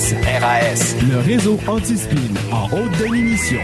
RAS. 0.00 0.14
RAS. 0.40 0.96
Le 1.10 1.18
réseau 1.18 1.58
anti-spin 1.66 2.16
en 2.50 2.64
haute 2.74 2.90
définition. 2.92 3.60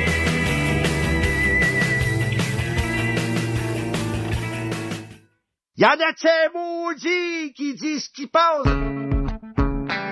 Y'en 5.79 5.89
a-t-il 5.89 6.51
maudit 6.55 7.53
qui 7.55 7.75
dit 7.75 8.01
ce 8.01 8.11
qui 8.11 8.27
passe? 8.27 8.67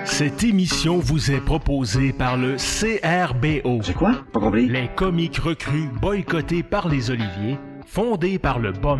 Cette 0.05 0.43
émission 0.43 0.97
vous 0.97 1.31
est 1.31 1.41
proposée 1.41 2.11
par 2.11 2.37
le 2.37 2.55
CRBO. 2.55 3.81
C'est 3.83 3.93
quoi? 3.93 4.13
Pas 4.33 4.39
compris. 4.39 4.67
Les 4.67 4.87
comiques 4.95 5.37
recrues 5.37 5.89
boycottés 6.01 6.63
par 6.63 6.87
les 6.87 7.11
Oliviers, 7.11 7.59
fondé 7.85 8.39
par 8.39 8.59
le 8.59 8.71
Bas 8.71 8.97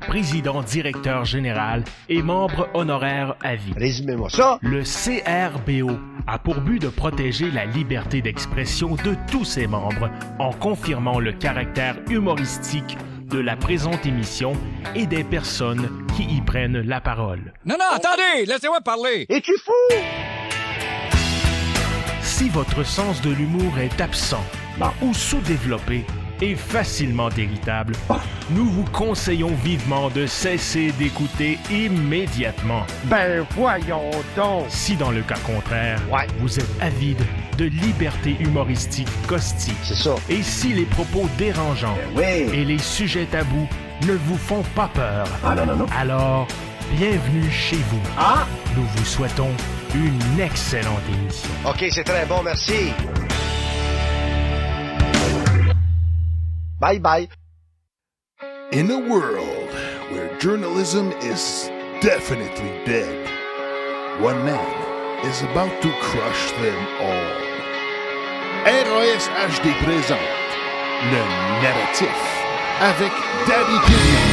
président 0.00 0.62
directeur 0.62 1.24
général 1.24 1.84
et 2.08 2.22
membre 2.22 2.68
honoraire 2.74 3.36
à 3.42 3.56
vie. 3.56 3.72
Résumez-moi 3.76 4.28
ça. 4.30 4.58
Le 4.62 4.82
CRBO 4.82 5.98
a 6.26 6.38
pour 6.38 6.60
but 6.60 6.80
de 6.80 6.88
protéger 6.88 7.50
la 7.50 7.64
liberté 7.64 8.20
d'expression 8.22 8.96
de 8.96 9.14
tous 9.30 9.44
ses 9.44 9.66
membres 9.66 10.10
en 10.38 10.52
confirmant 10.52 11.18
le 11.20 11.32
caractère 11.32 11.96
humoristique 12.10 12.96
de 13.26 13.38
la 13.38 13.56
présente 13.56 14.06
émission 14.06 14.52
et 14.94 15.06
des 15.06 15.24
personnes 15.24 16.06
qui 16.16 16.24
y 16.24 16.40
prennent 16.40 16.80
la 16.80 17.00
parole. 17.00 17.52
Non, 17.66 17.76
non, 17.78 17.84
attendez, 17.94 18.46
laissez-moi 18.46 18.80
parler. 18.80 19.26
Es-tu 19.28 19.52
fou? 19.64 19.72
Si 22.22 22.48
votre 22.48 22.84
sens 22.84 23.20
de 23.20 23.30
l'humour 23.30 23.78
est 23.78 24.00
absent 24.00 24.44
ou 25.02 25.12
sous-développé 25.12 26.04
et 26.40 26.54
facilement 26.54 27.28
irritable, 27.30 27.94
nous 28.50 28.64
vous 28.70 28.84
conseillons 28.92 29.54
vivement 29.64 30.08
de 30.10 30.26
cesser 30.26 30.92
d'écouter 30.98 31.58
immédiatement. 31.70 32.84
Ben 33.04 33.44
voyons 33.56 34.10
donc. 34.36 34.64
Si 34.68 34.96
dans 34.96 35.10
le 35.10 35.22
cas 35.22 35.38
contraire, 35.44 36.00
Ouais. 36.10 36.26
vous 36.40 36.58
êtes 36.58 36.68
avide 36.80 37.20
de 37.56 37.64
liberté 37.66 38.36
humoristique 38.40 39.08
caustique, 39.26 39.74
C'est 39.82 39.94
ça. 39.96 40.14
et 40.28 40.42
si 40.42 40.72
les 40.72 40.84
propos 40.84 41.28
dérangeants 41.38 41.98
Oui. 42.16 42.24
et 42.52 42.64
les 42.64 42.78
sujets 42.78 43.26
tabous 43.26 43.68
ne 44.06 44.12
vous 44.12 44.36
font 44.36 44.62
pas 44.76 44.88
peur, 44.94 45.26
Ah 45.44 45.54
non, 45.54 45.66
non, 45.66 45.76
non. 45.76 45.86
alors 45.98 46.46
bienvenue 46.96 47.50
chez 47.50 47.76
vous. 47.90 48.00
Ah! 48.16 48.46
Nous 48.76 48.84
vous 48.84 49.04
souhaitons 49.04 49.50
une 49.94 50.40
excellente 50.40 51.02
émission. 51.20 51.50
OK, 51.68 51.84
c'est 51.90 52.04
très 52.04 52.24
bon, 52.26 52.42
merci. 52.44 52.92
Bye 56.78 56.98
bye. 56.98 57.28
In 58.70 58.90
a 58.90 58.98
world 58.98 59.70
where 60.12 60.38
journalism 60.38 61.10
is 61.22 61.70
definitely 62.00 62.70
dead, 62.84 63.26
one 64.20 64.44
man 64.44 65.26
is 65.26 65.42
about 65.42 65.82
to 65.82 65.90
crush 66.00 66.52
them 66.52 66.78
all. 67.00 67.48
RAS 68.64 69.28
HD 69.28 69.74
présente 69.82 70.20
le 71.10 71.22
narratif 71.62 72.18
avec 72.80 73.12
Daddy 73.48 73.78
Gilliam. 73.86 74.27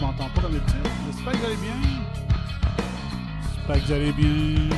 Je 0.00 0.04
m'entends 0.06 0.28
pas 0.34 0.40
comme 0.42 0.52
d'habitude. 0.52 0.76
J'espère 1.06 1.32
que 1.32 1.38
vous 1.38 1.44
allez 1.46 1.56
bien. 1.56 1.74
J'espère 3.56 3.76
que 3.76 3.86
vous 3.86 3.92
allez 3.92 4.12
bien. 4.12 4.76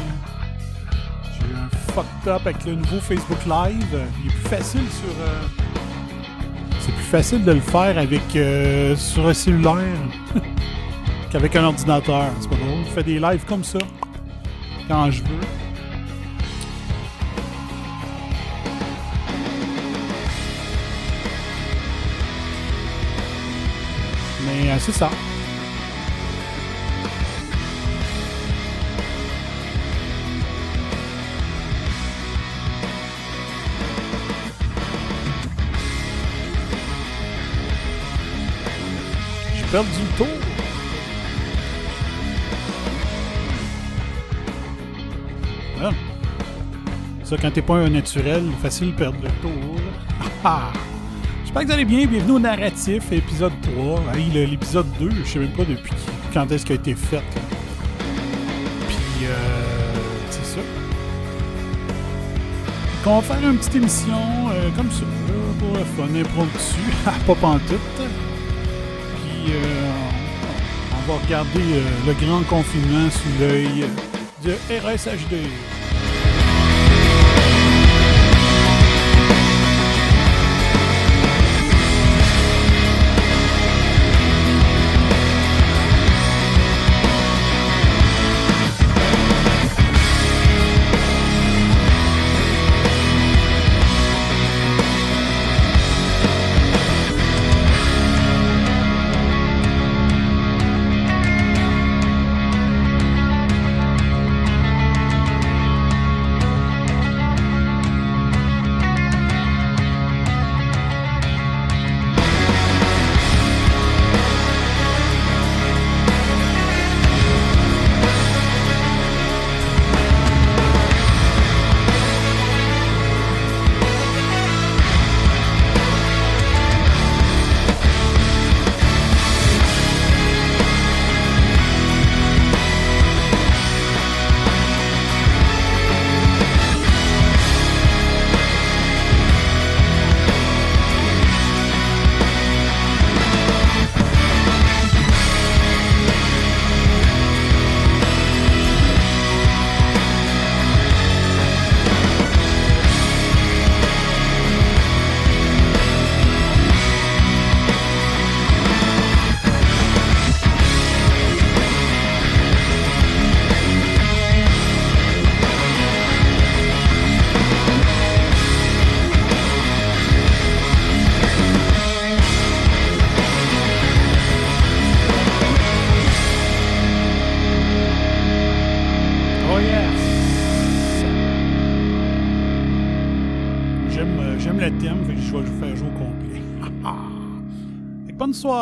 J'ai 1.33 1.47
eu 1.47 1.55
un 1.57 1.69
fucked 1.93 2.29
up 2.29 2.41
avec 2.47 2.65
le 2.65 2.75
nouveau 2.75 2.99
Facebook 3.01 3.39
Live. 3.47 3.99
Il 4.25 4.27
est 4.31 4.35
plus 4.35 4.49
facile 4.49 4.81
sur. 4.91 5.09
euh, 5.21 5.43
C'est 6.81 6.93
plus 6.93 7.05
facile 7.05 7.45
de 7.45 7.53
le 7.53 7.61
faire 7.61 7.97
avec 7.99 8.35
euh, 8.37 8.97
sur 8.97 9.29
un 9.29 9.35
cellulaire 9.35 9.77
qu'avec 11.31 11.55
un 11.57 11.65
ordinateur. 11.65 12.25
C'est 12.41 12.49
pas 12.51 12.57
drôle. 12.57 12.85
Je 12.87 12.91
fais 12.91 13.03
des 13.05 13.19
lives 13.19 13.45
comme 13.47 13.65
ça 13.65 13.79
quand 14.89 15.11
je 15.11 15.23
veux. 15.23 15.41
C'est 24.79 24.93
ça. 24.93 25.11
J'ai 39.55 39.65
perdu 39.71 39.89
le 40.01 40.17
tour. 40.17 40.27
Ah. 45.81 45.91
Ça, 47.23 47.37
quand 47.37 47.51
t'es 47.53 47.63
pas 47.63 47.75
un 47.75 47.91
naturel, 47.91 48.43
facile 48.61 48.93
de 48.93 48.97
perdre 48.97 49.19
le 49.23 49.31
tour. 49.41 49.81
Ah! 51.55 51.61
J'espère 51.61 51.63
que 51.63 51.67
vous 51.67 51.73
allez 51.73 51.85
bien. 51.85 52.07
Bienvenue 52.07 52.33
au 52.33 52.39
narratif, 52.39 53.13
épisode 53.13 53.53
3. 53.63 54.03
Hey, 54.15 54.31
le- 54.33 54.45
l'épisode 54.45 54.87
2, 54.99 55.11
je 55.25 55.29
sais 55.31 55.39
même 55.39 55.49
pas 55.51 55.65
depuis 55.65 55.93
quand 56.33 56.51
est-ce 56.51 56.65
qu'il 56.65 56.73
a 56.73 56.79
été 56.79 56.95
fait. 56.95 57.17
là. 57.17 57.23
Puis, 58.89 59.27
euh, 59.27 59.95
c'est 60.31 60.45
ça. 60.45 60.61
On 63.05 63.19
va 63.21 63.23
faire 63.35 63.51
une 63.51 63.59
petite 63.59 63.75
émission 63.75 64.49
euh, 64.53 64.71
comme 64.77 64.91
ça, 64.91 65.01
là, 65.03 65.35
pour 65.59 65.77
le 65.77 65.85
fun, 65.85 66.15
impromptu, 66.21 66.83
pas 67.27 67.35
pantoute. 67.35 67.79
Puis, 67.97 69.53
euh, 69.53 69.91
on 70.09 71.13
on 71.13 71.15
va 71.15 71.19
regarder 71.25 71.59
euh, 71.59 71.83
le 72.07 72.13
grand 72.27 72.43
confinement 72.45 73.11
sous 73.11 73.41
l'œil 73.41 73.85
de 74.45 74.53
RSHD. 74.71 75.35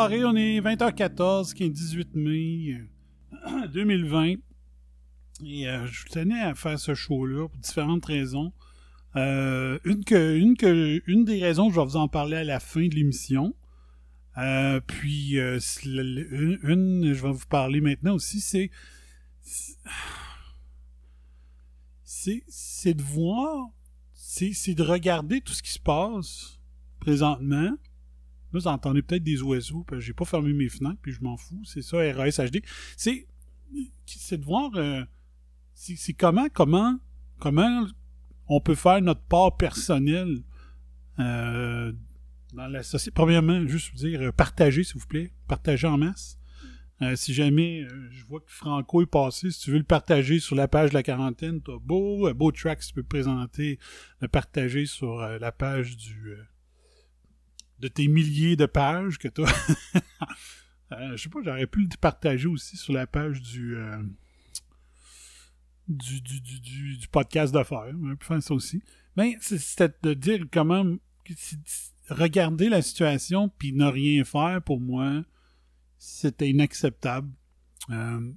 On 0.03 0.35
est 0.35 0.59
20h14, 0.61 1.53
qui 1.53 1.65
est 1.65 1.69
18 1.69 2.15
mai 2.15 2.75
euh, 3.33 3.67
2020. 3.73 4.33
Et 5.45 5.67
euh, 5.67 5.85
je 5.85 6.05
tenais 6.05 6.41
à 6.41 6.55
faire 6.55 6.79
ce 6.79 6.95
show-là 6.95 7.47
pour 7.47 7.59
différentes 7.59 8.05
raisons. 8.05 8.51
Euh, 9.15 9.77
une, 9.85 10.03
une, 11.05 11.23
des 11.23 11.39
raisons, 11.39 11.69
je 11.69 11.79
vais 11.79 11.85
vous 11.85 11.97
en 11.97 12.07
parler 12.07 12.37
à 12.37 12.43
la 12.43 12.59
fin 12.59 12.87
de 12.87 12.95
l'émission. 12.95 13.53
Euh, 14.39 14.79
puis, 14.79 15.37
euh, 15.37 15.59
une, 16.63 17.13
je 17.13 17.21
vais 17.21 17.31
vous 17.31 17.47
parler 17.47 17.79
maintenant 17.79 18.15
aussi, 18.15 18.41
c'est. 18.41 18.71
De 22.85 23.01
voir, 23.03 23.67
c'est 24.15 24.73
de 24.73 24.83
regarder 24.83 25.41
tout 25.41 25.53
ce 25.53 25.61
qui 25.61 25.71
se 25.71 25.79
passe 25.79 26.59
présentement. 26.99 27.77
Là, 28.53 28.59
vous 28.59 28.67
entendez 28.67 29.01
peut-être 29.01 29.23
des 29.23 29.41
oiseaux, 29.41 29.83
parce 29.87 29.99
que 29.99 30.05
j'ai 30.05 30.13
pas 30.13 30.25
fermé 30.25 30.53
mes 30.53 30.69
fenêtres, 30.69 30.99
puis 31.01 31.11
je 31.11 31.21
m'en 31.21 31.37
fous. 31.37 31.61
C'est 31.65 31.81
ça, 31.81 31.97
RAS 31.97 32.39
HD. 32.39 32.61
C'est, 32.97 33.27
c'est 34.05 34.37
de 34.37 34.45
voir, 34.45 34.71
euh, 34.75 35.03
c'est, 35.73 36.13
comment, 36.13 36.47
comment, 36.53 36.99
comment 37.39 37.87
on 38.47 38.59
peut 38.59 38.75
faire 38.75 39.01
notre 39.01 39.23
part 39.23 39.57
personnelle 39.57 40.43
euh, 41.19 41.93
dans 42.53 42.67
la 42.67 42.83
société. 42.83 43.13
Premièrement, 43.13 43.65
juste 43.67 43.91
vous 43.91 43.99
dire, 43.99 44.21
euh, 44.21 44.31
partagez, 44.31 44.83
s'il 44.83 44.99
vous 44.99 45.07
plaît. 45.07 45.31
Partagez 45.47 45.87
en 45.87 45.97
masse. 45.97 46.37
Euh, 47.01 47.15
si 47.15 47.33
jamais 47.33 47.81
euh, 47.81 48.09
je 48.11 48.23
vois 48.25 48.41
que 48.41 48.51
Franco 48.51 49.01
est 49.01 49.07
passé, 49.07 49.49
si 49.49 49.59
tu 49.59 49.71
veux 49.71 49.79
le 49.79 49.83
partager 49.83 50.39
sur 50.39 50.55
la 50.55 50.67
page 50.67 50.91
de 50.91 50.93
la 50.93 51.01
quarantaine, 51.01 51.59
t'as 51.59 51.79
beau, 51.81 52.27
euh, 52.27 52.33
beau 52.33 52.51
track, 52.51 52.79
tu 52.81 52.93
peux 52.93 53.01
présenter, 53.01 53.79
le 54.19 54.27
partager 54.27 54.85
sur 54.85 55.17
la 55.17 55.51
page 55.51 55.97
du 55.97 56.35
de 57.81 57.87
tes 57.87 58.07
milliers 58.07 58.55
de 58.55 58.65
pages 58.65 59.17
que 59.17 59.27
t'as. 59.27 59.43
Euh, 60.93 61.15
je 61.15 61.23
sais 61.23 61.29
pas, 61.29 61.39
j'aurais 61.41 61.67
pu 61.67 61.83
le 61.83 61.97
partager 62.01 62.47
aussi 62.49 62.75
sur 62.75 62.91
la 62.91 63.07
page 63.07 63.41
du 63.41 63.77
euh, 63.77 64.03
du, 65.87 66.19
du, 66.19 66.41
du, 66.41 66.97
du, 66.97 67.07
podcast 67.07 67.53
d'affaires. 67.53 67.93
On 68.03 68.13
faire 68.17 68.43
ça 68.43 68.53
aussi. 68.53 68.81
Mais 69.15 69.37
c'est- 69.39 69.57
c'était 69.57 69.93
de 70.03 70.13
dire 70.13 70.45
comment 70.51 70.83
regarder 72.09 72.67
la 72.67 72.81
situation 72.81 73.47
puis 73.57 73.71
ne 73.71 73.85
rien 73.85 74.25
faire 74.25 74.61
pour 74.61 74.81
moi, 74.81 75.23
c'était 75.97 76.49
inacceptable. 76.49 77.29
Euh, 77.89 78.29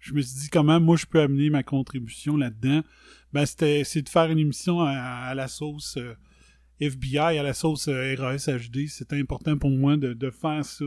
je 0.00 0.14
me 0.14 0.20
suis 0.20 0.40
dit 0.40 0.48
comment 0.48 0.80
moi 0.80 0.96
je 0.96 1.06
peux 1.06 1.20
amener 1.20 1.48
ma 1.48 1.62
contribution 1.62 2.36
là-dedans. 2.36 2.82
Ben 3.32 3.46
c'était 3.46 3.84
c'est 3.84 4.02
de 4.02 4.08
faire 4.08 4.28
une 4.30 4.38
émission 4.40 4.80
à, 4.80 4.90
à 4.90 5.34
la 5.36 5.46
sauce 5.46 5.96
euh, 5.96 6.16
FBI, 6.82 7.38
à 7.38 7.42
la 7.42 7.54
sauce 7.54 7.88
euh, 7.88 8.14
RASHD. 8.18 8.88
C'était 8.88 9.18
important 9.18 9.56
pour 9.56 9.70
moi 9.70 9.96
de, 9.96 10.30
faire 10.30 10.64
ça. 10.64 10.84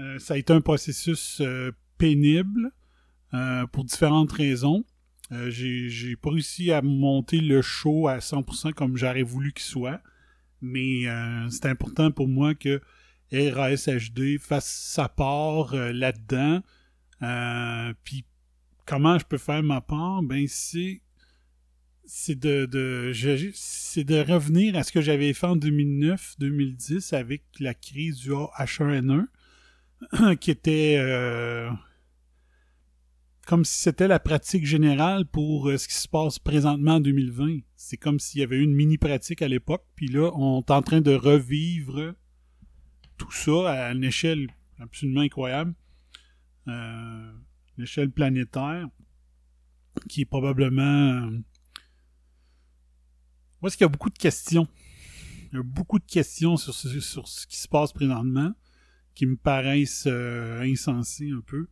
Euh, 0.00 0.18
ça 0.18 0.34
a 0.34 0.36
été 0.36 0.52
un 0.52 0.60
processus 0.60 1.40
euh, 1.40 1.72
pénible 1.96 2.72
pour 3.72 3.84
différentes 3.84 4.32
raisons. 4.32 4.84
J'ai, 5.48 6.16
pas 6.16 6.30
réussi 6.30 6.72
à 6.72 6.80
monter 6.80 7.40
le 7.40 7.60
show 7.60 8.08
à 8.08 8.18
100% 8.18 8.72
comme 8.72 8.96
j'aurais 8.96 9.22
voulu 9.22 9.52
qu'il 9.52 9.66
soit, 9.66 10.00
mais 10.62 11.02
c'est 11.50 11.66
important 11.66 12.10
pour 12.10 12.26
moi 12.26 12.54
que 12.54 12.80
RASHD 13.30 14.38
fasse 14.40 14.66
sa 14.66 15.10
part 15.10 15.74
là-dedans. 15.74 16.62
Puis 18.02 18.24
comment 18.86 19.18
je 19.18 19.26
peux 19.26 19.36
faire 19.36 19.62
ma 19.62 19.82
part? 19.82 20.22
Ben 20.22 20.46
c'est 20.48 21.02
c'est 22.10 22.38
de, 22.40 22.64
de 22.64 23.12
c'est 23.52 24.02
de 24.02 24.20
revenir 24.20 24.76
à 24.76 24.82
ce 24.82 24.92
que 24.92 25.02
j'avais 25.02 25.34
fait 25.34 25.46
en 25.46 25.56
2009-2010 25.58 27.14
avec 27.14 27.42
la 27.60 27.74
crise 27.74 28.16
du 28.20 28.30
H1N1 28.30 29.26
qui 30.40 30.50
était 30.50 30.96
euh, 30.98 31.68
comme 33.46 33.66
si 33.66 33.78
c'était 33.78 34.08
la 34.08 34.18
pratique 34.18 34.64
générale 34.64 35.26
pour 35.26 35.68
euh, 35.68 35.76
ce 35.76 35.86
qui 35.86 35.94
se 35.94 36.08
passe 36.08 36.38
présentement 36.38 36.94
en 36.94 37.00
2020. 37.00 37.58
C'est 37.76 37.98
comme 37.98 38.18
s'il 38.18 38.40
y 38.40 38.44
avait 38.44 38.56
eu 38.56 38.62
une 38.62 38.74
mini-pratique 38.74 39.42
à 39.42 39.48
l'époque, 39.48 39.84
puis 39.94 40.08
là, 40.08 40.30
on 40.34 40.60
est 40.60 40.70
en 40.70 40.80
train 40.80 41.02
de 41.02 41.14
revivre 41.14 42.14
tout 43.18 43.32
ça 43.32 43.70
à 43.70 43.92
une 43.92 44.04
échelle 44.04 44.48
absolument 44.78 45.20
incroyable, 45.20 45.74
euh, 46.68 47.32
une 47.76 47.84
échelle 47.84 48.10
planétaire, 48.10 48.88
qui 50.08 50.22
est 50.22 50.26
probablement... 50.26 51.30
Moi, 53.60 53.68
est-ce 53.68 53.76
qu'il 53.76 53.84
y 53.84 53.86
a 53.86 53.90
beaucoup 53.90 54.10
de 54.10 54.18
questions? 54.18 54.68
Il 55.52 55.56
y 55.56 55.58
a 55.58 55.62
beaucoup 55.62 55.98
de 55.98 56.04
questions 56.04 56.56
sur 56.56 56.74
ce, 56.74 57.00
sur 57.00 57.26
ce 57.28 57.46
qui 57.46 57.56
se 57.58 57.68
passe 57.68 57.92
présentement 57.92 58.52
qui 59.14 59.26
me 59.26 59.36
paraissent 59.36 60.04
euh, 60.06 60.60
insensées 60.62 61.30
un 61.30 61.40
peu 61.40 61.68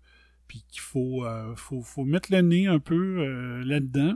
puis 0.48 0.64
qu'il 0.68 0.80
faut, 0.80 1.24
euh, 1.24 1.54
faut, 1.56 1.82
faut 1.82 2.04
mettre 2.04 2.32
le 2.32 2.40
nez 2.40 2.66
un 2.66 2.78
peu 2.78 3.18
euh, 3.20 3.64
là-dedans. 3.64 4.14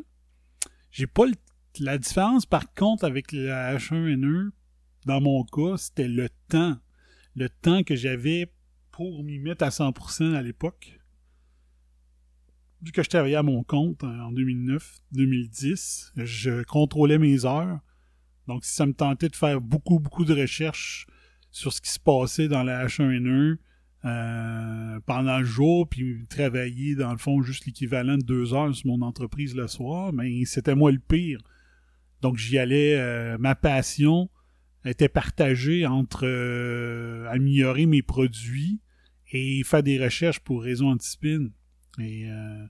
J'ai 0.91 1.07
pas 1.07 1.27
le- 1.27 1.35
la 1.79 1.99
différence 1.99 2.47
par 2.47 2.73
contre 2.75 3.05
avec 3.05 3.33
la 3.33 3.77
H1N1 3.77 4.51
dans 5.07 5.21
mon 5.21 5.45
cas, 5.45 5.77
c'était 5.77 6.09
le 6.09 6.29
temps. 6.49 6.79
Le 7.37 7.49
temps 7.49 7.83
que 7.85 7.95
j'avais 7.95 8.53
pour 8.91 9.23
m'y 9.25 9.39
mettre 9.39 9.65
à 9.65 9.71
100% 9.71 10.35
à 10.35 10.43
l'époque. 10.43 11.00
Vu 12.83 12.93
que 12.93 13.03
je 13.03 13.09
travaillais 13.09 13.37
à 13.37 13.43
mon 13.43 13.63
compte 13.63 14.03
hein, 14.05 14.21
en 14.21 14.33
2009-2010, 14.33 16.13
je 16.17 16.63
contrôlais 16.65 17.19
mes 17.19 17.45
heures. 17.45 17.79
Donc 18.47 18.65
si 18.65 18.75
ça 18.75 18.87
me 18.87 18.95
tentait 18.95 19.29
de 19.29 19.37
faire 19.37 19.61
beaucoup, 19.61 19.99
beaucoup 19.99 20.25
de 20.25 20.35
recherches 20.35 21.07
sur 21.51 21.73
ce 21.73 21.81
qui 21.81 21.91
se 21.91 22.01
passait 22.01 22.49
dans 22.49 22.63
la 22.63 22.87
H1N1, 22.87 23.59
euh, 24.07 24.99
pendant 25.05 25.39
le 25.39 25.45
jour, 25.45 25.87
puis 25.87 26.25
travailler, 26.29 26.95
dans 26.95 27.13
le 27.13 27.19
fond, 27.19 27.43
juste 27.43 27.67
l'équivalent 27.67 28.17
de 28.17 28.23
deux 28.23 28.55
heures 28.55 28.75
sur 28.75 28.87
mon 28.87 29.03
entreprise 29.03 29.55
le 29.55 29.69
soir, 29.69 30.13
mais 30.13 30.45
c'était 30.47 30.75
moi 30.75 30.91
le 30.91 30.99
pire. 30.99 31.39
Donc 32.23 32.39
j'y 32.39 32.59
allais, 32.59 32.99
euh, 32.99 33.37
ma 33.39 33.55
passion 33.55 34.31
était 34.87 35.09
partagée 35.11 35.87
entre 35.87 36.25
euh, 36.25 37.29
améliorer 37.29 37.85
mes 37.85 38.01
produits 38.01 38.81
et 39.33 39.63
faire 39.65 39.83
des 39.83 40.03
recherches 40.03 40.41
pour 40.41 40.63
Réseau 40.63 40.87
Antispin. 40.87 41.49
Et 41.99 42.31
euh, 42.31 42.67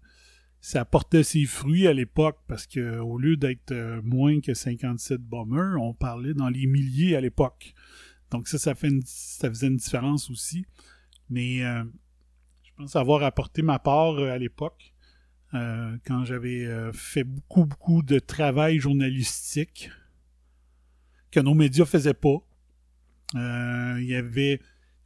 ça 0.60 0.84
portait 0.84 1.22
ses 1.22 1.44
fruits 1.44 1.86
à 1.86 1.92
l'époque 1.92 2.38
parce 2.48 2.66
que 2.66 2.98
au 2.98 3.18
lieu 3.18 3.36
d'être 3.36 3.72
euh, 3.72 4.00
moins 4.02 4.40
que 4.40 4.54
57 4.54 5.20
bombers, 5.20 5.80
on 5.80 5.94
parlait 5.94 6.34
dans 6.34 6.48
les 6.48 6.66
milliers 6.66 7.16
à 7.16 7.20
l'époque. 7.20 7.74
Donc 8.30 8.48
ça, 8.48 8.58
ça, 8.58 8.74
fait 8.74 8.88
une- 8.88 9.02
ça 9.04 9.48
faisait 9.48 9.66
une 9.68 9.76
différence 9.76 10.30
aussi. 10.30 10.64
Mais 11.28 11.64
euh, 11.64 11.84
je 12.64 12.70
pense 12.76 12.96
avoir 12.96 13.22
apporté 13.22 13.62
ma 13.62 13.78
part 13.78 14.18
à 14.18 14.38
l'époque, 14.38 14.92
quand 15.52 16.24
j'avais 16.24 16.68
fait 16.92 17.24
beaucoup, 17.24 17.64
beaucoup 17.66 18.02
de 18.04 18.20
travail 18.20 18.78
journalistique 18.78 19.90
que 21.32 21.40
nos 21.40 21.54
médias 21.54 21.84
faisaient 21.84 22.14
pas. 22.14 22.38
Il 23.34 24.04
y 24.04 24.14
avait 24.14 24.60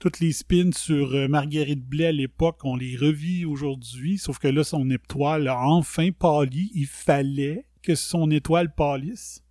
toutes 0.05 0.21
les 0.21 0.33
spins 0.33 0.71
sur 0.71 1.15
euh, 1.15 1.29
Marguerite 1.29 1.83
Blais 1.83 2.09
à 2.09 2.13
l'époque, 2.13 2.61
on 2.65 2.77
les 2.77 2.95
revit 2.95 3.47
aujourd'hui, 3.47 4.19
sauf 4.19 4.39
que 4.39 4.49
là, 4.49 4.63
son 4.63 4.91
étoile 4.91 5.49
a 5.49 5.59
enfin 5.59 6.11
pâli. 6.13 6.71
Il 6.75 6.87
fallait 6.87 7.65
que 7.81 7.95
son 7.95 8.31
étoile 8.31 8.75
pâlisse. 8.75 9.43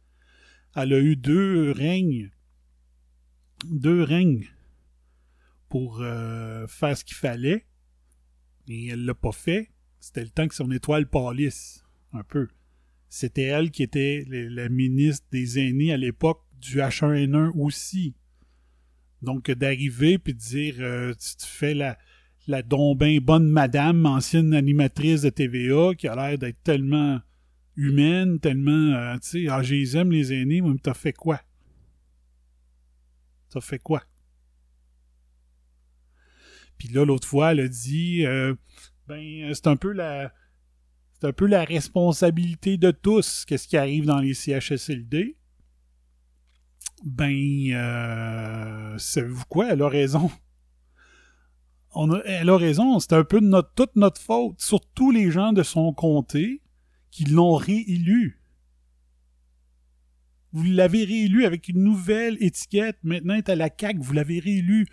Elle 0.76 0.94
a 0.94 1.00
eu 1.00 1.16
deux 1.16 1.72
règnes. 1.72 2.30
Deux 3.66 4.04
règnes 4.04 4.46
pour 5.70 6.02
euh, 6.02 6.68
faire 6.68 6.96
ce 6.96 7.04
qu'il 7.04 7.18
fallait. 7.18 7.66
Et 8.68 8.90
elle 8.90 9.06
l'a 9.06 9.16
pas 9.16 9.32
fait. 9.32 9.72
C'était 10.00 10.22
le 10.24 10.30
temps 10.30 10.48
que 10.48 10.54
son 10.54 10.70
étoile 10.70 11.10
pâlisse. 11.10 11.84
Un 12.12 12.24
peu. 12.24 12.48
C'était 13.10 13.42
elle 13.42 13.72
qui 13.72 13.82
était 13.82 14.24
la, 14.28 14.66
la 14.66 14.70
ministre 14.70 15.26
des 15.32 15.58
aînés 15.58 15.94
à 15.94 15.98
l'époque 15.98 16.44
du 16.60 16.78
H1N1 16.78 17.58
aussi. 17.60 18.14
Donc 19.24 19.50
d'arriver 19.50 20.20
puis 20.20 20.34
de 20.34 20.40
dire 20.40 20.76
euh, 20.80 21.14
tu, 21.14 21.48
fais 21.48 21.74
la 21.74 21.98
la 22.46 22.62
donc 22.62 22.98
ben 22.98 23.20
bonne 23.20 23.48
madame, 23.48 24.06
ancienne 24.06 24.54
animatrice 24.54 25.22
de 25.22 25.30
TVA, 25.30 25.96
qui 25.96 26.10
a 26.10 26.16
l'air 26.16 26.38
d'être 26.38 26.62
tellement 26.62 27.22
humaine, 27.78 28.40
tellement 28.40 28.72
euh, 28.72 29.16
tu 29.16 29.46
sais, 29.46 29.48
ah 29.50 29.64
je 29.64 29.76
les 29.76 29.96
aime 29.96 30.12
les 30.12 30.34
aînés, 30.34 30.62
mais 30.62 30.76
t'as 30.84 30.94
fait 30.94 31.14
quoi? 31.14 31.42
T'as 33.50 33.62
fait 33.62 33.80
quoi? 33.80 34.04
Puis 36.78 36.90
là, 36.90 37.06
l'autre 37.06 37.28
fois, 37.28 37.54
elle 37.54 37.62
a 37.62 37.68
dit 37.70 38.26
euh, 38.26 38.54
ben 39.08 39.54
c'est 39.54 39.68
un 39.68 39.78
peu 39.78 39.94
la 39.94 40.34
c'est 41.14 41.28
un 41.28 41.34
peu 41.34 41.48
la 41.48 41.64
responsabilité 41.64 42.78
de 42.78 42.92
tous 42.92 43.46
qu'est-ce 43.46 43.70
qui 43.70 43.78
arrive 43.78 44.06
dans 44.06 44.20
les 44.20 44.34
CHSLD. 44.34 45.38
Ben 47.04 47.36
euh, 47.74 48.98
savez-vous 48.98 49.44
quoi? 49.50 49.72
Elle 49.72 49.82
a 49.82 49.90
raison. 49.90 50.32
On 51.96 52.12
a, 52.12 52.20
elle 52.26 52.50
a 52.50 52.58
raison, 52.58 53.00
c'est 53.00 53.14
un 53.14 53.24
peu 53.24 53.40
de 53.40 53.62
toute 53.76 53.96
notre 53.96 54.20
faute, 54.20 54.60
surtout 54.60 55.12
les 55.12 55.30
gens 55.30 55.54
de 55.54 55.62
son 55.62 55.94
comté 55.94 56.62
qui 57.12 57.26
l'ont 57.26 57.56
réélu. 57.56 58.42
Vous 60.54 60.64
l'avez 60.64 61.04
réélu 61.04 61.46
avec 61.46 61.68
une 61.68 61.84
nouvelle 61.84 62.38
étiquette. 62.40 62.98
Maintenant, 63.04 63.36
est 63.36 63.50
à 63.50 63.56
la 63.56 63.70
CAQ. 63.70 64.00
Vous 64.00 64.14
l'avez 64.14 64.40
réélu. 64.40 64.88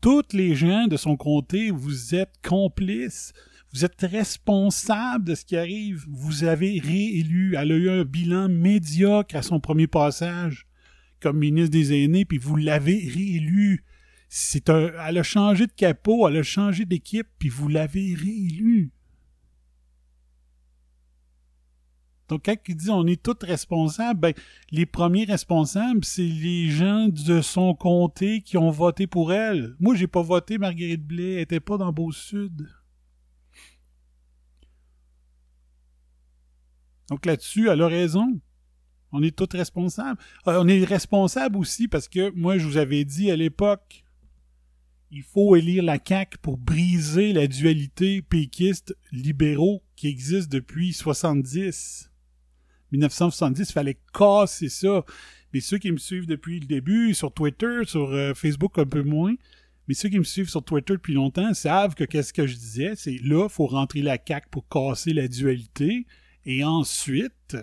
Toutes 0.00 0.32
les 0.32 0.54
gens 0.54 0.86
de 0.86 0.96
son 0.96 1.16
comté, 1.16 1.70
vous 1.70 2.14
êtes 2.14 2.34
complices. 2.46 3.32
Vous 3.72 3.84
êtes 3.84 4.00
responsable 4.02 5.24
de 5.24 5.34
ce 5.34 5.44
qui 5.44 5.56
arrive. 5.56 6.04
Vous 6.08 6.44
avez 6.44 6.78
réélu. 6.78 7.56
Elle 7.56 7.72
a 7.72 7.76
eu 7.76 7.90
un 7.90 8.04
bilan 8.04 8.48
médiocre 8.48 9.34
à 9.34 9.42
son 9.42 9.60
premier 9.60 9.86
passage 9.86 10.67
comme 11.20 11.38
ministre 11.38 11.70
des 11.70 11.92
Aînés, 11.92 12.24
puis 12.24 12.38
vous 12.38 12.56
l'avez 12.56 12.98
réélu. 12.98 13.84
C'est 14.28 14.68
un, 14.70 14.92
elle 15.06 15.18
a 15.18 15.22
changé 15.22 15.66
de 15.66 15.72
capot, 15.72 16.28
elle 16.28 16.38
a 16.38 16.42
changé 16.42 16.84
d'équipe, 16.84 17.28
puis 17.38 17.48
vous 17.48 17.68
l'avez 17.68 18.14
réélu. 18.14 18.92
Donc, 22.28 22.44
quand 22.44 22.56
il 22.68 22.76
dit 22.76 22.90
on 22.90 23.06
est 23.06 23.22
tous 23.22 23.38
responsables, 23.42 24.20
ben, 24.20 24.34
les 24.70 24.84
premiers 24.84 25.24
responsables, 25.24 26.04
c'est 26.04 26.22
les 26.22 26.68
gens 26.68 27.08
de 27.08 27.40
son 27.40 27.74
comté 27.74 28.42
qui 28.42 28.58
ont 28.58 28.70
voté 28.70 29.06
pour 29.06 29.32
elle. 29.32 29.74
Moi, 29.80 29.94
j'ai 29.94 30.06
pas 30.06 30.22
voté 30.22 30.58
Marguerite 30.58 31.06
Blais, 31.06 31.34
elle 31.34 31.40
était 31.40 31.60
pas 31.60 31.78
dans 31.78 31.92
Beau-Sud. 31.92 32.68
Donc 37.08 37.24
là-dessus, 37.24 37.68
elle 37.70 37.80
a 37.80 37.88
raison. 37.88 38.38
On 39.12 39.22
est 39.22 39.36
tous 39.36 39.56
responsables. 39.56 40.18
Euh, 40.46 40.60
on 40.62 40.68
est 40.68 40.84
responsables 40.84 41.56
aussi 41.56 41.88
parce 41.88 42.08
que 42.08 42.30
moi, 42.30 42.58
je 42.58 42.66
vous 42.66 42.76
avais 42.76 43.04
dit 43.04 43.30
à 43.30 43.36
l'époque, 43.36 44.04
il 45.10 45.22
faut 45.22 45.56
élire 45.56 45.82
la 45.82 45.98
CAQ 46.04 46.38
pour 46.38 46.58
briser 46.58 47.32
la 47.32 47.46
dualité 47.46 48.20
péquiste-libéraux 48.22 49.82
qui 49.96 50.08
existe 50.08 50.52
depuis 50.52 50.92
70. 50.92 52.10
1970, 52.92 53.70
il 53.70 53.72
fallait 53.72 53.98
casser 54.12 54.68
ça. 54.68 55.04
Mais 55.52 55.60
ceux 55.60 55.78
qui 55.78 55.90
me 55.90 55.96
suivent 55.96 56.26
depuis 56.26 56.60
le 56.60 56.66
début, 56.66 57.14
sur 57.14 57.32
Twitter, 57.32 57.80
sur 57.84 58.10
euh, 58.10 58.34
Facebook 58.34 58.78
un 58.78 58.84
peu 58.84 59.02
moins, 59.02 59.34
mais 59.86 59.94
ceux 59.94 60.10
qui 60.10 60.18
me 60.18 60.24
suivent 60.24 60.50
sur 60.50 60.62
Twitter 60.62 60.92
depuis 60.92 61.14
longtemps 61.14 61.54
savent 61.54 61.94
que 61.94 62.04
qu'est-ce 62.04 62.34
que 62.34 62.46
je 62.46 62.54
disais, 62.54 62.92
c'est 62.94 63.18
là, 63.24 63.44
il 63.44 63.50
faut 63.50 63.66
rentrer 63.66 64.02
la 64.02 64.18
CAQ 64.22 64.48
pour 64.50 64.68
casser 64.68 65.14
la 65.14 65.28
dualité. 65.28 66.06
Et 66.44 66.64
ensuite, 66.64 67.56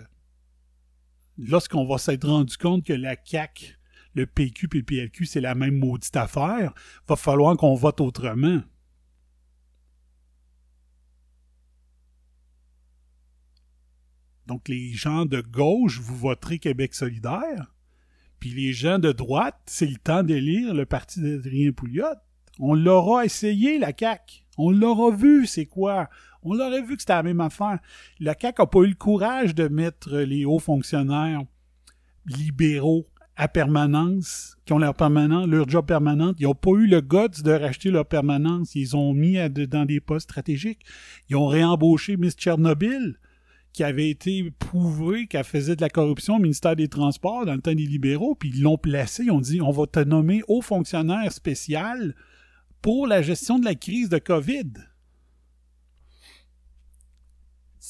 lorsqu'on 1.38 1.86
va 1.86 1.98
s'être 1.98 2.28
rendu 2.28 2.56
compte 2.56 2.84
que 2.84 2.92
la 2.92 3.16
CAQ, 3.22 3.78
le 4.14 4.26
PQ 4.26 4.68
et 4.72 4.76
le 4.78 4.82
PLQ, 4.82 5.26
c'est 5.26 5.40
la 5.40 5.54
même 5.54 5.78
maudite 5.78 6.16
affaire, 6.16 6.72
va 7.06 7.16
falloir 7.16 7.56
qu'on 7.56 7.74
vote 7.74 8.00
autrement. 8.00 8.62
Donc, 14.46 14.68
les 14.68 14.92
gens 14.92 15.26
de 15.26 15.40
gauche, 15.40 15.98
vous 16.00 16.16
voterez 16.16 16.58
Québec 16.58 16.94
solidaire. 16.94 17.74
Puis 18.38 18.50
les 18.50 18.72
gens 18.72 18.98
de 18.98 19.12
droite, 19.12 19.58
c'est 19.66 19.86
le 19.86 19.96
temps 19.96 20.22
d'élire 20.22 20.72
le 20.74 20.86
parti 20.86 21.20
d'Adrien 21.20 21.72
Pouliot. 21.72 22.04
On 22.58 22.74
l'aura 22.74 23.24
essayé, 23.24 23.78
la 23.78 23.92
CAQ. 23.98 24.44
On 24.56 24.70
l'aura 24.70 25.14
vu, 25.14 25.46
c'est 25.46 25.66
quoi? 25.66 26.08
On 26.46 26.54
l'aurait 26.54 26.82
vu 26.82 26.96
que 26.96 27.02
c'était 27.02 27.14
la 27.14 27.22
même 27.22 27.40
affaire. 27.40 27.78
La 28.20 28.34
CAQ 28.40 28.62
n'a 28.62 28.66
pas 28.66 28.80
eu 28.80 28.88
le 28.88 28.94
courage 28.94 29.54
de 29.54 29.68
mettre 29.68 30.16
les 30.18 30.44
hauts 30.44 30.60
fonctionnaires 30.60 31.42
libéraux 32.26 33.06
à 33.36 33.48
permanence, 33.48 34.56
qui 34.64 34.72
ont 34.72 34.78
leur 34.78 34.94
permanence, 34.94 35.46
leur 35.46 35.68
job 35.68 35.86
permanent. 35.86 36.32
Ils 36.38 36.44
n'ont 36.44 36.54
pas 36.54 36.70
eu 36.70 36.86
le 36.86 37.00
guts 37.00 37.42
de 37.42 37.50
racheter 37.50 37.90
leur 37.90 38.06
permanence. 38.06 38.74
Ils 38.74 38.96
ont 38.96 39.12
mis 39.12 39.36
dans 39.50 39.84
des 39.84 40.00
postes 40.00 40.30
stratégiques. 40.30 40.86
Ils 41.28 41.36
ont 41.36 41.46
réembauché 41.46 42.16
Miss 42.16 42.34
Tchernobyl 42.34 43.18
qui 43.72 43.84
avait 43.84 44.08
été 44.08 44.50
prouvé 44.58 45.26
qu'elle 45.26 45.44
faisait 45.44 45.76
de 45.76 45.82
la 45.82 45.90
corruption 45.90 46.36
au 46.36 46.38
ministère 46.38 46.76
des 46.76 46.88
Transports 46.88 47.44
dans 47.44 47.54
le 47.54 47.60
temps 47.60 47.74
des 47.74 47.84
libéraux, 47.84 48.34
puis 48.34 48.50
ils 48.54 48.62
l'ont 48.62 48.78
placé, 48.78 49.24
ils 49.24 49.30
ont 49.30 49.40
dit 49.42 49.60
on 49.60 49.70
va 49.70 49.86
te 49.86 50.00
nommer 50.00 50.42
haut 50.48 50.62
fonctionnaire 50.62 51.30
spécial 51.30 52.14
pour 52.80 53.06
la 53.06 53.20
gestion 53.20 53.58
de 53.58 53.66
la 53.66 53.74
crise 53.74 54.08
de 54.08 54.16
COVID. 54.16 54.72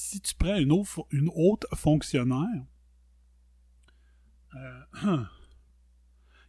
Si 0.06 0.20
tu 0.20 0.36
prends 0.36 0.54
une, 0.54 0.70
autre, 0.70 1.66
fonctionnaire 1.74 2.64
euh, 4.54 4.84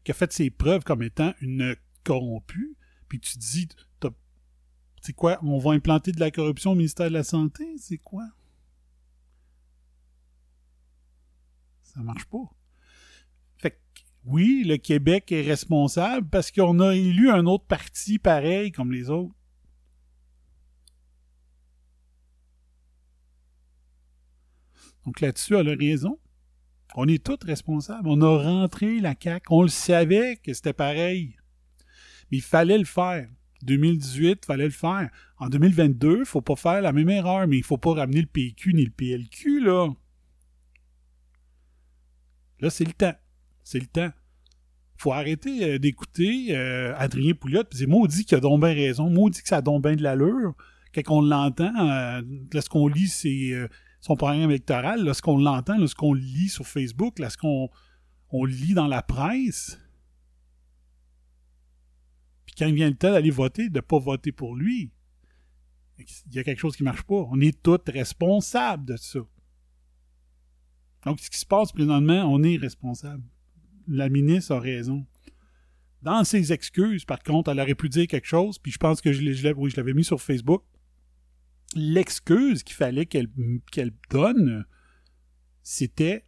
qui 0.03 0.11
a 0.11 0.13
fait 0.13 0.31
ses 0.31 0.51
preuves 0.51 0.83
comme 0.83 1.01
étant 1.01 1.33
une 1.41 1.75
corrompue, 2.03 2.77
puis 3.07 3.19
tu 3.19 3.35
dis, 3.39 3.67
c'est 5.01 5.13
quoi, 5.13 5.39
on 5.41 5.57
va 5.57 5.71
implanter 5.71 6.11
de 6.11 6.19
la 6.19 6.29
corruption 6.29 6.73
au 6.73 6.75
ministère 6.75 7.07
de 7.07 7.13
la 7.13 7.23
Santé, 7.23 7.65
c'est 7.79 7.97
quoi? 7.97 8.27
Ça 11.81 11.99
marche 12.01 12.25
pas. 12.25 12.47
Fait 13.57 13.81
oui, 14.23 14.65
le 14.67 14.77
Québec 14.77 15.31
est 15.31 15.41
responsable 15.41 16.29
parce 16.29 16.51
qu'on 16.51 16.79
a 16.79 16.93
élu 16.93 17.31
un 17.31 17.47
autre 17.47 17.65
parti 17.65 18.19
pareil 18.19 18.71
comme 18.71 18.91
les 18.91 19.09
autres. 19.09 19.33
Donc 25.07 25.21
là-dessus, 25.21 25.55
elle 25.55 25.69
a 25.69 25.75
raison. 25.75 26.19
On 26.93 27.07
est 27.07 27.23
tous 27.23 27.39
responsables. 27.45 28.09
On 28.09 28.21
a 28.21 28.43
rentré 28.43 28.99
la 28.99 29.15
CAQ. 29.17 29.45
On 29.51 29.61
le 29.61 29.69
savait 29.69 30.35
que 30.35 30.53
c'était 30.53 30.73
pareil. 30.73 31.37
Mais 32.29 32.39
il 32.39 32.43
fallait 32.43 32.77
le 32.77 32.83
faire. 32.83 33.29
2018, 33.63 34.39
il 34.43 34.45
fallait 34.45 34.65
le 34.65 34.69
faire. 34.69 35.09
En 35.37 35.47
2022, 35.47 36.11
il 36.11 36.19
ne 36.19 36.25
faut 36.25 36.41
pas 36.41 36.57
faire 36.57 36.81
la 36.81 36.91
même 36.91 37.09
erreur, 37.09 37.47
mais 37.47 37.55
il 37.55 37.61
ne 37.61 37.65
faut 37.65 37.77
pas 37.77 37.93
ramener 37.93 38.19
le 38.19 38.27
PQ 38.27 38.73
ni 38.73 38.83
le 38.83 38.91
PLQ, 38.91 39.61
là. 39.61 39.87
Là, 42.59 42.69
c'est 42.69 42.85
le 42.85 42.91
temps. 42.91 43.15
C'est 43.63 43.79
le 43.79 43.87
temps. 43.87 44.11
faut 44.97 45.13
arrêter 45.13 45.63
euh, 45.63 45.79
d'écouter 45.79 46.47
euh, 46.49 46.93
Adrien 46.97 47.33
Pouliot 47.33 47.63
et 47.63 47.75
dire 47.75 47.87
maudit 47.87 48.25
qu'il 48.25 48.37
a 48.37 48.41
donc 48.41 48.59
bien 48.59 48.73
raison, 48.73 49.09
maudit 49.09 49.41
que 49.41 49.47
ça 49.47 49.57
a 49.57 49.61
donc 49.61 49.83
bien 49.83 49.95
de 49.95 50.03
l'allure. 50.03 50.53
Quand 50.93 51.15
on 51.15 51.21
l'entend, 51.21 51.73
euh, 51.79 52.21
lorsqu'on 52.53 52.87
lit 52.87 53.07
son 54.07 54.15
programme 54.15 54.49
électoral, 54.49 55.03
lorsqu'on 55.03 55.37
l'entend, 55.37 55.77
lorsqu'on 55.77 56.13
lit 56.13 56.47
sur 56.47 56.65
Facebook, 56.65 57.19
lorsqu'on 57.19 57.69
on 58.29 58.45
le 58.45 58.51
lit 58.51 58.73
dans 58.73 58.87
la 58.87 59.01
presse, 59.01 59.79
puis 62.45 62.55
quand 62.57 62.67
il 62.67 62.75
vient 62.75 62.89
le 62.89 62.95
temps 62.95 63.11
d'aller 63.11 63.31
voter, 63.31 63.69
de 63.69 63.75
ne 63.75 63.81
pas 63.81 63.99
voter 63.99 64.31
pour 64.31 64.55
lui, 64.55 64.91
il 65.99 66.35
y 66.35 66.39
a 66.39 66.43
quelque 66.43 66.59
chose 66.59 66.77
qui 66.77 66.83
ne 66.83 66.89
marche 66.89 67.03
pas. 67.03 67.27
On 67.31 67.39
est 67.41 67.61
tous 67.61 67.79
responsables 67.87 68.85
de 68.85 68.95
ça. 68.95 69.19
Donc, 71.03 71.19
ce 71.19 71.29
qui 71.29 71.37
se 71.37 71.45
passe 71.45 71.71
présentement, 71.71 72.23
on 72.31 72.43
est 72.43 72.57
responsable. 72.57 73.23
La 73.87 74.07
ministre 74.07 74.55
a 74.55 74.59
raison. 74.59 75.05
Dans 76.01 76.23
ses 76.23 76.53
excuses, 76.53 77.03
par 77.03 77.21
contre, 77.23 77.51
elle 77.51 77.59
aurait 77.59 77.75
pu 77.75 77.89
dire 77.89 78.07
quelque 78.07 78.27
chose, 78.27 78.57
puis 78.59 78.71
je 78.71 78.77
pense 78.77 79.01
que 79.01 79.11
je, 79.11 79.75
l'avais 79.75 79.93
mis 79.93 80.03
sur 80.03 80.21
Facebook. 80.21 80.63
L'excuse 81.75 82.63
qu'il 82.63 82.75
fallait 82.75 83.05
qu'elle 83.05 83.29
donne, 84.09 84.65
c'était 85.63 86.23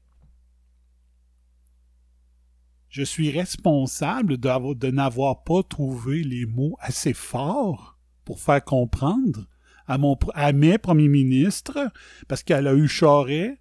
Je 2.90 3.04
suis 3.04 3.32
responsable 3.32 4.38
de 4.38 4.90
n'avoir 4.90 5.44
pas 5.44 5.64
trouvé 5.64 6.24
les 6.24 6.46
mots 6.46 6.76
assez 6.80 7.14
forts 7.14 7.98
pour 8.26 8.40
faire 8.40 8.64
comprendre 8.64 9.48
à, 9.88 10.54
mes 10.54 10.78
premiers 10.78 11.08
ministres, 11.08 11.92
parce 12.28 12.44
qu'elle 12.44 12.68
a 12.68 12.76
eu 12.76 12.88
Charret, 12.88 13.60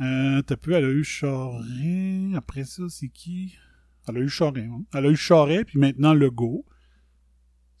euh, 0.00 0.42
t'as 0.42 0.56
elle 0.66 0.84
a 0.84 0.90
eu 0.90 1.04
Charret. 1.04 2.32
Après 2.34 2.64
ça, 2.64 2.84
c'est 2.88 3.08
qui? 3.08 3.54
Elle 4.08 4.16
a 4.16 4.20
eu 4.20 4.28
Charret. 4.28 4.64
Hein? 4.64 4.84
Elle 4.94 5.06
a 5.06 5.10
eu 5.10 5.16
Charret, 5.16 5.64
puis 5.64 5.78
maintenant 5.78 6.12
Legault. 6.12 6.64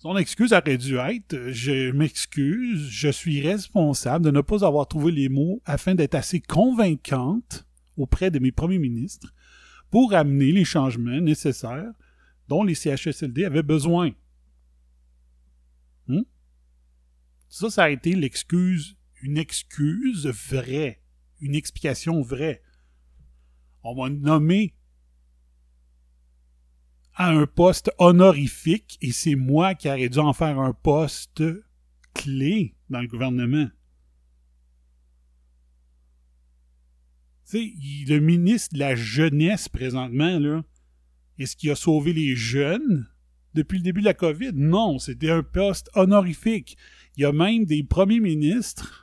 Son 0.02 0.16
excuse 0.16 0.52
aurait 0.52 0.78
dû 0.78 0.96
être 0.96 1.52
Je 1.52 1.92
m'excuse, 1.92 2.88
je 2.90 3.08
suis 3.08 3.40
responsable 3.40 4.24
de 4.24 4.32
ne 4.32 4.40
pas 4.40 4.66
avoir 4.66 4.88
trouvé 4.88 5.12
les 5.12 5.28
mots 5.28 5.62
afin 5.64 5.94
d'être 5.94 6.16
assez 6.16 6.40
convaincante 6.40 7.68
auprès 7.96 8.32
de 8.32 8.40
mes 8.40 8.50
premiers 8.50 8.80
ministres 8.80 9.32
pour 9.92 10.12
amener 10.12 10.50
les 10.50 10.64
changements 10.64 11.20
nécessaires 11.20 11.92
dont 12.48 12.64
les 12.64 12.74
CHSLD 12.74 13.44
avaient 13.44 13.62
besoin. 13.62 14.10
Hmm? 16.08 16.22
Ça, 17.48 17.70
ça 17.70 17.84
a 17.84 17.90
été 17.90 18.16
l'excuse, 18.16 18.96
une 19.22 19.38
excuse 19.38 20.26
vraie 20.26 21.02
une 21.42 21.56
explication 21.56 22.22
vraie. 22.22 22.62
On 23.82 23.94
m'a 23.94 24.08
nommé 24.08 24.74
un 27.28 27.46
poste 27.46 27.90
honorifique 27.98 28.98
et 29.00 29.12
c'est 29.12 29.34
moi 29.34 29.74
qui 29.74 29.88
aurais 29.88 30.08
dû 30.08 30.18
en 30.18 30.32
faire 30.32 30.58
un 30.58 30.72
poste 30.72 31.42
clé 32.14 32.74
dans 32.90 33.00
le 33.00 33.08
gouvernement. 33.08 33.68
Le 37.52 38.18
ministre 38.18 38.74
de 38.74 38.78
la 38.78 38.94
Jeunesse 38.94 39.68
présentement, 39.68 40.62
est-ce 41.38 41.54
qu'il 41.56 41.70
a 41.70 41.74
sauvé 41.74 42.12
les 42.12 42.34
jeunes 42.34 43.08
depuis 43.54 43.78
le 43.78 43.84
début 43.84 44.00
de 44.00 44.06
la 44.06 44.14
COVID? 44.14 44.52
Non, 44.54 44.98
c'était 44.98 45.30
un 45.30 45.42
poste 45.42 45.90
honorifique. 45.94 46.78
Il 47.16 47.22
y 47.22 47.24
a 47.26 47.32
même 47.32 47.66
des 47.66 47.82
premiers 47.82 48.20
ministres 48.20 49.02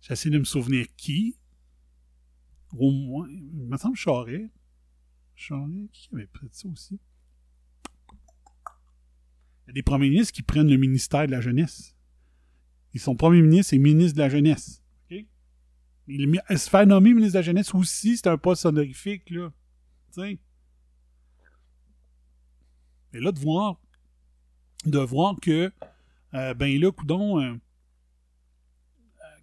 J'essaie 0.00 0.30
de 0.30 0.38
me 0.38 0.44
souvenir 0.44 0.86
qui. 0.96 1.36
Au 2.76 2.90
moins, 2.90 3.28
il 3.30 3.68
me 3.68 3.76
semble 3.76 3.96
Charest. 3.96 4.50
Charest, 5.40 5.90
qui 5.92 6.08
avait 6.12 6.26
pris 6.26 6.48
ça 6.52 6.68
aussi? 6.68 7.00
Il 9.64 9.68
y 9.68 9.70
a 9.70 9.72
des 9.72 9.82
premiers 9.82 10.10
ministres 10.10 10.34
qui 10.34 10.42
prennent 10.42 10.68
le 10.68 10.76
ministère 10.76 11.26
de 11.26 11.30
la 11.30 11.40
jeunesse. 11.40 11.96
Ils 12.92 13.00
sont 13.00 13.16
premiers 13.16 13.40
ministres 13.40 13.72
et 13.72 13.78
ministres 13.78 14.16
de 14.16 14.22
la 14.22 14.28
jeunesse. 14.28 14.82
OK? 15.10 15.24
Il, 16.08 16.42
se 16.50 16.68
faire 16.68 16.86
nommer 16.86 17.14
ministre 17.14 17.34
de 17.34 17.38
la 17.38 17.42
jeunesse 17.42 17.74
aussi, 17.74 18.18
c'est 18.18 18.26
un 18.26 18.36
poste 18.36 18.66
honorifique, 18.66 19.30
là. 19.30 19.50
T'sais. 20.10 20.38
Et 23.12 23.20
là, 23.20 23.32
de 23.32 23.38
voir, 23.38 23.80
de 24.84 24.98
voir 24.98 25.36
que, 25.40 25.72
euh, 26.34 26.54
ben 26.54 26.78
là, 26.78 26.92
coudon, 26.92 27.40
euh, 27.40 27.54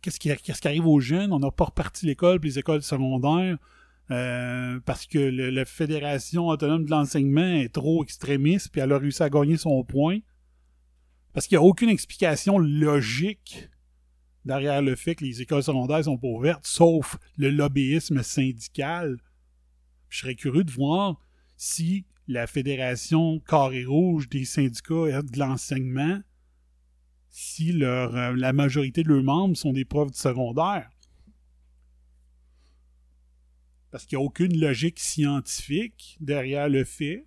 qu'est-ce 0.02 0.20
qui, 0.20 0.34
qui 0.36 0.68
arrive 0.68 0.86
aux 0.86 1.00
jeunes? 1.00 1.34
On 1.34 1.40
n'a 1.40 1.52
pas 1.52 1.66
reparti 1.66 2.06
l'école 2.06 2.40
puis 2.40 2.50
les 2.50 2.60
écoles 2.60 2.84
secondaires 2.84 3.58
euh, 4.10 4.80
parce 4.86 5.06
que 5.06 5.20
la 5.20 5.66
Fédération 5.66 6.48
autonome 6.48 6.86
de 6.86 6.92
l'enseignement 6.92 7.42
est 7.42 7.74
trop 7.74 8.04
extrémiste 8.04 8.70
puis 8.72 8.82
elle 8.82 8.94
a 8.94 8.98
réussi 8.98 9.24
à 9.24 9.30
gagner 9.30 9.58
son 9.58 9.84
point. 9.84 10.20
Parce 11.34 11.48
qu'il 11.48 11.58
n'y 11.58 11.64
a 11.64 11.68
aucune 11.68 11.90
explication 11.90 12.58
logique 12.58 13.70
derrière 14.46 14.82
le 14.82 14.96
fait 14.96 15.16
que 15.16 15.26
les 15.26 15.42
écoles 15.42 15.62
secondaires 15.62 16.06
sont 16.06 16.18
pas 16.18 16.28
ouvertes, 16.28 16.66
sauf 16.66 17.18
le 17.38 17.50
lobbyisme 17.50 18.24
syndical. 18.24 19.18
Je 20.10 20.20
serais 20.20 20.36
curieux 20.36 20.64
de 20.64 20.72
voir 20.72 21.20
si 21.58 22.06
la 22.28 22.48
Fédération 22.48 23.40
Carré 23.42 23.86
Rouge 23.86 24.30
des 24.30 24.46
syndicats 24.46 25.22
de 25.22 25.40
l'enseignement 25.40 26.22
si 27.30 27.72
leur, 27.72 28.16
euh, 28.16 28.34
la 28.36 28.52
majorité 28.52 29.04
de 29.04 29.10
leurs 29.10 29.24
membres 29.24 29.56
sont 29.56 29.72
des 29.72 29.86
profs 29.86 30.12
de 30.12 30.16
secondaire. 30.16 30.90
Parce 33.92 34.06
qu'il 34.06 34.18
n'y 34.18 34.24
a 34.24 34.26
aucune 34.26 34.60
logique 34.60 35.00
scientifique 35.00 36.18
derrière 36.20 36.70
le 36.70 36.84
fait 36.84 37.26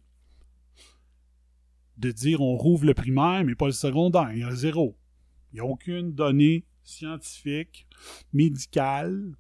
de 1.97 2.11
dire 2.11 2.41
on 2.41 2.57
rouvre 2.57 2.87
le 2.87 2.95
primaire, 2.95 3.45
mais 3.45 3.55
pas 3.55 3.67
le 3.67 3.73
secondaire. 3.73 4.31
Il 4.33 4.41
y 4.41 4.45
a 4.45 4.55
zéro. 4.55 4.97
Il 5.53 5.57
n'y 5.57 5.61
a 5.61 5.65
aucune 5.65 6.13
donnée 6.15 6.65
scientifique, 6.83 7.87
médicale, 8.33 9.37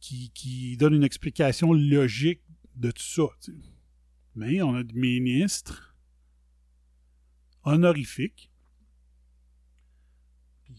qui, 0.00 0.30
qui, 0.30 0.76
donne 0.76 0.94
une 0.94 1.04
explication 1.04 1.72
logique 1.72 2.42
de 2.76 2.90
tout 2.90 3.02
ça. 3.02 3.22
Mais 4.34 4.62
on 4.62 4.74
a 4.74 4.82
des 4.82 5.20
ministres 5.20 5.96
honorifiques 7.64 8.50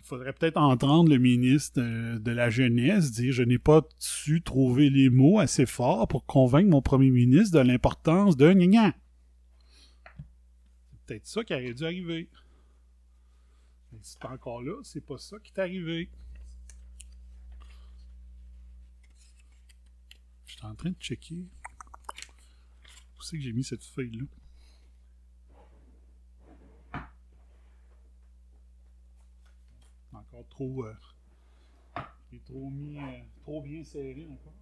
faudrait 0.06 0.34
peut-être 0.34 0.58
entendre 0.58 1.10
le 1.10 1.18
ministre 1.18 1.82
de, 1.82 2.32
la 2.32 2.50
Jeunesse 2.50 3.12
dire 3.12 3.34
Je 3.34 3.44
n'ai 3.44 3.58
pas 3.58 3.82
su 3.98 4.42
trouver 4.42 4.90
les 4.90 5.10
mots 5.10 5.40
assez 5.40 5.66
forts 5.66 6.08
pour 6.08 6.26
convaincre 6.26 6.70
mon 6.70 6.82
premier 6.82 7.10
ministre 7.10 7.58
de 7.58 7.64
l'importance 7.64 8.38
de 8.38 8.54
gna 8.54 8.94
C'est 10.92 11.06
peut-être 11.06 11.28
ça 11.28 11.44
qui 11.44 11.54
aurait 11.54 11.74
dû 11.74 11.84
arriver. 11.84 12.30
Mais 13.92 14.00
si 14.02 14.18
t'es 14.20 14.28
encore 14.28 14.62
là, 14.62 14.80
c'est 14.84 15.06
pas 15.06 15.18
ça 15.18 15.38
qui 15.40 15.52
est 15.56 15.60
arrivé. 15.60 16.10
Je 20.46 20.54
suis 20.54 20.66
en 20.66 20.76
train 20.76 20.92
de 20.92 21.00
checker. 21.00 21.48
Où 23.18 23.22
c'est 23.22 23.38
que 23.38 23.44
j'ai 23.44 23.54
mis 23.54 23.64
cette 23.64 23.84
feuille-là? 23.84 24.26
Trop. 30.44 30.86
Euh, 30.86 30.94
trop 32.46 32.70
mis. 32.70 32.98
Euh, 32.98 33.22
trop 33.42 33.62
bien 33.62 33.84
serré 33.84 34.28
encore. 34.30 34.54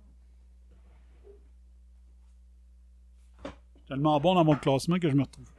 Tellement 3.87 4.19
bon 4.19 4.35
dans 4.35 4.45
mon 4.45 4.55
classement 4.55 4.97
que 4.97 5.09
je 5.09 5.15
me 5.15 5.23
retrouve. 5.23 5.49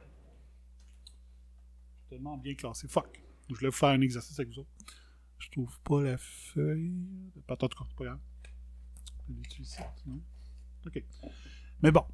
Tellement 2.09 2.37
bien 2.37 2.55
classé. 2.55 2.87
Fuck. 2.87 3.21
Je 3.49 3.55
voulais 3.55 3.69
vous 3.69 3.75
faire 3.75 3.89
un 3.89 4.01
exercice 4.01 4.39
avec 4.39 4.51
vous 4.51 4.59
autres. 4.59 4.69
Je 5.37 5.49
trouve 5.51 5.79
pas 5.81 6.01
la 6.01 6.17
feuille. 6.17 6.91
Pas 7.45 7.55
tout 7.55 7.67
cas, 7.67 7.85
pas 7.97 8.05
grave. 8.05 8.19
Ici, 9.59 9.81
sinon. 10.03 10.21
OK. 10.85 11.03
Mais 11.81 11.91
bon. 11.91 12.05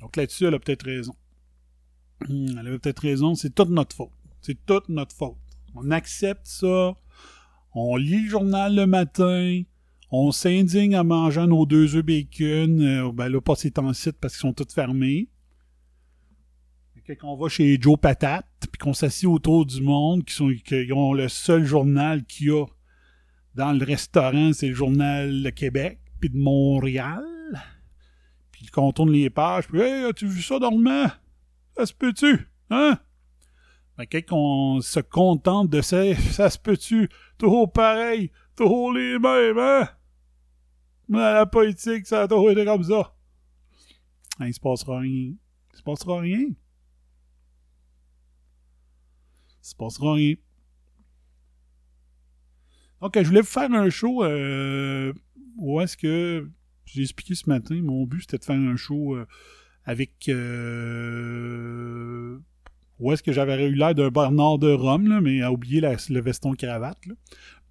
Donc 0.00 0.16
là-dessus, 0.16 0.46
elle 0.46 0.54
a 0.54 0.58
peut-être 0.58 0.84
raison. 0.84 1.14
Hmm, 2.28 2.58
elle 2.58 2.66
avait 2.66 2.78
peut-être 2.78 3.00
raison. 3.00 3.34
C'est 3.34 3.54
toute 3.54 3.70
notre 3.70 3.94
faute. 3.94 4.12
C'est 4.40 4.64
toute 4.66 4.88
notre 4.88 5.14
faute. 5.14 5.36
On 5.80 5.90
accepte 5.92 6.46
ça. 6.46 6.94
On 7.72 7.96
lit 7.96 8.24
le 8.24 8.28
journal 8.28 8.74
le 8.74 8.86
matin. 8.86 9.62
On 10.10 10.32
s'indigne 10.32 10.96
en 10.96 11.04
mangeant 11.04 11.46
nos 11.46 11.66
deux 11.66 11.94
œufs 11.94 12.04
bacon. 12.04 12.80
Euh, 12.80 13.12
ben 13.12 13.28
là, 13.28 13.40
pas 13.40 13.54
ces 13.54 13.70
temps-ci 13.70 14.10
parce 14.12 14.34
qu'ils 14.34 14.40
sont 14.40 14.52
tous 14.52 14.74
fermés. 14.74 15.28
Quand 17.20 17.32
on 17.32 17.36
va 17.36 17.48
chez 17.48 17.78
Joe 17.80 17.98
Patate, 17.98 18.44
puis 18.60 18.78
qu'on 18.78 18.92
s'assied 18.92 19.28
autour 19.28 19.64
du 19.64 19.80
monde, 19.80 20.24
qui, 20.24 20.34
sont, 20.34 20.52
qui 20.62 20.92
ont 20.92 21.14
le 21.14 21.28
seul 21.28 21.64
journal 21.64 22.24
qu'il 22.24 22.48
y 22.48 22.50
a 22.50 22.66
dans 23.54 23.72
le 23.72 23.82
restaurant, 23.82 24.52
c'est 24.52 24.68
le 24.68 24.74
journal 24.74 25.42
de 25.42 25.50
Québec, 25.50 26.00
puis 26.20 26.28
de 26.28 26.36
Montréal. 26.36 27.24
Puis 28.50 28.66
qu'on 28.66 28.92
tourne 28.92 29.12
les 29.12 29.30
pages, 29.30 29.68
puis 29.68 29.80
Hey, 29.80 30.04
as-tu 30.04 30.26
vu 30.26 30.42
ça, 30.42 30.58
Normand? 30.58 31.06
Ça 31.76 31.86
se 31.86 31.94
peut-tu? 31.94 32.46
Hein? 32.68 32.98
Mais 33.98 34.22
qu'on 34.22 34.80
se 34.80 35.00
contente 35.00 35.70
de 35.70 35.80
ça, 35.80 36.14
ça 36.30 36.50
se 36.50 36.58
peut-tu? 36.58 37.08
Toujours 37.36 37.72
pareil, 37.72 38.30
toujours 38.56 38.92
les 38.92 39.18
mêmes, 39.18 39.58
hein? 39.58 39.88
Mais 41.08 41.18
la 41.18 41.46
politique, 41.46 42.06
ça 42.06 42.22
a 42.22 42.28
toujours 42.28 42.50
été 42.50 42.64
comme 42.64 42.84
ça. 42.84 43.16
Hein, 44.38 44.46
il 44.46 44.54
se 44.54 44.60
passera 44.60 45.00
rien. 45.00 45.32
Il 45.72 45.76
se 45.76 45.82
passera 45.82 46.20
rien. 46.20 46.46
Il 49.48 49.62
se 49.62 49.74
passera 49.74 50.14
rien. 50.14 50.34
Donc, 53.00 53.16
je 53.16 53.26
voulais 53.26 53.40
vous 53.40 53.46
faire 53.46 53.72
un 53.72 53.90
show 53.90 54.24
euh, 54.24 55.12
où 55.56 55.80
est-ce 55.80 55.96
que 55.96 56.48
j'ai 56.84 57.02
expliqué 57.02 57.34
ce 57.34 57.48
matin, 57.48 57.80
mon 57.82 58.04
but 58.04 58.22
c'était 58.22 58.38
de 58.38 58.44
faire 58.44 58.56
un 58.56 58.76
show 58.76 59.16
euh, 59.16 59.26
avec 59.84 60.28
euh, 60.28 62.38
où 62.98 63.12
est-ce 63.12 63.22
que 63.22 63.32
j'avais 63.32 63.68
eu 63.68 63.74
l'air 63.74 63.94
d'un 63.94 64.10
Bernard 64.10 64.58
de 64.58 64.72
Rome, 64.72 65.08
là, 65.08 65.20
mais 65.20 65.42
à 65.42 65.52
oublier 65.52 65.80
le 65.80 66.20
veston 66.20 66.54
cravate. 66.54 67.06
Là. 67.06 67.14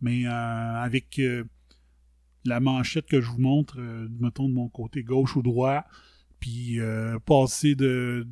Mais 0.01 0.25
euh, 0.25 0.29
avec 0.29 1.19
euh, 1.19 1.43
la 2.45 2.59
manchette 2.59 3.07
que 3.07 3.21
je 3.21 3.29
vous 3.29 3.41
montre, 3.41 3.79
euh, 3.79 4.07
mettons 4.19 4.47
de 4.47 4.53
mon 4.53 4.69
côté 4.69 5.03
gauche 5.03 5.35
ou 5.35 5.41
droit, 5.41 5.83
puis 6.39 6.77
passer 7.25 7.73
de, 7.73 8.27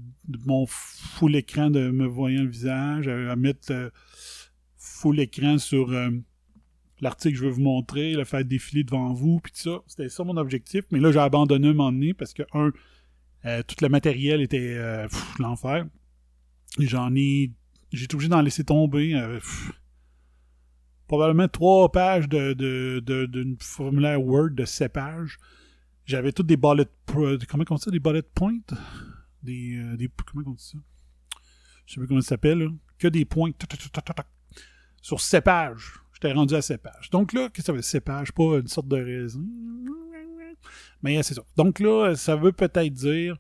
mon 0.46 0.68
full 0.68 1.36
écran 1.36 1.72
de 1.72 1.90
me 1.90 2.06
voyant 2.06 2.44
le 2.44 2.50
visage 2.50 3.08
à 3.08 3.36
mettre 3.36 3.92
full 4.78 5.20
écran 5.20 5.58
sur 5.58 5.92
l'article 7.02 7.34
que 7.34 7.40
je 7.40 7.46
veux 7.46 7.52
vous 7.52 7.64
montrer, 7.64 8.14
le 8.14 8.24
faire 8.24 8.46
défiler 8.46 8.84
devant 8.84 9.12
vous, 9.12 9.40
puis 9.40 9.52
tout 9.54 9.72
ça. 9.72 9.82
C'était 9.88 10.10
ça 10.10 10.24
mon 10.24 10.38
objectif. 10.38 10.86
Mais 10.92 11.00
là, 11.00 11.12
j'ai 11.12 11.18
abandonné 11.18 11.70
un 11.70 11.74
moment 11.74 11.92
donné 11.92 12.14
parce 12.14 12.36
que, 12.36 12.44
un, 12.54 12.70
tout 13.64 13.76
le 13.82 13.90
matériel 13.90 14.40
était 14.40 14.78
l'enfer. 15.40 15.88
J'en 16.80 17.14
ai. 17.16 17.52
J'ai 17.92 18.06
été 18.06 18.16
obligé 18.16 18.30
d'en 18.30 18.42
laisser 18.42 18.64
tomber. 18.64 19.16
Euh, 19.16 19.40
probablement 21.08 21.48
trois 21.48 21.92
pages 21.92 22.28
de, 22.28 23.56
formulaire 23.60 24.22
Word 24.22 24.52
de 24.52 24.66
sept 24.66 24.94
pages. 24.94 25.38
J'avais 26.06 26.32
toutes 26.32 26.48
des 26.48 26.58
bullet. 26.58 26.88
Comment 27.08 27.64
on 27.70 27.76
dit 27.76 27.82
ça 27.82 27.92
Des 27.92 28.00
bullet 28.00 28.22
points? 28.22 28.60
Des, 29.42 29.78
euh, 29.78 29.98
des, 29.98 30.10
Comment 30.26 30.44
on 30.48 30.54
dit 30.54 30.64
ça? 30.64 30.78
Je 31.86 31.94
sais 31.94 32.00
pas 32.00 32.08
comment 32.08 32.22
ça 32.22 32.30
s'appelle. 32.30 32.70
Que 32.98 33.08
des 33.08 33.26
points. 33.26 33.52
Sur 35.02 35.22
sept 35.22 35.44
pages. 35.44 35.94
J'étais 36.14 36.32
rendu 36.32 36.56
à 36.56 36.62
sept 36.62 36.82
pages. 36.82 37.10
Donc 37.12 37.34
là, 37.34 37.50
qu'est-ce 37.50 37.62
que 37.62 37.66
ça 37.66 37.72
veut 37.72 37.80
dire 37.80 37.86
sept 37.86 38.04
pages? 38.04 38.32
Pas 38.32 38.60
une 38.60 38.68
sorte 38.68 38.88
de 38.88 38.98
raisin. 38.98 39.44
Mais 41.02 41.22
c'est 41.24 41.36
ça. 41.36 41.44
Donc 41.56 41.80
là, 41.80 42.16
ça 42.16 42.36
veut 42.36 42.52
peut-être 42.52 42.94
dire 42.94 43.38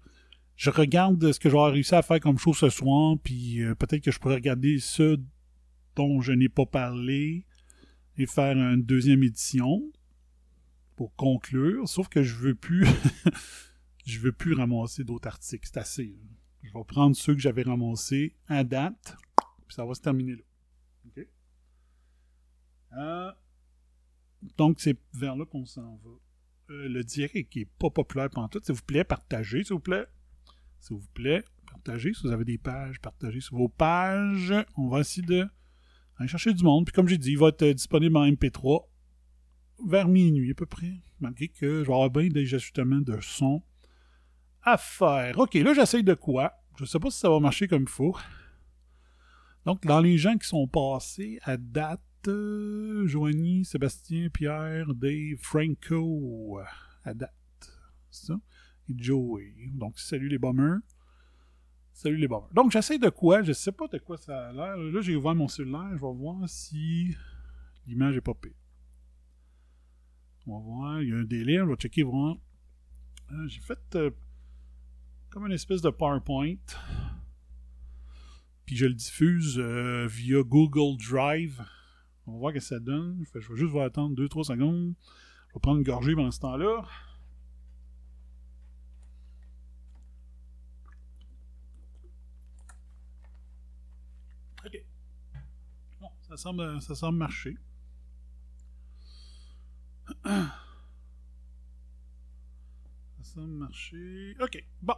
je 0.56 0.70
regarde 0.70 1.32
ce 1.32 1.40
que 1.40 1.50
j'aurais 1.50 1.72
réussi 1.72 1.96
à 1.96 2.02
faire 2.02 2.20
comme 2.20 2.38
chose 2.38 2.58
ce 2.58 2.70
soir, 2.70 3.18
puis 3.22 3.62
euh, 3.62 3.76
peut-être 3.76 4.04
que 4.04 4.12
je 4.12 4.20
pourrais 4.20 4.36
regarder 4.36 4.80
ce 4.80 5.20
dont 5.96 6.22
je 6.22 6.32
n'ai 6.32 6.50
pas 6.50 6.66
parlé 6.66 7.46
et 8.18 8.26
faire 8.26 8.58
une 8.58 8.84
deuxième 8.84 9.24
édition 9.24 9.92
pour 10.96 11.14
conclure. 11.16 11.88
Sauf 11.88 12.08
que 12.08 12.24
je 12.24 12.36
veux 12.36 12.56
plus, 12.56 12.88
je 14.06 14.20
veux 14.20 14.32
plus 14.32 14.54
ramasser 14.54 15.04
d'autres 15.04 15.28
articles. 15.28 15.68
C'est 15.68 15.80
assez. 15.80 16.18
Je 16.64 16.72
vais 16.74 16.84
prendre 16.86 17.16
ceux 17.16 17.34
que 17.34 17.42
j'avais 17.42 17.64
ramassés 17.64 18.36
à 18.48 18.64
date, 18.64 19.18
puis 19.68 19.76
ça 19.76 19.86
va 19.86 19.94
se 19.94 20.02
terminer 20.02 20.36
là. 20.36 20.44
OK? 21.06 21.28
Euh, 22.94 23.32
donc 24.58 24.80
c'est 24.80 24.98
vers 25.14 25.36
là 25.36 25.46
qu'on 25.46 25.66
s'en 25.66 26.00
va. 26.04 26.12
Euh, 26.72 26.88
le 26.88 27.04
direct 27.04 27.52
qui 27.52 27.62
est 27.62 27.70
pas 27.78 27.90
populaire 27.90 28.30
pendant 28.30 28.48
tout, 28.48 28.62
s'il 28.64 28.74
vous 28.74 28.84
plaît, 28.84 29.04
partagez, 29.04 29.64
s'il 29.64 29.74
vous 29.74 29.80
plaît 29.80 30.08
s'il 30.86 30.98
vous 30.98 31.08
plaît. 31.14 31.44
Partagez. 31.68 32.14
Si 32.14 32.24
vous 32.24 32.32
avez 32.32 32.46
des 32.46 32.58
pages, 32.58 33.00
partagez 33.00 33.42
sur 33.42 33.58
vos 33.58 33.70
pages. 33.70 34.54
On 34.78 34.88
va 34.88 35.00
essayer 35.00 35.26
de 35.26 35.48
aller 36.18 36.28
chercher 36.28 36.54
du 36.54 36.64
monde. 36.64 36.86
Puis 36.86 36.94
comme 36.94 37.08
j'ai 37.08 37.18
dit, 37.18 37.32
il 37.32 37.38
va 37.38 37.50
être 37.50 37.66
disponible 37.66 38.16
en 38.18 38.26
MP3 38.26 38.86
vers 39.86 40.08
minuit 40.08 40.52
à 40.52 40.54
peu 40.54 40.66
près, 40.66 41.02
malgré 41.20 41.50
que 41.50 41.84
je 41.84 41.88
vais 41.88 41.94
avoir 41.94 42.10
bien 42.10 42.30
des 42.30 42.54
ajustements 42.54 43.02
de 43.02 43.20
son 43.22 43.62
à 44.62 44.78
faire. 44.78 45.38
Ok, 45.38 45.56
là 45.56 45.74
j'essaye 45.74 46.04
de 46.04 46.14
quoi? 46.14 46.54
Je 46.78 46.86
sais 46.86 47.00
pas 47.00 47.10
si 47.10 47.20
ça 47.20 47.30
va 47.30 47.40
marcher 47.40 47.68
comme 47.68 47.84
il 47.84 47.90
faut. 47.90 48.16
Donc, 49.66 49.84
dans 49.86 50.00
les 50.00 50.18
gens 50.18 50.38
qui 50.38 50.48
sont 50.48 50.68
passés 50.68 51.40
à 51.44 51.58
date, 51.58 52.02
euh, 52.28 53.08
Joanie, 53.08 53.66
Sébastien, 53.66 54.30
Pierre, 54.30 54.94
Dave, 54.94 55.38
Franco, 55.40 56.60
à 57.04 57.14
date. 57.14 57.32
C'est 58.12 58.28
ça? 58.28 58.36
Et 58.90 58.94
Joey. 58.98 59.54
Donc, 59.74 60.00
salut 60.00 60.28
les 60.28 60.38
bombers. 60.38 60.80
Salut 61.94 62.18
les 62.18 62.28
bombers. 62.28 62.54
Donc, 62.54 62.72
j'essaie 62.72 63.00
de 63.00 63.10
quoi? 63.10 63.42
Je 63.42 63.54
sais 63.54 63.72
pas 63.72 63.88
de 63.88 63.98
quoi 63.98 64.18
ça 64.18 64.48
a 64.48 64.52
l'air. 64.52 64.78
Là, 64.78 65.02
j'ai 65.02 65.16
ouvert 65.16 65.36
mon 65.36 65.48
cellulaire. 65.48 65.90
Je 65.92 66.02
vais 66.02 66.14
voir 66.14 66.48
si 66.48 67.16
l'image 67.88 68.18
est 68.18 68.22
pire. 68.22 68.52
On 70.48 70.58
va 70.58 70.64
voir. 70.64 71.02
Il 71.02 71.10
y 71.10 71.14
a 71.14 71.16
un 71.16 71.24
délai. 71.24 71.62
On 71.62 71.68
va 71.68 71.76
checker, 71.76 72.04
voir. 72.04 72.38
Euh, 73.32 73.48
j'ai 73.48 73.62
fait 73.62 73.80
euh, 73.96 74.12
comme 75.30 75.46
une 75.46 75.54
espèce 75.54 75.82
de 75.82 75.90
PowerPoint. 75.90 76.56
Puis 78.66 78.76
je 78.76 78.86
le 78.86 78.94
diffuse 78.94 79.60
euh, 79.60 80.08
via 80.08 80.42
Google 80.44 80.98
Drive. 80.98 81.64
On 82.28 82.34
va 82.34 82.38
voir 82.38 82.52
ce 82.54 82.56
que 82.56 82.64
ça 82.64 82.80
donne. 82.80 83.24
Je 83.34 83.40
vais 83.40 83.56
juste 83.56 83.76
attendre 83.76 84.16
2-3 84.16 84.44
secondes. 84.44 84.94
Je 85.50 85.54
vais 85.54 85.60
prendre 85.60 85.78
une 85.78 85.84
gorgée 85.84 86.16
pendant 86.16 86.32
ce 86.32 86.40
temps-là. 86.40 86.84
OK. 94.66 94.84
Bon, 96.02 96.10
ça 96.36 96.44
semble, 96.44 96.82
ça 96.82 96.96
semble 96.96 97.18
marcher. 97.18 97.56
Ça 100.26 100.52
semble 103.24 103.54
marcher. 103.54 104.36
OK. 104.42 104.62
Bon. 104.82 104.96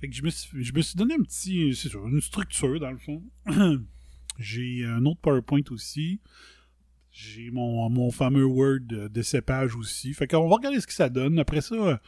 Fait 0.00 0.08
que 0.08 0.14
je 0.14 0.22
me 0.22 0.30
suis, 0.30 0.64
je 0.64 0.72
me 0.72 0.80
suis 0.80 0.96
donné 0.96 1.14
un 1.14 1.22
petit. 1.22 1.76
C'est 1.76 1.92
une 1.92 2.22
structure 2.22 2.80
dans 2.80 2.90
le 2.90 2.96
fond. 2.98 3.22
J'ai 4.38 4.84
un 4.86 5.04
autre 5.04 5.20
PowerPoint 5.20 5.62
aussi. 5.70 6.22
J'ai 7.10 7.50
mon, 7.50 7.88
mon 7.90 8.10
fameux 8.10 8.46
Word 8.46 8.80
de, 8.80 9.08
de 9.08 9.22
cépage 9.22 9.76
aussi. 9.76 10.14
Fait 10.14 10.26
qu'on 10.26 10.48
va 10.48 10.56
regarder 10.56 10.80
ce 10.80 10.86
que 10.86 10.94
ça 10.94 11.10
donne. 11.10 11.38
Après 11.38 11.60
ça, 11.60 12.00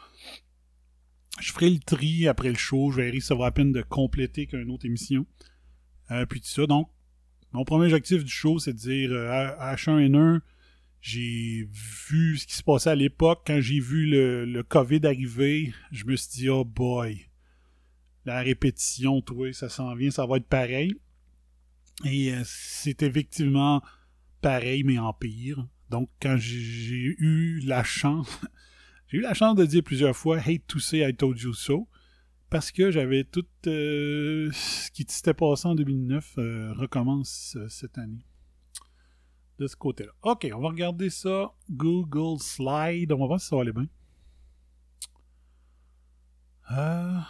je 1.39 1.53
ferai 1.53 1.69
le 1.69 1.81
tri 1.81 2.27
après 2.27 2.49
le 2.49 2.57
show. 2.57 2.91
Je 2.93 2.97
verrai 2.97 3.21
si 3.21 3.27
ça 3.27 3.35
vaut 3.35 3.45
la 3.45 3.53
peine 3.53 3.73
de 3.73 3.83
compléter 3.83 4.47
qu'une 4.47 4.71
autre 4.71 4.87
émission. 4.87 5.27
Euh, 6.11 6.27
puis 6.27 6.41
tout 6.41 6.49
ça. 6.49 6.67
Donc, 6.67 6.89
mon 7.53 7.65
premier 7.65 7.87
objectif 7.87 8.25
du 8.25 8.31
show, 8.31 8.59
c'est 8.59 8.73
de 8.73 8.79
dire 8.79 9.11
euh, 9.13 9.51
H1N1, 9.59 10.41
j'ai 11.01 11.69
vu 12.09 12.37
ce 12.37 12.47
qui 12.47 12.55
se 12.55 12.63
passait 12.63 12.91
à 12.91 12.95
l'époque. 12.95 13.43
Quand 13.47 13.61
j'ai 13.61 13.81
vu 13.81 14.07
le, 14.07 14.63
COVID 14.63 15.07
arriver, 15.07 15.73
je 15.93 16.05
me 16.05 16.17
suis 16.17 16.31
dit, 16.31 16.49
oh 16.49 16.65
boy, 16.65 17.29
la 18.25 18.41
répétition, 18.41 19.21
toi, 19.21 19.53
ça 19.53 19.69
s'en 19.69 19.95
vient, 19.95 20.11
ça 20.11 20.27
va 20.27 20.39
être 20.39 20.49
pareil. 20.49 20.95
Et 22.05 22.33
euh, 22.33 22.43
c'est 22.45 23.03
effectivement 23.03 23.83
pareil, 24.43 24.85
mais 24.85 24.99
en 24.99 25.13
pire. 25.13 25.67
Donc, 25.91 26.11
quand 26.21 26.37
j'ai 26.37 27.15
eu 27.19 27.61
la 27.65 27.85
chance, 27.85 28.41
j'ai 29.09 29.19
eu 29.19 29.21
la 29.23 29.35
chance 29.35 29.57
de 29.57 29.65
dire 29.65 29.83
plusieurs 29.83 30.17
fois 30.17 30.41
to 30.67 30.79
say 30.79 31.09
I 31.09 31.15
told 31.15 31.41
you 31.41 31.55
so, 31.55 31.89
parce 32.51 32.71
que 32.71 32.91
j'avais 32.91 33.25
tout 33.25 33.47
euh, 33.67 34.51
ce 34.53 34.91
qui 34.91 35.05
s'était 35.09 35.35
passé 35.35 35.67
en 35.67 35.75
2009 35.75 36.35
euh, 36.39 36.73
recommence 36.75 37.57
cette 37.69 37.99
année. 37.99 38.25
De 39.59 39.67
ce 39.67 39.77
côté-là. 39.77 40.13
Ok, 40.23 40.47
on 40.55 40.61
va 40.61 40.69
regarder 40.69 41.09
ça. 41.09 41.55
Google 41.71 42.39
Slide. 42.41 43.11
On 43.13 43.19
va 43.19 43.27
voir 43.27 43.41
si 43.41 43.49
ça 43.49 43.57
va 43.57 43.63
aller 43.63 43.73
bien. 43.73 43.89
Euh... 46.73 47.21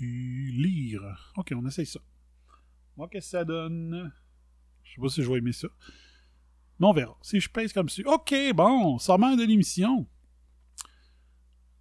Lire. 0.00 1.32
Ok, 1.36 1.52
on 1.56 1.66
essaye 1.66 1.86
ça. 1.86 2.00
Moi, 2.96 3.08
qu'est-ce 3.08 3.26
que 3.26 3.30
ça 3.30 3.44
donne? 3.44 4.12
Je 4.84 4.94
sais 4.94 5.00
pas 5.00 5.08
si 5.08 5.22
je 5.22 5.30
vais 5.30 5.38
aimer 5.38 5.52
ça. 5.52 5.68
Mais 6.78 6.86
on 6.86 6.92
verra. 6.92 7.16
Si 7.22 7.40
je 7.40 7.48
pèse 7.48 7.72
comme 7.72 7.88
ça. 7.88 8.02
Ok, 8.06 8.34
bon, 8.54 8.98
ça 8.98 9.16
de 9.16 9.46
l'émission. 9.46 10.06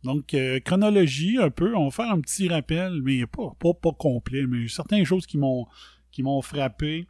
Donc, 0.04 0.34
euh, 0.34 0.60
chronologie 0.60 1.38
un 1.38 1.50
peu. 1.50 1.76
On 1.76 1.86
va 1.86 1.92
faire 1.92 2.12
un 2.12 2.22
petit 2.22 2.48
rappel, 2.48 3.02
mais 3.02 3.26
pas, 3.26 3.56
pas, 3.60 3.74
pas 3.74 3.92
complet, 3.92 4.46
mais 4.48 4.68
certaines 4.68 5.06
choses 5.06 5.26
qui 5.26 5.38
m'ont 5.38 6.42
frappé 6.42 7.08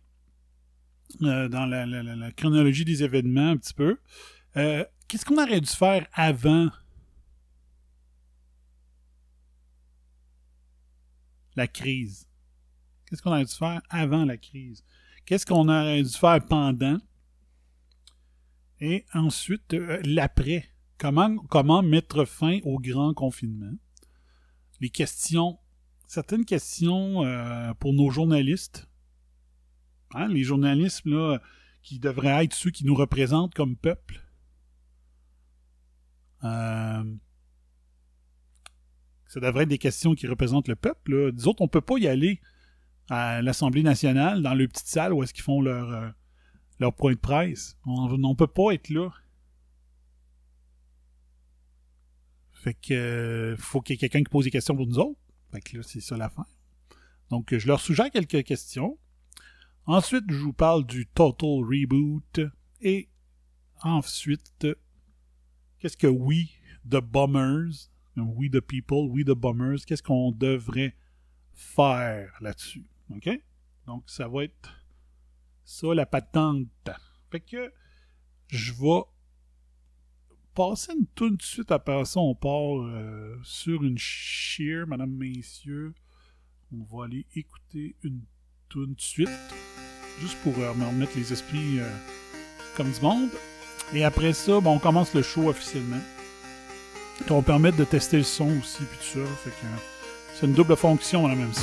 euh, 1.22 1.48
dans 1.48 1.66
la, 1.66 2.32
chronologie 2.32 2.86
des 2.86 3.04
événements 3.04 3.52
un 3.52 3.58
petit 3.58 3.74
peu. 3.74 3.98
Euh, 4.58 4.84
qu'est-ce 5.08 5.26
qu'on 5.26 5.42
aurait 5.42 5.62
dû 5.62 5.70
faire 5.70 6.06
avant? 6.14 6.70
La 11.56 11.68
crise? 11.68 12.28
Qu'est-ce 13.06 13.22
qu'on 13.22 13.32
aurait 13.32 13.46
dû 13.46 13.54
faire 13.54 13.82
avant 13.90 14.26
la 14.26 14.38
crise? 14.38 14.84
Qu'est-ce 15.26 15.46
qu'on 15.46 15.70
aurait 15.70 16.04
dû 16.04 16.10
faire 16.10 16.44
pendant? 16.46 16.98
Et 18.80 19.06
ensuite, 19.14 19.74
euh, 19.74 20.02
l'après. 20.04 20.66
Comment, 20.98 21.38
comment 21.50 21.84
mettre 21.84 22.26
fin 22.26 22.60
au 22.64 22.80
grand 22.80 23.14
confinement? 23.14 23.76
Les 24.80 24.90
questions, 24.90 25.60
certaines 26.08 26.46
questions 26.46 27.24
euh, 27.24 27.74
pour 27.76 27.94
nos 27.94 28.10
journalistes. 28.10 28.90
Hein, 30.14 30.28
les 30.28 30.44
journalistes 30.44 31.06
là, 31.06 31.40
qui 31.84 32.00
devraient 32.00 32.44
être 32.44 32.54
ceux 32.54 32.72
qui 32.72 32.86
nous 32.86 32.96
représentent 32.96 33.54
comme 33.54 33.76
peuple. 33.76 34.24
Euh, 36.44 37.04
ça 39.28 39.40
devrait 39.40 39.64
être 39.64 39.70
des 39.70 39.78
questions 39.78 40.16
qui 40.16 40.28
représentent 40.28 40.68
le 40.68 40.76
peuple. 40.76 41.14
Là. 41.16 41.32
Autres, 41.46 41.62
on 41.62 41.68
peut 41.68 41.82
pas 41.82 41.98
y 41.98 42.08
aller 42.08 42.42
à 43.10 43.42
l'Assemblée 43.42 43.84
nationale, 43.84 44.42
dans 44.42 44.54
le 44.54 44.68
petite 44.68 44.88
salle 44.88 45.14
où 45.14 45.24
est-ce 45.24 45.34
qu'ils 45.34 45.44
font 45.44 45.62
leur, 45.62 46.14
leur 46.80 46.94
point 46.94 47.14
de 47.14 47.18
presse. 47.18 47.78
On 47.86 48.18
ne 48.18 48.36
peut 48.36 48.48
pas 48.48 48.72
être 48.74 48.90
là. 48.90 49.10
Fait 52.54 52.74
que 52.74 52.94
euh, 52.94 53.58
faut 53.58 53.82
qu'il 53.82 53.94
y 53.94 53.96
ait 53.96 54.00
quelqu'un 54.00 54.24
qui 54.24 54.30
pose 54.30 54.46
des 54.46 54.52
questions 54.52 54.76
pour 54.76 54.88
nous 54.88 55.00
autres. 55.00 55.20
Fait 55.52 55.62
que 55.62 55.78
là, 55.78 55.84
c'est 55.84 56.02
ça 56.02 56.18
l'affaire. 56.18 56.46
Donc, 57.30 57.56
je 57.56 57.68
leur 57.68 57.80
suggère 57.80 58.10
quelques 58.12 58.44
questions. 58.44 58.98
Ensuite, 59.86 60.26
je 60.30 60.38
vous 60.38 60.54
parle 60.54 60.86
du 60.86 61.06
Total 61.08 61.64
Reboot. 61.64 62.42
Et 62.82 63.10
ensuite, 63.82 64.68
qu'est-ce 65.80 65.98
que 65.98 66.08
oui, 66.08 66.52
The 66.90 66.98
Bombers 66.98 67.90
We 68.26 68.50
the 68.50 68.62
People, 68.62 69.10
We 69.10 69.24
the 69.24 69.36
Bombers, 69.36 69.86
qu'est-ce 69.86 70.04
qu'on 70.04 70.32
devrait 70.32 70.96
faire 71.54 72.34
là-dessus? 72.42 72.86
OK? 73.12 73.30
Donc, 73.86 74.04
ça 74.10 74.28
va 74.28 74.46
être 74.46 74.77
ça, 75.68 75.94
la 75.94 76.06
patente. 76.06 76.90
Fait 77.30 77.42
que 77.42 77.72
je 78.48 78.72
vais 78.74 79.02
passer 80.56 80.94
une 80.98 81.06
tout 81.14 81.30
de 81.30 81.42
suite 81.42 81.72
après 81.72 82.06
ça. 82.06 82.20
On 82.20 82.34
part 82.34 82.82
euh, 82.82 83.38
sur 83.44 83.84
une 83.84 83.98
sheer, 83.98 84.88
madame, 84.88 85.12
messieurs. 85.12 85.94
On 86.72 86.84
va 86.84 87.06
aller 87.06 87.26
écouter 87.36 87.96
une 88.04 88.22
tune 88.70 88.96
de 88.96 89.02
suite. 89.02 89.30
Juste 90.22 90.38
pour 90.42 90.58
euh, 90.58 90.74
me 90.74 90.86
remettre 90.86 91.18
les 91.18 91.32
esprits 91.34 91.80
euh, 91.80 91.98
comme 92.76 92.90
du 92.90 93.02
monde. 93.02 93.30
Et 93.94 94.04
après 94.04 94.34
ça, 94.34 94.60
bon, 94.62 94.76
on 94.76 94.80
commence 94.80 95.14
le 95.14 95.22
show 95.22 95.50
officiellement 95.50 96.02
qui 97.18 97.30
vont 97.30 97.42
permettre 97.42 97.78
de 97.78 97.84
tester 97.84 98.18
le 98.18 98.24
son 98.24 98.58
aussi, 98.60 98.84
puis 98.84 98.98
tout 99.00 99.20
ça. 99.20 99.36
Fait 99.44 99.50
que 99.50 99.56
c'est 100.34 100.46
une 100.46 100.54
double 100.54 100.78
fonction, 100.78 101.28
la 101.28 101.36
même 101.36 101.54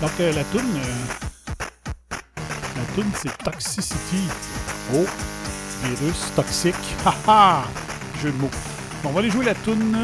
Donc, 0.00 0.12
euh, 0.20 0.32
la 0.32 0.44
tune, 0.44 0.76
euh, 0.76 2.14
la 2.76 2.94
tune, 2.94 3.10
c'est 3.20 3.36
Toxicity. 3.38 4.28
Oh, 4.94 5.04
virus 5.84 6.32
toxique. 6.36 6.74
Haha, 7.04 7.64
jeu 8.22 8.30
de 8.30 8.36
mots. 8.36 8.50
on 9.04 9.10
va 9.10 9.18
aller 9.20 9.30
jouer 9.30 9.44
la 9.44 9.54
tune 9.54 9.96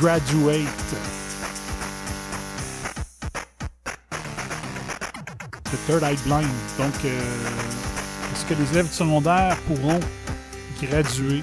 Graduate. 0.00 0.94
The 5.64 5.86
Third 5.86 6.02
Eye 6.04 6.16
Blind. 6.24 6.46
Donc, 6.78 6.94
euh, 7.04 7.20
est-ce 8.32 8.44
que 8.46 8.54
les 8.54 8.70
élèves 8.70 8.88
du 8.88 8.94
secondaire 8.94 9.56
pourront 9.66 10.00
graduer? 10.80 11.40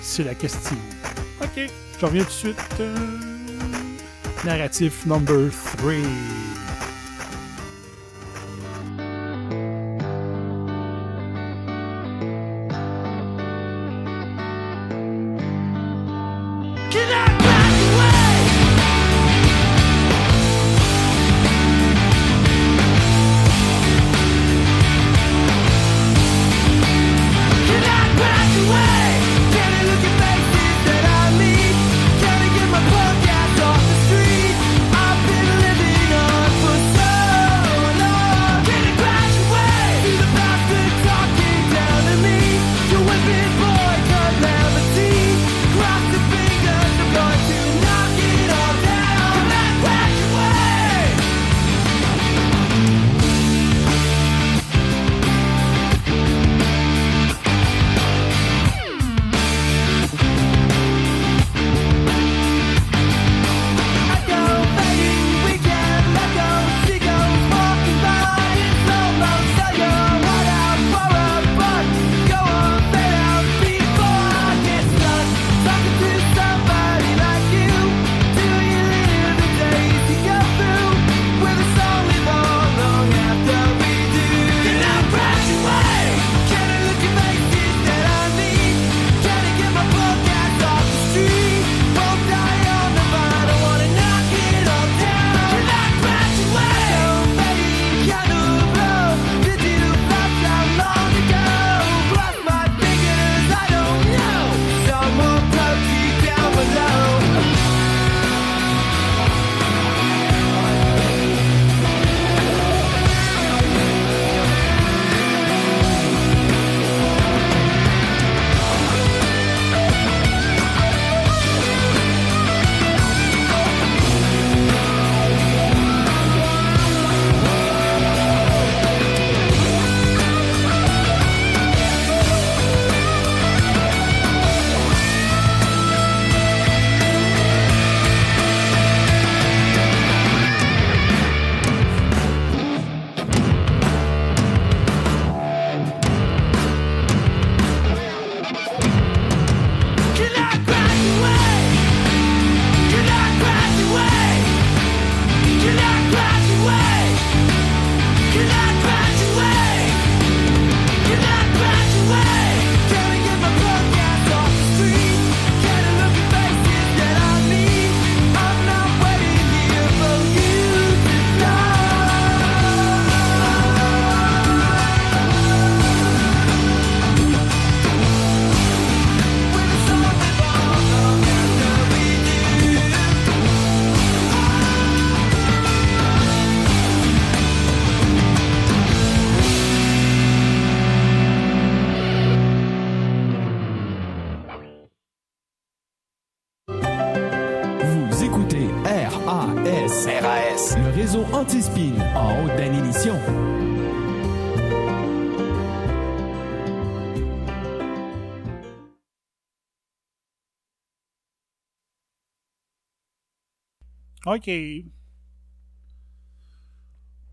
C'est 0.00 0.24
la 0.24 0.34
question. 0.34 0.76
Ok, 1.42 1.70
je 2.00 2.06
reviens 2.06 2.22
tout 2.22 2.28
de 2.28 2.32
suite. 2.32 2.56
Euh, 2.80 2.94
narratif 4.44 5.04
number 5.06 5.50
3. 5.78 5.92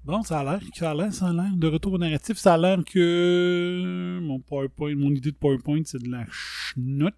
Bon, 0.04 0.22
ça 0.22 0.42
a 0.42 0.44
l'air, 0.44 0.62
ça 0.76 0.92
a 0.92 0.94
l'air, 0.94 1.12
ça 1.12 1.30
a 1.30 1.34
l'air. 1.34 1.52
De 1.56 1.68
retour 1.68 1.94
au 1.94 1.98
narratif, 1.98 2.38
ça 2.38 2.54
a 2.54 2.58
l'air 2.58 2.84
que 2.86 4.20
mon 4.22 4.40
PowerPoint, 4.40 4.96
mon 4.96 5.10
idée 5.10 5.32
de 5.32 5.38
PowerPoint, 5.38 5.82
c'est 5.84 6.02
de 6.02 6.10
la 6.10 6.26
chenoute. 6.30 7.16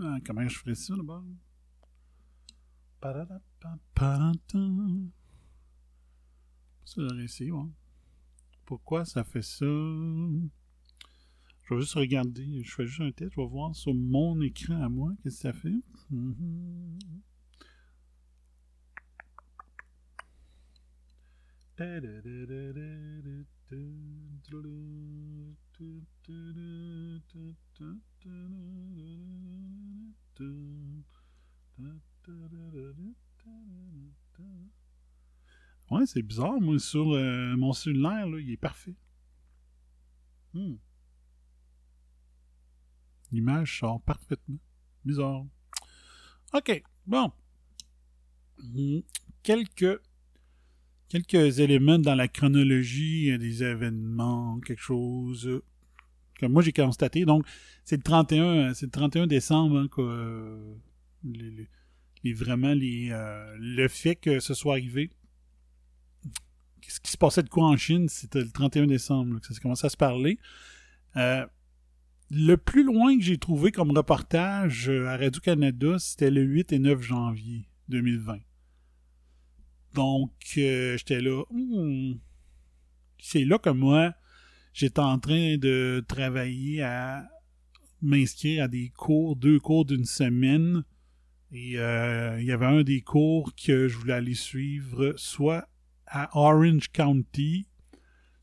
Ah, 0.00 0.18
comment 0.24 0.48
je 0.48 0.56
ferais 0.58 0.74
ça 0.74 0.94
d'abord? 0.96 1.24
Ça, 6.84 7.02
j'aurais 7.02 7.24
essayé, 7.24 7.50
ouais. 7.50 7.68
Pourquoi 8.64 9.04
ça 9.04 9.22
fait 9.24 9.42
ça? 9.42 9.66
Je 11.68 11.74
vais 11.74 11.80
juste 11.82 11.94
regarder, 11.94 12.62
je 12.64 12.74
fais 12.74 12.86
juste 12.86 13.02
un 13.02 13.12
test, 13.12 13.32
je 13.34 13.40
vais 13.42 13.46
voir 13.46 13.76
sur 13.76 13.92
mon 13.92 14.40
écran 14.40 14.80
à 14.82 14.88
moi, 14.88 15.12
qu'est-ce 15.22 15.36
que 15.36 15.42
ça 15.42 15.52
fait. 15.52 15.82
Mhm. 16.10 16.98
Ouais, 35.90 36.06
c'est 36.06 36.22
bizarre, 36.22 36.58
moi, 36.60 36.78
sur 36.78 37.12
euh, 37.12 37.56
mon 37.56 37.74
cellulaire, 37.74 38.26
là, 38.26 38.40
il 38.40 38.50
est 38.50 38.56
parfait. 38.56 38.94
Hmm. 40.54 40.76
L'image 43.32 43.78
sort 43.80 44.00
parfaitement. 44.02 44.58
Bizarre. 45.04 45.44
OK, 46.54 46.82
bon. 47.06 47.32
Hmm. 48.58 49.00
Quelques, 49.42 50.00
quelques 51.08 51.60
éléments 51.60 51.98
dans 51.98 52.14
la 52.14 52.28
chronologie 52.28 53.36
des 53.38 53.62
événements, 53.62 54.58
quelque 54.60 54.82
chose 54.82 55.46
euh, 55.46 55.62
que 56.38 56.46
moi 56.46 56.62
j'ai 56.62 56.72
constaté. 56.72 57.24
Donc, 57.24 57.46
c'est 57.84 57.96
le 57.96 58.02
31, 58.02 58.44
euh, 58.44 58.74
c'est 58.74 58.86
le 58.86 58.92
31 58.92 59.26
décembre 59.26 59.78
hein, 59.78 59.88
que 59.88 60.00
euh, 60.00 60.74
les, 61.24 62.32
vraiment 62.32 62.72
les, 62.72 63.10
euh, 63.12 63.56
le 63.58 63.88
fait 63.88 64.16
que 64.16 64.40
ce 64.40 64.54
soit 64.54 64.74
arrivé. 64.74 65.10
Qu'est-ce 66.80 67.00
qui 67.00 67.10
se 67.10 67.18
passait 67.18 67.42
de 67.42 67.48
quoi 67.48 67.64
en 67.64 67.76
Chine, 67.76 68.08
c'était 68.08 68.40
le 68.40 68.50
31 68.50 68.86
décembre 68.86 69.40
que 69.40 69.46
ça 69.46 69.54
s'est 69.54 69.60
commencé 69.60 69.86
à 69.86 69.90
se 69.90 69.96
parler. 69.96 70.38
Euh, 71.16 71.46
le 72.30 72.56
plus 72.56 72.84
loin 72.84 73.16
que 73.16 73.22
j'ai 73.22 73.38
trouvé 73.38 73.72
comme 73.72 73.96
reportage 73.96 74.88
euh, 74.88 75.08
à 75.08 75.16
Radio-Canada, 75.16 75.98
c'était 75.98 76.30
le 76.30 76.42
8 76.42 76.72
et 76.72 76.78
9 76.78 77.00
janvier 77.00 77.68
2020. 77.88 78.38
Donc, 79.94 80.32
euh, 80.58 80.96
j'étais 80.98 81.20
là. 81.20 81.42
Hmm. 81.50 82.14
C'est 83.18 83.44
là 83.44 83.58
que 83.58 83.70
moi, 83.70 84.14
j'étais 84.72 85.00
en 85.00 85.18
train 85.18 85.56
de 85.56 86.04
travailler 86.06 86.82
à 86.82 87.26
m'inscrire 88.02 88.64
à 88.64 88.68
des 88.68 88.90
cours, 88.90 89.34
deux 89.34 89.58
cours 89.58 89.84
d'une 89.84 90.04
semaine. 90.04 90.84
Et 91.50 91.78
euh, 91.78 92.38
il 92.40 92.46
y 92.46 92.52
avait 92.52 92.66
un 92.66 92.82
des 92.82 93.00
cours 93.00 93.54
que 93.54 93.88
je 93.88 93.96
voulais 93.96 94.12
aller 94.12 94.34
suivre 94.34 95.14
soit 95.16 95.66
à 96.06 96.28
Orange 96.38 96.90
County, 96.92 97.66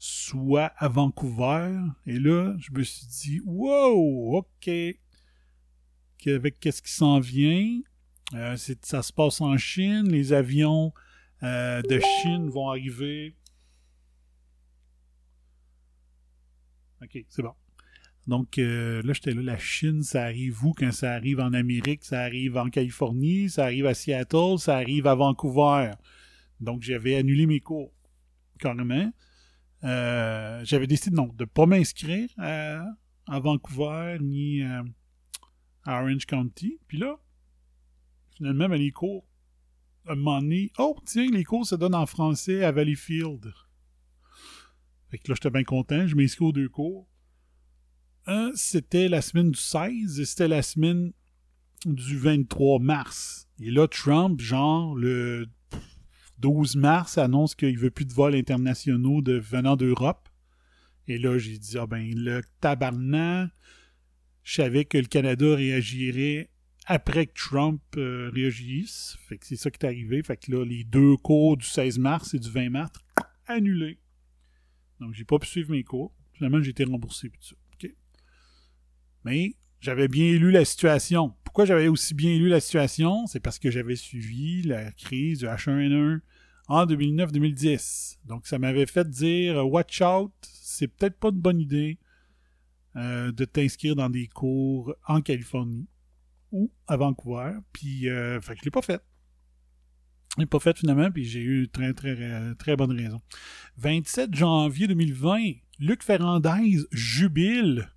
soit 0.05 0.71
à 0.77 0.87
Vancouver. 0.87 1.79
Et 2.05 2.19
là, 2.19 2.55
je 2.59 2.71
me 2.71 2.83
suis 2.83 3.07
dit, 3.07 3.41
wow, 3.45 4.37
ok. 4.37 4.69
Avec 6.27 6.59
qu'est-ce 6.59 6.81
qui 6.81 6.91
s'en 6.91 7.19
vient, 7.19 7.81
euh, 8.33 8.57
ça 8.81 9.03
se 9.03 9.13
passe 9.13 9.41
en 9.41 9.57
Chine. 9.57 10.09
Les 10.09 10.33
avions 10.33 10.91
euh, 11.43 11.81
de 11.83 11.99
Chine 11.99 12.49
vont 12.49 12.69
arriver. 12.69 13.35
Ok, 17.03 17.23
c'est 17.29 17.43
bon. 17.43 17.53
Donc 18.25 18.57
euh, 18.57 19.03
là, 19.03 19.13
j'étais 19.13 19.35
là, 19.35 19.43
la 19.43 19.59
Chine, 19.59 20.01
ça 20.01 20.23
arrive 20.23 20.63
où? 20.65 20.73
Quand 20.73 20.91
ça 20.91 21.13
arrive 21.13 21.39
en 21.39 21.53
Amérique? 21.53 22.03
Ça 22.03 22.21
arrive 22.21 22.57
en 22.57 22.69
Californie, 22.69 23.49
ça 23.49 23.65
arrive 23.65 23.85
à 23.85 23.93
Seattle, 23.93 24.57
ça 24.57 24.77
arrive 24.77 25.05
à 25.05 25.13
Vancouver. 25.13 25.91
Donc 26.59 26.81
j'avais 26.81 27.15
annulé 27.15 27.45
mes 27.45 27.59
cours, 27.59 27.93
carrément. 28.59 29.11
Euh, 29.85 30.61
j'avais 30.65 30.87
décidé 30.87 31.15
non, 31.15 31.27
de 31.27 31.43
ne 31.43 31.45
pas 31.45 31.65
m'inscrire 31.65 32.29
à, 32.37 32.83
Vancouver 33.27 34.17
ni 34.19 34.63
à 34.63 34.83
Orange 36.01 36.25
County. 36.25 36.79
Puis 36.87 36.97
là, 36.97 37.17
finalement, 38.35 38.67
ben, 38.67 38.77
les 38.77 38.91
cours, 38.91 39.25
à 40.07 40.13
un 40.13 40.15
moment 40.15 40.41
oh, 40.79 40.95
tiens, 41.05 41.29
les 41.31 41.43
cours 41.43 41.65
se 41.65 41.75
donnent 41.75 41.95
en 41.95 42.05
français 42.05 42.63
à 42.63 42.71
Valleyfield. 42.71 43.53
Fait 45.09 45.17
que 45.19 45.29
là, 45.29 45.35
j'étais 45.35 45.51
bien 45.51 45.63
content, 45.63 46.07
je 46.07 46.15
m'inscris 46.15 46.45
aux 46.45 46.51
deux 46.51 46.69
cours. 46.69 47.07
Un, 48.27 48.51
c'était 48.55 49.07
la 49.07 49.21
semaine 49.21 49.51
du 49.51 49.59
16 49.59 50.19
et 50.19 50.25
c'était 50.25 50.47
la 50.47 50.63
semaine 50.63 51.13
du 51.85 52.17
23 52.17 52.79
mars. 52.79 53.47
Et 53.59 53.69
là, 53.69 53.87
Trump, 53.87 54.41
genre, 54.41 54.95
le 54.95 55.47
12 56.39 56.75
mars, 56.75 57.17
annonce 57.17 57.55
qu'il 57.55 57.77
veut 57.77 57.91
plus 57.91 58.05
de 58.05 58.13
vols 58.13 58.35
internationaux 58.35 59.21
venant 59.23 59.75
d'Europe. 59.75 60.29
Et 61.07 61.17
là, 61.17 61.37
j'ai 61.37 61.57
dit, 61.57 61.77
ah 61.77 61.85
ben, 61.85 62.13
le 62.15 62.41
tabarnak, 62.61 63.51
je 64.43 64.55
savais 64.55 64.85
que 64.85 64.97
le 64.97 65.05
Canada 65.05 65.55
réagirait 65.55 66.49
après 66.85 67.25
que 67.27 67.33
Trump 67.33 67.81
euh, 67.97 68.29
réagisse. 68.33 69.17
Fait 69.27 69.37
que 69.37 69.45
c'est 69.45 69.55
ça 69.55 69.71
qui 69.71 69.83
est 69.83 69.87
arrivé. 69.87 70.21
Fait 70.23 70.37
que 70.37 70.51
là, 70.51 70.63
les 70.63 70.83
deux 70.83 71.17
cours 71.17 71.57
du 71.57 71.65
16 71.65 71.99
mars 71.99 72.33
et 72.33 72.39
du 72.39 72.49
20 72.49 72.69
mars, 72.69 72.93
annulés. 73.47 73.99
Donc, 74.99 75.13
j'ai 75.13 75.25
pas 75.25 75.39
pu 75.39 75.47
suivre 75.47 75.71
mes 75.71 75.83
cours. 75.83 76.13
Finalement, 76.33 76.61
j'ai 76.61 76.71
été 76.71 76.83
remboursé. 76.83 77.31
Ça. 77.39 77.55
Mais 79.23 79.55
j'avais 79.85 80.07
bien 80.07 80.31
lu 80.31 80.49
la 80.49 80.65
situation. 80.65 81.35
Pourquoi 81.43 81.65
j'avais 81.65 81.87
aussi 81.87 82.15
bien 82.15 82.35
lu 82.39 82.49
la 82.49 82.59
situation? 82.59 83.27
C'est 83.27 83.39
parce 83.39 83.59
que 83.59 83.69
j'avais 83.69 83.95
suivi 83.95 84.63
la 84.63 84.91
crise 84.91 85.39
du 85.39 85.45
H1N1 85.45 86.21
en 86.67 86.85
2009-2010. 86.87 88.17
Donc 88.25 88.47
ça 88.47 88.57
m'avait 88.57 88.87
fait 88.87 89.07
dire 89.07 89.65
Watch 89.67 90.01
out, 90.01 90.33
c'est 90.41 90.87
peut-être 90.87 91.19
pas 91.19 91.29
une 91.29 91.39
bonne 91.39 91.59
idée 91.59 91.99
euh, 92.95 93.31
de 93.31 93.45
t'inscrire 93.45 93.95
dans 93.95 94.09
des 94.09 94.27
cours 94.27 94.95
en 95.07 95.21
Californie 95.21 95.87
ou 96.51 96.71
à 96.87 96.97
Vancouver. 96.97 97.53
Puis 97.71 98.09
euh, 98.09 98.41
fait 98.41 98.53
que 98.55 98.61
je 98.61 98.65
l'ai 98.65 98.71
pas 98.71 98.81
fait. 98.81 99.03
Je 100.35 100.41
l'ai 100.41 100.47
pas 100.47 100.59
fait 100.59 100.75
finalement, 100.75 101.11
puis 101.11 101.25
j'ai 101.25 101.41
eu 101.41 101.69
très, 101.69 101.93
très, 101.93 102.55
très 102.55 102.75
bonne 102.75 102.91
raison. 102.91 103.21
27 103.77 104.33
janvier 104.33 104.87
2020, 104.87 105.37
Luc 105.77 106.01
Ferrandez 106.01 106.79
jubile 106.91 107.87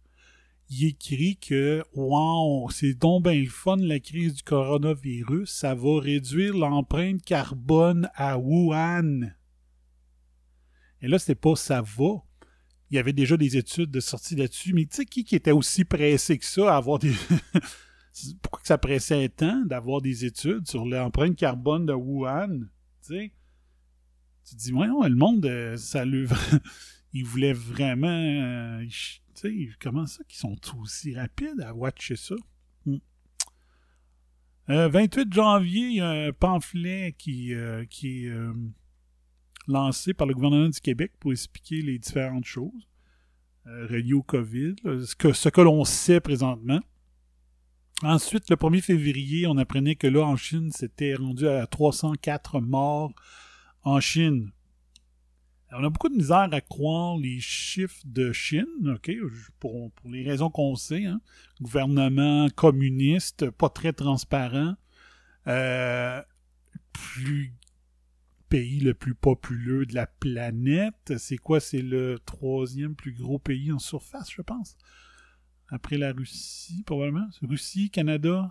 il 0.71 0.87
écrit 0.87 1.37
que 1.37 1.83
Wow, 1.95 2.71
c'est 2.71 2.95
donc 2.95 3.25
bien 3.25 3.45
fun 3.49 3.77
la 3.77 4.01
crise 4.01 4.35
du 4.35 4.43
coronavirus, 4.43 5.51
ça 5.51 5.75
va 5.75 6.01
réduire 6.01 6.57
l'empreinte 6.57 7.23
carbone 7.23 8.11
à 8.15 8.39
Wuhan. 8.39 9.33
Et 11.01 11.09
là, 11.09 11.19
c'était 11.19 11.35
pas 11.35 11.57
ça 11.57 11.83
va. 11.83 12.23
Il 12.91 12.97
y 12.97 12.99
avait 12.99 13.13
déjà 13.13 13.37
des 13.37 13.57
études 13.57 13.91
de 13.91 14.01
sortie 14.01 14.35
là-dessus, 14.35 14.73
mais 14.73 14.87
tu 14.87 14.97
sais 14.97 15.05
qui, 15.05 15.25
qui 15.25 15.37
était 15.37 15.53
aussi 15.53 15.85
pressé 15.85 16.39
que 16.39 16.45
ça 16.45 16.73
à 16.73 16.77
avoir 16.77 16.99
des. 16.99 17.13
Pourquoi 18.43 18.61
que 18.61 18.67
ça 18.67 18.79
pressait 18.79 19.29
tant 19.29 19.65
d'avoir 19.65 20.01
des 20.01 20.25
études 20.25 20.67
sur 20.67 20.85
l'empreinte 20.85 21.37
carbone 21.37 21.87
de 21.87 21.93
Wuhan? 21.93 22.63
Tu? 23.07 23.33
Tu 24.49 24.55
dis, 24.57 24.73
ouais, 24.73 24.87
le 24.87 25.15
monde, 25.15 25.45
euh, 25.45 25.77
ça 25.77 26.05
lui. 26.05 26.27
il 27.13 27.25
voulait 27.25 27.53
vraiment. 27.53 28.09
Euh, 28.09 28.85
comment 29.81 30.07
ça 30.07 30.23
qu'ils 30.25 30.39
sont 30.39 30.57
aussi 30.81 31.15
rapides 31.15 31.61
à 31.61 31.75
watcher 31.75 32.17
ça? 32.17 32.35
28 34.69 34.69
hmm. 34.69 34.71
euh, 34.71 35.25
janvier, 35.31 35.87
il 35.87 35.95
y 35.97 36.01
a 36.01 36.11
un 36.11 36.33
pamphlet 36.33 37.15
qui, 37.19 37.55
euh, 37.55 37.85
est 38.03 38.27
euh, 38.27 38.53
lancé 39.67 40.15
par 40.15 40.27
le 40.27 40.35
gouvernement 40.35 40.69
du 40.69 40.81
Québec 40.81 41.13
pour 41.21 41.33
expliquer 41.33 41.83
les 41.83 41.99
différentes 41.99 42.45
choses 42.45 42.89
reliées 43.67 44.15
au 44.15 44.23
COVID, 44.23 44.77
ce 44.83 45.15
que, 45.15 45.35
ce 45.35 45.51
que 45.51 45.61
l'on 45.61 45.85
sait 45.85 46.21
présentement. 46.21 46.81
Ensuite, 48.03 48.49
le 48.49 48.57
1er 48.57 48.81
février, 48.81 49.47
on 49.47 49.59
apprenait 49.59 49.95
que 49.95 50.07
là, 50.07 50.25
en 50.25 50.37
Chine, 50.37 50.71
c'était 50.73 51.15
rendu 51.15 51.47
à 51.47 51.67
304 51.67 52.61
morts 52.61 53.13
en 53.83 54.01
Chine 54.01 54.53
on 55.73 55.85
a 55.85 55.91
beaucoup 55.91 56.09
de 56.09 56.17
misère 56.17 56.49
à 56.51 56.61
croire 56.61 57.17
les 57.17 57.41
chiffres 57.41 58.03
de 58.05 58.33
Chine, 58.33 58.67
ok, 58.95 59.11
pour, 59.59 59.91
les 60.05 60.23
raisons 60.23 60.51
qu'on 60.51 60.77
sait. 60.77 61.05
Hein. 61.05 61.21
Gouvernement 61.61 62.49
communiste, 62.51 63.51
pas 63.51 63.69
très 63.69 63.93
transparent. 63.93 64.77
Euh, 65.47 66.23
plus 66.93 67.55
pays 68.49 68.81
le 68.81 68.95
plus 68.95 69.15
populeux 69.15 69.87
de 69.87 69.95
la 69.95 70.07
planète. 70.07 71.19
C'est 71.19 71.37
quoi? 71.37 71.61
C'est 71.61 71.83
le 71.83 72.19
troisième 72.25 72.95
plus 72.95 73.13
gros 73.13 73.39
pays 73.39 73.73
en 73.73 73.79
surface, 73.79 74.31
je 74.31 74.43
pense. 74.43 74.77
Après 75.69 75.99
la 75.99 76.13
Russie, 76.13 76.83
probablement. 76.85 77.29
Russie, 77.43 77.91
Canada, 77.91 78.51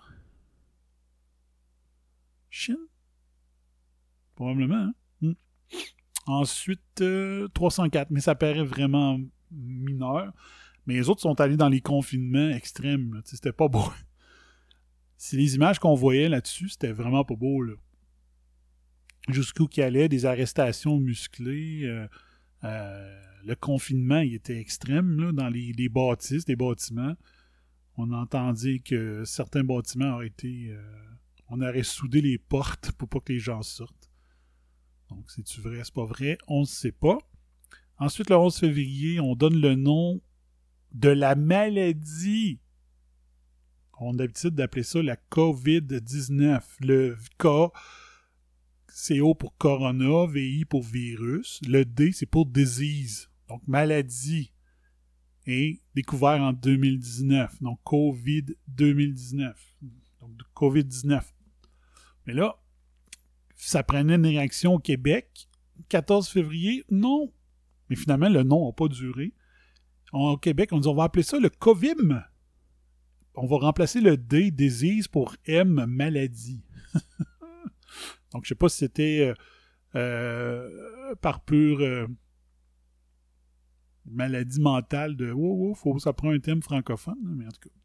Chine? 2.49 2.77
Probablement, 4.35 4.75
hein? 4.75 4.93
Hmm. 5.21 5.33
Ensuite, 6.27 6.81
304, 7.53 8.01
euh, 8.01 8.05
mais 8.13 8.19
ça 8.19 8.35
paraît 8.35 8.63
vraiment 8.63 9.17
mineur. 9.49 10.33
Mais 10.85 10.95
les 10.95 11.09
autres 11.09 11.21
sont 11.21 11.39
allés 11.39 11.55
dans 11.55 11.69
les 11.69 11.79
confinements 11.79 12.49
extrêmes. 12.49 13.21
C'était 13.25 13.53
pas 13.53 13.67
beau. 13.67 13.89
Si 15.19 15.35
les 15.35 15.55
images 15.55 15.79
qu'on 15.79 15.95
voyait 15.95 16.29
là-dessus, 16.29 16.69
c'était 16.69 16.91
vraiment 16.91 17.25
pas 17.25 17.33
beau. 17.33 17.65
Jusqu'où 19.29 19.65
qu'il 19.65 19.81
allait, 19.81 20.07
des 20.07 20.27
arrestations 20.27 20.99
musclées. 20.99 21.85
Euh, 21.85 22.07
euh, 22.63 23.21
le 23.43 23.55
confinement, 23.55 24.19
il 24.19 24.35
était 24.35 24.59
extrême 24.59 25.31
dans 25.31 25.49
les, 25.49 25.89
bâtisses, 25.89 26.45
des 26.45 26.55
bâtiments. 26.55 27.15
On 27.97 28.11
entendait 28.11 28.77
que 28.77 29.23
certains 29.25 29.63
bâtiments 29.63 30.13
auraient 30.13 30.27
été. 30.27 30.71
on 31.49 31.61
aurait 31.61 31.81
soudé 31.81 32.21
les 32.21 32.37
portes 32.37 32.91
pour 32.91 33.09
pas 33.09 33.19
que 33.19 33.33
les 33.33 33.39
gens 33.39 33.63
sortent. 33.63 34.06
Donc, 35.09 35.29
c'est-tu 35.31 35.61
vrai, 35.61 35.81
c'est 35.83 35.93
pas 35.93 36.05
vrai? 36.05 36.37
On 36.47 36.61
ne 36.61 36.65
sait 36.65 36.91
pas. 36.91 37.17
Ensuite, 37.97 38.29
le 38.29 38.37
11 38.37 38.57
février, 38.57 39.19
on 39.19 39.35
donne 39.35 39.59
le 39.59 39.75
nom 39.75 40.21
de 40.91 41.09
la 41.09 41.35
maladie. 41.35 42.59
On 43.99 44.13
a 44.13 44.17
l'habitude 44.23 44.53
d'appeler 44.55 44.83
ça 44.83 45.01
la 45.01 45.15
COVID-19. 45.15 46.61
Le 46.81 47.17
K, 47.39 47.47
c'est 48.87 49.19
O 49.19 49.33
pour 49.33 49.57
corona, 49.57 50.27
VI 50.27 50.65
pour 50.65 50.83
virus. 50.83 51.59
Le 51.67 51.83
D, 51.85 52.11
c'est 52.11 52.27
pour 52.27 52.45
disease. 52.45 53.29
Donc, 53.47 53.67
maladie. 53.67 54.51
Et 55.47 55.81
découvert 55.95 56.41
en 56.41 56.53
2019. 56.53 57.61
Donc, 57.63 57.79
COVID-2019. 57.85 59.53
Donc, 60.19 60.31
COVID-19. 60.55 61.23
Mais 62.25 62.33
là, 62.33 62.59
ça 63.57 63.83
prenait 63.83 64.15
une 64.15 64.25
réaction 64.25 64.75
au 64.75 64.79
Québec. 64.79 65.49
14 65.89 66.29
février, 66.29 66.85
non. 66.89 67.33
Mais 67.89 67.95
finalement, 67.95 68.29
le 68.29 68.43
nom 68.43 68.67
n'a 68.67 68.71
pas 68.71 68.87
duré. 68.87 69.33
Au 70.13 70.37
Québec, 70.37 70.69
on 70.71 70.79
dit 70.79 70.87
on 70.87 70.95
va 70.95 71.03
appeler 71.03 71.23
ça 71.23 71.39
le 71.39 71.49
COVIM. 71.49 72.23
On 73.35 73.45
va 73.45 73.57
remplacer 73.57 73.99
le 73.99 74.17
D, 74.17 74.51
disease, 74.51 75.07
pour 75.07 75.35
M, 75.45 75.85
maladie. 75.87 76.63
Donc, 78.33 78.43
je 78.43 78.49
sais 78.49 78.55
pas 78.55 78.69
si 78.69 78.77
c'était 78.77 79.27
euh, 79.27 79.33
euh, 79.95 81.15
par 81.21 81.41
pure 81.41 81.81
euh, 81.81 82.07
maladie 84.05 84.59
mentale 84.59 85.15
de 85.15 85.31
oh, 85.31 85.69
oh, 85.69 85.75
faut, 85.75 85.99
ça 85.99 86.13
prend 86.13 86.31
un 86.31 86.39
thème 86.39 86.61
francophone, 86.61 87.17
mais 87.21 87.45
en 87.45 87.51
tout 87.51 87.69
cas. 87.69 87.75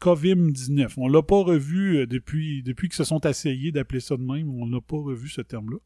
COVID-19. 0.00 0.94
On 0.96 1.08
l'a 1.08 1.22
pas 1.22 1.42
revu 1.42 1.98
euh, 1.98 2.06
depuis, 2.06 2.62
depuis 2.62 2.88
qu'ils 2.88 2.96
se 2.96 3.04
sont 3.04 3.20
essayés 3.20 3.72
d'appeler 3.72 4.00
ça 4.00 4.16
de 4.16 4.22
même. 4.22 4.48
On 4.50 4.66
n'a 4.66 4.80
pas 4.80 4.96
revu 4.98 5.28
ce 5.28 5.40
terme-là. 5.40 5.78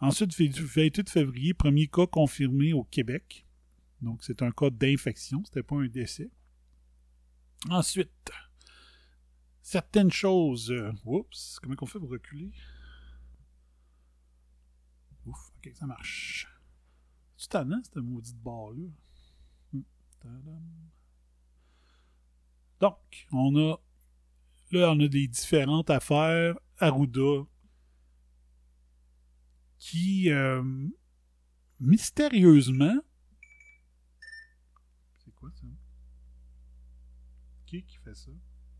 Ensuite, 0.00 0.34
28 0.38 1.08
février, 1.08 1.54
premier 1.54 1.86
cas 1.86 2.06
confirmé 2.06 2.72
au 2.72 2.84
Québec. 2.84 3.46
Donc, 4.02 4.22
c'est 4.22 4.42
un 4.42 4.50
cas 4.50 4.70
d'infection. 4.70 5.42
C'était 5.44 5.62
pas 5.62 5.76
un 5.76 5.86
décès. 5.86 6.30
Ensuite, 7.70 8.10
certaines 9.62 10.12
choses. 10.12 10.70
euh, 10.70 10.92
oups, 11.04 11.58
comment 11.62 11.76
qu'on 11.76 11.86
fait 11.86 11.98
pour 11.98 12.10
reculer? 12.10 12.50
Ouf, 15.26 15.52
ok, 15.56 15.72
ça 15.74 15.86
marche. 15.86 16.46
C'est 17.36 17.48
tannant, 17.48 17.82
cette 17.82 17.96
maudite 17.96 18.36
barre-là? 18.42 18.88
Hum. 19.72 19.84
Donc, 22.80 22.96
on 23.32 23.56
a. 23.56 23.76
Là, 24.72 24.90
on 24.90 25.00
a 25.00 25.08
des 25.08 25.28
différentes 25.28 25.90
affaires. 25.90 26.54
Arruda. 26.78 27.46
Qui, 29.78 30.30
euh, 30.30 30.62
mystérieusement. 31.78 32.96
C'est 35.24 35.34
quoi 35.34 35.50
ça? 35.54 35.66
Qui 37.66 37.84
qui 37.84 37.98
fait 37.98 38.14
ça? 38.14 38.30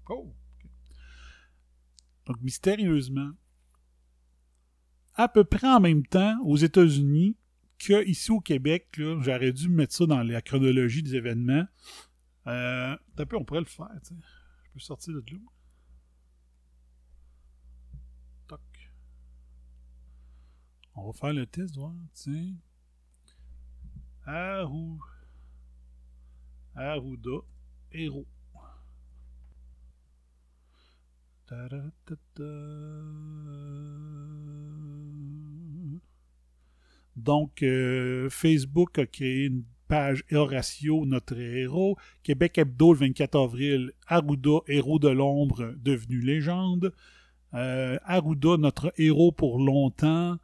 Oh! 0.09 0.35
Donc, 2.27 2.41
mystérieusement, 2.41 3.33
à 5.15 5.29
peu 5.29 5.45
près 5.45 5.69
en 5.69 5.81
même 5.81 6.07
temps 6.07 6.37
aux 6.45 6.57
États-Unis 6.57 7.37
que 7.79 8.07
ici 8.07 8.31
au 8.31 8.41
Québec, 8.41 8.89
j'aurais 8.97 9.53
dû 9.53 9.69
mettre 9.69 9.95
ça 9.95 10.07
dans 10.07 10.23
la 10.23 10.41
chronologie 10.41 11.03
des 11.03 11.17
événements. 11.17 11.67
Euh, 12.47 12.97
un 13.19 13.27
on 13.33 13.45
pourrait 13.45 13.61
le 13.61 13.67
faire, 13.67 13.89
tu 14.03 14.15
sais. 14.15 14.21
Je 14.65 14.71
peux 14.73 14.81
sortir 14.81 15.15
de 15.15 15.21
là. 15.31 15.39
Toc. 18.49 18.61
On 20.95 21.07
va 21.07 21.13
faire 21.13 21.33
le 21.33 21.47
test, 21.47 21.77
voir, 21.77 21.95
tiens. 22.13 22.55
Arou. 24.27 25.01
Arruda. 26.75 27.41
Héros. 27.93 28.27
Donc, 37.17 37.63
euh, 37.63 38.29
Facebook 38.31 38.99
a 38.99 39.07
créé 39.07 39.47
une 39.47 39.65
page 39.95 40.25
Horatio, 40.33 41.07
notre 41.07 41.39
héros. 41.39 41.97
Québec 42.25 42.59
Hebdo, 42.59 42.95
le 42.95 42.99
24 42.99 43.39
avril, 43.39 43.93
Arruda, 44.09 44.59
héros 44.67 44.99
de 44.99 45.09
l'ombre, 45.09 45.73
devenu 45.77 46.21
légende. 46.21 46.93
Euh, 47.55 47.97
Arruda, 48.05 48.57
notre 48.57 48.93
héros 48.99 49.31
pour 49.31 49.61
longtemps. 49.61 50.37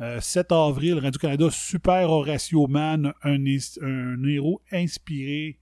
Euh, 0.00 0.20
7 0.20 0.50
avril, 0.50 0.94
Radio-Canada, 0.94 1.48
Super 1.48 2.10
Horatio 2.10 2.66
Man, 2.66 3.12
un, 3.22 4.24
héros 4.24 4.62
inspiré 4.72 5.60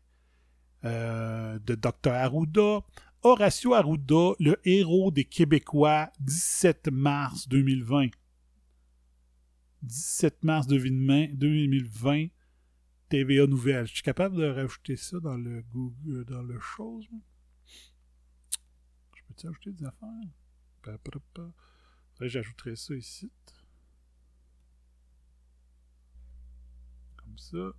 euh, 0.87 1.59
de 1.59 1.75
Dr. 1.75 2.13
Arruda. 2.13 2.81
Horatio 3.23 3.75
Arruda, 3.75 4.33
le 4.41 4.57
héros 4.65 5.11
des 5.11 5.25
Québécois, 5.25 6.11
17 6.21 6.89
mars 6.91 7.49
2020. 7.49 8.09
17 9.83 10.43
mars 10.43 10.67
2020, 10.67 11.35
2020 11.35 12.29
TVA 13.09 13.47
Nouvelle. 13.47 13.87
Je 13.87 13.95
suis 13.95 14.03
capable 14.03 14.37
de 14.37 14.47
rajouter 14.47 14.97
ça 14.97 15.21
dans 15.21 15.37
le 15.37 15.63
Google, 15.63 16.25
dans 16.25 16.43
le 16.43 16.59
chose. 16.59 17.07
Je 19.15 19.23
peux-tu 19.29 19.47
ajouter 19.47 19.73
des 19.73 19.85
affaires? 19.85 20.11
J'ajouterais 22.21 22.77
ça 22.77 22.95
ici. 22.95 23.31
Comme 27.17 27.39
ça. 27.39 27.73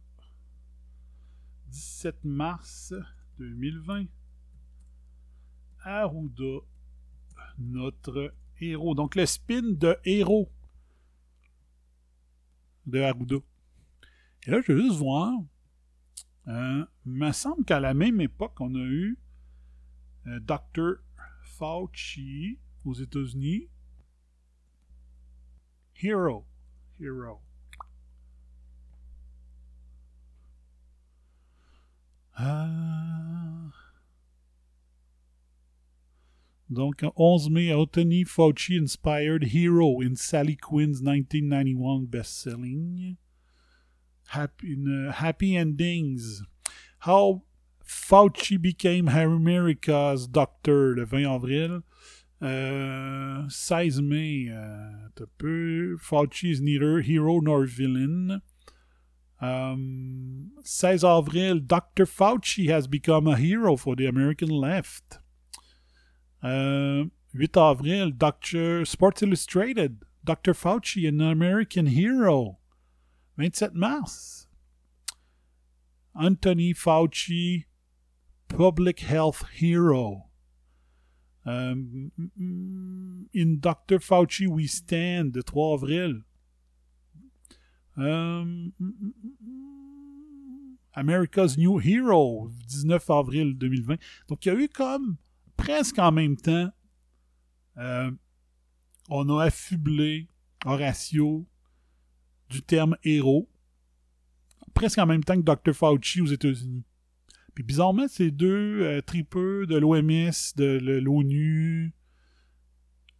17 1.67 2.23
mars 2.23 2.93
2020. 3.39 4.05
Arruda, 5.79 6.59
notre 7.57 8.33
héros. 8.59 8.95
Donc 8.95 9.15
le 9.15 9.25
spin 9.25 9.61
de 9.63 9.97
héros 10.05 10.51
de 12.85 13.01
Arruda. 13.01 13.37
Et 14.47 14.51
là, 14.51 14.61
je 14.61 14.71
vais 14.71 14.81
juste 14.81 14.97
voir. 14.97 15.33
Euh, 16.47 16.85
il 17.05 17.11
me 17.11 17.31
semble 17.33 17.65
qu'à 17.65 17.81
la 17.81 17.93
même 17.93 18.21
époque, 18.21 18.55
on 18.61 18.73
a 18.75 18.79
eu 18.79 19.19
euh, 20.27 20.39
Dr. 20.39 21.03
Fauci 21.41 22.57
aux 22.85 22.93
États-Unis. 22.93 23.67
Hero. 26.01 26.45
Hero. 26.97 27.41
Ah. 32.35 33.69
Donc, 36.69 37.03
11 37.17 37.49
mai, 37.49 37.73
Anthony 37.73 38.23
Fauci 38.23 38.77
inspired 38.77 39.53
Hero 39.53 40.01
in 40.01 40.15
Sally 40.15 40.55
Quinn's 40.55 41.01
1991 41.01 42.05
best-selling. 42.05 43.17
Happy, 44.27 44.77
uh, 44.87 45.11
happy 45.11 45.55
Endings. 45.55 46.43
How 46.99 47.43
Fauci 47.85 48.61
became 48.61 49.07
America's 49.07 50.27
Doctor 50.27 50.95
le 50.95 51.05
20 51.05 51.25
avril. 51.25 51.83
Euh, 52.43 53.47
16 53.49 54.01
mai, 54.01 54.49
euh, 54.49 55.25
peu. 55.37 55.97
Fauci 55.97 56.51
is 56.51 56.61
neither 56.61 57.01
hero 57.01 57.39
nor 57.39 57.65
villain. 57.65 58.41
Um, 59.41 60.51
16 60.63 61.03
avril, 61.03 61.59
Dr. 61.59 62.05
Fauci 62.05 62.69
has 62.69 62.87
become 62.87 63.27
a 63.27 63.37
hero 63.37 63.75
for 63.75 63.95
the 63.95 64.05
American 64.05 64.49
left. 64.49 65.19
Euh, 66.43 67.05
8 67.33 67.57
avril, 67.57 68.11
Dr. 68.11 68.85
Sports 68.85 69.21
Illustrated, 69.21 70.03
Dr. 70.23 70.53
Fauci, 70.53 71.07
an 71.07 71.21
American 71.21 71.87
hero. 71.87 72.57
27 73.37 73.75
mars, 73.75 74.47
Anthony 76.15 76.73
Fauci, 76.73 77.65
public 78.47 78.99
health 78.99 79.45
hero. 79.53 80.23
Um, 81.45 82.11
in 83.33 83.59
Dr. 83.61 83.99
Fauci 83.99 84.47
We 84.47 84.67
Stand, 84.67 85.35
le 85.35 85.43
3 85.43 85.73
avril. 85.75 86.23
Um, 87.95 88.73
America's 90.93 91.57
New 91.57 91.77
Hero, 91.77 92.51
19 92.67 93.09
avril 93.09 93.53
2020. 93.53 93.99
Donc, 94.27 94.45
il 94.45 94.49
y 94.49 94.51
a 94.51 94.59
eu 94.59 94.67
comme 94.67 95.17
presque 95.55 95.99
en 95.99 96.11
même 96.11 96.35
temps, 96.35 96.71
euh, 97.77 98.11
on 99.09 99.29
a 99.29 99.45
affublé 99.45 100.27
Horatio 100.65 101.45
du 102.49 102.61
terme 102.61 102.95
héros, 103.03 103.49
presque 104.73 104.97
en 104.99 105.05
même 105.05 105.23
temps 105.23 105.35
que 105.35 105.41
Dr. 105.41 105.73
Fauci 105.73 106.21
aux 106.21 106.27
États-Unis. 106.27 106.83
Puis 107.53 107.63
bizarrement, 107.63 108.07
ces 108.07 108.29
deux 108.29 108.83
euh, 108.83 109.01
de 109.01 109.77
l'OMS, 109.77 110.55
de 110.55 110.99
l'ONU, 110.99 111.91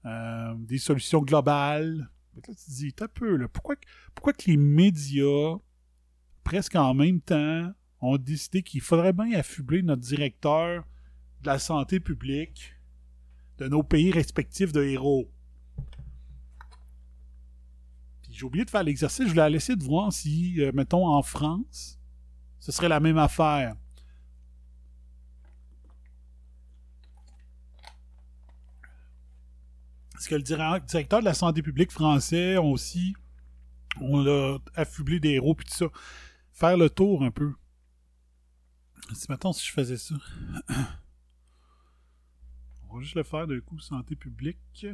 euh, 0.06 0.54
des 0.60 0.78
solutions 0.78 1.22
globales. 1.22 2.10
Là, 2.36 2.42
tu 2.46 2.54
te 2.54 2.72
dis, 2.72 2.94
t'as 2.94 3.08
peu, 3.08 3.36
là, 3.36 3.48
pourquoi 3.48 3.76
que 3.76 4.46
les 4.46 4.58
médias, 4.58 5.56
presque 6.44 6.76
en 6.76 6.94
même 6.94 7.20
temps, 7.20 7.74
ont 8.00 8.18
décidé 8.18 8.62
qu'il 8.62 8.82
faudrait 8.82 9.12
bien 9.12 9.38
affubler 9.38 9.82
notre 9.82 10.04
directeur 10.04 10.86
de 11.42 11.48
la 11.48 11.58
santé 11.58 12.00
publique 12.00 12.76
de 13.58 13.68
nos 13.68 13.82
pays 13.82 14.12
respectifs 14.12 14.72
de 14.72 14.84
héros? 14.84 15.32
Puis 18.22 18.27
j'ai 18.38 18.46
oublié 18.46 18.66
de 18.66 18.70
faire 18.70 18.84
l'exercice, 18.84 19.26
je 19.26 19.32
voulais 19.32 19.50
laisser 19.50 19.76
de 19.76 19.84
voir 19.84 20.14
si, 20.14 20.62
euh, 20.62 20.72
mettons, 20.72 21.08
en 21.08 21.24
France, 21.24 22.00
ce 22.60 22.72
serait 22.72 22.88
la 22.88 23.00
même 23.00 23.18
affaire. 23.18 23.76
Parce 30.12 30.28
que 30.28 30.36
le 30.36 30.44
dir- 30.44 30.82
directeur 30.82 31.20
de 31.20 31.26
la 31.26 31.34
santé 31.34 31.62
publique 31.64 31.92
français 31.92 32.58
aussi, 32.58 33.16
on 34.00 34.22
l'a 34.22 34.58
affublé 34.76 35.20
des 35.20 35.30
héros 35.32 35.56
puis 35.56 35.66
tout 35.66 35.76
ça. 35.76 35.88
Faire 36.54 36.78
le 36.78 36.90
tour 36.92 37.24
un 37.24 37.32
peu. 37.32 37.54
Si 39.14 39.26
mettons 39.30 39.54
si 39.54 39.66
je 39.66 39.72
faisais 39.72 39.98
ça. 39.98 40.16
On 42.90 42.96
va 42.98 43.02
juste 43.02 43.16
le 43.16 43.24
faire 43.24 43.48
d'un 43.48 43.60
coup, 43.60 43.80
santé 43.80 44.16
publique. 44.16 44.88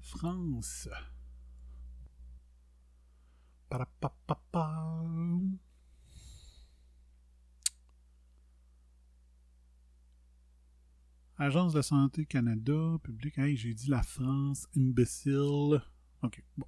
France. 0.00 0.88
Agence 11.38 11.74
de 11.74 11.82
santé 11.82 12.24
Canada, 12.24 12.98
public. 13.02 13.36
Hey, 13.38 13.56
j'ai 13.56 13.74
dit 13.74 13.88
la 13.88 14.02
France, 14.02 14.66
imbécile. 14.76 15.82
Ok, 16.22 16.42
bon. 16.56 16.66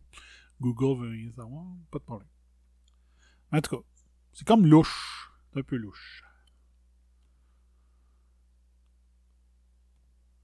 Google 0.60 1.00
veut 1.00 1.10
rien 1.10 1.32
savoir, 1.32 1.64
pas 1.90 1.98
de 1.98 2.04
problème. 2.04 2.28
En 3.52 3.60
tout 3.60 3.76
cas, 3.76 3.82
c'est 4.32 4.46
comme 4.46 4.66
louche. 4.66 5.30
C'est 5.52 5.60
un 5.60 5.62
peu 5.62 5.76
louche. 5.76 6.22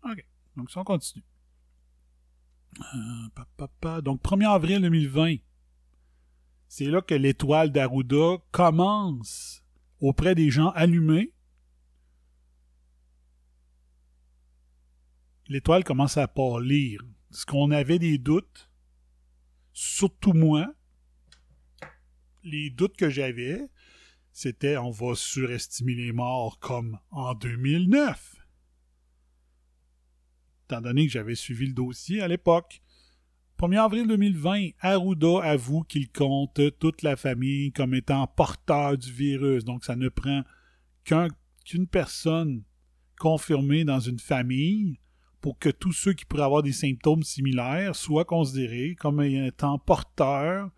OK. 0.05 0.27
Donc, 0.57 0.71
si 0.71 0.79
on 0.79 0.85
continue. 0.85 1.25
Euh, 2.81 3.29
pa. 3.81 4.01
Donc, 4.01 4.23
1er 4.23 4.49
avril 4.49 4.81
2020 4.81 5.37
c'est 6.69 6.87
là 6.87 7.01
que 7.01 7.15
l'étoile 7.15 7.73
d'Arruda 7.73 8.39
commence 8.51 9.63
auprès 10.01 10.35
des 10.35 10.51
gens 10.51 10.71
allumés. 10.71 11.33
L'étoile 15.49 15.85
commence 15.85 16.17
à 16.17 16.27
pâlir. 16.27 17.01
Est-ce 17.31 17.47
qu'on 17.47 17.71
avait 17.71 17.99
des 17.99 18.19
doutes? 18.19 18.71
Surtout 19.73 20.33
moi. 20.33 20.73
Les 22.43 22.71
doutes 22.71 22.97
que 22.97 23.11
j'avais, 23.11 23.69
c'était 24.33 24.77
on 24.77 24.91
va 24.91 25.15
surestimer 25.15 25.95
les 25.95 26.13
morts 26.13 26.59
comme 26.59 26.99
en 27.11 27.35
2009. 27.35 28.37
Étant 30.65 30.81
donné 30.81 31.07
que 31.07 31.13
j'avais 31.13 31.35
suivi 31.35 31.67
le 31.67 31.73
dossier 31.73 32.21
à 32.21 32.29
l'époque. 32.29 32.83
1er 33.59 33.79
avril 33.79 34.07
2020, 34.07 34.71
Arruda 34.81 35.43
avoue 35.43 35.83
qu'il 35.83 36.11
compte 36.11 36.61
toute 36.79 37.03
la 37.03 37.17
famille 37.17 37.73
comme 37.73 37.95
étant 37.95 38.27
porteur 38.27 38.99
du 38.99 39.13
virus. 39.13 39.65
Donc, 39.65 39.85
ça 39.85 39.97
ne 39.97 40.09
prend 40.09 40.43
qu'un- 41.05 41.29
qu'une 41.65 41.87
personne 41.87 42.63
confirmée 43.19 43.85
dans 43.85 44.01
une 44.01 44.19
famille 44.19 44.99
pour 45.41 45.59
que 45.59 45.69
tous 45.69 45.93
ceux 45.93 46.15
qui 46.15 46.25
pourraient 46.25 46.43
avoir 46.43 46.63
des 46.63 46.73
symptômes 46.73 47.23
similaires 47.23 47.95
soient 47.95 48.25
considérés 48.25 48.97
comme 48.97 49.23
étant 49.23 49.79
porteurs 49.79 50.71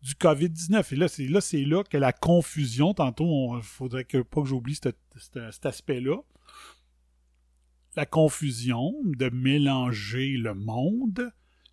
du 0.00 0.14
COVID-19. 0.14 0.92
Et 0.92 1.28
là, 1.28 1.40
c'est 1.40 1.64
là, 1.64 1.84
que 1.84 1.96
la 1.98 2.12
confusion, 2.12 2.94
tantôt, 2.94 3.56
il 3.56 3.62
faudrait 3.62 4.04
pas 4.04 4.42
que 4.42 4.48
j'oublie 4.48 4.74
cet 4.76 4.96
aspect-là. 5.64 6.16
La 7.96 8.06
confusion 8.06 8.94
de 9.04 9.28
mélanger 9.28 10.38
le 10.38 10.54
monde. 10.54 11.30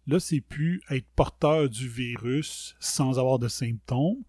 Là, 0.09 0.19
c'est 0.19 0.41
plus 0.41 0.81
être 0.89 1.07
porteur 1.15 1.69
du 1.69 1.87
virus 1.87 2.75
sans 2.79 3.19
avoir 3.19 3.37
de 3.37 3.47
symptômes, 3.47 4.23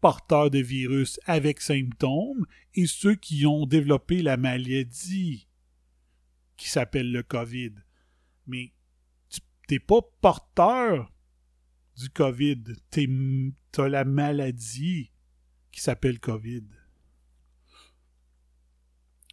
porteur 0.00 0.50
de 0.50 0.60
virus 0.60 1.20
avec 1.26 1.60
symptômes, 1.60 2.46
et 2.72 2.86
ceux 2.86 3.16
qui 3.16 3.44
ont 3.44 3.66
développé 3.66 4.22
la 4.22 4.38
maladie 4.38 5.46
qui 6.56 6.70
s'appelle 6.70 7.12
le 7.12 7.22
COVID. 7.22 7.72
Mais 8.46 8.72
tu 9.28 9.40
n'es 9.70 9.78
pas 9.78 10.00
porteur 10.22 11.12
du 11.98 12.08
COVID. 12.08 12.62
Tu 12.90 13.50
as 13.76 13.88
la 13.90 14.06
maladie 14.06 15.12
qui 15.70 15.82
s'appelle 15.82 16.18
COVID. 16.18 16.64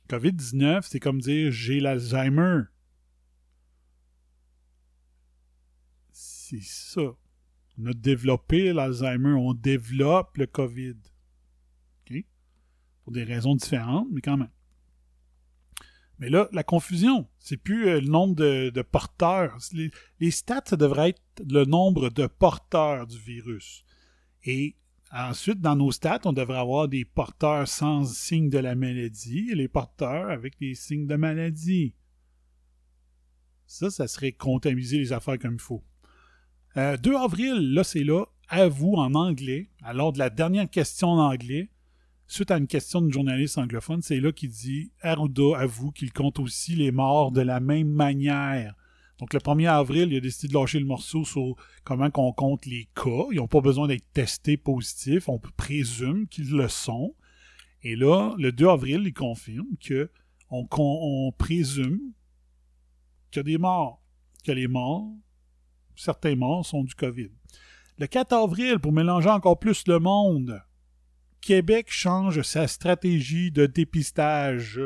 COVID-19, 0.09 0.81
c'est 0.81 0.99
comme 0.99 1.21
dire 1.21 1.49
j'ai 1.49 1.79
l'Alzheimer. 1.79 2.63
C'est 6.61 6.99
ça. 6.99 7.15
On 7.79 7.87
a 7.87 7.93
développé 7.93 8.73
l'Alzheimer, 8.73 9.33
on 9.33 9.53
développe 9.53 10.37
le 10.37 10.45
COVID. 10.45 10.95
Pour 13.03 13.11
des 13.11 13.25
raisons 13.25 13.55
différentes, 13.55 14.07
mais 14.11 14.21
quand 14.21 14.37
même. 14.37 14.51
Mais 16.19 16.29
là, 16.29 16.47
la 16.53 16.63
confusion, 16.63 17.27
c'est 17.37 17.57
plus 17.57 17.89
euh, 17.89 17.99
le 17.99 18.07
nombre 18.07 18.35
de, 18.35 18.69
de 18.69 18.81
porteurs. 18.81 19.57
Les, 19.73 19.91
les 20.21 20.31
stats, 20.31 20.63
ça 20.65 20.77
devrait 20.77 21.09
être 21.09 21.43
le 21.45 21.65
nombre 21.65 22.09
de 22.09 22.27
porteurs 22.27 23.05
du 23.05 23.19
virus. 23.19 23.83
Et 24.45 24.77
ensuite, 25.11 25.59
dans 25.59 25.75
nos 25.75 25.91
stats, 25.91 26.21
on 26.23 26.31
devrait 26.31 26.59
avoir 26.59 26.87
des 26.87 27.03
porteurs 27.03 27.67
sans 27.67 28.05
signe 28.05 28.49
de 28.49 28.59
la 28.59 28.75
maladie 28.75 29.49
et 29.51 29.55
les 29.55 29.67
porteurs 29.67 30.29
avec 30.29 30.57
des 30.59 30.75
signes 30.75 31.07
de 31.07 31.15
maladie. 31.17 31.93
Ça, 33.65 33.89
ça 33.89 34.07
serait 34.07 34.31
comptabiliser 34.31 34.99
les 34.99 35.11
affaires 35.11 35.39
comme 35.39 35.55
il 35.55 35.59
faut. 35.59 35.83
Euh, 36.78 36.97
2 36.97 37.15
avril, 37.15 37.74
là, 37.74 37.84
c'est 37.84 38.03
là, 38.03 38.26
à 38.49 38.67
vous 38.67 38.93
en 38.93 39.13
anglais, 39.13 39.69
alors 39.84 40.13
de 40.13 40.19
la 40.19 40.30
dernière 40.30 40.69
question 40.69 41.09
en 41.09 41.19
anglais, 41.19 41.69
suite 42.28 42.51
à 42.51 42.57
une 42.57 42.67
question 42.67 43.01
d'une 43.01 43.13
journaliste 43.13 43.57
anglophone, 43.57 44.01
c'est 44.01 44.19
là 44.19 44.32
qu'il 44.32 44.49
dit 44.49 44.91
Arruda 45.01 45.57
avoue 45.57 45.91
qu'il 45.91 46.11
compte 46.11 46.39
aussi 46.39 46.76
les 46.76 46.91
morts 46.91 47.32
de 47.32 47.41
la 47.41 47.59
même 47.59 47.89
manière. 47.89 48.76
Donc 49.19 49.34
le 49.34 49.39
1er 49.39 49.69
avril, 49.69 50.11
il 50.11 50.17
a 50.17 50.19
décidé 50.19 50.47
de 50.51 50.57
lâcher 50.57 50.80
le 50.80 50.86
morceau 50.86 51.24
sur 51.24 51.55
comment 51.84 52.09
qu'on 52.09 52.34
compte 52.34 52.65
les 52.65 52.89
cas. 52.95 53.28
Ils 53.32 53.38
n'ont 53.38 53.47
pas 53.47 53.61
besoin 53.61 53.88
d'être 53.88 54.11
testés 54.13 54.57
positifs, 54.57 55.30
on 55.30 55.39
présume 55.55 56.28
qu'ils 56.28 56.51
le 56.51 56.67
sont. 56.67 57.15
Et 57.84 57.95
là, 57.95 58.34
le 58.38 58.51
2 58.51 58.67
avril, 58.67 59.03
il 59.05 59.13
confirme 59.13 59.78
que 59.80 60.09
on, 60.49 60.67
on 60.71 61.32
présume 61.32 61.99
qu'il 63.32 63.39
y 63.39 63.41
a 63.41 63.43
des 63.43 63.57
morts, 63.57 64.01
que 64.43 64.51
les 64.51 64.67
morts, 64.67 65.11
certains 65.95 66.35
morts 66.35 66.65
sont 66.65 66.83
du 66.83 66.95
COVID. 66.95 67.29
Le 67.99 68.07
4 68.07 68.33
avril, 68.33 68.79
pour 68.79 68.91
mélanger 68.91 69.29
encore 69.29 69.59
plus 69.59 69.87
le 69.87 69.99
monde, 69.99 70.61
Québec 71.41 71.87
change 71.89 72.41
sa 72.41 72.67
stratégie 72.67 73.51
de 73.51 73.65
dépistage. 73.65 74.81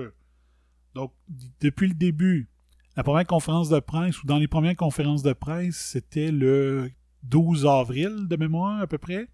Donc, 0.93 1.13
depuis 1.61 1.87
le 1.87 1.93
début, 1.93 2.49
la 2.95 3.03
première 3.03 3.27
conférence 3.27 3.69
de 3.69 3.79
presse, 3.79 4.21
ou 4.23 4.25
dans 4.25 4.39
les 4.39 4.47
premières 4.47 4.75
conférences 4.75 5.23
de 5.23 5.33
presse, 5.33 5.77
c'était 5.77 6.31
le 6.31 6.91
12 7.23 7.65
avril 7.65 8.27
de 8.27 8.35
mémoire 8.35 8.81
à 8.81 8.87
peu 8.87 8.97
près. 8.97 9.29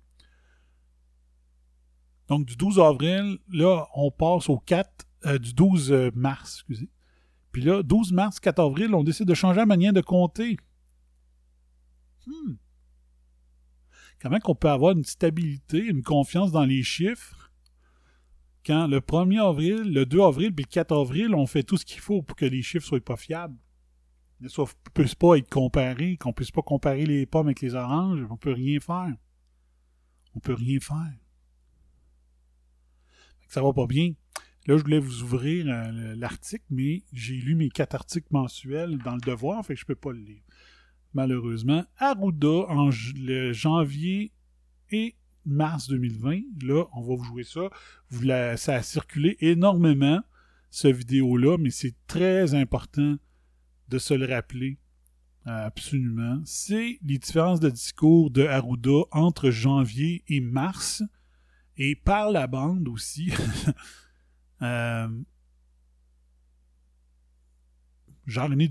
Donc, 2.28 2.46
du 2.46 2.56
12 2.56 2.80
avril, 2.80 3.38
là, 3.50 3.88
on 3.96 4.12
passe 4.12 4.50
au 4.50 4.58
4, 4.58 5.08
euh, 5.26 5.38
du 5.40 5.54
12 5.54 6.12
mars, 6.14 6.58
excusez. 6.58 6.90
Puis 7.54 7.62
là, 7.62 7.84
12 7.84 8.12
mars, 8.12 8.40
4 8.40 8.60
avril, 8.60 8.94
on 8.94 9.04
décide 9.04 9.28
de 9.28 9.34
changer 9.34 9.60
la 9.60 9.66
manière 9.66 9.94
de 9.94 10.02
compter. 10.02 10.58
Hmm 12.28 12.56
comment 14.24 14.40
qu'on 14.40 14.56
peut 14.56 14.70
avoir 14.70 14.96
une 14.96 15.04
stabilité, 15.04 15.80
une 15.80 16.02
confiance 16.02 16.52
dans 16.52 16.64
les 16.64 16.82
chiffres 16.82 17.52
quand 18.66 18.88
le 18.88 19.02
1er 19.02 19.46
avril, 19.46 19.94
le 19.94 20.06
2 20.06 20.22
avril 20.22 20.56
puis 20.56 20.64
le 20.64 20.72
4 20.72 20.96
avril, 20.96 21.36
on 21.36 21.46
fait 21.46 21.64
tout 21.64 21.76
ce 21.76 21.84
qu'il 21.84 22.00
faut 22.00 22.22
pour 22.22 22.38
que 22.38 22.46
les 22.46 22.62
chiffres 22.62 22.86
soient 22.86 23.02
pas 23.02 23.18
fiables? 23.18 23.58
Ne 24.40 24.48
puissent 24.94 25.16
pas 25.16 25.36
être 25.36 25.50
comparés, 25.50 26.16
qu'on 26.16 26.32
puisse 26.32 26.52
pas 26.52 26.62
comparer 26.62 27.06
les 27.06 27.26
pommes 27.26 27.48
avec 27.48 27.60
les 27.60 27.76
oranges, 27.76 28.26
on 28.30 28.38
peut 28.38 28.54
rien 28.54 28.80
faire. 28.80 29.14
On 30.36 30.40
peut 30.40 30.54
rien 30.54 30.80
faire. 30.80 31.14
Ça 33.50 33.62
va 33.62 33.74
pas 33.74 33.86
bien. 33.86 34.14
Là, 34.66 34.78
je 34.78 34.84
voulais 34.84 35.00
vous 35.00 35.24
ouvrir 35.24 35.66
euh, 35.68 36.16
l'article, 36.16 36.64
mais 36.70 37.04
j'ai 37.12 37.36
lu 37.36 37.56
mes 37.56 37.70
quatre 37.70 37.96
articles 37.96 38.30
mensuels 38.32 38.98
dans 39.00 39.16
le 39.16 39.22
devoir, 39.22 39.66
fait 39.66 39.76
que 39.76 39.80
je 39.82 39.86
peux 39.86 39.96
pas 39.96 40.14
le 40.14 40.20
lire 40.20 40.44
malheureusement, 41.14 41.86
Arruda 41.98 42.68
en 42.70 42.90
janvier 43.52 44.32
et 44.92 45.16
mars 45.46 45.90
2020. 45.90 46.42
Là, 46.64 46.86
on 46.94 47.02
va 47.02 47.16
vous 47.16 47.24
jouer 47.24 47.44
ça. 47.44 47.70
Ça 48.58 48.76
a 48.76 48.84
circulé 48.84 49.38
énormément, 49.40 50.22
ce 50.70 50.88
vidéo-là, 50.88 51.58
mais 51.58 51.70
c'est 51.70 51.96
très 52.08 52.54
important 52.56 53.16
de 53.90 53.98
se 53.98 54.14
le 54.14 54.26
rappeler. 54.26 54.80
Euh, 55.46 55.66
absolument. 55.66 56.42
C'est 56.46 57.00
les 57.04 57.18
différences 57.18 57.60
de 57.60 57.70
discours 57.70 58.32
de 58.32 58.46
Arruda 58.46 59.04
entre 59.12 59.50
janvier 59.50 60.24
et 60.28 60.40
mars. 60.40 61.04
Et 61.76 61.96
par 61.96 62.32
la 62.32 62.48
bande 62.48 62.88
aussi. 62.88 63.34
euh, 64.62 65.10
Jean-René 68.26 68.70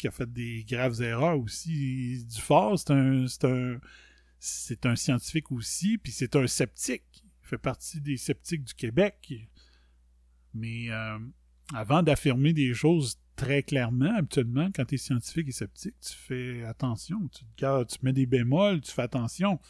qui 0.00 0.08
a 0.08 0.10
fait 0.10 0.30
des 0.32 0.64
graves 0.64 1.00
erreurs 1.02 1.38
aussi. 1.38 2.24
Dufort, 2.24 2.78
c'est 2.78 2.90
un, 2.90 3.26
c'est 3.28 3.44
un, 3.44 3.78
c'est 4.38 4.86
un 4.86 4.96
scientifique 4.96 5.52
aussi, 5.52 5.98
puis 5.98 6.10
c'est 6.10 6.34
un 6.36 6.46
sceptique. 6.46 7.22
Il 7.22 7.48
fait 7.48 7.58
partie 7.58 8.00
des 8.00 8.16
sceptiques 8.16 8.64
du 8.64 8.74
Québec. 8.74 9.32
Mais 10.54 10.90
euh, 10.90 11.18
avant 11.74 12.02
d'affirmer 12.02 12.52
des 12.52 12.72
choses 12.72 13.20
très 13.36 13.62
clairement, 13.62 14.16
habituellement, 14.16 14.70
quand 14.74 14.84
tu 14.86 14.94
es 14.94 14.98
scientifique 14.98 15.48
et 15.48 15.52
sceptique, 15.52 15.94
tu 16.00 16.14
fais 16.14 16.64
attention. 16.64 17.28
Tu, 17.28 17.44
tu 17.56 17.98
mets 18.02 18.12
des 18.12 18.26
bémols, 18.26 18.80
tu 18.80 18.92
fais 18.92 19.02
attention. 19.02 19.60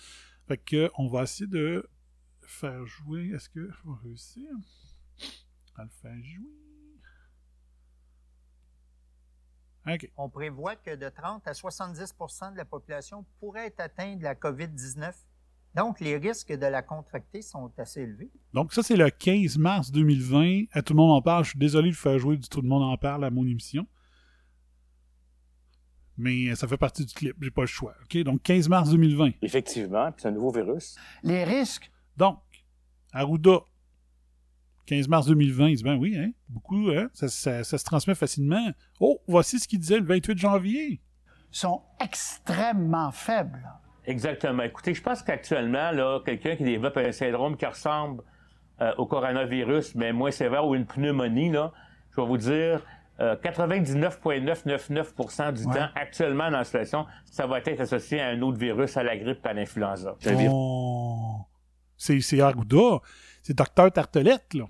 Fait 0.46 0.58
que 0.58 0.90
on 0.96 1.08
va 1.08 1.24
essayer 1.24 1.48
de 1.48 1.88
faire 2.40 2.86
jouer. 2.86 3.30
Est-ce 3.34 3.48
que 3.48 3.68
je 3.68 3.88
vais 3.88 3.96
réussir 4.04 4.48
à 5.74 5.84
le 5.84 5.90
faire 5.90 6.22
jouer? 6.22 6.69
Okay. 9.86 10.12
On 10.16 10.28
prévoit 10.28 10.76
que 10.76 10.94
de 10.94 11.08
30 11.08 11.46
à 11.46 11.52
70% 11.52 12.52
de 12.52 12.56
la 12.56 12.64
population 12.64 13.24
pourrait 13.38 13.66
être 13.66 13.80
atteinte 13.80 14.18
de 14.18 14.24
la 14.24 14.34
COVID-19. 14.34 15.12
Donc, 15.74 16.00
les 16.00 16.16
risques 16.16 16.52
de 16.52 16.66
la 16.66 16.82
contracter 16.82 17.42
sont 17.42 17.72
assez 17.78 18.02
élevés. 18.02 18.30
Donc, 18.52 18.72
ça, 18.72 18.82
c'est 18.82 18.96
le 18.96 19.08
15 19.08 19.56
mars 19.56 19.92
2020. 19.92 20.64
À 20.72 20.82
tout 20.82 20.92
le 20.92 20.98
monde 20.98 21.12
en 21.12 21.22
parle. 21.22 21.44
Je 21.44 21.50
suis 21.50 21.58
désolé 21.58 21.90
de 21.90 21.96
faire 21.96 22.18
jouer 22.18 22.36
du 22.36 22.48
Tout 22.48 22.60
le 22.60 22.68
monde 22.68 22.82
en 22.82 22.96
parle 22.96 23.24
à 23.24 23.30
mon 23.30 23.46
émission. 23.46 23.86
Mais 26.18 26.54
ça 26.56 26.68
fait 26.68 26.76
partie 26.76 27.06
du 27.06 27.14
clip. 27.14 27.36
J'ai 27.40 27.50
pas 27.50 27.62
le 27.62 27.66
choix. 27.66 27.94
OK? 28.02 28.16
Donc, 28.24 28.42
15 28.42 28.68
mars 28.68 28.90
2020. 28.90 29.30
Effectivement. 29.42 30.10
Puis 30.12 30.22
c'est 30.22 30.28
un 30.28 30.32
nouveau 30.32 30.50
virus. 30.50 30.96
Les 31.22 31.44
risques. 31.44 31.90
Donc, 32.16 32.40
Arruda 33.12 33.60
15 34.86 35.08
mars 35.08 35.26
2020, 35.26 35.68
il 35.68 35.76
dit 35.76 35.82
ben 35.84 35.96
oui, 35.96 36.16
hein, 36.18 36.30
beaucoup, 36.48 36.88
hein, 36.90 37.08
ça, 37.12 37.28
ça- 37.28 37.62
ça 37.64 37.76
se 37.78 37.84
transmet 37.84 38.14
facilement. 38.14 38.70
Oh, 38.98 39.20
voici 39.28 39.58
ce 39.60 39.68
qu'il 39.68 39.78
disait 39.78 39.98
le 39.98 40.06
28 40.06 40.38
janvier. 40.38 41.00
sont 41.52 41.82
extrêmement 42.00 43.10
faibles. 43.10 43.68
Exactement. 44.06 44.62
Écoutez, 44.62 44.94
je 44.94 45.02
pense 45.02 45.22
qu'actuellement, 45.22 45.90
là, 45.90 46.20
quelqu'un 46.24 46.56
qui 46.56 46.64
développe 46.64 46.96
un 46.96 47.12
syndrome 47.12 47.56
qui 47.56 47.66
ressemble 47.66 48.22
euh, 48.80 48.92
au 48.98 49.06
coronavirus, 49.06 49.94
mais 49.96 50.12
moins 50.12 50.30
sévère, 50.30 50.64
ou 50.66 50.74
une 50.74 50.86
pneumonie, 50.86 51.50
là, 51.50 51.72
je 52.12 52.20
vais 52.20 52.26
vous 52.26 52.38
dire, 52.38 52.82
euh, 53.20 53.36
99,999% 53.36 55.52
du 55.52 55.64
temps, 55.64 55.88
actuellement 55.94 56.50
dans 56.50 56.58
la 56.58 56.64
situation, 56.64 57.06
ça 57.24 57.46
va 57.46 57.58
être 57.58 57.80
associé 57.80 58.20
à 58.20 58.28
un 58.28 58.40
autre 58.42 58.58
virus, 58.58 58.96
à 58.96 59.02
la 59.02 59.16
grippe, 59.16 59.44
à 59.44 59.52
l'influenza. 59.52 60.16
C'est 60.20 60.30
un 60.30 60.34
virus. 60.36 60.52
Oh. 60.54 61.40
C'est 61.96 62.20
c'est 62.20 62.40
Arruda. 62.40 63.00
C'est 63.50 63.56
Docteur 63.56 63.90
Tartelette, 63.90 64.54
là. 64.54 64.62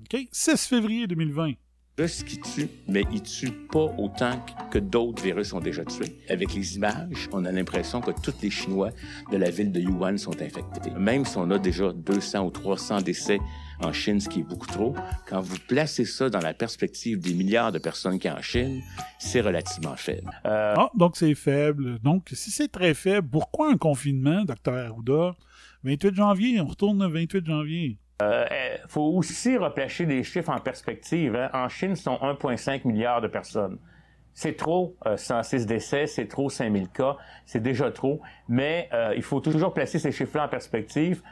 OK? 0.00 0.26
6 0.32 0.66
février 0.66 1.06
2020. 1.06 1.52
virus 1.96 2.24
qui 2.24 2.40
tue, 2.40 2.68
mais 2.88 3.04
il 3.12 3.22
tue 3.22 3.52
pas 3.52 3.94
autant 3.96 4.44
que 4.72 4.80
d'autres 4.80 5.22
virus 5.22 5.52
ont 5.52 5.60
déjà 5.60 5.84
tué. 5.84 6.16
Avec 6.28 6.52
les 6.52 6.74
images, 6.74 7.28
on 7.30 7.44
a 7.44 7.52
l'impression 7.52 8.00
que 8.00 8.10
tous 8.10 8.34
les 8.42 8.50
Chinois 8.50 8.90
de 9.30 9.36
la 9.36 9.50
ville 9.50 9.70
de 9.70 9.80
Wuhan 9.88 10.18
sont 10.18 10.32
infectés. 10.42 10.90
Même 10.98 11.24
si 11.24 11.36
on 11.38 11.48
a 11.52 11.60
déjà 11.60 11.92
200 11.92 12.44
ou 12.44 12.50
300 12.50 13.02
décès 13.02 13.38
en 13.80 13.92
Chine, 13.92 14.18
ce 14.18 14.28
qui 14.28 14.40
est 14.40 14.42
beaucoup 14.42 14.66
trop, 14.66 14.96
quand 15.28 15.40
vous 15.40 15.58
placez 15.68 16.04
ça 16.04 16.28
dans 16.28 16.40
la 16.40 16.54
perspective 16.54 17.20
des 17.20 17.34
milliards 17.34 17.70
de 17.70 17.78
personnes 17.78 18.18
qui 18.18 18.28
en 18.28 18.42
Chine, 18.42 18.82
c'est 19.20 19.42
relativement 19.42 19.94
faible. 19.94 20.28
Euh, 20.44 20.74
Ah, 20.76 20.90
donc 20.96 21.16
c'est 21.16 21.36
faible. 21.36 22.00
Donc, 22.00 22.30
si 22.32 22.50
c'est 22.50 22.66
très 22.66 22.94
faible, 22.94 23.28
pourquoi 23.30 23.70
un 23.70 23.76
confinement, 23.76 24.44
Docteur 24.44 24.90
Arruda? 24.90 25.36
28 25.84 26.16
janvier, 26.16 26.60
on 26.60 26.66
retourne 26.66 27.00
le 27.00 27.12
28 27.12 27.46
janvier. 27.46 27.98
Euh, 28.22 28.44
faut 28.88 29.02
aussi 29.16 29.56
replacer 29.56 30.06
les 30.06 30.22
chiffres 30.22 30.50
en 30.50 30.60
perspective. 30.60 31.34
hein. 31.34 31.50
En 31.52 31.68
Chine, 31.68 31.96
ce 31.96 32.04
sont 32.04 32.16
1,5 32.22 32.86
milliard 32.86 33.20
de 33.20 33.26
personnes. 33.28 33.78
C'est 34.34 34.56
trop, 34.56 34.96
euh, 35.06 35.16
106 35.16 35.66
décès, 35.66 36.06
c'est 36.06 36.26
trop 36.26 36.48
5000 36.50 36.88
cas, 36.88 37.16
c'est 37.46 37.62
déjà 37.62 37.90
trop, 37.92 38.20
mais 38.48 38.88
euh, 38.92 39.14
il 39.16 39.22
faut 39.22 39.40
toujours 39.40 39.72
placer 39.72 39.98
ces 40.00 40.10
chiffres-là 40.10 40.46
en 40.46 40.48
perspective. 40.48 41.22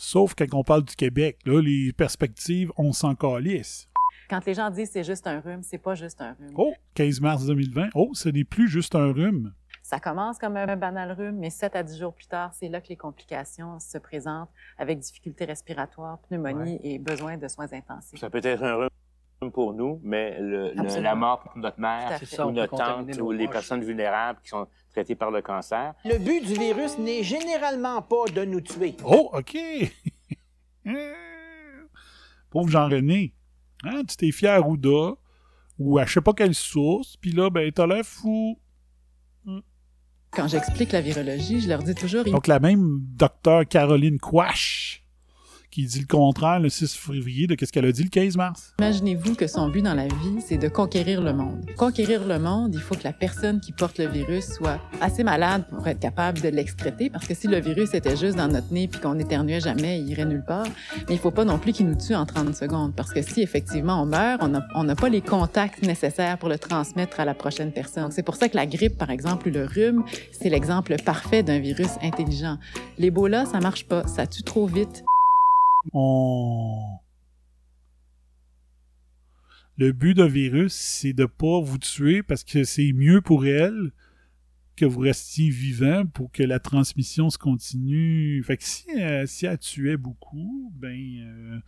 Sauf 0.00 0.34
quand 0.34 0.46
on 0.52 0.64
parle 0.64 0.82
du 0.84 0.96
Québec, 0.96 1.36
là, 1.46 1.60
les 1.60 1.92
perspectives, 1.92 2.72
on 2.76 2.92
s'en 2.92 3.14
calisse. 3.14 3.88
Quand 4.28 4.44
les 4.46 4.54
gens 4.54 4.70
disent 4.70 4.90
c'est 4.92 5.04
juste 5.04 5.26
un 5.28 5.40
rhume, 5.40 5.62
c'est 5.62 5.78
pas 5.78 5.94
juste 5.94 6.20
un 6.20 6.32
rhume. 6.32 6.54
Oh, 6.56 6.74
15 6.94 7.20
mars 7.20 7.46
2020. 7.46 7.90
Oh, 7.94 8.10
ce 8.14 8.28
n'est 8.28 8.42
plus 8.44 8.68
juste 8.68 8.94
un 8.96 9.12
rhume. 9.12 9.52
Ça 9.94 10.00
commence 10.00 10.38
comme 10.38 10.56
un 10.56 10.76
banal 10.76 11.12
rhume, 11.12 11.36
mais 11.38 11.50
7 11.50 11.76
à 11.76 11.84
10 11.84 12.00
jours 12.00 12.14
plus 12.14 12.26
tard, 12.26 12.52
c'est 12.52 12.68
là 12.68 12.80
que 12.80 12.88
les 12.88 12.96
complications 12.96 13.78
se 13.78 13.96
présentent 13.96 14.48
avec 14.76 14.98
difficultés 14.98 15.44
respiratoires, 15.44 16.18
pneumonie 16.28 16.80
et 16.82 16.98
besoin 16.98 17.36
de 17.36 17.46
soins 17.46 17.72
intensifs. 17.72 18.18
Ça 18.18 18.28
peut 18.28 18.40
être 18.42 18.60
un 18.64 18.74
rhume 18.74 19.52
pour 19.52 19.72
nous, 19.72 20.00
mais 20.02 20.36
le- 20.40 20.72
la 21.00 21.14
mort 21.14 21.42
pour 21.44 21.56
notre 21.58 21.78
mère 21.78 22.18
ça, 22.24 22.44
ou 22.44 22.50
notre 22.50 22.76
tante 22.76 23.16
ou 23.20 23.30
les 23.30 23.46
personnes 23.46 23.84
vulnérables 23.84 24.40
qui 24.42 24.48
sont 24.48 24.66
traitées 24.90 25.14
par 25.14 25.30
le 25.30 25.42
cancer, 25.42 25.94
Le 26.04 26.18
but 26.18 26.44
du 26.44 26.54
virus 26.54 26.98
n'est 26.98 27.22
généralement 27.22 28.02
pas 28.02 28.24
de 28.34 28.44
nous 28.44 28.62
tuer. 28.62 28.96
Oh, 29.04 29.30
OK. 29.32 29.56
Pauvre 32.50 32.68
Jean-René. 32.68 33.32
Hein, 33.84 34.02
tu 34.08 34.16
t'es 34.16 34.32
fier 34.32 34.48
à 34.50 34.54
Arruda 34.56 35.12
ou 35.78 35.98
à 35.98 36.04
je 36.04 36.14
sais 36.14 36.20
pas 36.20 36.32
quelle 36.32 36.54
source, 36.56 37.16
puis 37.16 37.30
là, 37.30 37.48
ben, 37.48 37.70
t'as 37.70 37.86
l'air 37.86 38.04
fou. 38.04 38.58
Quand 40.36 40.48
j'explique 40.48 40.90
la 40.90 41.00
virologie, 41.00 41.60
je 41.60 41.68
leur 41.68 41.82
dis 41.82 41.94
toujours, 41.94 42.24
Donc, 42.24 42.48
la 42.48 42.58
même 42.58 42.98
docteur 43.16 43.66
Caroline 43.68 44.18
Quash 44.18 45.03
qui 45.74 45.86
dit 45.86 45.98
le 45.98 46.06
contraire 46.06 46.60
le 46.60 46.68
6 46.68 46.94
février 46.94 47.48
de 47.48 47.56
ce 47.60 47.72
qu'elle 47.72 47.84
a 47.84 47.90
dit 47.90 48.04
le 48.04 48.08
15 48.08 48.36
mars. 48.36 48.74
imaginez-vous 48.78 49.34
que 49.34 49.48
son 49.48 49.68
but 49.68 49.82
dans 49.82 49.94
la 49.94 50.06
vie, 50.06 50.38
c'est 50.38 50.56
de 50.56 50.68
conquérir 50.68 51.20
le 51.20 51.32
monde. 51.32 51.68
Conquérir 51.76 52.24
le 52.28 52.38
monde, 52.38 52.72
il 52.72 52.80
faut 52.80 52.94
que 52.94 53.02
la 53.02 53.12
personne 53.12 53.58
qui 53.58 53.72
porte 53.72 53.98
le 53.98 54.06
virus 54.06 54.44
soit 54.52 54.78
assez 55.00 55.24
malade 55.24 55.64
pour 55.68 55.88
être 55.88 55.98
capable 55.98 56.40
de 56.40 56.48
l'excréter, 56.48 57.10
parce 57.10 57.26
que 57.26 57.34
si 57.34 57.48
le 57.48 57.58
virus 57.58 57.92
était 57.92 58.16
juste 58.16 58.36
dans 58.36 58.46
notre 58.46 58.72
nez 58.72 58.86
puis 58.86 59.00
qu'on 59.00 59.18
éternuait 59.18 59.60
jamais, 59.60 59.98
il 59.98 60.08
irait 60.08 60.26
nulle 60.26 60.44
part. 60.46 60.68
Mais 61.08 61.16
il 61.16 61.18
faut 61.18 61.32
pas 61.32 61.44
non 61.44 61.58
plus 61.58 61.72
qu'il 61.72 61.88
nous 61.88 61.96
tue 61.96 62.14
en 62.14 62.24
30 62.24 62.54
secondes, 62.54 62.94
parce 62.94 63.12
que 63.12 63.22
si 63.22 63.42
effectivement 63.42 64.00
on 64.00 64.06
meurt, 64.06 64.42
on 64.76 64.84
n'a 64.84 64.94
pas 64.94 65.08
les 65.08 65.22
contacts 65.22 65.82
nécessaires 65.82 66.38
pour 66.38 66.50
le 66.50 66.58
transmettre 66.58 67.18
à 67.18 67.24
la 67.24 67.34
prochaine 67.34 67.72
personne. 67.72 68.12
C'est 68.12 68.22
pour 68.22 68.36
ça 68.36 68.48
que 68.48 68.54
la 68.54 68.66
grippe, 68.66 68.96
par 68.96 69.10
exemple, 69.10 69.48
ou 69.48 69.50
le 69.50 69.64
rhume, 69.64 70.04
c'est 70.30 70.50
l'exemple 70.50 70.94
parfait 71.04 71.42
d'un 71.42 71.58
virus 71.58 71.90
intelligent. 72.00 72.58
L'Ebola, 72.96 73.44
ça 73.44 73.58
marche 73.58 73.86
pas, 73.86 74.06
ça 74.06 74.28
tue 74.28 74.44
trop 74.44 74.66
vite. 74.66 75.04
Le 79.76 79.92
but 79.92 80.14
d'un 80.14 80.28
virus, 80.28 80.72
c'est 80.72 81.12
de 81.12 81.26
pas 81.26 81.60
vous 81.60 81.78
tuer 81.78 82.22
parce 82.22 82.44
que 82.44 82.64
c'est 82.64 82.92
mieux 82.92 83.20
pour 83.20 83.46
elle 83.46 83.92
que 84.76 84.84
vous 84.84 85.00
restiez 85.00 85.50
vivant 85.50 86.06
pour 86.06 86.30
que 86.32 86.42
la 86.42 86.58
transmission 86.58 87.30
se 87.30 87.38
continue. 87.38 88.42
Fait 88.44 88.56
que 88.56 88.64
si, 88.64 88.86
si 89.26 89.46
elle 89.46 89.58
tuait 89.58 89.96
beaucoup, 89.96 90.72
ben 90.74 90.96
euh, 90.96 91.60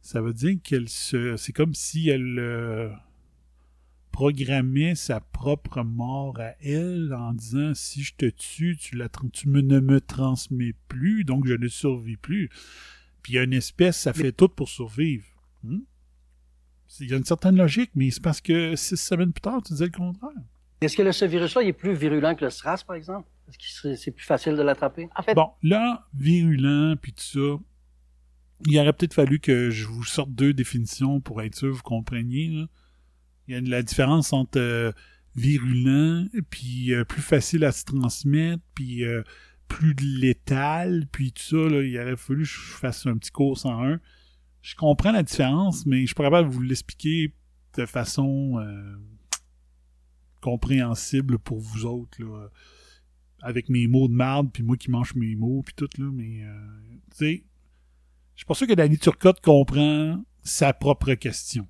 ça 0.00 0.20
veut 0.22 0.32
dire 0.32 0.56
qu'elle 0.62 0.88
se. 0.88 1.36
C'est 1.36 1.52
comme 1.52 1.74
si 1.74 2.08
elle 2.08 2.38
euh, 2.38 2.88
programmait 4.12 4.94
sa 4.94 5.20
propre 5.20 5.82
mort 5.82 6.40
à 6.40 6.54
elle 6.60 7.14
en 7.14 7.34
disant 7.34 7.72
si 7.74 8.02
je 8.02 8.14
te 8.14 8.26
tue, 8.26 8.76
tu, 8.76 8.96
ne 8.96 9.80
me 9.80 10.00
transmets 10.00 10.74
plus, 10.88 11.24
donc 11.24 11.46
je 11.46 11.54
ne 11.54 11.68
survis 11.68 12.16
plus. 12.16 12.48
Puis 13.28 13.34
il 13.34 13.36
y 13.36 13.40
a 13.40 13.42
une 13.42 13.52
espèce, 13.52 13.98
ça 13.98 14.14
fait 14.14 14.32
tout 14.32 14.48
pour 14.48 14.70
survivre. 14.70 15.26
Hmm? 15.62 15.80
Il 17.00 17.10
y 17.10 17.12
a 17.12 17.18
une 17.18 17.24
certaine 17.26 17.58
logique, 17.58 17.90
mais 17.94 18.10
c'est 18.10 18.22
parce 18.22 18.40
que 18.40 18.74
six 18.74 18.96
semaines 18.96 19.34
plus 19.34 19.42
tard, 19.42 19.60
tu 19.62 19.74
disais 19.74 19.84
le 19.84 19.90
contraire. 19.90 20.30
Est-ce 20.80 20.96
que 20.96 21.02
le- 21.02 21.12
ce 21.12 21.26
virus-là 21.26 21.60
est 21.62 21.74
plus 21.74 21.92
virulent 21.94 22.34
que 22.34 22.46
le 22.46 22.50
SRAS, 22.50 22.84
par 22.86 22.96
exemple? 22.96 23.28
Est-ce 23.46 23.82
que 23.82 23.96
c'est- 23.96 24.12
plus 24.12 24.24
facile 24.24 24.56
de 24.56 24.62
l'attraper? 24.62 25.10
En 25.14 25.22
fait, 25.22 25.34
Bon, 25.34 25.50
là, 25.62 26.08
virulent, 26.14 26.96
puis 26.96 27.12
tout 27.12 27.22
ça, 27.22 27.62
il 28.66 28.78
aurait 28.78 28.94
peut-être 28.94 29.12
fallu 29.12 29.40
que 29.40 29.68
je 29.68 29.84
vous 29.86 30.04
sorte 30.04 30.30
deux 30.32 30.54
définitions 30.54 31.20
pour 31.20 31.42
être 31.42 31.54
sûr 31.54 31.68
que 31.70 31.76
vous 31.76 31.82
compreniez. 31.82 32.48
là. 32.48 32.66
Il 33.46 33.54
y 33.54 33.58
a 33.58 33.60
la 33.60 33.82
différence 33.82 34.32
entre 34.32 34.58
euh, 34.58 34.90
virulent, 35.36 36.26
puis 36.48 36.94
euh, 36.94 37.04
plus 37.04 37.20
facile 37.20 37.64
à 37.64 37.72
se 37.72 37.84
transmettre, 37.84 38.62
puis 38.74 39.04
euh, 39.04 39.22
plus 39.68 39.94
létal, 39.94 41.06
puis 41.12 41.32
tout 41.32 41.42
ça. 41.42 41.56
Là, 41.56 41.82
il 41.82 41.98
aurait 42.00 42.16
fallu 42.16 42.42
que 42.42 42.48
je 42.48 42.58
fasse 42.58 43.06
un 43.06 43.16
petit 43.16 43.30
cours 43.30 43.64
en 43.66 43.84
un. 43.84 44.00
Je 44.62 44.74
comprends 44.74 45.12
la 45.12 45.22
différence, 45.22 45.86
mais 45.86 46.00
je 46.00 46.06
suis 46.06 46.14
pas 46.14 46.24
capable 46.24 46.48
de 46.48 46.54
vous 46.54 46.62
l'expliquer 46.62 47.34
de 47.76 47.86
façon 47.86 48.58
euh, 48.58 48.96
compréhensible 50.40 51.38
pour 51.38 51.60
vous 51.60 51.84
autres. 51.86 52.22
Là 52.22 52.48
avec 53.42 53.68
mes 53.68 53.86
mots 53.86 54.08
de 54.08 54.14
marde, 54.14 54.50
puis 54.52 54.62
moi 54.62 54.76
qui 54.76 54.90
mange 54.90 55.14
mes 55.14 55.34
mots, 55.34 55.62
puis 55.64 55.74
tout, 55.74 55.88
là, 55.98 56.10
mais, 56.12 56.42
euh, 56.42 56.50
tu 57.10 57.16
sais, 57.16 57.44
je 58.34 58.40
suis 58.40 58.46
pas 58.46 58.54
sûr 58.54 58.66
que 58.66 58.74
Danny 58.74 58.98
Turcotte 58.98 59.40
comprend 59.40 60.22
sa 60.42 60.72
propre 60.72 61.14
question. 61.14 61.66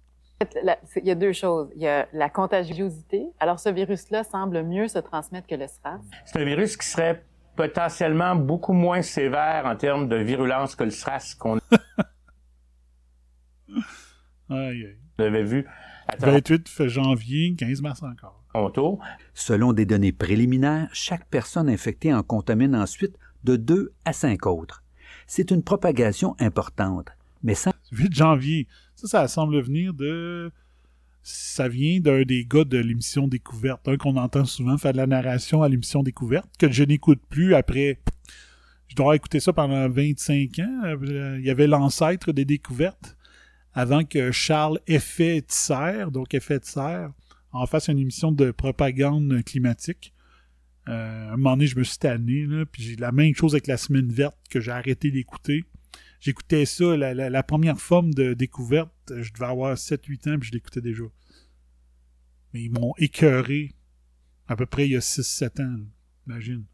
Il 0.96 1.06
y 1.06 1.10
a 1.10 1.16
deux 1.16 1.32
choses. 1.32 1.68
Il 1.74 1.82
y 1.82 1.88
a 1.88 2.06
la 2.12 2.30
contagiosité. 2.30 3.26
Alors, 3.40 3.58
ce 3.58 3.70
virus-là 3.70 4.22
semble 4.22 4.62
mieux 4.62 4.86
se 4.86 5.00
transmettre 5.00 5.48
que 5.48 5.56
le 5.56 5.66
SRAS. 5.66 6.00
C'est 6.26 6.40
un 6.40 6.44
virus 6.44 6.76
qui 6.76 6.86
serait 6.86 7.24
potentiellement 7.58 8.36
beaucoup 8.36 8.72
moins 8.72 9.02
sévère 9.02 9.66
en 9.66 9.74
termes 9.74 10.08
de 10.08 10.14
virulence 10.14 10.76
que 10.76 10.84
le 10.84 10.90
SRAS 10.90 11.34
qu'on 11.36 11.56
Aïe, 14.48 14.86
aïe. 14.86 14.96
avait 15.18 15.42
vu 15.42 15.66
à 16.06 16.14
28 16.18 16.86
janvier, 16.86 17.56
15 17.58 17.82
mars 17.82 18.04
encore. 18.04 18.44
Toronto. 18.52 19.00
Selon 19.34 19.72
des 19.72 19.86
données 19.86 20.12
préliminaires, 20.12 20.88
chaque 20.92 21.26
personne 21.26 21.68
infectée 21.68 22.14
en 22.14 22.22
contamine 22.22 22.76
ensuite 22.76 23.18
de 23.42 23.56
2 23.56 23.92
à 24.04 24.12
5 24.12 24.46
autres. 24.46 24.84
C'est 25.26 25.50
une 25.50 25.64
propagation 25.64 26.36
importante, 26.38 27.08
mais 27.42 27.56
sans 27.56 27.72
8 27.90 28.14
janvier. 28.14 28.68
Ça, 28.94 29.08
ça 29.08 29.26
semble 29.26 29.60
venir 29.60 29.94
de... 29.94 30.52
Ça 31.22 31.68
vient 31.68 32.00
d'un 32.00 32.22
des 32.22 32.44
gars 32.44 32.64
de 32.64 32.78
l'émission 32.78 33.28
Découverte, 33.28 33.86
un 33.88 33.96
qu'on 33.96 34.16
entend 34.16 34.44
souvent 34.44 34.78
faire 34.78 34.92
de 34.92 34.98
la 34.98 35.06
narration 35.06 35.62
à 35.62 35.68
l'émission 35.68 36.02
Découverte, 36.02 36.48
que 36.58 36.70
je 36.70 36.84
n'écoute 36.84 37.20
plus 37.28 37.54
après... 37.54 37.98
Je 38.88 38.96
dois 38.96 39.16
écouté 39.16 39.38
ça 39.38 39.52
pendant 39.52 39.86
25 39.88 40.58
ans. 40.60 40.82
Euh, 40.84 41.36
Il 41.38 41.44
y 41.44 41.50
avait 41.50 41.66
l'ancêtre 41.66 42.32
des 42.32 42.46
Découvertes, 42.46 43.16
avant 43.74 44.02
que 44.04 44.32
Charles 44.32 44.80
Effet 44.86 45.42
Tisser, 45.42 46.06
donc 46.10 46.32
Effet 46.32 46.58
Tisser, 46.60 47.06
en 47.52 47.66
fasse 47.66 47.88
une 47.88 47.98
émission 47.98 48.32
de 48.32 48.50
propagande 48.50 49.42
climatique. 49.44 50.14
Euh, 50.88 51.32
un 51.32 51.36
moment 51.36 51.50
donné, 51.50 51.66
je 51.66 51.78
me 51.78 51.84
suis 51.84 51.98
tanné, 51.98 52.46
puis 52.72 52.82
j'ai 52.82 52.96
la 52.96 53.12
même 53.12 53.34
chose 53.34 53.54
avec 53.54 53.66
la 53.66 53.76
semaine 53.76 54.08
verte 54.08 54.36
que 54.48 54.60
j'ai 54.60 54.70
arrêté 54.70 55.10
d'écouter. 55.10 55.64
J'écoutais 56.20 56.64
ça, 56.66 56.96
la, 56.96 57.14
la- 57.14 57.30
la 57.30 57.42
première 57.42 57.78
forme 57.78 58.12
de 58.12 58.34
découverte, 58.34 58.90
je 59.08 59.32
devais 59.32 59.46
avoir 59.46 59.76
7-8 59.76 60.28
ans, 60.28 60.38
puis 60.38 60.48
je 60.48 60.52
l'écoutais 60.52 60.80
déjà. 60.80 61.04
Mais 62.52 62.62
ils 62.62 62.70
m'ont 62.72 62.94
écœuré 62.98 63.72
à 64.48 64.56
peu 64.56 64.66
près 64.66 64.86
il 64.86 64.92
y 64.92 64.96
a 64.96 65.00
6-7 65.00 65.62
ans, 65.62 65.76
imagine. 66.26 66.64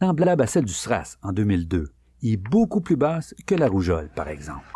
semblable 0.00 0.42
à 0.42 0.46
celle 0.46 0.64
du 0.64 0.72
SRAS 0.72 1.16
en 1.22 1.32
2002 1.32 1.88
et 2.22 2.36
beaucoup 2.36 2.80
plus 2.80 2.96
basse 2.96 3.34
que 3.46 3.54
la 3.54 3.68
rougeole, 3.68 4.08
par 4.14 4.28
exemple. 4.28 4.72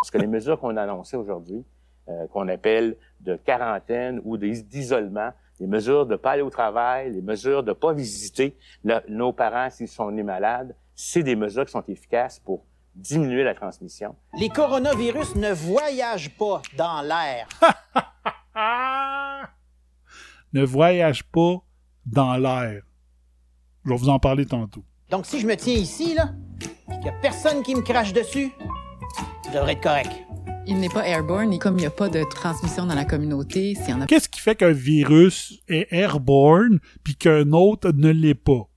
Parce 0.00 0.10
que 0.10 0.18
les 0.18 0.26
mesures 0.26 0.58
qu'on 0.60 0.76
a 0.76 0.82
annoncées 0.82 1.16
aujourd'hui, 1.16 1.64
euh, 2.08 2.26
qu'on 2.28 2.48
appelle 2.48 2.96
de 3.20 3.36
quarantaine 3.36 4.20
ou 4.24 4.36
d'isolement, 4.36 5.32
les 5.58 5.66
mesures 5.66 6.06
de 6.06 6.16
pas 6.16 6.32
aller 6.32 6.42
au 6.42 6.50
travail, 6.50 7.12
les 7.12 7.22
mesures 7.22 7.62
de 7.62 7.72
pas 7.72 7.92
visiter 7.92 8.56
le- 8.84 9.00
nos 9.08 9.32
parents 9.32 9.68
s'ils 9.70 9.88
sont 9.88 10.10
nés 10.10 10.22
malades, 10.22 10.74
c'est 10.94 11.22
des 11.22 11.36
mesures 11.36 11.64
qui 11.66 11.72
sont 11.72 11.84
efficaces 11.88 12.38
pour 12.40 12.64
diminuer 12.94 13.44
la 13.44 13.54
transmission. 13.54 14.14
Les 14.38 14.48
coronavirus 14.48 15.36
ne 15.36 15.52
voyagent 15.52 16.36
pas 16.36 16.62
dans 16.76 17.02
l'air. 17.02 17.48
Ne 20.52 20.64
voyage 20.64 21.22
pas 21.22 21.62
dans 22.06 22.36
l'air. 22.36 22.82
Je 23.84 23.90
vais 23.90 23.96
vous 23.96 24.08
en 24.08 24.18
parler 24.18 24.44
tantôt. 24.46 24.82
Donc, 25.08 25.24
si 25.26 25.38
je 25.38 25.46
me 25.46 25.54
tiens 25.54 25.74
ici, 25.74 26.14
là, 26.14 26.30
qu'il 26.88 27.02
n'y 27.02 27.08
a 27.08 27.12
personne 27.22 27.62
qui 27.62 27.74
me 27.74 27.82
crache 27.82 28.12
dessus, 28.12 28.50
je 29.46 29.52
devrais 29.52 29.72
être 29.74 29.82
correct. 29.82 30.10
Il 30.66 30.78
n'est 30.78 30.88
pas 30.88 31.06
airborne 31.06 31.52
et 31.52 31.58
comme 31.58 31.76
il 31.78 31.82
n'y 31.82 31.86
a 31.86 31.90
pas 31.90 32.08
de 32.08 32.22
transmission 32.24 32.86
dans 32.86 32.94
la 32.94 33.04
communauté, 33.04 33.74
s'il 33.74 33.90
y 33.90 33.92
en 33.92 34.00
a 34.02 34.06
Qu'est-ce 34.06 34.28
qui 34.28 34.40
fait 34.40 34.56
qu'un 34.56 34.72
virus 34.72 35.60
est 35.68 35.86
airborne 35.92 36.80
puis 37.02 37.14
qu'un 37.16 37.52
autre 37.52 37.92
ne 37.94 38.10
l'est 38.10 38.34
pas? 38.34 38.68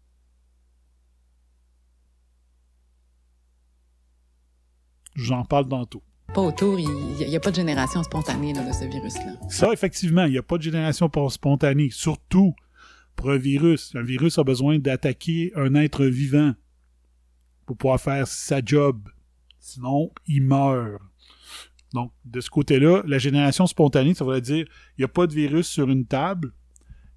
J'en 5.16 5.46
parle 5.46 5.68
tantôt. 5.68 6.04
pas 6.34 6.42
autour, 6.42 6.80
il 6.80 6.90
n'y 7.16 7.36
a, 7.36 7.40
pas 7.40 7.52
de 7.52 7.56
génération 7.56 8.02
spontanée 8.04 8.54
là, 8.54 8.68
de 8.68 8.74
ce 8.74 8.86
virus-là. 8.86 9.34
Ça, 9.50 9.72
effectivement, 9.72 10.26
il 10.26 10.32
n'y 10.32 10.38
a 10.38 10.44
pas 10.44 10.58
de 10.58 10.64
génération 10.64 11.10
spontanée. 11.30 11.90
Surtout 11.92 12.56
pour 13.16 13.32
un 13.32 13.38
virus. 13.38 13.94
Un 13.96 14.02
virus 14.02 14.38
a 14.38 14.44
besoin 14.44 14.80
d'attaquer 14.80 15.52
un 15.56 15.76
être 15.76 16.06
vivant 16.06 16.54
pour 17.66 17.78
pouvoir 17.78 18.00
faire 18.00 18.28
sa 18.28 18.62
job. 18.64 19.10
Sinon, 19.60 20.12
il 20.28 20.44
meurt. 20.44 21.02
Donc, 21.94 22.12
de 22.26 22.42
ce 22.42 22.50
côté-là, 22.50 23.04
la 23.06 23.20
génération 23.20 23.68
spontanée, 23.68 24.14
ça 24.14 24.26
veut 24.26 24.42
dire 24.42 24.66
il 24.98 25.02
n'y 25.02 25.06
a 25.06 25.08
pas 25.08 25.28
de 25.28 25.34
virus 25.34 25.68
sur 25.68 25.90
une 25.90 26.06
table, 26.06 26.52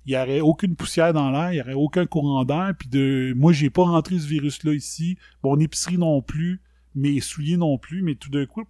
il 0.05 0.11
n'y 0.11 0.19
aurait 0.19 0.41
aucune 0.41 0.77
poussière 0.77 1.13
dans 1.15 1.31
l'air, 1.31 1.53
il 1.53 1.57
n'y 1.57 1.61
aurait 1.63 1.73
aucun 1.73 2.07
courant 2.07 2.45
d'air, 2.45 2.75
puis 2.79 2.89
de 2.89 3.33
moi, 3.37 3.53
j'ai 3.53 3.71
pas 3.71 3.85
rentré 3.85 4.19
ce 4.19 4.27
virus-là 4.27 4.75
ici, 4.75 5.17
mon 5.43 5.59
épicerie 5.59 5.99
non 5.99 6.21
plus, 6.21 6.61
mes 6.97 7.21
souliers 7.21 7.57
non 7.57 7.79
plus, 7.79 8.03
mais 8.03 8.17
tout 8.17 8.31
d'un 8.31 8.47
coup, 8.47 8.65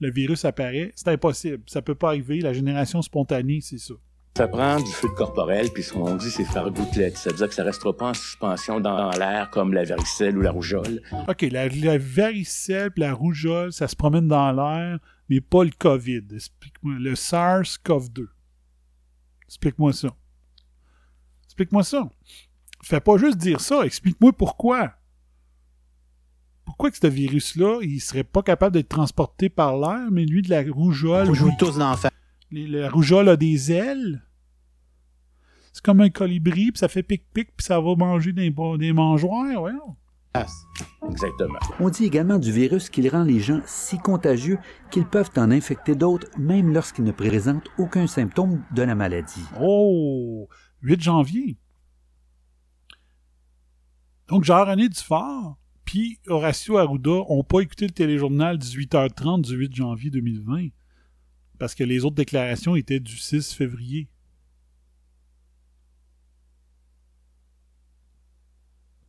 le 0.00 0.10
virus 0.10 0.44
apparaît. 0.44 0.92
C'est 0.94 1.08
impossible. 1.08 1.62
Ça 1.66 1.82
peut 1.82 1.94
pas 1.94 2.08
arriver. 2.08 2.40
La 2.40 2.52
génération 2.52 3.02
spontanée, 3.02 3.60
c'est 3.60 3.78
ça. 3.78 3.94
Ça 4.36 4.46
prend 4.46 4.76
du 4.78 4.90
fluide 4.92 5.14
corporel, 5.14 5.68
puis 5.74 5.82
ce 5.82 5.92
qu'on 5.92 6.14
dit, 6.14 6.30
c'est 6.30 6.44
faire 6.44 6.70
gouttelette. 6.70 7.16
Ça 7.16 7.30
veut 7.30 7.36
dire 7.36 7.48
que 7.48 7.54
ça 7.54 7.64
restera 7.64 7.96
pas 7.96 8.10
en 8.10 8.14
suspension 8.14 8.78
dans 8.78 9.10
l'air 9.10 9.50
comme 9.50 9.72
la 9.72 9.82
varicelle 9.82 10.38
ou 10.38 10.40
la 10.42 10.52
rougeole. 10.52 11.02
OK, 11.26 11.42
la, 11.50 11.68
la 11.68 11.98
varicelle 11.98 12.92
puis 12.92 13.00
la 13.00 13.12
rougeole, 13.12 13.72
ça 13.72 13.88
se 13.88 13.96
promène 13.96 14.28
dans 14.28 14.52
l'air, 14.52 15.00
mais 15.28 15.40
pas 15.40 15.64
le 15.64 15.72
COVID. 15.76 16.22
Explique-moi. 16.32 16.94
Le 17.00 17.14
SARS-CoV-2. 17.14 18.26
Explique-moi 19.46 19.92
ça. 19.92 20.14
Explique-moi 21.46 21.82
ça. 21.82 22.08
Fais 22.84 23.00
pas 23.00 23.16
juste 23.16 23.38
dire 23.38 23.60
ça. 23.60 23.84
Explique-moi 23.84 24.32
pourquoi. 24.32 24.92
Pourquoi 26.68 26.90
que 26.90 26.98
ce 26.98 27.06
virus-là, 27.06 27.78
il 27.80 27.98
serait 27.98 28.24
pas 28.24 28.42
capable 28.42 28.74
d'être 28.74 28.90
transporté 28.90 29.48
par 29.48 29.78
l'air, 29.78 30.10
mais 30.12 30.26
lui, 30.26 30.42
de 30.42 30.50
la 30.50 30.62
rougeole... 30.70 31.26
Lui- 31.28 31.56
tous 31.58 31.78
la 32.50 32.90
rougeole 32.90 33.30
a 33.30 33.36
des 33.38 33.72
ailes. 33.72 34.22
C'est 35.72 35.82
comme 35.82 36.02
un 36.02 36.10
colibri, 36.10 36.70
puis 36.70 36.78
ça 36.78 36.88
fait 36.88 37.02
pic-pic, 37.02 37.56
puis 37.56 37.64
ça 37.64 37.80
va 37.80 37.94
manger 37.96 38.34
des, 38.34 38.54
des 38.78 38.92
mangeoires, 38.92 39.62
ouais. 39.62 39.72
Exactement. 41.08 41.58
On 41.80 41.88
dit 41.88 42.04
également 42.04 42.38
du 42.38 42.52
virus 42.52 42.90
qu'il 42.90 43.08
rend 43.08 43.24
les 43.24 43.40
gens 43.40 43.62
si 43.64 43.96
contagieux 43.96 44.58
qu'ils 44.90 45.06
peuvent 45.06 45.30
en 45.36 45.50
infecter 45.50 45.94
d'autres 45.94 46.28
même 46.38 46.74
lorsqu'ils 46.74 47.04
ne 47.04 47.12
présentent 47.12 47.68
aucun 47.78 48.06
symptôme 48.06 48.62
de 48.72 48.82
la 48.82 48.94
maladie. 48.94 49.44
Oh! 49.58 50.50
8 50.82 51.00
janvier. 51.00 51.56
Donc, 54.28 54.44
Jean-René 54.44 54.90
Dufort 54.90 55.56
puis 55.88 56.20
Horacio 56.26 56.76
Arruda 56.76 57.10
n'ont 57.30 57.42
pas 57.42 57.60
écouté 57.60 57.86
le 57.86 57.92
téléjournal 57.92 58.58
18h30 58.58 59.40
du 59.40 59.56
8 59.56 59.74
janvier 59.74 60.10
2020 60.10 60.68
parce 61.58 61.74
que 61.74 61.82
les 61.82 62.04
autres 62.04 62.14
déclarations 62.14 62.76
étaient 62.76 63.00
du 63.00 63.16
6 63.16 63.54
février. 63.54 64.06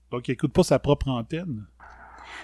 Donc, 0.10 0.30
il 0.30 0.32
n'écoute 0.32 0.54
pas 0.54 0.64
sa 0.64 0.80
propre 0.80 1.10
antenne. 1.10 1.68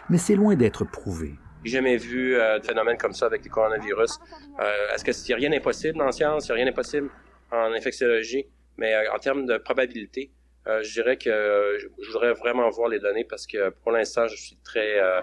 Mais 0.10 0.18
c'est 0.18 0.36
loin 0.36 0.58
d'être 0.58 0.84
prouvé. 0.84 1.36
J'ai 1.64 1.72
jamais 1.72 1.96
vu 1.96 2.36
euh, 2.36 2.60
de 2.60 2.66
phénomène 2.66 2.98
comme 2.98 3.14
ça 3.14 3.28
avec 3.28 3.42
les 3.42 3.50
coronavirus. 3.50 4.20
Euh, 4.60 4.94
Est-ce 4.94 5.06
qu'il 5.06 5.28
n'y 5.28 5.34
a 5.34 5.48
rien 5.48 5.58
d'impossible 5.58 5.98
dans 5.98 6.08
la 6.08 6.12
science? 6.12 6.46
Il 6.46 6.52
n'y 6.52 6.52
a 6.52 6.56
rien 6.56 6.66
d'impossible 6.66 7.10
en 7.54 7.72
infectiologie. 7.72 8.48
Mais 8.78 8.94
euh, 8.94 9.14
en 9.16 9.18
termes 9.18 9.46
de 9.46 9.58
probabilité, 9.58 10.30
euh, 10.68 10.82
je 10.84 10.94
dirais 10.94 11.18
que 11.18 11.30
euh, 11.30 11.78
je 12.02 12.08
voudrais 12.12 12.34
vraiment 12.34 12.70
voir 12.70 12.90
les 12.90 13.00
données 13.00 13.24
parce 13.24 13.46
que 13.48 13.70
pour 13.70 13.92
l'instant, 13.92 14.28
je 14.28 14.36
suis 14.36 14.58
très 14.64 15.00
euh, 15.00 15.22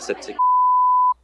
sceptique. 0.00 0.36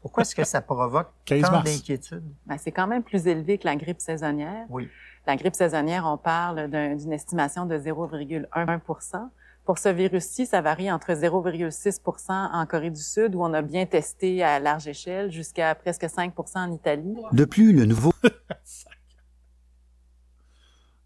Pourquoi 0.03 0.23
est-ce 0.23 0.35
que 0.35 0.45
ça 0.45 0.61
provoque 0.63 1.09
15 1.27 1.43
tant 1.43 1.51
mars. 1.53 1.65
d'inquiétude? 1.65 2.25
Ben, 2.47 2.57
c'est 2.59 2.73
quand 2.73 2.87
même 2.87 3.03
plus 3.03 3.27
élevé 3.27 3.59
que 3.59 3.67
la 3.67 3.77
grippe 3.77 4.01
saisonnière. 4.01 4.67
Oui. 4.71 4.89
La 5.27 5.37
grippe 5.37 5.55
saisonnière, 5.55 6.05
on 6.07 6.17
parle 6.17 6.69
d'un- 6.69 6.97
d'une 6.97 7.13
estimation 7.13 7.67
de 7.67 7.77
0,1% 7.79 9.31
Pour 9.67 9.77
ce 9.79 9.91
virus-ci, 9.91 10.47
ça 10.47 10.63
varie 10.63 10.91
entre 10.91 11.13
0,6% 11.13 12.33
en 12.53 12.67
Corée 12.67 12.89
du 12.91 13.01
Sud, 13.03 13.35
où 13.35 13.43
on 13.45 13.53
a 13.53 13.61
bien 13.63 13.85
testé 13.85 14.43
à 14.43 14.59
large 14.59 14.89
échelle, 14.89 15.31
jusqu'à 15.31 15.75
presque 15.75 16.05
5% 16.09 16.59
en 16.59 16.73
Italie. 16.73 17.15
De 17.33 17.45
plus, 17.45 17.73
le 17.75 17.85
nouveau 17.85 18.13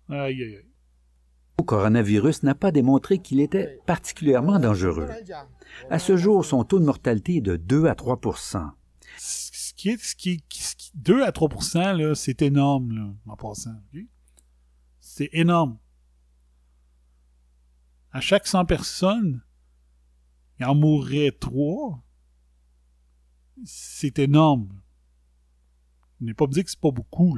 Aïe, 0.09 0.19
aïe, 0.21 0.43
aïe. 0.43 0.65
Coronavirus 1.63 2.43
n'a 2.43 2.55
pas 2.55 2.73
démontré 2.73 3.19
qu'il 3.19 3.41
était 3.41 3.81
particulièrement 3.87 4.59
dangereux. 4.59 5.09
À 5.91 5.99
ce 5.99 6.17
jour, 6.17 6.45
son 6.45 6.65
taux 6.65 6.81
de 6.81 6.85
mortalité 6.85 7.37
est 7.37 7.41
de 7.41 7.57
2 7.57 7.87
à 7.87 7.95
3 7.95 8.19
ce 9.19 9.73
qui 9.75 9.91
est, 9.91 10.03
ce 10.03 10.15
qui 10.17 10.31
est- 10.31 10.53
ce 10.53 10.75
qui- 10.77 10.91
2 10.95 11.23
à 11.23 11.33
3 11.33 11.93
là, 11.95 12.15
c'est 12.15 12.43
énorme, 12.43 13.17
en 13.27 13.37
passant. 13.37 13.75
C'est 15.01 15.31
énorme. 15.33 15.79
À 18.13 18.21
chaque 18.21 18.47
100 18.47 18.65
personnes, 18.65 19.43
il 20.59 20.67
en 20.67 20.75
mourrait 20.75 21.33
3. 21.39 22.03
C'est 23.65 24.19
énorme. 24.19 24.69
On 26.21 26.25
n'est 26.25 26.35
pas 26.35 26.47
me 26.47 26.53
dire 26.53 26.65
que 26.65 26.71
c'est 26.71 26.81
pas 26.81 26.91
beaucoup, 26.91 27.37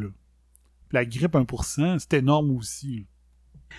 La 0.93 1.05
grippe 1.05 1.35
1% 1.35 1.99
c'est 1.99 2.15
énorme 2.15 2.51
aussi. 2.53 3.07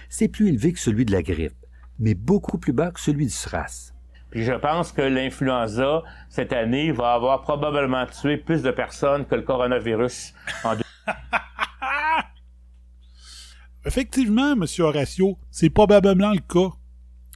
C'est 0.10 0.28
plus 0.28 0.48
élevé 0.50 0.74
que 0.74 0.80
celui 0.80 1.06
de 1.06 1.12
la 1.12 1.22
grippe, 1.24 1.56
mais 2.00 2.14
beaucoup 2.14 2.58
plus 2.58 2.74
bas 2.74 2.92
que 2.92 3.00
celui 3.00 3.26
du 3.26 3.32
SRAS. 3.32 3.94
Puis 4.30 4.44
je 4.44 4.54
pense 4.54 4.92
que 4.92 5.02
l'influenza, 5.02 6.04
cette 6.30 6.52
année, 6.54 6.92
va 6.92 7.14
avoir 7.14 7.42
probablement 7.42 8.06
tué 8.08 8.38
plus 8.38 8.62
de 8.62 8.72
personnes 8.72 9.26
que 9.26 9.36
le 9.36 9.42
coronavirus 9.44 10.34
en 10.64 10.76
deux- 10.76 10.84
Effectivement, 13.86 14.52
M. 14.54 14.66
Horacio, 14.80 15.38
c'est 15.50 15.70
probablement 15.70 16.32
le 16.32 16.40
cas. 16.40 16.76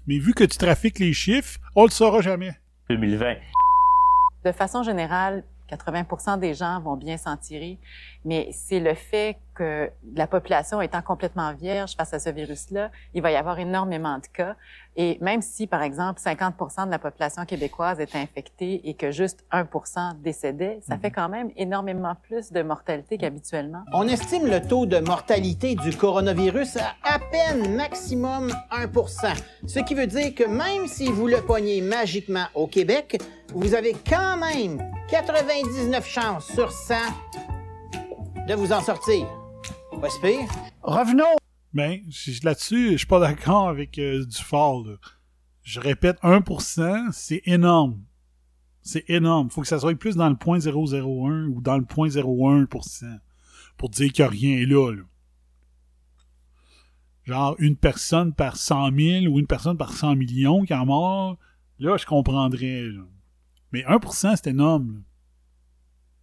Mais 0.07 0.17
vu 0.17 0.33
que 0.33 0.43
tu 0.43 0.57
trafiques 0.57 0.99
les 0.99 1.13
chiffres, 1.13 1.59
on 1.75 1.85
le 1.85 1.89
saura 1.91 2.21
jamais. 2.21 2.51
2020. 2.89 3.35
De 4.43 4.51
façon 4.51 4.83
générale, 4.83 5.45
80% 5.69 6.39
des 6.39 6.53
gens 6.53 6.81
vont 6.81 6.97
bien 6.97 7.15
s'en 7.17 7.37
tirer, 7.37 7.79
mais 8.25 8.49
c'est 8.51 8.81
le 8.81 8.95
fait 8.95 9.37
que 9.53 9.89
la 10.15 10.27
population 10.27 10.81
étant 10.81 11.01
complètement 11.01 11.53
vierge 11.53 11.95
face 11.95 12.13
à 12.13 12.19
ce 12.19 12.29
virus-là, 12.29 12.89
il 13.13 13.21
va 13.21 13.31
y 13.31 13.35
avoir 13.35 13.59
énormément 13.59 14.17
de 14.17 14.27
cas. 14.27 14.55
Et 14.95 15.17
même 15.21 15.41
si, 15.41 15.67
par 15.67 15.83
exemple, 15.83 16.19
50% 16.19 16.85
de 16.85 16.91
la 16.91 16.99
population 16.99 17.45
québécoise 17.45 17.99
est 17.99 18.15
infectée 18.15 18.81
et 18.89 18.93
que 18.93 19.11
juste 19.11 19.45
1% 19.51 20.19
décédait, 20.21 20.79
ça 20.81 20.97
fait 20.97 21.11
quand 21.11 21.29
même 21.29 21.49
énormément 21.55 22.15
plus 22.23 22.51
de 22.51 22.61
mortalité 22.61 23.17
qu'habituellement. 23.17 23.83
On 23.93 24.07
estime 24.07 24.47
le 24.47 24.61
taux 24.61 24.85
de 24.85 24.99
mortalité 24.99 25.75
du 25.75 25.95
coronavirus 25.95 26.77
à 26.77 27.11
à 27.11 27.19
peine 27.19 27.75
maximum 27.75 28.53
1 28.71 28.87
Ce 29.67 29.79
qui 29.79 29.95
veut 29.95 30.07
dire 30.07 30.33
que 30.33 30.45
même 30.45 30.87
si 30.87 31.07
vous 31.11 31.27
le 31.27 31.41
pognez 31.41 31.81
magiquement 31.81 32.45
au 32.55 32.67
Québec, 32.67 33.21
vous 33.53 33.75
avez 33.75 33.93
quand 34.09 34.37
même 34.37 34.81
99 35.09 36.05
chances 36.05 36.47
sur 36.47 36.71
100 36.71 36.95
de 38.47 38.53
vous 38.53 38.71
en 38.71 38.81
sortir. 38.81 39.40
Pas 40.01 40.09
si 40.09 40.19
pire. 40.19 40.49
Revenons 40.81 41.35
Ben, 41.73 42.01
je- 42.09 42.43
là-dessus, 42.43 42.91
je 42.93 42.97
suis 42.97 43.07
pas 43.07 43.19
d'accord 43.19 43.69
avec 43.69 43.97
euh, 43.99 44.25
Dufort. 44.25 44.85
là. 44.85 44.95
Je 45.63 45.79
répète, 45.79 46.17
1%, 46.23 47.11
c'est 47.11 47.41
énorme. 47.45 48.01
C'est 48.81 49.07
énorme. 49.09 49.49
faut 49.51 49.61
que 49.61 49.67
ça 49.67 49.79
soit 49.79 49.93
plus 49.95 50.15
dans 50.15 50.29
le 50.29 50.35
point 50.35 50.59
001 50.59 51.47
ou 51.49 51.61
dans 51.61 51.77
le 51.77 51.85
point 51.85 52.09
01% 52.09 53.19
pour 53.77 53.89
dire 53.89 54.11
qu'il 54.11 54.23
n'y 54.25 54.27
a 54.27 54.31
rien 54.31 54.65
là, 54.67 54.91
là. 54.91 55.03
Genre 57.25 57.55
une 57.59 57.77
personne 57.77 58.33
par 58.33 58.57
100 58.57 58.91
000 58.97 59.25
ou 59.27 59.39
une 59.39 59.45
personne 59.45 59.77
par 59.77 59.93
100 59.93 60.15
millions 60.15 60.63
qui 60.65 60.73
en 60.73 60.87
mort, 60.87 61.37
là, 61.77 61.95
je 61.97 62.05
comprendrais. 62.07 62.81
là. 62.87 63.03
Mais 63.71 63.83
1%, 63.85 64.35
c'est 64.35 64.47
énorme. 64.47 64.93
là. 64.95 64.99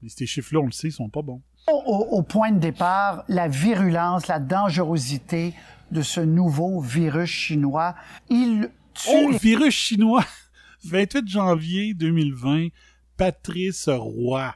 Mais 0.02 0.08
ces 0.08 0.26
chiffres-là, 0.26 0.60
on 0.60 0.66
le 0.66 0.72
sait, 0.72 0.90
sont 0.90 1.08
pas 1.08 1.22
bons. 1.22 1.42
Au, 1.70 2.08
au 2.10 2.22
point 2.22 2.52
de 2.52 2.58
départ, 2.58 3.24
la 3.28 3.48
virulence, 3.48 4.26
la 4.26 4.38
dangerosité 4.38 5.54
de 5.90 6.02
ce 6.02 6.20
nouveau 6.20 6.80
virus 6.80 7.30
chinois, 7.30 7.94
il 8.30 8.70
tue... 8.94 9.08
Oh, 9.10 9.30
le 9.32 9.38
virus 9.38 9.74
chinois! 9.74 10.24
28 10.84 11.28
janvier 11.28 11.94
2020, 11.94 12.68
Patrice 13.16 13.88
Roy. 13.88 14.54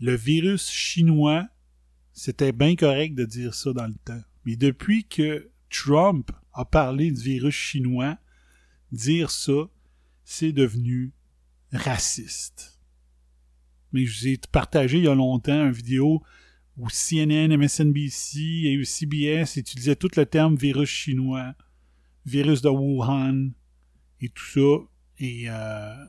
Le 0.00 0.14
virus 0.14 0.68
chinois, 0.68 1.46
c'était 2.12 2.52
bien 2.52 2.76
correct 2.76 3.14
de 3.14 3.24
dire 3.24 3.54
ça 3.54 3.72
dans 3.72 3.86
le 3.86 3.94
temps. 4.04 4.20
Mais 4.44 4.56
depuis 4.56 5.04
que 5.04 5.50
Trump 5.70 6.30
a 6.52 6.64
parlé 6.64 7.10
du 7.10 7.20
virus 7.20 7.54
chinois, 7.54 8.18
dire 8.92 9.30
ça, 9.30 9.68
c'est 10.24 10.52
devenu 10.52 11.12
raciste. 11.72 12.77
Mais 13.92 14.04
je 14.04 14.18
vous 14.18 14.28
ai 14.28 14.40
partagé 14.50 14.98
il 14.98 15.04
y 15.04 15.08
a 15.08 15.14
longtemps 15.14 15.66
une 15.66 15.72
vidéo 15.72 16.22
où 16.76 16.88
CNN, 16.88 17.56
MSNBC 17.56 18.38
et 18.38 18.84
CBS 18.84 19.56
utilisaient 19.56 19.96
tout 19.96 20.10
le 20.16 20.24
terme 20.24 20.54
virus 20.56 20.88
chinois, 20.88 21.54
virus 22.24 22.62
de 22.62 22.68
Wuhan 22.68 23.50
et 24.20 24.28
tout 24.28 24.44
ça, 24.44 24.84
et 25.18 25.50
euh, 25.50 26.04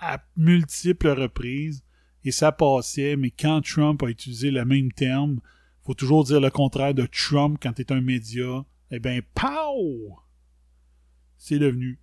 à 0.00 0.24
multiples 0.36 1.08
reprises, 1.08 1.84
et 2.24 2.30
ça 2.30 2.50
passait, 2.52 3.16
mais 3.16 3.30
quand 3.30 3.60
Trump 3.60 4.02
a 4.02 4.08
utilisé 4.08 4.50
le 4.50 4.64
même 4.64 4.90
terme, 4.92 5.40
faut 5.84 5.94
toujours 5.94 6.24
dire 6.24 6.40
le 6.40 6.50
contraire 6.50 6.94
de 6.94 7.06
Trump 7.06 7.58
quand 7.62 7.72
t'es 7.72 7.92
un 7.92 8.00
média, 8.00 8.64
eh 8.90 8.98
bien, 8.98 9.20
pow! 9.34 10.18
C'est 11.36 11.58
devenu 11.58 12.00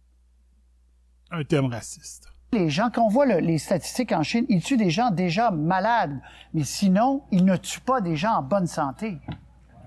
un 1.31 1.43
terme 1.43 1.65
raciste. 1.65 2.32
Les 2.53 2.69
gens, 2.69 2.89
quand 2.93 3.03
on 3.05 3.09
voit 3.09 3.25
le- 3.25 3.39
les 3.39 3.57
statistiques 3.57 4.11
en 4.11 4.21
Chine, 4.21 4.45
ils 4.47 4.61
tuent 4.61 4.77
des 4.77 4.91
gens 4.91 5.09
déjà 5.09 5.49
malades, 5.49 6.15
mais 6.53 6.63
sinon, 6.63 7.23
ils 7.31 7.43
ne 7.43 7.55
tuent 7.57 7.79
pas 7.81 7.99
des 7.99 8.15
gens 8.15 8.33
en 8.33 8.43
bonne 8.43 8.67
santé. 8.67 9.17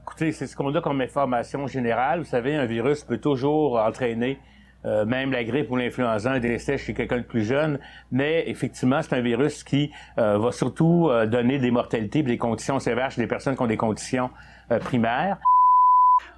Écoutez, 0.02 0.32
c'est 0.32 0.48
ce 0.48 0.56
qu'on 0.56 0.74
a 0.74 0.80
comme 0.80 1.00
information 1.00 1.68
générale. 1.68 2.18
Vous 2.20 2.24
savez, 2.26 2.56
un 2.56 2.66
virus 2.66 3.04
peut 3.04 3.18
toujours 3.18 3.78
entraîner 3.78 4.40
euh, 4.84 5.04
même 5.04 5.30
la 5.30 5.44
grippe 5.44 5.70
ou 5.70 5.76
l'influenza, 5.76 6.32
un 6.32 6.40
décès 6.40 6.76
chez 6.76 6.92
quelqu'un 6.92 7.18
de 7.18 7.22
plus 7.22 7.44
jeune. 7.44 7.78
Mais 8.10 8.44
effectivement, 8.48 9.00
c'est 9.00 9.14
un 9.14 9.20
virus 9.20 9.62
qui 9.62 9.92
euh, 10.18 10.36
va 10.38 10.50
surtout 10.50 11.08
euh, 11.08 11.26
donner 11.26 11.58
des 11.60 11.70
mortalités 11.70 12.18
et 12.20 12.22
des 12.24 12.38
conditions 12.38 12.80
sévères 12.80 13.12
chez 13.12 13.20
les 13.20 13.26
personnes 13.28 13.54
qui 13.54 13.62
ont 13.62 13.66
des 13.68 13.76
conditions 13.76 14.30
euh, 14.72 14.80
primaires. 14.80 15.38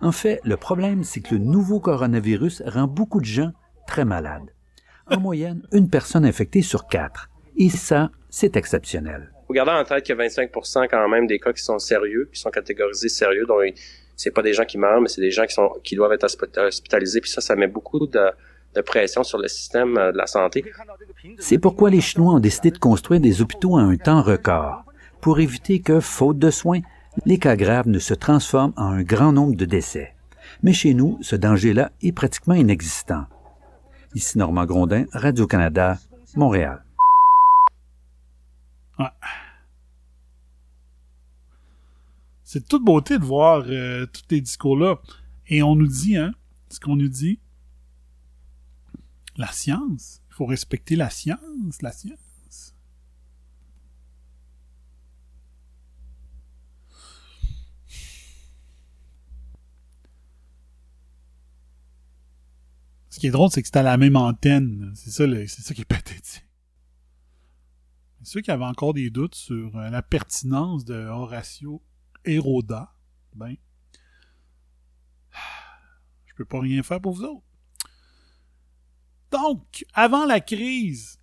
En 0.02 0.12
fait, 0.12 0.40
le 0.44 0.58
problème, 0.58 1.04
c'est 1.04 1.20
que 1.20 1.34
le 1.34 1.40
nouveau 1.40 1.80
coronavirus 1.80 2.62
rend 2.66 2.86
beaucoup 2.86 3.20
de 3.20 3.26
gens 3.26 3.52
très 3.86 4.04
malades. 4.04 4.50
En 5.10 5.20
moyenne, 5.20 5.62
une 5.72 5.88
personne 5.88 6.24
infectée 6.24 6.62
sur 6.62 6.86
quatre. 6.86 7.28
Et 7.56 7.70
ça, 7.70 8.10
c'est 8.30 8.56
exceptionnel. 8.56 9.30
faut 9.46 9.54
garder 9.54 9.72
en 9.72 9.84
tête 9.84 10.04
qu'il 10.04 10.14
y 10.14 10.18
a 10.18 10.22
25 10.22 10.50
quand 10.90 11.08
même 11.08 11.26
des 11.26 11.38
cas 11.38 11.52
qui 11.52 11.62
sont 11.62 11.78
sérieux, 11.78 12.28
qui 12.32 12.40
sont 12.40 12.50
catégorisés 12.50 13.08
sérieux, 13.08 13.46
donc 13.46 13.74
c'est 14.16 14.30
pas 14.32 14.42
des 14.42 14.52
gens 14.52 14.64
qui 14.64 14.78
meurent, 14.78 15.00
mais 15.00 15.08
c'est 15.08 15.20
des 15.20 15.30
gens 15.30 15.46
qui 15.46 15.54
sont 15.54 15.70
qui 15.82 15.94
doivent 15.96 16.12
être 16.12 16.26
hospi- 16.26 16.58
hospitalisés. 16.58 17.20
Puis 17.20 17.30
ça, 17.30 17.40
ça 17.40 17.56
met 17.56 17.66
beaucoup 17.68 18.06
de, 18.06 18.30
de 18.74 18.80
pression 18.82 19.22
sur 19.24 19.38
le 19.38 19.48
système 19.48 19.96
euh, 19.96 20.12
de 20.12 20.16
la 20.18 20.26
santé. 20.26 20.64
C'est 21.38 21.58
pourquoi 21.58 21.88
les 21.90 22.00
Chinois 22.00 22.34
ont 22.34 22.40
décidé 22.40 22.70
de 22.70 22.78
construire 22.78 23.20
des 23.20 23.40
hôpitaux 23.42 23.76
à 23.76 23.80
un 23.82 23.96
temps 23.96 24.22
record, 24.22 24.84
pour 25.20 25.40
éviter 25.40 25.80
que, 25.80 26.00
faute 26.00 26.38
de 26.38 26.50
soins, 26.50 26.80
les 27.26 27.38
cas 27.38 27.56
graves 27.56 27.88
ne 27.88 27.98
se 27.98 28.14
transforment 28.14 28.72
en 28.76 28.86
un 28.92 29.02
grand 29.02 29.32
nombre 29.32 29.56
de 29.56 29.64
décès. 29.64 30.14
Mais 30.62 30.72
chez 30.72 30.94
nous, 30.94 31.18
ce 31.22 31.34
danger-là 31.36 31.90
est 32.02 32.12
pratiquement 32.12 32.54
inexistant. 32.54 33.24
Ici 34.14 34.38
Normand 34.38 34.64
Grondin, 34.64 35.04
Radio-Canada, 35.12 35.98
Montréal. 36.34 36.84
C'est 42.42 42.60
de 42.60 42.64
toute 42.64 42.84
beauté 42.84 43.18
de 43.18 43.24
voir 43.24 43.64
euh, 43.66 44.06
tous 44.06 44.22
les 44.30 44.40
discours-là. 44.40 44.98
Et 45.48 45.62
on 45.62 45.76
nous 45.76 45.86
dit, 45.86 46.16
hein, 46.16 46.32
ce 46.70 46.80
qu'on 46.80 46.96
nous 46.96 47.08
dit, 47.08 47.38
la 49.36 49.52
science. 49.52 50.22
Il 50.30 50.34
faut 50.34 50.46
respecter 50.46 50.96
la 50.96 51.10
science, 51.10 51.82
la 51.82 51.92
science. 51.92 52.18
Ce 63.18 63.20
qui 63.20 63.26
est 63.26 63.32
drôle, 63.32 63.50
c'est 63.50 63.62
que 63.62 63.66
c'était 63.66 63.80
à 63.80 63.82
la 63.82 63.96
même 63.96 64.14
antenne. 64.14 64.92
C'est 64.94 65.10
ça, 65.10 65.24
c'est 65.48 65.62
ça 65.62 65.74
qui 65.74 65.80
est 65.80 65.84
pathétique. 65.84 66.46
Ceux 68.22 68.40
qui 68.40 68.52
avaient 68.52 68.64
encore 68.64 68.94
des 68.94 69.10
doutes 69.10 69.34
sur 69.34 69.76
euh, 69.76 69.90
la 69.90 70.02
pertinence 70.02 70.84
de 70.84 70.94
Horatio 70.94 71.82
Héroda, 72.24 72.94
ben, 73.34 73.56
je 76.26 76.34
peux 76.36 76.44
pas 76.44 76.60
rien 76.60 76.80
faire 76.84 77.00
pour 77.00 77.12
vous 77.12 77.24
autres. 77.24 77.44
Donc, 79.32 79.84
avant 79.94 80.24
la 80.24 80.38
crise, 80.38 81.18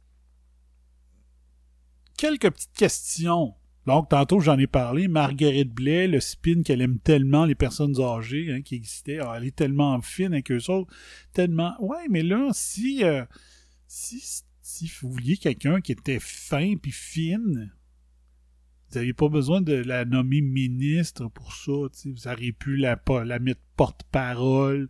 quelques 2.17 2.51
petites 2.51 2.73
questions. 2.73 3.55
Donc, 3.85 4.09
tantôt, 4.09 4.39
j'en 4.39 4.57
ai 4.57 4.67
parlé. 4.67 5.07
Marguerite 5.07 5.71
Blais, 5.71 6.07
le 6.07 6.19
spin 6.19 6.63
qu'elle 6.63 6.81
aime 6.81 6.99
tellement, 6.99 7.45
les 7.45 7.55
personnes 7.55 7.99
âgées 8.01 8.51
hein, 8.51 8.61
qui 8.61 8.75
existaient, 8.75 9.19
ah, 9.19 9.35
elle 9.37 9.45
est 9.45 9.55
tellement 9.55 10.01
fine 10.01 10.33
avec 10.33 10.51
eux 10.51 10.71
autres. 10.71 10.93
Tellement. 11.33 11.75
Ouais, 11.79 12.07
mais 12.09 12.23
là, 12.23 12.49
si, 12.51 13.03
euh, 13.03 13.23
si, 13.87 14.43
si 14.61 14.91
vous 14.99 15.11
vouliez 15.11 15.37
quelqu'un 15.37 15.81
qui 15.81 15.91
était 15.91 16.19
fin 16.19 16.75
puis 16.81 16.91
fine, 16.91 17.71
vous 18.89 18.97
n'aviez 18.97 19.13
pas 19.13 19.29
besoin 19.29 19.61
de 19.61 19.73
la 19.73 20.05
nommer 20.05 20.41
ministre 20.41 21.27
pour 21.27 21.53
ça. 21.53 21.71
Vous 22.05 22.27
auriez 22.27 22.53
pu 22.53 22.77
la, 22.77 22.99
la 23.23 23.39
mettre 23.39 23.61
porte-parole 23.75 24.89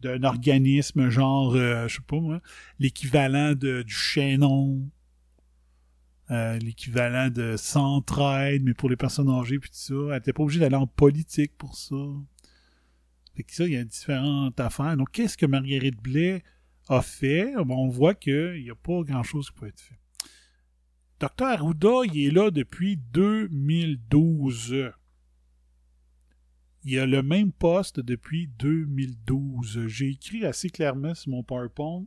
d'un 0.00 0.22
organisme 0.24 1.08
genre, 1.08 1.54
euh, 1.54 1.88
je 1.88 1.96
sais 1.96 2.02
pas 2.06 2.20
moi, 2.20 2.40
l'équivalent 2.78 3.54
du 3.54 3.82
chaînon, 3.88 4.88
euh, 6.30 6.58
l'équivalent 6.58 7.30
de 7.30 7.56
Centraide, 7.56 8.62
mais 8.64 8.74
pour 8.74 8.88
les 8.88 8.96
personnes 8.96 9.28
âgées, 9.28 9.58
puis 9.58 9.70
tout 9.70 9.76
ça. 9.76 9.94
Elle 9.94 10.14
n'était 10.14 10.32
pas 10.32 10.42
obligée 10.42 10.60
d'aller 10.60 10.76
en 10.76 10.86
politique 10.86 11.56
pour 11.56 11.76
ça. 11.76 11.94
Fait 13.36 13.44
que 13.44 13.54
ça, 13.54 13.64
il 13.64 13.72
y 13.72 13.76
a 13.76 13.84
différentes 13.84 14.58
affaires. 14.58 14.96
Donc, 14.96 15.10
qu'est-ce 15.12 15.36
que 15.36 15.46
Marguerite 15.46 16.02
Blais 16.02 16.42
a 16.88 17.02
fait? 17.02 17.54
On 17.56 17.88
voit 17.88 18.14
qu'il 18.14 18.62
n'y 18.62 18.70
a 18.70 18.74
pas 18.74 19.02
grand-chose 19.02 19.50
qui 19.50 19.60
peut 19.60 19.66
être 19.66 19.80
fait. 19.80 19.98
Docteur 21.20 21.48
Arruda, 21.48 22.00
il 22.12 22.26
est 22.26 22.30
là 22.30 22.50
depuis 22.50 22.96
2012. 22.96 24.92
Il 26.84 26.98
a 26.98 27.06
le 27.06 27.22
même 27.22 27.52
poste 27.52 28.00
depuis 28.00 28.48
2012. 28.58 29.86
J'ai 29.86 30.10
écrit 30.10 30.44
assez 30.44 30.70
clairement 30.70 31.14
sur 31.14 31.30
mon 31.30 31.42
PowerPoint. 31.42 32.04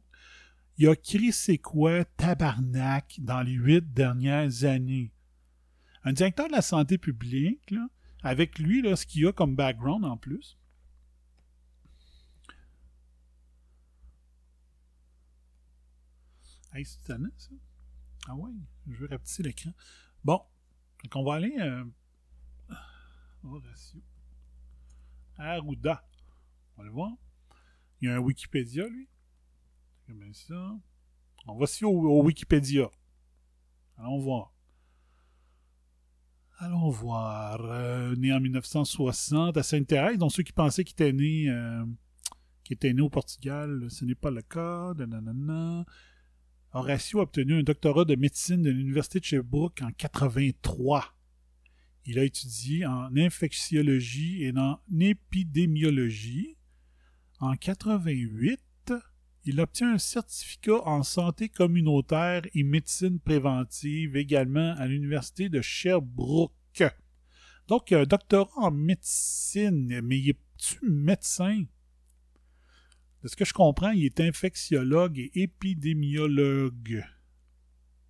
Il 0.80 0.88
a 0.88 0.94
écrit 0.94 1.34
c'est 1.34 1.58
quoi 1.58 2.06
tabarnak 2.06 3.20
dans 3.20 3.42
les 3.42 3.52
huit 3.52 3.94
dernières 3.94 4.64
années. 4.64 5.12
Un 6.06 6.14
directeur 6.14 6.48
de 6.48 6.54
la 6.54 6.62
santé 6.62 6.98
publique, 6.98 7.70
là, 7.70 7.90
avec 8.24 8.60
lui, 8.60 8.82
là, 8.82 8.96
ce 8.96 9.06
qu'il 9.06 9.28
a 9.28 9.34
comme 9.34 9.58
background 9.58 10.06
en 10.06 10.16
plus. 10.16 10.58
Hey, 16.72 16.86
c'est 16.86 17.06
ça. 17.06 17.18
Ah 18.30 18.36
ouais, 18.36 18.52
je 18.88 19.00
veux 19.00 19.08
rapetisser 19.10 19.44
l'écran. 19.44 19.74
Bon, 20.24 20.42
on 21.14 21.24
va 21.26 21.36
aller. 21.36 21.58
Euh... 21.60 21.84
Horatio. 23.44 24.02
Arruda. 25.36 26.08
On 26.78 26.82
va 26.82 26.86
le 26.86 26.92
voir. 26.92 27.12
Il 28.00 28.08
y 28.08 28.12
a 28.12 28.16
un 28.16 28.20
Wikipédia, 28.20 28.88
lui. 28.88 29.10
Comme 30.10 30.34
ça. 30.34 30.76
On 31.46 31.56
va 31.56 31.66
ici 31.66 31.86
au, 31.86 32.24
Wikipédia. 32.24 32.90
Allons 33.96 34.18
voir. 34.18 34.56
Allons 36.58 36.90
voir. 36.90 37.64
Euh, 37.64 38.16
né 38.16 38.34
en 38.34 38.40
1960 38.40 39.56
à 39.56 39.62
Sainte-Thérèse. 39.62 40.18
Donc 40.18 40.32
ceux 40.32 40.42
qui 40.42 40.52
pensaient 40.52 40.84
qu'il 40.84 40.96
était 40.96 41.14
né, 41.14 41.48
euh, 41.48 41.86
était 42.72 42.92
né 42.92 43.04
au 43.04 43.10
Portugal, 43.10 43.86
ce 43.90 44.04
n'est 44.04 44.16
pas 44.16 44.32
le 44.32 44.42
cas. 44.42 44.96
Horatio 46.74 47.20
a 47.20 47.24
obtenu 47.24 47.60
un 47.60 47.64
doctorat 47.64 48.06
de 48.06 48.16
médecine 48.16 48.64
de 48.64 48.72
l'Université 48.72 49.20
de 49.20 49.26
Sherbrooke 49.26 49.84
en 49.84 49.92
83. 49.92 51.06
Il 52.06 52.18
a 52.18 52.24
étudié 52.24 52.88
en 52.88 53.16
infectiologie 53.16 54.44
et 54.44 54.58
en 54.58 54.80
épidémiologie. 55.00 56.56
En 57.40 57.56
88, 57.56 58.60
il 59.46 59.60
obtient 59.62 59.94
un 59.94 59.98
certificat 59.98 60.82
en 60.86 61.04
santé 61.04 61.50
communautaire 61.50 62.42
et 62.54 62.64
médecine 62.64 63.20
préventive 63.20 64.16
également 64.16 64.74
à 64.78 64.86
l'Université 64.88 65.50
de 65.50 65.62
Sherbrooke. 65.62 66.84
Donc, 67.68 67.92
un 67.92 68.04
doctorat 68.04 68.52
en 68.56 68.72
médecine, 68.72 70.02
mais 70.02 70.20
il 70.20 70.30
est-tu 70.30 70.80
médecin? 70.84 71.66
De 73.22 73.28
ce 73.28 73.36
que 73.36 73.46
je 73.46 73.54
comprends, 73.54 73.92
il 73.92 74.06
est 74.06 74.20
infectiologue 74.20 75.20
et 75.20 75.32
épidémiologue. 75.36 77.04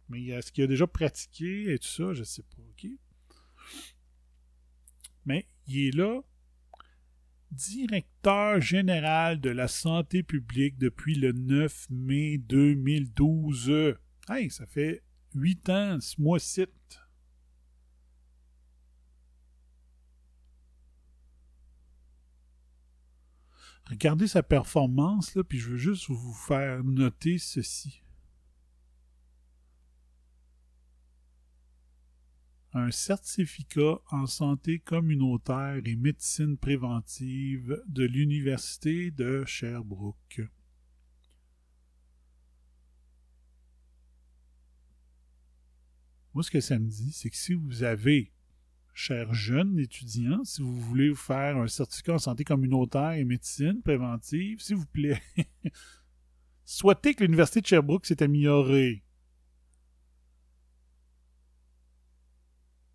Mais 0.07 0.25
est-ce 0.25 0.51
qu'il 0.51 0.63
a 0.63 0.67
déjà 0.67 0.87
pratiqué 0.87 1.73
et 1.73 1.79
tout 1.79 1.87
ça? 1.87 2.13
Je 2.13 2.23
sais 2.23 2.43
pas. 2.43 2.63
Mais 5.25 5.47
il 5.67 5.87
est 5.87 5.95
là, 5.95 6.21
directeur 7.51 8.61
général 8.61 9.39
de 9.39 9.49
la 9.49 9.67
santé 9.67 10.23
publique 10.23 10.77
depuis 10.77 11.15
le 11.15 11.31
9 11.31 11.87
mai 11.89 12.37
2012. 12.37 13.95
Hey, 14.29 14.49
ça 14.51 14.65
fait 14.65 15.03
huit 15.33 15.69
ans 15.69 15.99
ce 15.99 16.21
mois-ci. 16.21 16.65
Regardez 23.89 24.27
sa 24.27 24.43
performance, 24.43 25.33
là, 25.33 25.43
puis 25.43 25.57
je 25.57 25.69
veux 25.69 25.77
juste 25.77 26.09
vous 26.09 26.33
faire 26.33 26.83
noter 26.83 27.39
ceci. 27.39 28.03
Un 32.73 32.91
certificat 32.91 33.99
en 34.11 34.27
santé 34.27 34.77
communautaire 34.77 35.81
et 35.85 35.95
médecine 35.95 36.55
préventive 36.55 37.81
de 37.87 38.03
l'Université 38.03 39.09
de 39.09 39.43
Sherbrooke. 39.45 40.41
Moi, 46.35 46.43
ce 46.43 46.51
que 46.51 46.59
ça 46.59 46.77
me 46.77 46.87
dit, 46.87 47.11
c'est 47.11 47.31
que 47.31 47.35
si 47.35 47.53
vous 47.53 47.81
avez 47.81 48.31
chers 48.93 49.33
jeunes 49.33 49.79
étudiants, 49.79 50.43
si 50.43 50.61
vous 50.61 50.75
voulez 50.75 51.09
vous 51.09 51.15
faire 51.15 51.57
un 51.57 51.67
certificat 51.67 52.13
en 52.13 52.19
santé 52.19 52.43
communautaire 52.43 53.13
et 53.13 53.23
médecine 53.23 53.81
préventive, 53.81 54.61
s'il 54.61 54.75
vous 54.75 54.85
plaît, 54.85 55.21
souhaitez 56.65 57.15
que 57.15 57.23
l'Université 57.23 57.61
de 57.61 57.65
Sherbrooke 57.65 58.05
s'est 58.05 58.21
améliorée. 58.21 59.03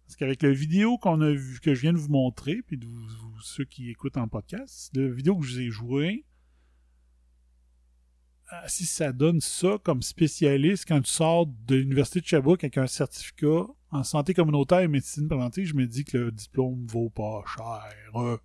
Parce 0.05 0.17
qu'avec 0.17 0.43
la 0.43 0.53
vidéo 0.53 0.99
a 1.03 1.17
que 1.63 1.75
je 1.75 1.81
viens 1.81 1.93
de 1.93 1.99
vous 1.99 2.11
montrer, 2.11 2.63
puis 2.63 2.77
de 2.77 2.87
ceux 3.43 3.65
qui 3.65 3.91
écoutent 3.91 4.17
en 4.17 4.29
podcast, 4.29 4.91
la 4.95 5.09
vidéo 5.09 5.39
que 5.39 5.47
je 5.47 5.53
vous 5.53 5.61
ai 5.61 5.71
jouée, 5.71 6.25
ah, 8.51 8.69
si 8.69 8.85
ça 8.85 9.13
donne 9.13 9.41
ça 9.41 9.79
comme 9.83 10.03
spécialiste 10.03 10.85
quand 10.87 11.01
tu 11.01 11.11
sors 11.11 11.47
de 11.47 11.77
l'Université 11.77 12.21
de 12.21 12.27
Sherbrooke 12.27 12.63
avec 12.63 12.77
un 12.77 12.87
certificat 12.87 13.65
en 13.91 14.05
santé 14.05 14.35
communautaire 14.35 14.81
et 14.81 14.89
médecine 14.89 15.27
préventive, 15.27 15.67
je 15.67 15.75
me 15.75 15.87
dis 15.87 16.05
que 16.05 16.19
le 16.19 16.33
diplôme 16.33 16.87
vaut 16.87 17.11
pas 17.11 17.43
cher. 17.47 18.39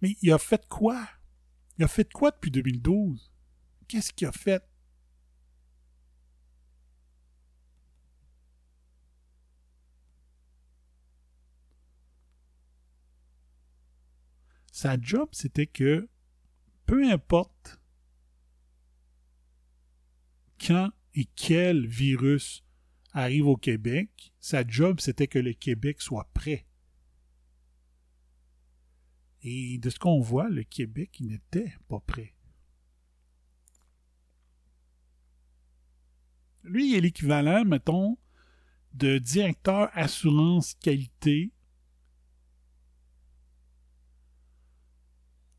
Mais 0.00 0.16
il 0.22 0.32
a 0.32 0.38
fait 0.38 0.66
quoi? 0.68 1.06
Il 1.78 1.84
a 1.84 1.88
fait 1.88 2.10
quoi 2.10 2.30
depuis 2.30 2.50
2012? 2.50 3.30
Qu'est-ce 3.86 4.12
qu'il 4.12 4.26
a 4.26 4.32
fait? 4.32 4.62
Sa 14.74 15.00
job, 15.00 15.28
c'était 15.30 15.68
que 15.68 16.08
peu 16.84 17.08
importe 17.08 17.78
quand 20.58 20.90
et 21.14 21.26
quel 21.36 21.86
virus 21.86 22.64
arrive 23.12 23.46
au 23.46 23.56
Québec, 23.56 24.34
sa 24.40 24.66
job, 24.66 24.98
c'était 24.98 25.28
que 25.28 25.38
le 25.38 25.52
Québec 25.52 26.02
soit 26.02 26.28
prêt. 26.34 26.66
Et 29.42 29.78
de 29.78 29.90
ce 29.90 30.00
qu'on 30.00 30.18
voit, 30.20 30.48
le 30.48 30.64
Québec 30.64 31.20
n'était 31.20 31.76
pas 31.86 32.00
prêt. 32.00 32.34
Lui, 36.64 36.90
il 36.90 36.96
est 36.96 37.00
l'équivalent, 37.00 37.64
mettons, 37.64 38.18
de 38.92 39.18
directeur 39.18 39.88
assurance 39.92 40.74
qualité, 40.74 41.52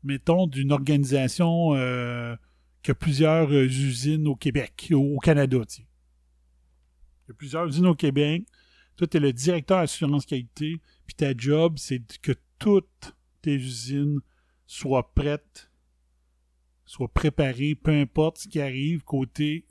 mettons, 0.06 0.46
d'une 0.46 0.72
organisation 0.72 1.74
euh, 1.74 2.34
qui 2.82 2.90
a 2.92 2.94
plusieurs 2.94 3.50
euh, 3.50 3.64
usines 3.64 4.26
au 4.28 4.36
Québec, 4.36 4.92
au, 4.94 5.18
Canada. 5.18 5.58
Il 5.76 5.84
y 7.28 7.30
a 7.30 7.34
plusieurs 7.34 7.66
usines 7.66 7.86
au 7.86 7.94
Québec. 7.94 8.44
Toi, 8.96 9.06
tu 9.06 9.16
es 9.16 9.20
le 9.20 9.32
directeur 9.32 9.78
assurance 9.78 10.24
qualité, 10.24 10.80
puis 11.06 11.14
ta 11.14 11.36
job, 11.36 11.74
c'est 11.76 12.00
que 12.22 12.32
toutes 12.58 13.14
tes 13.42 13.56
usines 13.56 14.20
soient 14.66 15.12
prêtes, 15.14 15.70
soient 16.86 17.12
préparées, 17.12 17.74
peu 17.74 17.90
importe 17.90 18.38
ce 18.38 18.48
qui 18.48 18.60
arrive 18.60 19.02
côté 19.02 19.66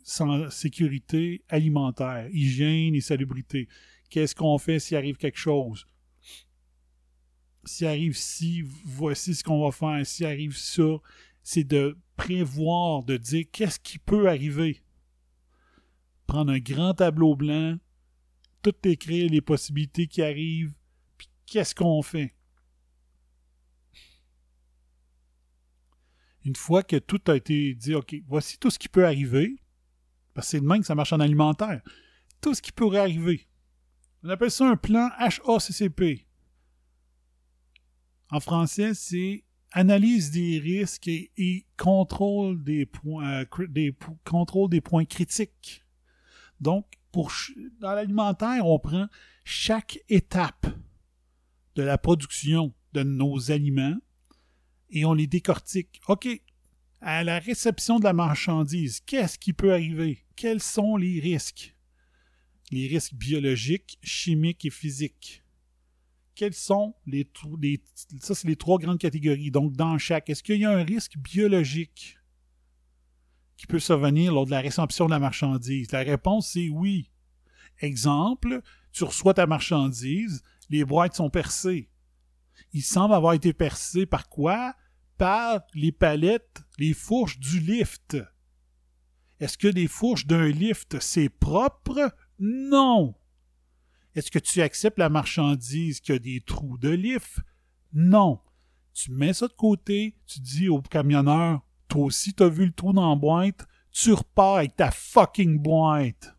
sécurité 0.49 1.43
alimentaire, 1.49 2.27
hygiène 2.31 2.93
et 2.93 3.01
salubrité. 3.01 3.67
Qu'est-ce 4.09 4.35
qu'on 4.35 4.57
fait 4.57 4.79
s'il 4.79 4.97
arrive 4.97 5.17
quelque 5.17 5.39
chose? 5.39 5.87
S'il 7.65 7.87
arrive 7.87 8.15
ci, 8.15 8.63
voici 8.85 9.35
ce 9.35 9.43
qu'on 9.43 9.63
va 9.63 9.71
faire. 9.71 10.05
S'il 10.05 10.25
arrive 10.25 10.55
ça, 10.55 10.97
c'est 11.43 11.63
de 11.63 11.97
prévoir, 12.15 13.03
de 13.03 13.17
dire 13.17 13.45
qu'est-ce 13.51 13.79
qui 13.79 13.97
peut 13.99 14.29
arriver 14.29 14.81
prendre 16.25 16.51
un 16.51 16.59
grand 16.59 16.93
tableau 16.93 17.35
blanc, 17.35 17.77
tout 18.61 18.75
écrire 18.83 19.29
les 19.29 19.41
possibilités 19.41 20.07
qui 20.07 20.21
arrivent, 20.21 20.73
puis 21.17 21.29
qu'est-ce 21.45 21.75
qu'on 21.75 22.01
fait? 22.01 22.35
Une 26.43 26.55
fois 26.55 26.83
que 26.83 26.97
tout 26.97 27.21
a 27.27 27.35
été 27.35 27.73
dit, 27.73 27.95
OK, 27.95 28.15
voici 28.27 28.57
tout 28.57 28.69
ce 28.69 28.77
qui 28.77 28.89
peut 28.89 29.05
arriver, 29.05 29.55
parce 30.33 30.47
que 30.47 30.51
c'est 30.51 30.61
de 30.61 30.79
que 30.79 30.85
ça 30.85 30.95
marche 30.95 31.13
en 31.13 31.19
alimentaire, 31.19 31.81
tout 32.41 32.53
ce 32.53 32.61
qui 32.61 32.71
pourrait 32.71 32.99
arriver. 32.99 33.47
On 34.23 34.29
appelle 34.29 34.51
ça 34.51 34.69
un 34.69 34.75
plan 34.75 35.09
HACCP. 35.17 36.25
En 38.31 38.39
français, 38.39 38.93
c'est 38.93 39.43
analyse 39.71 40.31
des 40.31 40.59
risques 40.59 41.07
et, 41.07 41.65
contrôle, 41.77 42.63
des 42.63 42.85
points, 42.85 43.43
euh, 43.43 43.91
contrôle 44.23 44.69
des 44.69 44.81
points 44.81 45.05
critiques. 45.05 45.83
Donc, 46.59 46.85
dans 47.79 47.93
l'alimentaire, 47.93 48.65
on 48.65 48.79
prend 48.79 49.07
chaque 49.43 49.99
étape 50.09 50.67
de 51.75 51.83
la 51.83 51.97
production 51.97 52.73
de 52.93 53.03
nos 53.03 53.51
aliments 53.51 53.97
et 54.89 55.05
on 55.05 55.13
les 55.13 55.27
décortique. 55.27 56.01
OK, 56.07 56.27
à 57.01 57.23
la 57.23 57.39
réception 57.39 57.99
de 57.99 58.03
la 58.03 58.13
marchandise, 58.13 58.99
qu'est-ce 59.01 59.37
qui 59.37 59.53
peut 59.53 59.73
arriver? 59.73 60.25
Quels 60.35 60.61
sont 60.61 60.97
les 60.97 61.19
risques? 61.19 61.75
Les 62.71 62.87
risques 62.87 63.13
biologiques, 63.13 63.97
chimiques 64.01 64.65
et 64.65 64.69
physiques. 64.69 65.44
Quels 66.35 66.53
sont 66.53 66.95
les, 67.05 67.27
les 67.61 67.81
ça 68.19 68.35
c'est 68.35 68.47
les 68.47 68.55
trois 68.55 68.77
grandes 68.77 68.99
catégories. 68.99 69.51
Donc 69.51 69.73
dans 69.73 69.97
chaque, 69.97 70.29
est-ce 70.29 70.43
qu'il 70.43 70.59
y 70.59 70.65
a 70.65 70.71
un 70.71 70.83
risque 70.83 71.17
biologique? 71.17 72.17
qui 73.57 73.67
peut 73.67 73.79
survenir 73.79 74.33
lors 74.33 74.45
de 74.45 74.51
la 74.51 74.59
réception 74.59 75.05
de 75.05 75.11
la 75.11 75.19
marchandise? 75.19 75.91
La 75.91 75.99
réponse 75.99 76.49
c'est 76.49 76.69
oui. 76.69 77.09
Exemple, 77.79 78.61
tu 78.91 79.03
reçois 79.03 79.33
ta 79.33 79.47
marchandise, 79.47 80.43
les 80.69 80.85
boîtes 80.85 81.15
sont 81.15 81.29
percées. 81.29 81.89
Il 82.73 82.83
semble 82.83 83.13
avoir 83.13 83.33
été 83.33 83.53
percé 83.53 84.05
par 84.05 84.29
quoi? 84.29 84.75
Par 85.17 85.61
les 85.73 85.91
palettes, 85.91 86.63
les 86.77 86.93
fourches 86.93 87.39
du 87.39 87.59
lift. 87.59 88.17
Est-ce 89.39 89.57
que 89.57 89.67
les 89.67 89.87
fourches 89.87 90.25
d'un 90.25 90.47
lift, 90.47 90.99
c'est 90.99 91.29
propre? 91.29 92.13
Non. 92.39 93.15
Est-ce 94.15 94.31
que 94.31 94.39
tu 94.39 94.61
acceptes 94.61 94.97
la 94.97 95.09
marchandise 95.09 95.99
qui 95.99 96.13
a 96.13 96.19
des 96.19 96.41
trous 96.41 96.77
de 96.77 96.89
lift? 96.89 97.39
Non. 97.93 98.39
Tu 98.93 99.11
mets 99.11 99.33
ça 99.33 99.47
de 99.47 99.53
côté, 99.53 100.15
tu 100.25 100.39
dis 100.39 100.69
au 100.69 100.81
camionneur, 100.81 101.61
toi 101.89 102.05
aussi, 102.05 102.33
t'as 102.33 102.47
vu 102.47 102.65
le 102.65 102.71
trou 102.71 102.93
dans 102.93 103.09
la 103.09 103.15
boîte, 103.15 103.67
tu 103.91 104.13
repars 104.13 104.55
avec 104.55 104.77
ta 104.77 104.89
fucking 104.89 105.59
boîte. 105.59 106.33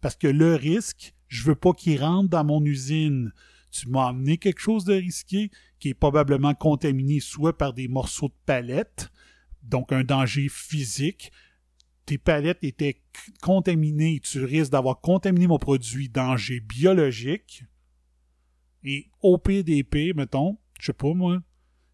Parce 0.00 0.14
que 0.14 0.28
le 0.28 0.54
risque, 0.54 1.14
je 1.26 1.42
veux 1.42 1.56
pas 1.56 1.72
qu'il 1.72 2.00
rentre 2.00 2.30
dans 2.30 2.44
mon 2.44 2.64
usine. 2.64 3.32
Tu 3.72 3.88
m'as 3.88 4.08
amené 4.08 4.38
quelque 4.38 4.60
chose 4.60 4.84
de 4.84 4.94
risqué 4.94 5.50
qui 5.80 5.88
est 5.88 5.94
probablement 5.94 6.54
contaminé 6.54 7.18
soit 7.18 7.58
par 7.58 7.72
des 7.72 7.88
morceaux 7.88 8.28
de 8.28 8.34
palette, 8.46 9.10
donc 9.64 9.92
un 9.92 10.04
danger 10.04 10.48
physique. 10.48 11.32
Tes 12.06 12.18
palettes 12.18 12.62
étaient 12.62 13.02
contaminées, 13.42 14.20
tu 14.20 14.44
risques 14.44 14.70
d'avoir 14.70 15.00
contaminé 15.00 15.46
mon 15.46 15.58
produit, 15.58 16.08
danger 16.08 16.60
biologique. 16.60 17.64
Et 18.84 19.10
au 19.20 19.38
PDP, 19.38 20.14
mettons, 20.14 20.58
je 20.80 20.86
sais 20.86 20.92
pas 20.92 21.12
moi, 21.12 21.42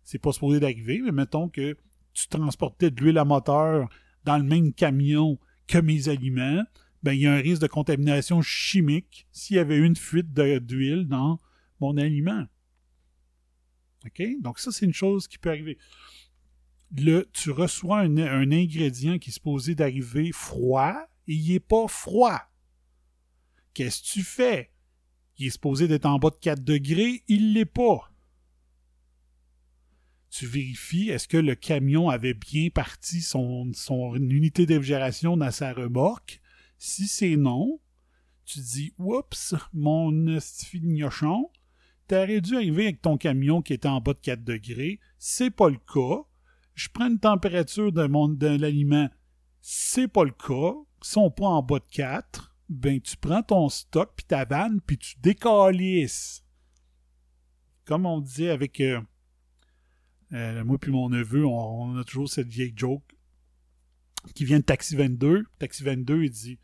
c'est 0.02 0.18
pas 0.18 0.32
supposé 0.32 0.60
d'arriver, 0.60 1.00
mais 1.02 1.12
mettons 1.12 1.48
que 1.48 1.76
tu 2.12 2.28
transportais 2.28 2.90
de 2.90 3.00
l'huile 3.00 3.18
à 3.18 3.24
moteur 3.24 3.88
dans 4.24 4.36
le 4.36 4.44
même 4.44 4.74
camion 4.74 5.38
que 5.66 5.78
mes 5.78 6.08
aliments, 6.08 6.62
ben, 7.02 7.12
il 7.12 7.20
y 7.20 7.26
a 7.26 7.32
un 7.32 7.40
risque 7.40 7.62
de 7.62 7.66
contamination 7.66 8.42
chimique 8.42 9.26
s'il 9.32 9.56
y 9.56 9.58
avait 9.58 9.78
une 9.78 9.96
fuite 9.96 10.32
d'huile 10.32 11.06
dans 11.08 11.40
mon 11.80 11.96
aliment. 11.96 12.46
OK? 14.06 14.22
Donc, 14.40 14.58
ça, 14.58 14.70
c'est 14.70 14.84
une 14.84 14.92
chose 14.92 15.26
qui 15.26 15.38
peut 15.38 15.50
arriver. 15.50 15.78
Le, 16.96 17.28
tu 17.32 17.50
reçois 17.50 18.00
un, 18.00 18.16
ingrédient 18.52 19.18
qui 19.18 19.30
est 19.30 19.32
supposé 19.32 19.74
d'arriver 19.74 20.30
froid 20.32 20.94
et 21.26 21.34
il 21.34 21.52
n'est 21.52 21.60
pas 21.60 21.88
froid. 21.88 22.40
Qu'est-ce 23.72 24.02
que 24.02 24.08
tu 24.08 24.22
fais? 24.22 24.70
Il 25.38 25.46
est 25.46 25.50
supposé 25.50 25.88
d'être 25.88 26.06
en 26.06 26.18
bas 26.18 26.30
de 26.30 26.36
4 26.36 26.62
degrés, 26.62 27.24
il 27.28 27.54
l'est 27.54 27.64
pas. 27.64 28.12
Tu 30.30 30.46
vérifies, 30.46 31.08
est-ce 31.08 31.28
que 31.28 31.36
le 31.36 31.54
camion 31.54 32.08
avait 32.10 32.34
bien 32.34 32.68
parti 32.70 33.20
son, 33.20 33.70
unité 34.14 34.66
de 34.66 34.74
réfrigération 34.74 35.36
dans 35.36 35.50
sa 35.50 35.72
remorque? 35.72 36.40
Si 36.78 37.06
c'est 37.06 37.36
non, 37.36 37.80
tu 38.44 38.60
dis, 38.60 38.94
oups, 38.98 39.54
mon 39.72 40.10
gnochon, 40.10 41.50
t'aurais 42.06 42.40
dû 42.40 42.56
arriver 42.56 42.84
avec 42.84 43.00
ton 43.00 43.16
camion 43.16 43.62
qui 43.62 43.72
était 43.72 43.88
en 43.88 44.00
bas 44.00 44.14
de 44.14 44.20
4 44.20 44.44
degrés. 44.44 45.00
C'est 45.18 45.50
pas 45.50 45.70
le 45.70 45.78
cas. 45.78 46.26
Je 46.74 46.88
prends 46.88 47.08
une 47.08 47.18
température 47.18 47.92
de, 47.92 48.06
mon, 48.06 48.28
de 48.28 48.46
l'aliment. 48.46 49.08
C'est 49.60 50.08
pas 50.08 50.24
le 50.24 50.30
cas. 50.30 50.74
Ils 51.02 51.06
sont 51.06 51.30
pas 51.30 51.46
en 51.46 51.62
bas 51.62 51.78
de 51.78 51.84
4. 51.90 52.54
Ben, 52.68 53.00
tu 53.00 53.16
prends 53.16 53.42
ton 53.42 53.68
stock 53.68 54.12
puis 54.16 54.24
ta 54.24 54.44
vanne 54.44 54.80
puis 54.80 54.96
tu 54.96 55.16
décalisses. 55.20 56.44
Comme 57.84 58.06
on 58.06 58.20
disait 58.20 58.50
avec 58.50 58.80
euh, 58.80 59.00
euh, 60.32 60.64
moi 60.64 60.78
puis 60.78 60.90
mon 60.90 61.10
neveu, 61.10 61.44
on, 61.44 61.98
a 61.98 62.04
toujours 62.04 62.30
cette 62.30 62.48
vieille 62.48 62.72
joke 62.74 63.02
qui 64.34 64.44
vient 64.44 64.60
de 64.60 64.64
Taxi 64.64 64.96
22. 64.96 65.44
Taxi 65.58 65.82
22, 65.82 66.24
il 66.24 66.30
dit 66.30 66.58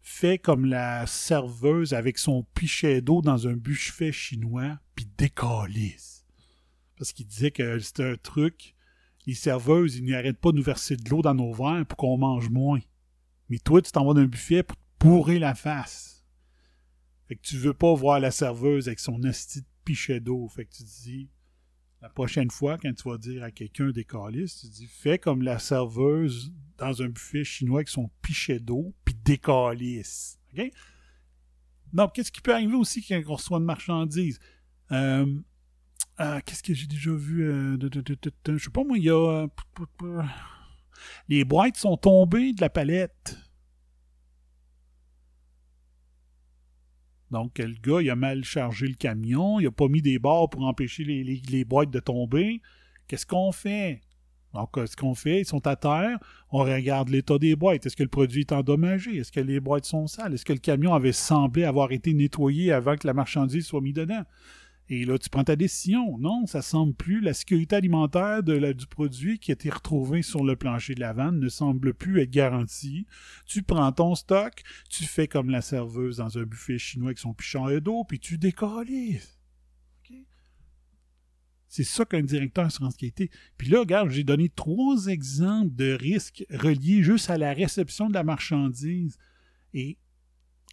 fait 0.00 0.38
comme 0.38 0.64
la 0.64 1.06
serveuse 1.06 1.92
avec 1.92 2.18
son 2.18 2.44
pichet 2.54 3.02
d'eau 3.02 3.20
dans 3.20 3.46
un 3.46 3.54
buffet 3.54 4.10
chinois, 4.10 4.78
puis 4.94 5.06
décalisse. 5.18 6.24
Parce 6.96 7.12
qu'il 7.12 7.26
disait 7.26 7.50
que 7.50 7.78
c'était 7.78 8.04
un 8.04 8.16
truc. 8.16 8.74
Les 9.28 9.34
serveuses, 9.34 9.96
ils 9.96 10.06
n'arrêtent 10.06 10.38
pas 10.38 10.52
de 10.52 10.56
nous 10.56 10.62
verser 10.62 10.96
de 10.96 11.06
l'eau 11.10 11.20
dans 11.20 11.34
nos 11.34 11.52
verres 11.52 11.84
pour 11.84 11.98
qu'on 11.98 12.16
mange 12.16 12.48
moins. 12.48 12.80
Mais 13.50 13.58
toi, 13.58 13.82
tu 13.82 13.92
t'en 13.92 14.06
vas 14.06 14.14
d'un 14.14 14.24
buffet 14.24 14.62
pour 14.62 14.74
te 14.74 14.82
pourrir 14.98 15.40
la 15.40 15.54
face. 15.54 16.26
Fait 17.26 17.36
que 17.36 17.42
tu 17.42 17.58
veux 17.58 17.74
pas 17.74 17.92
voir 17.92 18.20
la 18.20 18.30
serveuse 18.30 18.88
avec 18.88 19.00
son 19.00 19.22
esti 19.24 19.60
de 19.60 19.66
pichet 19.84 20.18
d'eau. 20.18 20.48
Fait 20.48 20.64
que 20.64 20.72
tu 20.72 20.82
te 20.82 21.02
dis, 21.02 21.28
la 22.00 22.08
prochaine 22.08 22.50
fois, 22.50 22.78
quand 22.78 22.90
tu 22.94 23.06
vas 23.06 23.18
dire 23.18 23.42
à 23.42 23.50
quelqu'un 23.50 23.90
des 23.90 24.06
calices, 24.06 24.62
tu 24.62 24.68
dis, 24.68 24.86
fais 24.86 25.18
comme 25.18 25.42
la 25.42 25.58
serveuse 25.58 26.50
dans 26.78 27.02
un 27.02 27.08
buffet 27.08 27.44
chinois 27.44 27.80
avec 27.80 27.90
son 27.90 28.08
pichet 28.22 28.58
d'eau, 28.58 28.94
puis 29.04 29.14
décalisse. 29.14 30.38
OK? 30.54 30.72
Donc, 31.92 32.14
qu'est-ce 32.14 32.32
qui 32.32 32.40
peut 32.40 32.54
arriver 32.54 32.76
aussi 32.76 33.04
quand 33.06 33.20
on 33.26 33.34
reçoit 33.34 33.58
une 33.58 33.64
marchandise? 33.64 34.40
Euh, 34.90 35.26
euh, 36.20 36.40
qu'est-ce 36.44 36.62
que 36.62 36.74
j'ai 36.74 36.86
déjà 36.86 37.12
vu? 37.12 37.50
Euh, 37.50 37.76
je 37.80 38.58
sais 38.58 38.70
pas, 38.70 38.84
moi, 38.84 38.98
il 38.98 39.04
y 39.04 39.10
a... 39.10 39.46
les 41.28 41.44
boîtes 41.44 41.76
sont 41.76 41.96
tombées 41.96 42.52
de 42.52 42.60
la 42.60 42.70
palette. 42.70 43.38
Donc, 47.30 47.58
le 47.58 47.74
gars, 47.74 48.00
il 48.00 48.08
a 48.10 48.16
mal 48.16 48.42
chargé 48.42 48.86
le 48.86 48.94
camion, 48.94 49.60
il 49.60 49.66
a 49.66 49.70
pas 49.70 49.88
mis 49.88 50.00
des 50.00 50.18
barres 50.18 50.48
pour 50.48 50.64
empêcher 50.64 51.04
les, 51.04 51.22
les, 51.22 51.42
les 51.50 51.64
boîtes 51.64 51.90
de 51.90 52.00
tomber. 52.00 52.62
Qu'est-ce 53.06 53.26
qu'on 53.26 53.52
fait? 53.52 54.00
Donc, 54.54 54.70
ce 54.76 54.96
qu'on 54.96 55.14
fait, 55.14 55.42
ils 55.42 55.44
sont 55.44 55.66
à 55.66 55.76
terre, 55.76 56.18
on 56.50 56.60
regarde 56.60 57.10
l'état 57.10 57.38
des 57.38 57.54
boîtes. 57.54 57.84
Est-ce 57.84 57.96
que 57.96 58.02
le 58.02 58.08
produit 58.08 58.40
est 58.40 58.52
endommagé? 58.52 59.18
Est-ce 59.18 59.30
que 59.30 59.40
les 59.40 59.60
boîtes 59.60 59.84
sont 59.84 60.06
sales? 60.06 60.32
Est-ce 60.32 60.46
que 60.46 60.54
le 60.54 60.58
camion 60.58 60.94
avait 60.94 61.12
semblé 61.12 61.64
avoir 61.64 61.92
été 61.92 62.14
nettoyé 62.14 62.72
avant 62.72 62.96
que 62.96 63.06
la 63.06 63.12
marchandise 63.12 63.66
soit 63.66 63.82
mise 63.82 63.92
dedans? 63.92 64.24
Et 64.90 65.04
là, 65.04 65.18
tu 65.18 65.28
prends 65.28 65.44
ta 65.44 65.56
décision. 65.56 66.16
Non, 66.18 66.46
ça 66.46 66.62
semble 66.62 66.94
plus. 66.94 67.20
La 67.20 67.34
sécurité 67.34 67.76
alimentaire 67.76 68.42
du 68.42 68.86
produit 68.86 69.38
qui 69.38 69.50
a 69.50 69.54
été 69.54 69.68
retrouvé 69.68 70.22
sur 70.22 70.44
le 70.44 70.56
plancher 70.56 70.94
de 70.94 71.00
la 71.00 71.12
vanne 71.12 71.38
ne 71.38 71.48
semble 71.48 71.92
plus 71.92 72.20
être 72.22 72.30
garantie. 72.30 73.06
Tu 73.44 73.62
prends 73.62 73.92
ton 73.92 74.14
stock, 74.14 74.62
tu 74.88 75.04
fais 75.04 75.28
comme 75.28 75.50
la 75.50 75.60
serveuse 75.60 76.16
dans 76.18 76.38
un 76.38 76.44
buffet 76.44 76.78
chinois 76.78 77.08
avec 77.08 77.18
son 77.18 77.34
pichon 77.34 77.68
d'eau, 77.80 78.04
puis 78.04 78.18
tu 78.18 78.38
décolles. 78.38 79.18
C'est 81.70 81.84
ça 81.84 82.06
qu'un 82.06 82.22
directeur 82.22 82.64
assurance 82.64 82.96
qualité. 82.96 83.30
Puis 83.58 83.68
là, 83.68 83.80
regarde, 83.80 84.08
j'ai 84.08 84.24
donné 84.24 84.48
trois 84.48 85.08
exemples 85.08 85.74
de 85.74 85.92
risques 85.92 86.46
reliés 86.50 87.02
juste 87.02 87.28
à 87.28 87.36
la 87.36 87.52
réception 87.52 88.08
de 88.08 88.14
la 88.14 88.24
marchandise. 88.24 89.18
Et 89.74 89.98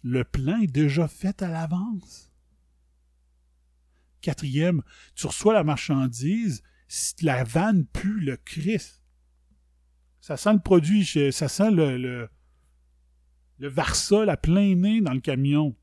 le 0.02 0.24
plan 0.24 0.58
est 0.58 0.72
déjà 0.72 1.06
fait 1.06 1.42
à 1.42 1.48
l'avance. 1.48 2.32
Quatrième, 4.26 4.82
tu 5.14 5.28
reçois 5.28 5.54
la 5.54 5.62
marchandise, 5.62 6.64
la 7.22 7.44
vanne 7.44 7.86
pue 7.86 8.18
le 8.18 8.36
Christ. 8.36 9.00
Ça 10.20 10.36
sent 10.36 10.54
le 10.54 10.58
produit, 10.58 11.06
ça 11.30 11.46
sent 11.46 11.70
le, 11.70 11.96
le, 11.96 12.28
le 13.58 13.68
Varsol 13.68 14.28
à 14.28 14.36
plein 14.36 14.74
nez 14.74 15.00
dans 15.00 15.12
le 15.12 15.20
camion. 15.20 15.76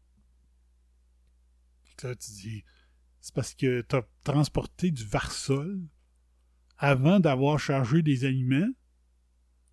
Là, 2.03 2.15
tu 2.15 2.31
dis, 2.31 2.65
c'est 3.21 3.33
parce 3.33 3.53
que 3.53 3.79
tu 3.79 3.95
as 3.95 4.05
transporté 4.25 4.91
du 4.91 5.05
Varsol 5.05 5.79
avant 6.77 7.21
d'avoir 7.21 7.59
chargé 7.59 8.01
des 8.01 8.25
aliments. 8.25 8.73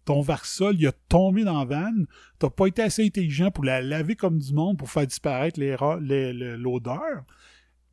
Ton 0.04 0.20
Varsol, 0.20 0.76
il 0.76 0.86
a 0.86 0.92
tombé 0.92 1.42
dans 1.42 1.58
la 1.58 1.64
vanne. 1.64 2.06
Tu 2.38 2.46
pas 2.48 2.68
été 2.68 2.82
assez 2.82 3.04
intelligent 3.04 3.50
pour 3.50 3.64
la 3.64 3.82
laver 3.82 4.14
comme 4.14 4.38
du 4.38 4.52
monde 4.52 4.78
pour 4.78 4.88
faire 4.88 5.08
disparaître 5.08 5.58
l'odeur. 5.60 7.24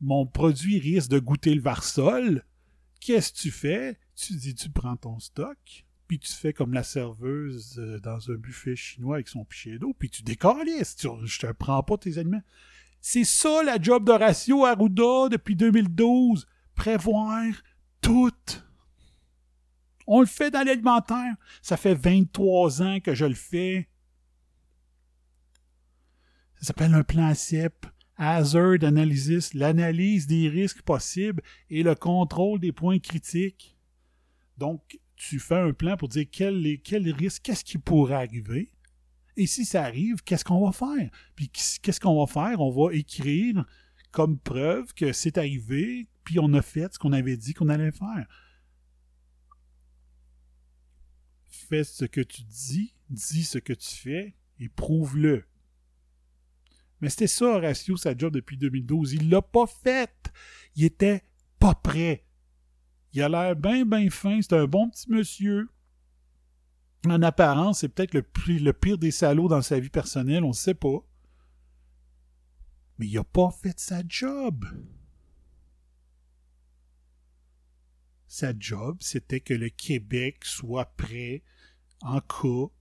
Mon 0.00 0.26
produit 0.26 0.78
risque 0.78 1.10
de 1.10 1.18
goûter 1.18 1.54
le 1.54 1.60
Varsol. 1.60 2.44
Qu'est-ce 3.00 3.32
que 3.32 3.38
tu 3.38 3.50
fais? 3.50 3.98
Tu 4.14 4.34
dis, 4.34 4.54
tu 4.54 4.70
prends 4.70 4.96
ton 4.96 5.18
stock, 5.18 5.86
puis 6.06 6.18
tu 6.18 6.32
fais 6.32 6.52
comme 6.52 6.72
la 6.72 6.82
serveuse 6.82 7.78
euh, 7.78 8.00
dans 8.00 8.30
un 8.30 8.34
buffet 8.34 8.76
chinois 8.76 9.16
avec 9.16 9.28
son 9.28 9.44
pichet 9.44 9.78
d'eau, 9.78 9.94
puis 9.96 10.10
tu 10.10 10.22
décalisses. 10.22 10.96
Tu, 10.96 11.08
je 11.24 11.38
te 11.38 11.52
prends 11.52 11.82
pas 11.82 11.96
tes 11.96 12.18
aliments. 12.18 12.42
C'est 13.00 13.24
ça 13.24 13.62
la 13.62 13.80
job 13.80 14.04
d'Horacio 14.04 14.64
Arruda 14.64 15.28
depuis 15.30 15.56
2012. 15.56 16.46
Prévoir 16.74 17.44
tout. 18.00 18.32
On 20.06 20.20
le 20.20 20.26
fait 20.26 20.50
dans 20.50 20.64
l'alimentaire. 20.64 21.34
Ça 21.62 21.76
fait 21.76 21.94
23 21.94 22.82
ans 22.82 23.00
que 23.00 23.14
je 23.14 23.24
le 23.24 23.34
fais. 23.34 23.88
Ça 26.56 26.68
s'appelle 26.68 26.94
un 26.94 27.04
plan 27.04 27.34
CEP. 27.34 27.86
Hazard 28.18 28.82
Analysis, 28.82 29.54
l'analyse 29.54 30.26
des 30.26 30.48
risques 30.48 30.82
possibles 30.82 31.42
et 31.70 31.82
le 31.82 31.94
contrôle 31.94 32.60
des 32.60 32.72
points 32.72 32.98
critiques. 32.98 33.76
Donc, 34.58 34.98
tu 35.16 35.38
fais 35.38 35.58
un 35.58 35.72
plan 35.72 35.96
pour 35.96 36.08
dire 36.08 36.26
quel, 36.30 36.80
quel 36.82 37.10
risque, 37.12 37.42
qu'est-ce 37.42 37.64
qui 37.64 37.78
pourrait 37.78 38.14
arriver, 38.14 38.72
et 39.38 39.46
si 39.46 39.64
ça 39.64 39.84
arrive, 39.84 40.22
qu'est-ce 40.24 40.44
qu'on 40.44 40.66
va 40.66 40.72
faire? 40.72 41.10
Puis 41.36 41.48
qu'est-ce 41.48 42.00
qu'on 42.00 42.18
va 42.18 42.26
faire? 42.26 42.60
On 42.60 42.72
va 42.72 42.92
écrire 42.92 43.64
comme 44.10 44.36
preuve 44.36 44.92
que 44.94 45.12
c'est 45.12 45.38
arrivé, 45.38 46.08
puis 46.24 46.40
on 46.40 46.52
a 46.54 46.60
fait 46.60 46.92
ce 46.92 46.98
qu'on 46.98 47.12
avait 47.12 47.36
dit 47.36 47.54
qu'on 47.54 47.68
allait 47.68 47.92
faire. 47.92 48.26
Fais 51.46 51.84
ce 51.84 52.04
que 52.04 52.20
tu 52.20 52.42
dis, 52.42 52.94
dis 53.10 53.44
ce 53.44 53.58
que 53.58 53.72
tu 53.72 53.94
fais, 53.94 54.34
et 54.58 54.68
prouve-le. 54.68 55.44
Mais 57.00 57.10
c'était 57.10 57.26
ça, 57.26 57.46
Horatio, 57.46 57.96
sa 57.96 58.16
job 58.16 58.34
depuis 58.34 58.56
2012. 58.56 59.14
Il 59.14 59.30
l'a 59.30 59.42
pas 59.42 59.66
fait. 59.66 60.32
Il 60.74 60.84
était 60.84 61.22
pas 61.58 61.74
prêt. 61.74 62.24
Il 63.12 63.22
a 63.22 63.28
l'air 63.28 63.56
bien, 63.56 63.84
bien 63.84 64.10
fin. 64.10 64.40
C'est 64.42 64.54
un 64.54 64.66
bon 64.66 64.90
petit 64.90 65.10
monsieur 65.10 65.68
en 67.06 67.22
apparence, 67.22 67.80
c'est 67.80 67.88
peut-être 67.88 68.14
le, 68.14 68.24
le, 68.48 68.72
pire 68.72 68.98
des 68.98 69.10
salauds 69.10 69.48
dans 69.48 69.62
sa 69.62 69.78
vie 69.78 69.88
personnelle, 69.88 70.44
on 70.44 70.48
ne 70.48 70.52
sait 70.52 70.74
pas. 70.74 70.98
Mais 72.98 73.06
il 73.06 73.14
n'a 73.14 73.24
pas 73.24 73.50
fait 73.50 73.78
sa 73.78 74.02
job. 74.06 74.64
Sa 78.26 78.52
job, 78.58 78.98
c'était 79.00 79.40
que 79.40 79.54
le 79.54 79.68
Québec 79.68 80.44
soit 80.44 80.96
prêt 80.96 81.42
en 82.02 82.20
cas 82.20 82.72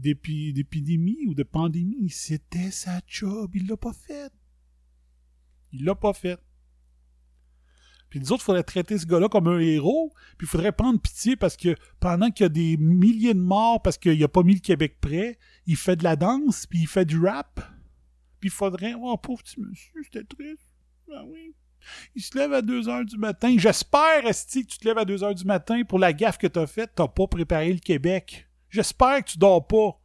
d'épidémie 0.00 1.26
ou 1.26 1.34
de 1.34 1.42
pandémie. 1.42 2.10
C'était 2.10 2.70
sa 2.70 3.00
job. 3.06 3.50
Il 3.54 3.66
l'a 3.66 3.76
pas 3.76 3.92
fait. 3.92 4.32
Il 5.72 5.84
l'a 5.84 5.94
pas 5.94 6.12
fait. 6.12 6.38
Puis 8.10 8.20
nous 8.20 8.32
autres, 8.32 8.42
il 8.42 8.46
faudrait 8.46 8.62
traiter 8.62 8.96
ce 8.96 9.06
gars-là 9.06 9.28
comme 9.28 9.48
un 9.48 9.58
héros, 9.58 10.12
puis 10.38 10.46
il 10.46 10.48
faudrait 10.48 10.70
prendre 10.70 11.00
pitié 11.00 11.34
parce 11.34 11.56
que 11.56 11.74
pendant 11.98 12.30
qu'il 12.30 12.44
y 12.44 12.46
a 12.46 12.48
des 12.48 12.76
milliers 12.76 13.34
de 13.34 13.40
morts 13.40 13.82
parce 13.82 13.98
qu'il 13.98 14.20
n'a 14.20 14.28
pas 14.28 14.44
mis 14.44 14.54
le 14.54 14.60
Québec 14.60 14.98
prêt, 15.00 15.36
il 15.66 15.74
fait 15.74 15.96
de 15.96 16.04
la 16.04 16.14
danse, 16.14 16.66
puis 16.66 16.80
il 16.82 16.86
fait 16.86 17.04
du 17.04 17.18
rap. 17.18 17.60
Puis 18.38 18.50
il 18.50 18.52
faudrait... 18.52 18.94
Oh, 18.96 19.16
pauvre 19.16 19.42
petit 19.42 19.60
monsieur, 19.60 20.00
c'était 20.04 20.22
triste. 20.22 20.68
Ben 21.08 21.24
oui. 21.26 21.56
Il 22.14 22.22
se 22.22 22.38
lève 22.38 22.52
à 22.52 22.62
2 22.62 22.88
heures 22.88 23.04
du 23.04 23.18
matin. 23.18 23.56
J'espère, 23.58 24.24
Esti, 24.26 24.64
que 24.64 24.72
tu 24.72 24.78
te 24.78 24.86
lèves 24.86 24.98
à 24.98 25.04
2 25.04 25.24
heures 25.24 25.34
du 25.34 25.44
matin 25.44 25.82
pour 25.82 25.98
la 25.98 26.12
gaffe 26.12 26.38
que 26.38 26.46
tu 26.46 26.58
as 26.60 26.68
faite. 26.68 26.92
Tu 26.96 27.02
pas 27.02 27.26
préparé 27.26 27.72
le 27.72 27.80
Québec. 27.80 28.48
J'espère 28.74 29.24
que 29.24 29.30
tu 29.30 29.38
dors 29.38 29.64
pas. 29.64 30.00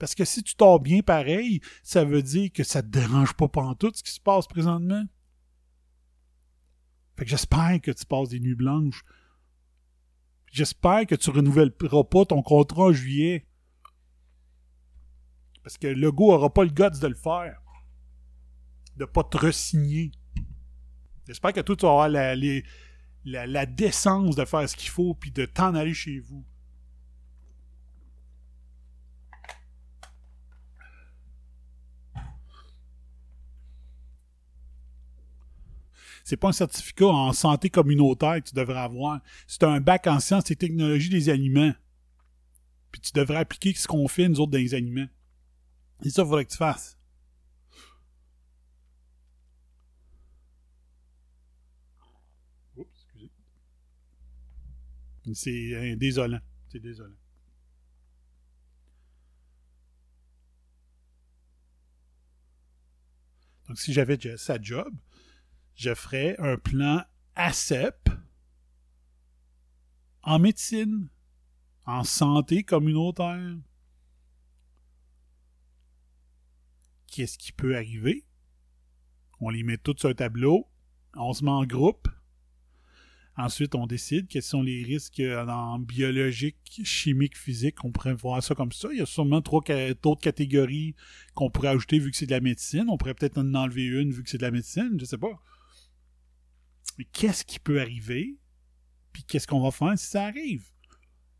Parce 0.00 0.16
que 0.16 0.24
si 0.24 0.42
tu 0.42 0.56
dors 0.58 0.80
bien 0.80 1.00
pareil, 1.00 1.60
ça 1.84 2.04
veut 2.04 2.24
dire 2.24 2.50
que 2.52 2.64
ça 2.64 2.82
te 2.82 2.88
dérange 2.88 3.34
pas 3.34 3.46
tout 3.78 3.92
ce 3.94 4.02
qui 4.02 4.10
se 4.10 4.18
passe 4.18 4.48
présentement. 4.48 5.04
Fait 7.16 7.24
que 7.24 7.30
j'espère 7.30 7.80
que 7.80 7.92
tu 7.92 8.04
passes 8.04 8.30
des 8.30 8.40
nuits 8.40 8.56
blanches. 8.56 9.04
J'espère 10.50 11.06
que 11.06 11.14
tu 11.14 11.30
renouvelleras 11.30 12.02
pas 12.02 12.24
ton 12.24 12.42
contrat 12.42 12.86
en 12.86 12.92
juillet. 12.92 13.46
Parce 15.62 15.78
que 15.78 15.86
Legault 15.86 16.32
aura 16.32 16.52
pas 16.52 16.64
le 16.64 16.70
guts 16.70 16.98
de 17.00 17.06
le 17.06 17.14
faire. 17.14 17.62
De 18.96 19.04
pas 19.04 19.22
te 19.22 19.36
resigner. 19.36 20.10
J'espère 21.28 21.52
que 21.52 21.60
toi, 21.60 21.76
tu 21.76 21.86
vas 21.86 21.92
avoir 21.92 22.08
la, 22.08 22.34
la, 22.34 23.46
la 23.46 23.66
décence 23.66 24.34
de 24.34 24.44
faire 24.44 24.68
ce 24.68 24.74
qu'il 24.74 24.90
faut 24.90 25.14
puis 25.14 25.30
de 25.30 25.46
t'en 25.46 25.76
aller 25.76 25.94
chez 25.94 26.18
vous. 26.18 26.44
C'est 36.24 36.36
pas 36.36 36.48
un 36.48 36.52
certificat 36.52 37.06
en 37.06 37.32
santé 37.32 37.70
communautaire 37.70 38.42
que 38.42 38.48
tu 38.48 38.54
devrais 38.54 38.80
avoir. 38.80 39.20
C'est 39.46 39.64
un 39.64 39.80
bac 39.80 40.06
en 40.06 40.20
sciences 40.20 40.50
et 40.50 40.56
technologies 40.56 41.08
des 41.08 41.28
aliments. 41.28 41.72
Puis 42.92 43.00
tu 43.00 43.12
devrais 43.12 43.38
appliquer 43.38 43.72
ce 43.74 43.86
qu'on 43.86 44.08
fait, 44.08 44.28
nous 44.28 44.40
autres, 44.40 44.52
dans 44.52 44.58
les 44.58 44.74
aliments. 44.74 45.08
C'est 46.02 46.10
ça 46.10 46.22
qu'il 46.22 46.28
faudrait 46.28 46.44
que 46.44 46.50
tu 46.50 46.56
fasses. 46.56 46.98
Oups, 52.76 52.88
excusez. 52.94 53.30
C'est 55.34 55.74
euh, 55.74 55.96
désolant. 55.96 56.40
C'est 56.68 56.80
désolant. 56.80 57.14
Donc, 63.68 63.78
si 63.78 63.92
j'avais 63.92 64.18
sa 64.36 64.60
job, 64.60 64.92
je 65.80 65.94
ferais 65.94 66.36
un 66.38 66.58
plan 66.58 67.02
ACEP 67.36 68.10
en 70.22 70.38
médecine, 70.38 71.08
en 71.86 72.04
santé 72.04 72.64
communautaire. 72.64 73.56
Qu'est-ce 77.06 77.38
qui 77.38 77.52
peut 77.52 77.76
arriver? 77.76 78.26
On 79.40 79.48
les 79.48 79.62
met 79.62 79.78
tous 79.78 79.96
sur 79.96 80.10
un 80.10 80.14
tableau, 80.14 80.68
on 81.16 81.32
se 81.32 81.42
met 81.42 81.50
en 81.50 81.64
groupe. 81.64 82.08
Ensuite, 83.38 83.74
on 83.74 83.86
décide 83.86 84.28
quels 84.28 84.42
sont 84.42 84.62
les 84.62 84.82
risques 84.82 85.22
en 85.48 85.78
biologique, 85.78 86.82
chimique, 86.84 87.38
physique. 87.38 87.82
On 87.84 87.90
pourrait 87.90 88.12
voir 88.12 88.42
ça 88.42 88.54
comme 88.54 88.72
ça. 88.72 88.88
Il 88.92 88.98
y 88.98 89.02
a 89.02 89.06
sûrement 89.06 89.40
trois 89.40 89.62
d'autres 90.02 90.20
catégories 90.20 90.94
qu'on 91.32 91.50
pourrait 91.50 91.68
ajouter 91.68 91.98
vu 91.98 92.10
que 92.10 92.18
c'est 92.18 92.26
de 92.26 92.32
la 92.32 92.40
médecine. 92.40 92.84
On 92.90 92.98
pourrait 92.98 93.14
peut-être 93.14 93.38
en 93.38 93.54
enlever 93.54 93.86
une 93.86 94.12
vu 94.12 94.22
que 94.22 94.28
c'est 94.28 94.36
de 94.36 94.42
la 94.42 94.50
médecine. 94.50 94.98
Je 95.00 95.06
sais 95.06 95.16
pas. 95.16 95.42
Mais 97.00 97.06
qu'est-ce 97.06 97.46
qui 97.46 97.58
peut 97.58 97.80
arriver? 97.80 98.36
Puis 99.14 99.24
qu'est-ce 99.24 99.46
qu'on 99.46 99.62
va 99.62 99.70
faire 99.70 99.98
si 99.98 100.08
ça 100.08 100.26
arrive? 100.26 100.70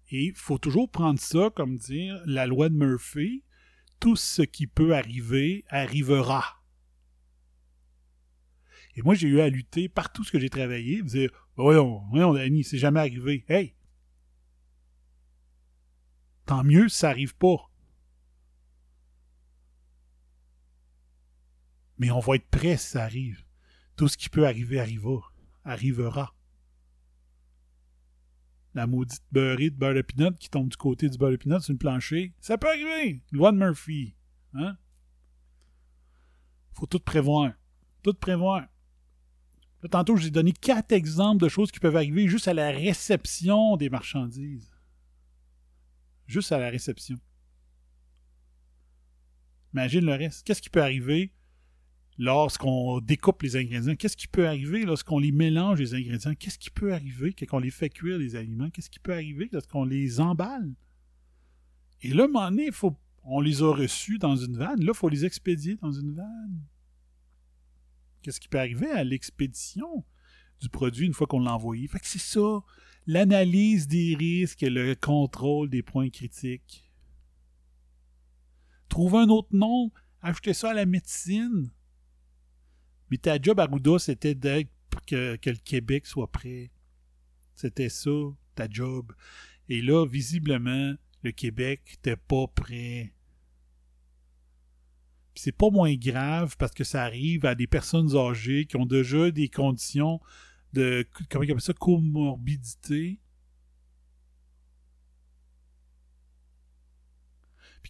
Et 0.08 0.28
il 0.28 0.34
faut 0.34 0.56
toujours 0.56 0.90
prendre 0.90 1.20
ça 1.20 1.50
comme 1.54 1.76
dire 1.76 2.18
la 2.24 2.46
loi 2.46 2.70
de 2.70 2.74
Murphy. 2.76 3.44
Tout 4.00 4.16
ce 4.16 4.40
qui 4.40 4.66
peut 4.66 4.96
arriver 4.96 5.66
arrivera. 5.68 6.62
Et 8.96 9.02
moi, 9.02 9.14
j'ai 9.14 9.28
eu 9.28 9.40
à 9.40 9.50
lutter 9.50 9.90
partout 9.90 10.24
ce 10.24 10.32
que 10.32 10.38
j'ai 10.38 10.48
travaillé, 10.48 11.02
me 11.02 11.08
dire 11.08 11.30
Ben 11.58 11.64
Voyons, 11.64 12.06
voyons, 12.08 12.32
Danny, 12.32 12.64
c'est 12.64 12.78
jamais 12.78 13.00
arrivé. 13.00 13.44
Hey! 13.46 13.76
Tant 16.46 16.64
mieux 16.64 16.88
si 16.88 17.00
ça 17.00 17.10
arrive 17.10 17.36
pas. 17.36 17.70
Mais 21.98 22.10
on 22.10 22.20
va 22.20 22.36
être 22.36 22.48
prêt 22.48 22.78
si 22.78 22.86
ça 22.86 23.04
arrive. 23.04 23.44
Tout 23.96 24.08
ce 24.08 24.16
qui 24.16 24.30
peut 24.30 24.46
arriver 24.46 24.80
arrivera. 24.80 25.29
Arrivera. 25.64 26.34
La 28.74 28.86
maudite 28.86 29.24
beurrée 29.32 29.70
de 29.70 29.76
beurre 29.76 30.04
pinot 30.04 30.32
qui 30.32 30.48
tombe 30.48 30.68
du 30.68 30.76
côté 30.76 31.08
du 31.08 31.18
beurre 31.18 31.32
de 31.32 31.36
pinot 31.36 31.60
sur 31.60 31.72
le 31.72 31.78
plancher. 31.78 32.32
Ça 32.40 32.56
peut 32.56 32.68
arriver. 32.68 33.22
Loi 33.32 33.52
de 33.52 33.56
Murphy. 33.56 34.14
Hein? 34.54 34.76
Faut 36.72 36.86
tout 36.86 37.00
prévoir. 37.00 37.52
Tout 38.02 38.14
prévoir. 38.14 38.68
Là, 39.82 39.88
tantôt, 39.88 40.16
j'ai 40.16 40.30
donné 40.30 40.52
quatre 40.52 40.92
exemples 40.92 41.42
de 41.42 41.48
choses 41.48 41.70
qui 41.70 41.80
peuvent 41.80 41.96
arriver 41.96 42.28
juste 42.28 42.48
à 42.48 42.54
la 42.54 42.70
réception 42.70 43.76
des 43.76 43.88
marchandises. 43.88 44.70
Juste 46.26 46.52
à 46.52 46.58
la 46.58 46.70
réception. 46.70 47.18
Imagine 49.72 50.04
le 50.04 50.14
reste. 50.14 50.46
Qu'est-ce 50.46 50.62
qui 50.62 50.70
peut 50.70 50.82
arriver? 50.82 51.32
Lorsqu'on 52.20 53.00
découpe 53.00 53.42
les 53.42 53.56
ingrédients? 53.56 53.96
Qu'est-ce 53.96 54.16
qui 54.16 54.28
peut 54.28 54.46
arriver 54.46 54.84
lorsqu'on 54.84 55.18
les 55.18 55.32
mélange, 55.32 55.80
les 55.80 55.94
ingrédients? 55.94 56.34
Qu'est-ce 56.34 56.58
qui 56.58 56.70
peut 56.70 56.92
arriver 56.92 57.32
quand 57.32 57.56
on 57.56 57.60
les 57.60 57.70
fait 57.70 57.88
cuire, 57.88 58.18
les 58.18 58.36
aliments? 58.36 58.68
Qu'est-ce 58.68 58.90
qui 58.90 58.98
peut 58.98 59.14
arriver 59.14 59.48
lorsqu'on 59.50 59.84
les 59.84 60.20
emballe? 60.20 60.74
Et 62.02 62.12
là, 62.12 62.24
à 62.24 62.26
un 62.26 62.28
moment 62.28 62.50
donné, 62.50 62.70
faut, 62.72 62.94
on 63.24 63.40
les 63.40 63.62
a 63.62 63.74
reçus 63.74 64.18
dans 64.18 64.36
une 64.36 64.58
vanne. 64.58 64.84
Là, 64.84 64.92
il 64.94 64.96
faut 64.96 65.08
les 65.08 65.24
expédier 65.24 65.76
dans 65.76 65.92
une 65.92 66.12
vanne. 66.12 66.62
Qu'est-ce 68.20 68.38
qui 68.38 68.48
peut 68.48 68.58
arriver 68.58 68.90
à 68.90 69.02
l'expédition 69.02 70.04
du 70.60 70.68
produit 70.68 71.06
une 71.06 71.14
fois 71.14 71.26
qu'on 71.26 71.40
l'a 71.40 71.54
envoyé? 71.54 71.88
Fait 71.88 72.00
que 72.00 72.06
c'est 72.06 72.18
ça, 72.18 72.60
l'analyse 73.06 73.88
des 73.88 74.14
risques 74.14 74.62
et 74.62 74.68
le 74.68 74.94
contrôle 74.94 75.70
des 75.70 75.82
points 75.82 76.10
critiques. 76.10 76.92
Trouver 78.90 79.20
un 79.20 79.28
autre 79.30 79.56
nom, 79.56 79.90
ajouter 80.20 80.52
ça 80.52 80.72
à 80.72 80.74
la 80.74 80.84
médecine. 80.84 81.70
Mais 83.10 83.18
ta 83.18 83.40
job, 83.40 83.58
Arruda, 83.58 83.98
c'était 83.98 84.34
d'être 84.34 84.70
que, 85.06 85.36
que 85.36 85.50
le 85.50 85.56
Québec 85.56 86.06
soit 86.06 86.30
prêt. 86.30 86.70
C'était 87.54 87.88
ça, 87.88 88.10
ta 88.54 88.68
job. 88.68 89.12
Et 89.68 89.82
là, 89.82 90.06
visiblement, 90.06 90.94
le 91.22 91.32
Québec 91.32 91.82
n'était 91.90 92.16
pas 92.16 92.46
prêt. 92.46 93.12
C'est 95.34 95.52
pas 95.52 95.70
moins 95.70 95.94
grave 95.94 96.56
parce 96.58 96.72
que 96.72 96.84
ça 96.84 97.04
arrive 97.04 97.46
à 97.46 97.54
des 97.54 97.66
personnes 97.66 98.16
âgées 98.16 98.66
qui 98.66 98.76
ont 98.76 98.86
déjà 98.86 99.30
des 99.30 99.48
conditions 99.48 100.20
de 100.72 101.06
comorbidité. 101.78 103.18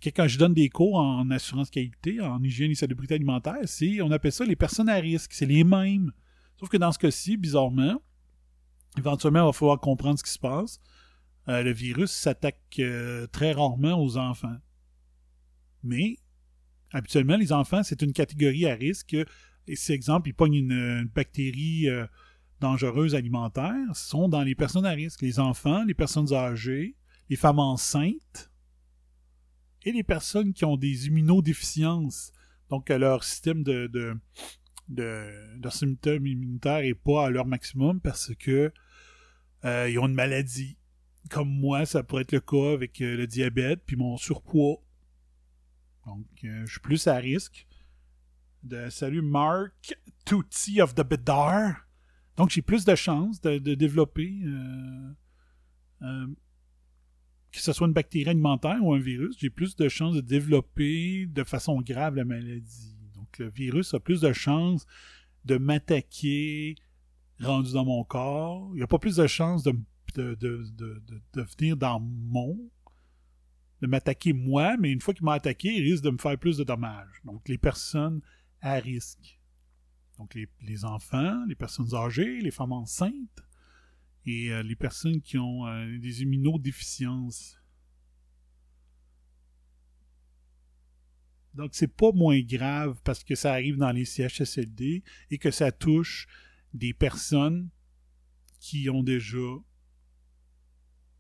Quand 0.03 0.29
je 0.29 0.39
donne 0.39 0.55
des 0.55 0.71
cours 0.71 0.97
en 0.97 1.31
assurance 1.31 1.69
qualité, 1.69 2.21
en 2.21 2.43
hygiène 2.43 2.71
et 2.71 2.75
salubrité 2.75 3.15
alimentaire, 3.15 3.59
c'est 3.65 4.01
on 4.01 4.11
appelle 4.11 4.33
ça 4.33 4.45
les 4.45 4.57
personnes 4.57 4.89
à 4.89 4.95
risque, 4.95 5.33
c'est 5.35 5.47
les 5.47 5.63
mêmes. 5.63 6.11
Sauf 6.59 6.71
que 6.71 6.79
dans 6.79 6.91
ce 6.91 6.99
cas-ci, 6.99 7.37
bizarrement, 7.37 8.01
éventuellement, 8.97 9.41
il 9.41 9.47
va 9.47 9.53
falloir 9.53 9.79
comprendre 9.79 10.19
ce 10.19 10.25
qui 10.25 10.31
se 10.31 10.39
passe. 10.39 10.81
Euh, 11.49 11.63
le 11.63 11.73
virus 11.73 12.11
s'attaque 12.11 12.61
euh, 12.79 13.27
très 13.27 13.53
rarement 13.53 14.03
aux 14.03 14.17
enfants. 14.17 14.57
Mais 15.83 16.17
habituellement, 16.93 17.37
les 17.37 17.53
enfants, 17.53 17.83
c'est 17.83 18.01
une 18.01 18.13
catégorie 18.13 18.67
à 18.67 18.75
risque. 18.75 19.15
Et 19.67 19.77
si, 19.77 19.93
exemple, 19.93 20.29
ils 20.31 20.35
pognent 20.35 20.55
une, 20.55 20.73
une 20.73 21.09
bactérie 21.15 21.89
euh, 21.89 22.07
dangereuse 22.61 23.15
alimentaire, 23.15 23.77
ce 23.95 24.09
sont 24.09 24.29
dans 24.29 24.43
les 24.43 24.55
personnes 24.55 24.87
à 24.87 24.91
risque. 24.91 25.21
Les 25.21 25.41
enfants, 25.41 25.85
les 25.85 25.95
personnes 25.95 26.33
âgées, 26.33 26.97
les 27.29 27.37
femmes 27.37 27.59
enceintes 27.59 28.50
et 29.83 29.93
les 29.93 30.03
personnes 30.03 30.53
qui 30.53 30.65
ont 30.65 30.77
des 30.77 31.07
immunodéficiences. 31.07 32.33
Donc, 32.69 32.87
que 32.87 32.93
leur 32.93 33.25
système 33.25 33.63
de, 33.63 33.87
de, 33.89 34.17
de, 34.89 35.59
de 35.59 35.69
symptômes 35.71 36.27
immunitaires 36.27 36.83
n'est 36.83 36.95
pas 36.95 37.27
à 37.27 37.31
leur 37.31 37.47
maximum 37.47 38.01
parce 38.01 38.35
que 38.37 38.73
euh, 39.65 39.91
ils 39.91 39.99
ont 39.99 40.07
une 40.07 40.15
maladie. 40.15 40.77
Comme 41.29 41.51
moi, 41.51 41.85
ça 41.85 42.03
pourrait 42.03 42.23
être 42.23 42.33
le 42.33 42.41
cas 42.41 42.73
avec 42.73 43.01
euh, 43.01 43.17
le 43.17 43.27
diabète 43.27 43.83
puis 43.85 43.97
mon 43.97 44.17
surpoids. 44.17 44.83
Donc, 46.07 46.27
euh, 46.45 46.65
je 46.65 46.71
suis 46.71 46.81
plus 46.81 47.07
à 47.07 47.17
risque. 47.17 47.67
De, 48.63 48.91
salut 48.91 49.23
Mark 49.23 49.95
Tutti 50.25 50.81
of 50.81 50.95
the 50.95 51.03
Bedar. 51.03 51.87
Donc, 52.37 52.51
j'ai 52.51 52.63
plus 52.63 52.85
de 52.85 52.95
chances 52.95 53.41
de, 53.41 53.59
de 53.59 53.75
développer, 53.75 54.41
euh, 54.45 55.13
euh, 56.03 56.27
que 57.53 57.61
ce 57.61 57.73
soit 57.73 57.87
une 57.87 57.93
bactérie 57.93 58.31
alimentaire 58.31 58.79
ou 58.83 58.95
un 58.95 58.99
virus, 58.99 59.37
j'ai 59.39 59.51
plus 59.51 59.77
de 59.77 59.89
chances 59.89 60.15
de 60.15 60.21
développer 60.21 61.27
de 61.27 61.45
façon 61.45 61.81
grave 61.81 62.15
la 62.17 62.25
maladie. 62.25 62.97
Donc, 63.15 63.39
le 63.39 63.51
virus 63.51 63.93
a 63.95 64.01
plus 64.01 64.21
de 64.21 64.33
chances 64.33 64.87
de 65.45 65.59
m'attaquer 65.59 66.77
rendu 67.41 67.73
dans 67.73 67.85
mon 67.85 68.05
corps. 68.05 68.71
Il 68.73 68.77
n'y 68.77 68.83
a 68.83 68.87
pas 68.87 68.99
plus 68.99 69.17
de 69.17 69.27
chances 69.27 69.65
de, 69.65 69.75
venir 70.15 71.77
dans 71.77 72.01
mon 72.01 72.59
de 73.81 73.87
m'attaquer 73.87 74.35
moi, 74.35 74.77
mais 74.77 74.93
une 74.93 75.01
fois 75.01 75.15
qu'il 75.15 75.25
m'a 75.25 75.33
attaqué, 75.33 75.75
il 75.75 75.83
risque 75.83 76.05
de 76.05 76.11
me 76.11 76.19
faire 76.19 76.39
plus 76.39 76.59
de 76.59 76.65
dommages. 76.65 77.23
Donc, 77.25 77.49
les 77.49 77.57
personnes 77.57 78.21
à 78.61 78.75
risque. 78.75 79.41
Donc, 80.19 80.37
les 80.61 80.85
enfants, 80.85 81.47
les 81.49 81.55
personnes 81.55 81.95
âgées, 81.95 82.41
les 82.43 82.51
femmes 82.51 82.73
enceintes 82.73 83.43
et 84.27 84.53
euh, 84.53 84.63
les 84.63 84.77
personnes 84.77 85.21
qui 85.21 85.39
ont 85.39 85.67
euh, 85.67 85.99
des 85.99 86.23
immunodéficiences. 86.23 87.57
Donc, 91.55 91.71
c'est 91.75 91.89
pas 91.89 92.13
moins 92.13 92.41
grave 92.41 93.01
parce 93.03 93.25
que 93.25 93.35
ça 93.35 93.53
arrive 93.53 93.77
dans 93.77 93.91
les 93.91 94.05
CHSLD 94.05 95.03
et 95.31 95.39
que 95.39 95.51
ça 95.51 95.73
touche 95.73 96.29
des 96.73 96.95
personnes 96.95 97.71
qui 98.61 98.89
ont 98.89 99.03
déjà 99.03 99.39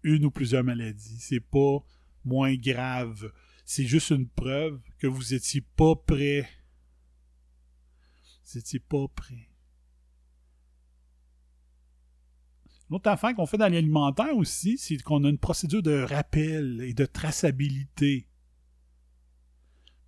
une 0.02 0.24
ou 0.26 0.30
plusieurs 0.30 0.62
maladies. 0.62 1.18
C'est 1.18 1.40
pas 1.40 1.78
moins 2.24 2.54
grave. 2.54 3.32
c'est 3.64 3.86
juste 3.86 4.10
une 4.10 4.28
preuve 4.28 4.80
que 4.98 5.06
vous 5.06 5.34
étiez 5.34 5.62
pas 5.62 5.96
prêt. 5.96 6.48
Vous 8.44 8.58
étiez 8.58 8.80
pas 8.80 9.08
prêt. 9.08 9.49
L'autre 12.90 13.08
affaire 13.08 13.34
qu'on 13.34 13.46
fait 13.46 13.56
dans 13.56 13.72
l'alimentaire 13.72 14.36
aussi, 14.36 14.76
c'est 14.76 14.96
qu'on 14.98 15.22
a 15.24 15.28
une 15.28 15.38
procédure 15.38 15.82
de 15.82 16.02
rappel 16.02 16.80
et 16.82 16.92
de 16.92 17.06
traçabilité. 17.06 18.26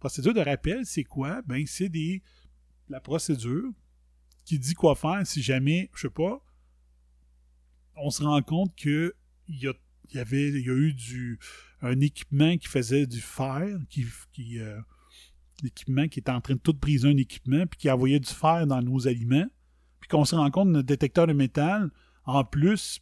Procédure 0.00 0.34
de 0.34 0.40
rappel, 0.40 0.84
c'est 0.84 1.04
quoi? 1.04 1.42
Ben, 1.42 1.64
c'est 1.66 1.88
des. 1.88 2.22
La 2.88 3.00
procédure 3.00 3.70
qui 4.44 4.58
dit 4.58 4.74
quoi 4.74 4.96
faire 4.96 5.24
si 5.24 5.40
jamais, 5.40 5.90
je 5.94 6.02
sais 6.02 6.10
pas, 6.10 6.44
on 7.94 8.10
se 8.10 8.24
rend 8.24 8.42
compte 8.42 8.74
que 8.74 9.14
il 9.48 9.60
y 9.60 9.68
a, 9.68 10.20
avait, 10.20 10.48
eu 10.50 11.38
un 11.80 12.00
équipement 12.00 12.56
qui 12.58 12.66
faisait 12.66 13.06
du 13.06 13.20
fer, 13.20 13.78
qui, 13.88 14.04
qui 14.32 14.58
euh, 14.58 14.80
qui 16.08 16.18
était 16.18 16.30
en 16.30 16.40
train 16.40 16.54
de 16.54 16.58
tout 16.58 16.74
briser 16.74 17.08
un 17.08 17.16
équipement, 17.16 17.66
puis 17.66 17.78
qui 17.78 17.90
envoyait 17.90 18.20
du 18.20 18.28
fer 18.28 18.66
dans 18.66 18.82
nos 18.82 19.06
aliments, 19.06 19.46
puis 20.00 20.08
qu'on 20.08 20.24
se 20.24 20.34
rend 20.34 20.50
compte 20.50 20.68
notre 20.68 20.86
détecteur 20.86 21.28
de 21.28 21.32
métal, 21.32 21.90
en 22.24 22.44
plus, 22.44 23.00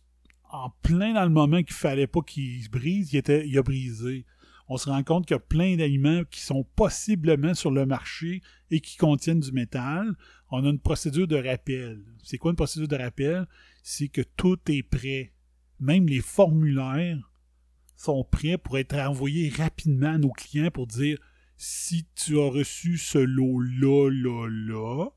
en 0.51 0.71
plein 0.83 1.15
dans 1.15 1.25
le 1.25 1.31
moment 1.31 1.63
qu'il 1.63 1.75
fallait 1.75 2.07
pas 2.07 2.21
qu'il 2.21 2.63
se 2.63 2.69
brise, 2.69 3.13
il, 3.13 3.17
était, 3.17 3.47
il 3.47 3.57
a 3.59 3.63
brisé. 3.63 4.27
On 4.69 4.77
se 4.77 4.89
rend 4.89 5.03
compte 5.03 5.27
qu'il 5.27 5.35
y 5.35 5.37
a 5.37 5.41
plein 5.41 5.77
d'aliments 5.77 6.23
qui 6.31 6.41
sont 6.41 6.65
possiblement 6.77 7.55
sur 7.55 7.71
le 7.71 7.87
marché 7.87 8.41
et 8.71 8.81
qui 8.81 8.97
contiennent 8.97 9.41
du 9.41 9.53
métal. 9.53 10.15
On 10.51 10.65
a 10.65 10.69
une 10.69 10.79
procédure 10.79 11.27
de 11.27 11.37
rappel. 11.37 12.05
C'est 12.23 12.39
quoi 12.39 12.53
une 12.53 12.57
procédure 12.57 12.89
de 12.89 12.97
rappel? 12.97 13.49
C'est 13.83 14.09
que 14.09 14.23
tout 14.23 14.59
est 14.69 14.85
prêt. 14.85 15.33
Même 15.81 16.07
les 16.07 16.21
formulaires 16.21 17.19
sont 17.97 18.25
prêts 18.25 18.59
pour 18.59 18.79
être 18.79 18.95
envoyés 18.95 19.51
rapidement 19.51 20.15
à 20.15 20.19
nos 20.19 20.31
clients 20.31 20.71
pour 20.71 20.87
dire 20.87 21.19
si 21.57 22.07
tu 22.15 22.39
as 22.39 22.51
reçu 22.51 22.97
ce 22.97 23.19
lot-là, 23.19 24.09
là, 24.11 24.49
là, 24.49 25.09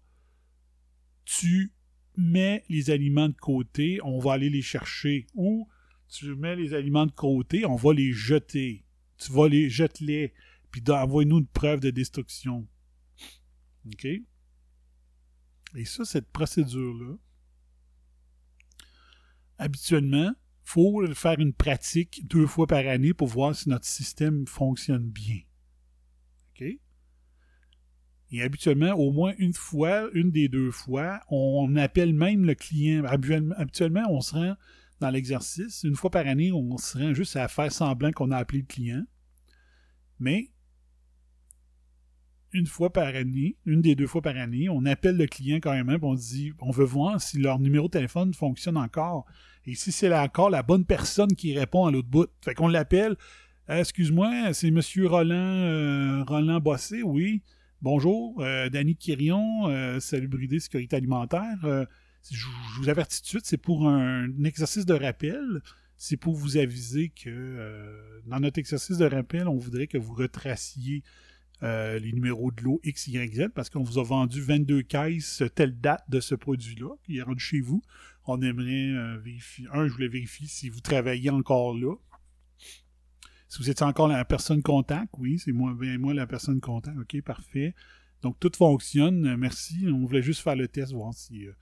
tu 1.24 1.72
mets 2.18 2.64
les 2.70 2.90
aliments 2.90 3.30
de 3.30 3.36
côté, 3.36 4.00
on 4.04 4.20
va 4.20 4.34
aller 4.34 4.50
les 4.50 4.62
chercher. 4.62 5.28
Ou 5.36 5.68
tu 6.08 6.36
mets 6.36 6.56
les 6.56 6.74
aliments 6.74 7.06
de 7.06 7.12
côté, 7.12 7.66
on 7.66 7.76
va 7.76 7.94
les 7.94 8.12
jeter. 8.12 8.86
Tu 9.18 9.32
vas 9.32 9.48
les 9.48 9.70
jeter, 9.70 10.34
puis 10.72 10.84
envoie-nous 10.88 11.40
une 11.40 11.48
preuve 11.48 11.80
de 11.80 11.90
destruction. 11.90 12.68
OK? 13.86 14.06
Et 15.76 15.86
ça, 15.86 16.06
cette 16.06 16.30
procédure-là, 16.32 17.16
habituellement, 19.58 20.30
il 20.30 20.70
faut 20.70 21.14
faire 21.14 21.40
une 21.40 21.54
pratique 21.54 22.28
deux 22.28 22.48
fois 22.48 22.68
par 22.68 22.88
année 22.88 23.14
pour 23.14 23.28
voir 23.28 23.56
si 23.56 23.70
notre 23.70 23.86
système 23.86 24.48
fonctionne 24.48 25.10
bien. 25.10 25.42
OK? 26.52 26.66
Et 28.34 28.42
habituellement, 28.42 28.94
au 28.94 29.12
moins 29.12 29.34
une 29.38 29.54
fois, 29.54 30.10
une 30.14 30.32
des 30.32 30.50
deux 30.50 30.72
fois, 30.72 31.20
on 31.30 31.76
appelle 31.76 32.16
même 32.16 32.46
le 32.46 32.56
client. 32.56 33.06
Habituellement, 33.06 34.02
on 34.10 34.22
se 34.22 34.34
rend 34.34 34.56
dans 35.00 35.12
l'exercice. 35.12 35.84
Une 35.84 35.96
fois 35.96 36.10
par 36.10 36.26
année, 36.26 36.52
on 36.52 36.78
se 36.78 36.98
rend 36.98 37.14
juste 37.14 37.36
à 37.36 37.48
faire 37.48 37.72
semblant 37.72 38.12
qu'on 38.12 38.32
a 38.32 38.38
appelé 38.38 38.62
le 38.62 38.66
client. 38.66 39.04
Mais 40.20 40.50
une 42.54 42.66
fois 42.66 42.92
par 42.92 43.06
année, 43.06 43.56
une 43.68 43.82
des 43.82 43.94
deux 43.94 44.08
fois 44.08 44.24
par 44.24 44.36
année, 44.36 44.68
on 44.68 44.84
appelle 44.86 45.18
le 45.18 45.28
client 45.28 45.58
quand 45.58 45.72
même, 45.72 46.00
on 46.02 46.16
dit 46.16 46.54
on 46.60 46.72
veut 46.72 46.86
voir 46.86 47.22
si 47.22 47.38
leur 47.38 47.60
numéro 47.60 47.86
de 47.86 47.92
téléphone 47.92 48.34
fonctionne 48.34 48.78
encore. 48.78 49.28
Et 49.68 49.76
si 49.76 49.92
c'est 49.92 50.12
encore 50.12 50.50
la 50.50 50.64
bonne 50.64 50.86
personne 50.86 51.36
qui 51.36 51.58
répond 51.58 51.86
à 51.86 51.92
l'autre 51.92 52.10
bout. 52.10 52.30
Fait 52.42 52.56
qu'on 52.56 52.68
l'appelle. 52.68 53.16
Excuse-moi, 53.70 54.54
c'est 54.54 54.72
Monsieur 54.72 55.08
Roland 55.08 55.36
euh, 55.36 56.24
Roland 56.24 56.60
Bossé, 56.60 57.04
oui. 57.04 57.44
Bonjour, 57.84 58.40
euh, 58.40 58.70
Danny 58.70 58.96
Quirion, 58.96 59.68
euh, 59.68 60.00
Salubrité 60.00 60.58
Sécurité 60.62 60.96
Alimentaire. 60.96 61.66
Euh, 61.66 61.86
je, 62.32 62.46
vous 62.78 62.88
avertis 62.88 63.18
tout 63.20 63.24
de 63.24 63.28
suite, 63.28 63.46
c'est 63.46 63.58
pour 63.58 63.90
un, 63.90 64.30
exercice 64.46 64.86
de 64.86 64.94
rappel. 64.94 65.62
C'est 65.98 66.16
pour 66.16 66.34
vous 66.34 66.56
aviser 66.56 67.10
que 67.10 67.30
euh, 67.30 68.22
dans 68.26 68.40
notre 68.40 68.58
exercice 68.58 68.98
de 69.00 69.06
rappel, 69.06 69.50
on 69.50 69.58
voudrait 69.58 69.88
que 69.88 69.98
vous 69.98 70.14
retraciez 70.14 71.04
les 71.62 72.12
numéros 72.14 72.52
de 72.52 72.62
l'eau 72.62 72.82
X, 72.84 73.08
Y, 73.08 73.36
Z 73.36 73.48
parce 73.54 73.70
qu'on 73.70 73.84
vous 73.84 73.98
a 73.98 74.04
vendu 74.04 74.42
22 74.42 74.82
caisses 74.82 75.44
telle 75.56 75.80
date 75.80 76.04
de 76.10 76.20
ce 76.20 76.36
produit-là 76.36 76.90
qui 77.06 77.18
est 77.18 77.22
rendu 77.22 77.42
chez 77.42 77.62
vous. 77.62 77.82
On 78.26 78.42
aimerait 78.42 79.18
vérifier. 79.20 79.68
Un, 79.72 79.88
je 79.88 79.94
voulais 79.94 80.10
vérifier 80.10 80.48
si 80.48 80.68
vous 80.68 80.82
travaillez 80.82 81.30
encore 81.30 81.74
là. 81.74 81.96
Si 83.54 83.60
vous 83.60 83.70
êtes 83.70 83.84
encore 83.84 84.08
la 84.08 84.26
personne 84.26 84.64
contact, 84.64 85.14
oui, 85.20 85.38
c'est 85.38 85.52
moi, 85.52 85.76
moi 86.00 86.16
la 86.16 86.26
personne 86.26 86.60
contact. 86.60 86.98
OK, 86.98 87.22
parfait. 87.22 87.76
Donc, 88.24 88.40
tout 88.40 88.52
fonctionne. 88.56 89.36
Merci. 89.36 89.86
On 89.88 90.08
voulait 90.08 90.24
juste 90.24 90.42
faire 90.42 90.56
le 90.56 90.68
test, 90.68 90.92
voir 90.92 91.14
si 91.14 91.46
euh, 91.46 91.54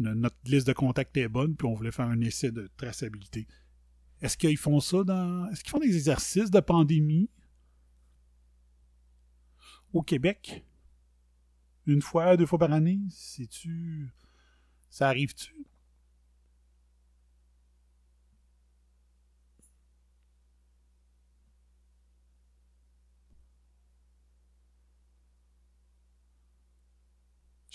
notre 0.00 0.34
liste 0.46 0.66
de 0.66 0.72
contacts 0.72 1.16
est 1.16 1.28
bonne, 1.28 1.54
puis 1.54 1.68
on 1.68 1.74
voulait 1.74 1.92
faire 1.92 2.08
un 2.08 2.20
essai 2.20 2.50
de 2.50 2.68
traçabilité. 2.76 3.46
Est-ce 4.22 4.36
qu'ils 4.36 4.56
font 4.56 4.80
ça 4.80 5.04
dans. 5.04 5.48
Est-ce 5.50 5.62
qu'ils 5.62 5.70
font 5.70 5.78
des 5.78 5.94
exercices 5.94 6.50
de 6.50 6.58
pandémie? 6.58 7.30
Au 9.92 10.02
Québec? 10.02 10.64
Une 11.86 12.02
fois, 12.02 12.36
deux 12.36 12.46
fois 12.46 12.58
par 12.58 12.72
année? 12.72 12.98
C'est-tu. 13.10 14.10
Ça 14.90 15.10
arrive-tu? 15.10 15.54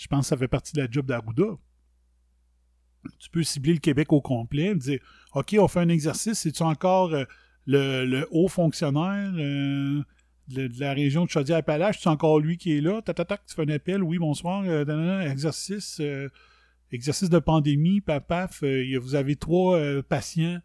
Je 0.00 0.06
pense 0.06 0.20
que 0.24 0.28
ça 0.28 0.36
fait 0.38 0.48
partie 0.48 0.72
de 0.72 0.80
la 0.80 0.90
job 0.90 1.04
d'Arruda. 1.04 1.58
Tu 3.18 3.28
peux 3.30 3.42
cibler 3.42 3.74
le 3.74 3.80
Québec 3.80 4.12
au 4.14 4.22
complet, 4.22 4.74
dire 4.74 4.98
OK, 5.34 5.54
on 5.58 5.68
fait 5.68 5.80
un 5.80 5.90
exercice, 5.90 6.38
c'est-tu 6.38 6.62
encore 6.62 7.12
euh, 7.12 7.24
le, 7.66 8.26
haut 8.30 8.48
fonctionnaire 8.48 9.30
euh, 9.36 10.02
de, 10.48 10.70
la 10.78 10.94
région 10.94 11.26
de 11.26 11.30
Chaudière-Appalaches, 11.30 12.00
c'est 12.00 12.08
encore 12.08 12.40
lui 12.40 12.56
qui 12.56 12.78
est 12.78 12.80
là, 12.80 13.02
tu 13.02 13.12
fais 13.54 13.62
un 13.62 13.68
appel, 13.68 14.02
oui, 14.02 14.18
bonsoir, 14.18 14.64
euh, 14.66 15.20
exercice, 15.20 16.00
exercice 16.90 17.28
de 17.28 17.38
pandémie, 17.38 18.00
papaf, 18.00 18.64
vous 19.02 19.14
avez 19.14 19.36
trois 19.36 19.78
patients 20.02 20.60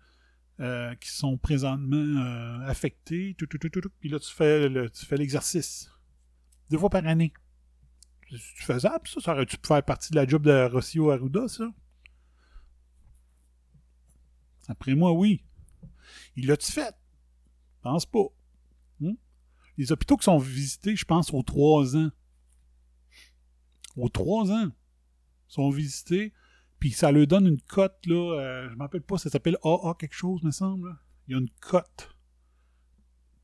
qui 0.57 1.09
sont 1.09 1.37
présentement 1.37 2.61
affectés, 2.65 3.35
tout, 3.37 3.47
tout, 3.47 3.57
tout, 3.57 3.81
puis 3.99 4.07
là, 4.07 4.17
tu 4.19 4.33
fais 4.33 5.17
l'exercice. 5.17 5.89
Deux 6.69 6.77
fois 6.77 6.89
par 6.89 7.05
année. 7.05 7.33
C'est 8.29 8.39
faisable, 8.39 9.07
ça? 9.07 9.21
Ça 9.21 9.33
aurait-tu 9.33 9.57
pu 9.57 9.67
faire 9.67 9.83
partie 9.83 10.11
de 10.11 10.15
la 10.15 10.27
job 10.27 10.43
de 10.43 10.69
Rossio 10.71 11.11
Arruda, 11.11 11.47
ça? 11.47 11.71
Après 14.67 14.95
moi, 14.95 15.11
oui. 15.11 15.43
Il 16.35 16.47
l'a-tu 16.47 16.71
fait? 16.71 16.95
Je 17.77 17.81
pense 17.83 18.05
pas. 18.05 18.25
Hmm? 18.99 19.13
Les 19.77 19.91
hôpitaux 19.91 20.17
qui 20.17 20.23
sont 20.23 20.39
visités, 20.39 20.95
je 20.95 21.05
pense, 21.05 21.31
aux 21.33 21.43
trois 21.43 21.95
ans. 21.95 22.09
Aux 23.95 24.09
trois 24.09 24.51
ans. 24.51 24.71
sont 25.47 25.69
visités, 25.69 26.33
puis 26.79 26.91
ça 26.91 27.11
leur 27.11 27.27
donne 27.27 27.47
une 27.47 27.61
cote, 27.61 28.05
là. 28.07 28.39
Euh, 28.39 28.67
je 28.67 28.73
ne 28.73 28.77
m'appelle 28.77 29.03
pas, 29.03 29.17
ça 29.17 29.29
s'appelle 29.29 29.57
AA 29.63 29.93
quelque 29.99 30.15
chose, 30.15 30.41
me 30.43 30.51
semble. 30.51 30.97
Il 31.27 31.31
y 31.31 31.35
a 31.35 31.39
une 31.39 31.49
cote. 31.61 32.09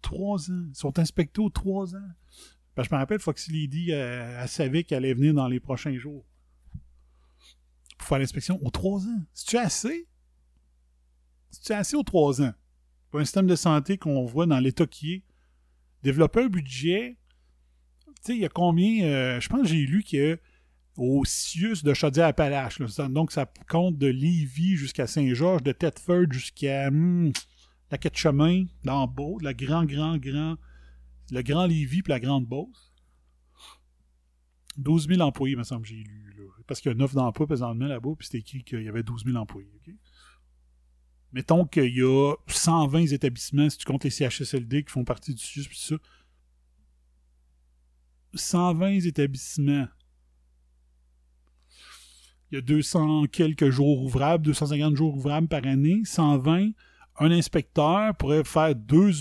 Trois 0.02 0.50
ans. 0.50 0.66
Ils 0.70 0.76
sont 0.76 0.98
inspectés 0.98 1.40
aux 1.40 1.52
trois 1.52 1.96
ans 1.96 2.10
je 2.78 2.90
me 2.92 2.98
rappelle, 2.98 3.20
Foxy 3.20 3.52
Lady, 3.52 3.92
euh, 3.92 4.42
elle, 4.42 4.48
savait 4.48 4.84
qu'elle 4.84 5.00
allait 5.00 5.14
venir 5.14 5.34
dans 5.34 5.48
les 5.48 5.60
prochains 5.60 5.98
jours. 5.98 6.26
Pour 7.98 8.08
faire 8.08 8.20
l'inspection 8.20 8.60
aux 8.64 8.72
trois 8.72 9.06
ans. 9.06 9.22
C'est-tu 9.34 9.58
assez? 9.58 10.08
C'est-tu 11.52 11.74
assez 11.74 11.96
aux 11.96 12.04
trois 12.04 12.42
ans? 12.42 12.54
Pour 13.10 13.20
un 13.20 13.26
système 13.26 13.48
de 13.48 13.56
santé 13.56 13.98
qu'on 13.98 14.26
voit 14.26 14.46
dans 14.46 14.60
l'état 14.60 14.86
qui 14.86 15.14
est. 15.14 15.24
Développer 16.02 16.44
un 16.44 16.48
budget. 16.48 17.18
Tu 18.06 18.14
sais, 18.22 18.36
il 18.36 18.42
y 18.42 18.46
a 18.46 18.50
combien. 18.50 19.06
Euh, 19.06 19.40
je 19.40 19.50
pense 19.50 19.62
que 19.62 19.68
j'ai 19.68 19.86
lu 19.86 20.04
a 20.14 20.38
au 20.98 21.24
CIUS 21.26 21.84
de 21.84 21.94
Chaudière-Appalaches. 21.94 22.80
Donc, 23.10 23.32
ça 23.32 23.52
compte 23.70 23.98
de 23.98 24.08
Lévis 24.08 24.78
jusqu'à 24.78 25.08
Saint-Georges, 25.08 25.64
de 25.64 25.72
Thetford 25.72 26.32
jusqu'à 26.32 26.90
hmm, 26.90 27.32
la 27.92 27.98
Quête 27.98 28.18
Chemin, 28.18 28.66
dans 28.84 29.08
Beau, 29.08 29.38
la 29.40 29.54
grand, 29.54 29.86
grand, 29.86 30.18
grand 30.18 30.58
le 31.30 31.42
Grand 31.42 31.66
Lévis 31.66 32.00
et 32.00 32.10
la 32.10 32.20
Grande 32.20 32.46
Beauce. 32.46 32.92
12 34.78 35.08
000 35.08 35.22
employés, 35.22 35.56
me 35.56 35.64
semble, 35.64 35.86
j'ai 35.86 35.96
lu. 35.96 36.32
Parce 36.66 36.80
qu'il 36.80 36.92
y 36.92 36.94
a 36.94 36.98
9 36.98 37.14
d'emplois 37.14 37.48
présentement 37.48 37.88
là-bas, 37.88 38.12
puis 38.18 38.28
c'était 38.28 38.40
écrit 38.40 38.64
qu'il 38.64 38.84
y 38.84 38.90
avait 38.90 39.04
12 39.04 39.26
000 39.26 39.38
employés. 39.38 39.70
Mettons 41.34 41.66
qu'il 41.66 41.96
y 41.96 42.02
a 42.02 42.36
120 42.48 43.08
établissements, 43.08 43.70
si 43.70 43.78
tu 43.78 43.86
comptes 43.86 44.04
les 44.04 44.10
CHSLD 44.10 44.84
qui 44.84 44.92
font 44.92 45.04
partie 45.04 45.34
du 45.34 45.42
SUS, 45.42 45.68
puis 45.68 45.78
ça. 45.78 45.96
120 48.34 49.06
établissements. 49.06 49.88
Il 52.52 52.56
y 52.56 52.58
a 52.58 52.62
200 52.62 53.28
quelques 53.28 53.70
jours 53.70 54.02
ouvrables, 54.04 54.44
250 54.46 54.96
jours 54.96 55.16
ouvrables 55.16 55.48
par 55.48 55.66
année. 55.66 56.02
120, 56.04 56.72
un 57.20 57.32
inspecteur 57.32 58.16
pourrait 58.16 58.44
faire 58.44 58.76
deux, 58.76 59.12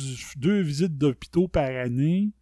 visites 0.63 0.97
d'hôpitaux 0.97 1.49
par 1.49 1.65
année 1.65 2.33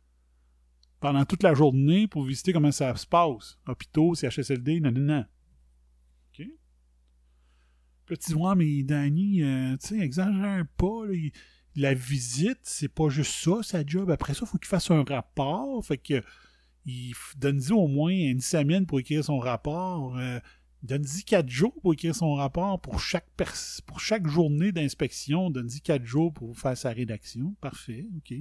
pendant 1.00 1.24
toute 1.24 1.42
la 1.42 1.54
journée 1.54 2.06
pour 2.06 2.24
visiter 2.24 2.52
comment 2.52 2.72
ça 2.72 2.94
se 2.96 3.06
passe. 3.06 3.58
Hôpitaux, 3.66 4.14
CHSLD, 4.14 4.80
non. 4.80 5.24
OK? 6.38 6.46
Puis 8.06 8.16
là, 8.34 8.54
mais 8.54 8.82
Danny, 8.82 9.42
euh, 9.42 9.76
tu 9.76 9.88
sais, 9.88 9.98
exagère 9.98 10.64
pas. 10.76 11.02
la 11.76 11.94
visite, 11.94 12.58
c'est 12.62 12.88
pas 12.88 13.08
juste 13.08 13.32
ça, 13.32 13.62
sa 13.62 13.86
job. 13.86 14.10
Après 14.10 14.34
ça, 14.34 14.40
il 14.42 14.48
faut 14.48 14.58
qu'il 14.58 14.68
fasse 14.68 14.90
un 14.90 15.04
rapport. 15.04 15.84
Fait 15.84 15.98
que 15.98 16.22
il 16.86 17.12
donne-y 17.36 17.72
au 17.72 17.86
moins 17.86 18.12
une 18.12 18.40
semaine 18.40 18.86
pour 18.86 18.98
écrire 18.98 19.22
son 19.22 19.38
rapport. 19.38 20.16
Euh, 20.16 20.40
donne-y 20.82 21.24
quatre 21.24 21.48
jours 21.48 21.74
pour 21.82 21.92
écrire 21.92 22.14
son 22.14 22.34
rapport 22.34 22.80
pour 22.80 23.00
chaque 23.00 23.28
pour 23.86 24.00
journée 24.28 24.72
d'inspection. 24.72 25.50
Donne-y 25.50 25.80
quatre 25.80 26.04
jours 26.04 26.32
pour 26.32 26.58
faire 26.58 26.76
sa 26.76 26.90
rédaction. 26.90 27.54
Parfait, 27.60 28.06
OK. 28.16 28.34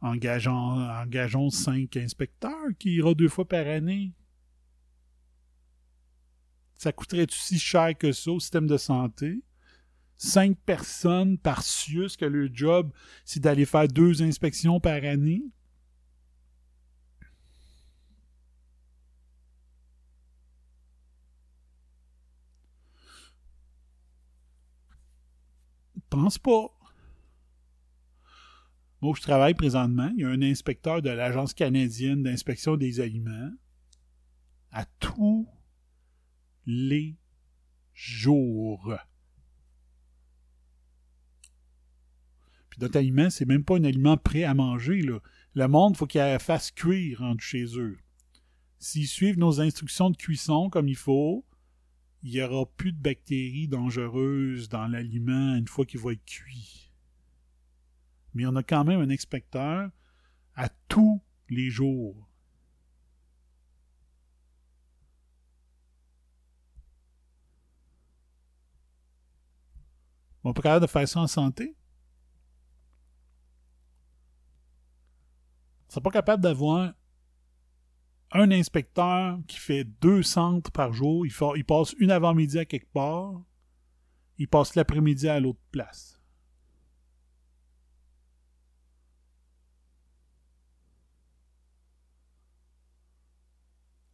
Engageons, 0.00 0.52
engageons 0.52 1.50
cinq 1.50 1.96
inspecteurs 1.96 2.68
qui 2.78 2.94
ira 2.94 3.14
deux 3.14 3.28
fois 3.28 3.48
par 3.48 3.66
année. 3.66 4.14
Ça 6.74 6.92
coûterait-tu 6.92 7.36
si 7.36 7.58
cher 7.58 7.98
que 7.98 8.12
ça 8.12 8.30
au 8.30 8.38
système 8.38 8.68
de 8.68 8.76
santé? 8.76 9.42
Cinq 10.16 10.56
personnes 10.64 11.36
par 11.36 11.62
CIUS 11.62 12.16
que 12.16 12.24
le 12.24 12.48
job, 12.52 12.92
c'est 13.24 13.40
d'aller 13.40 13.64
faire 13.64 13.88
deux 13.88 14.22
inspections 14.22 14.78
par 14.78 15.02
année? 15.04 15.42
Pense 26.10 26.38
pas. 26.38 26.74
Moi, 29.00 29.14
je 29.16 29.22
travaille 29.22 29.54
présentement, 29.54 30.10
il 30.16 30.22
y 30.22 30.24
a 30.24 30.28
un 30.28 30.42
inspecteur 30.42 31.02
de 31.02 31.10
l'Agence 31.10 31.54
canadienne 31.54 32.24
d'inspection 32.24 32.76
des 32.76 33.00
aliments 33.00 33.50
à 34.72 34.86
tous 34.98 35.48
les 36.66 37.16
jours. 37.94 38.94
Puis 42.70 42.80
notre 42.80 42.98
aliment, 42.98 43.30
c'est 43.30 43.46
même 43.46 43.64
pas 43.64 43.76
un 43.76 43.84
aliment 43.84 44.16
prêt 44.16 44.44
à 44.44 44.54
manger. 44.54 45.02
Là. 45.02 45.20
Le 45.54 45.68
monde, 45.68 45.96
faut 45.96 46.06
qu'il 46.06 46.38
fasse 46.40 46.72
cuire 46.72 47.20
rendu 47.20 47.44
chez 47.44 47.78
eux. 47.78 47.98
S'ils 48.80 49.08
suivent 49.08 49.38
nos 49.38 49.60
instructions 49.60 50.10
de 50.10 50.16
cuisson 50.16 50.70
comme 50.70 50.88
il 50.88 50.96
faut, 50.96 51.44
il 52.22 52.32
n'y 52.32 52.42
aura 52.42 52.66
plus 52.66 52.92
de 52.92 53.00
bactéries 53.00 53.68
dangereuses 53.68 54.68
dans 54.68 54.88
l'aliment 54.88 55.54
une 55.54 55.68
fois 55.68 55.86
qu'il 55.86 56.00
va 56.00 56.12
être 56.12 56.24
cuit. 56.24 56.92
Mais 58.34 58.46
on 58.46 58.56
a 58.56 58.62
quand 58.62 58.84
même 58.84 59.00
un 59.00 59.10
inspecteur 59.10 59.90
à 60.54 60.68
tous 60.88 61.22
les 61.48 61.70
jours. 61.70 62.28
On 70.44 70.52
peut 70.52 70.62
capable 70.62 70.86
de 70.86 70.90
faire 70.90 71.06
ça 71.06 71.20
en 71.20 71.26
santé? 71.26 71.76
On 75.88 75.92
serait 75.92 76.02
pas 76.02 76.10
capable 76.10 76.42
d'avoir 76.42 76.94
un 78.32 78.50
inspecteur 78.50 79.38
qui 79.46 79.58
fait 79.58 79.84
deux 79.84 80.22
centres 80.22 80.70
par 80.70 80.92
jour. 80.92 81.26
Il, 81.26 81.64
passe 81.64 81.94
une 81.98 82.10
avant-midi 82.10 82.58
à 82.58 82.64
quelque 82.64 82.92
part. 82.92 83.42
Il 84.38 84.48
passe 84.48 84.74
l'après-midi 84.74 85.28
à 85.28 85.40
l'autre 85.40 85.60
place. 85.70 86.20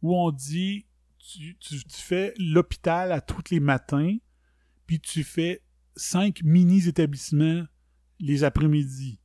Où 0.01 0.15
on 0.15 0.31
dit 0.31 0.85
tu 1.17 1.55
fais 1.89 2.33
l'hôpital 2.37 3.11
à 3.11 3.19
tous 3.19 3.49
les 3.49 3.59
matins, 3.59 4.15
puis 4.85 4.99
tu 4.99 5.23
fais 5.23 5.63
cinq 5.95 6.43
mini-établissements 6.43 7.63
les 8.19 8.43
après-midi. 8.43 9.19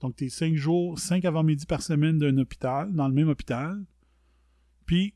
Donc, 0.00 0.16
tu 0.16 0.24
es 0.24 0.28
cinq 0.30 0.54
jours, 0.56 0.98
cinq 0.98 1.24
avant-midi 1.24 1.66
par 1.66 1.82
semaine 1.82 2.18
d'un 2.18 2.38
hôpital, 2.38 2.92
dans 2.94 3.06
le 3.06 3.14
même 3.14 3.28
hôpital. 3.28 3.84
Puis, 4.90 5.14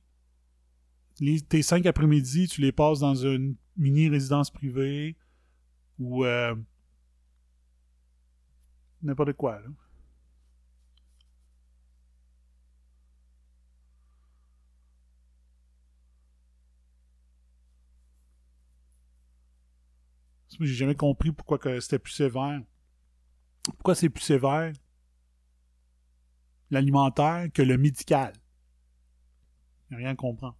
tes 1.48 1.62
cinq 1.62 1.84
après-midi, 1.84 2.46
tu 2.46 2.60
les 2.60 2.70
passes 2.70 3.00
dans 3.00 3.16
une 3.16 3.56
mini-résidence 3.76 4.52
privée 4.52 5.16
ou 5.98 6.24
euh, 6.24 6.54
n'importe 9.02 9.32
quoi. 9.32 9.58
Là. 9.58 9.66
J'ai 20.60 20.66
jamais 20.66 20.94
compris 20.94 21.32
pourquoi 21.32 21.58
c'était 21.80 21.98
plus 21.98 22.12
sévère. 22.12 22.62
Pourquoi 23.64 23.96
c'est 23.96 24.08
plus 24.08 24.22
sévère 24.22 24.72
l'alimentaire 26.70 27.48
que 27.52 27.62
le 27.62 27.76
médical? 27.76 28.34
Rien 29.96 30.14
comprendre. 30.14 30.56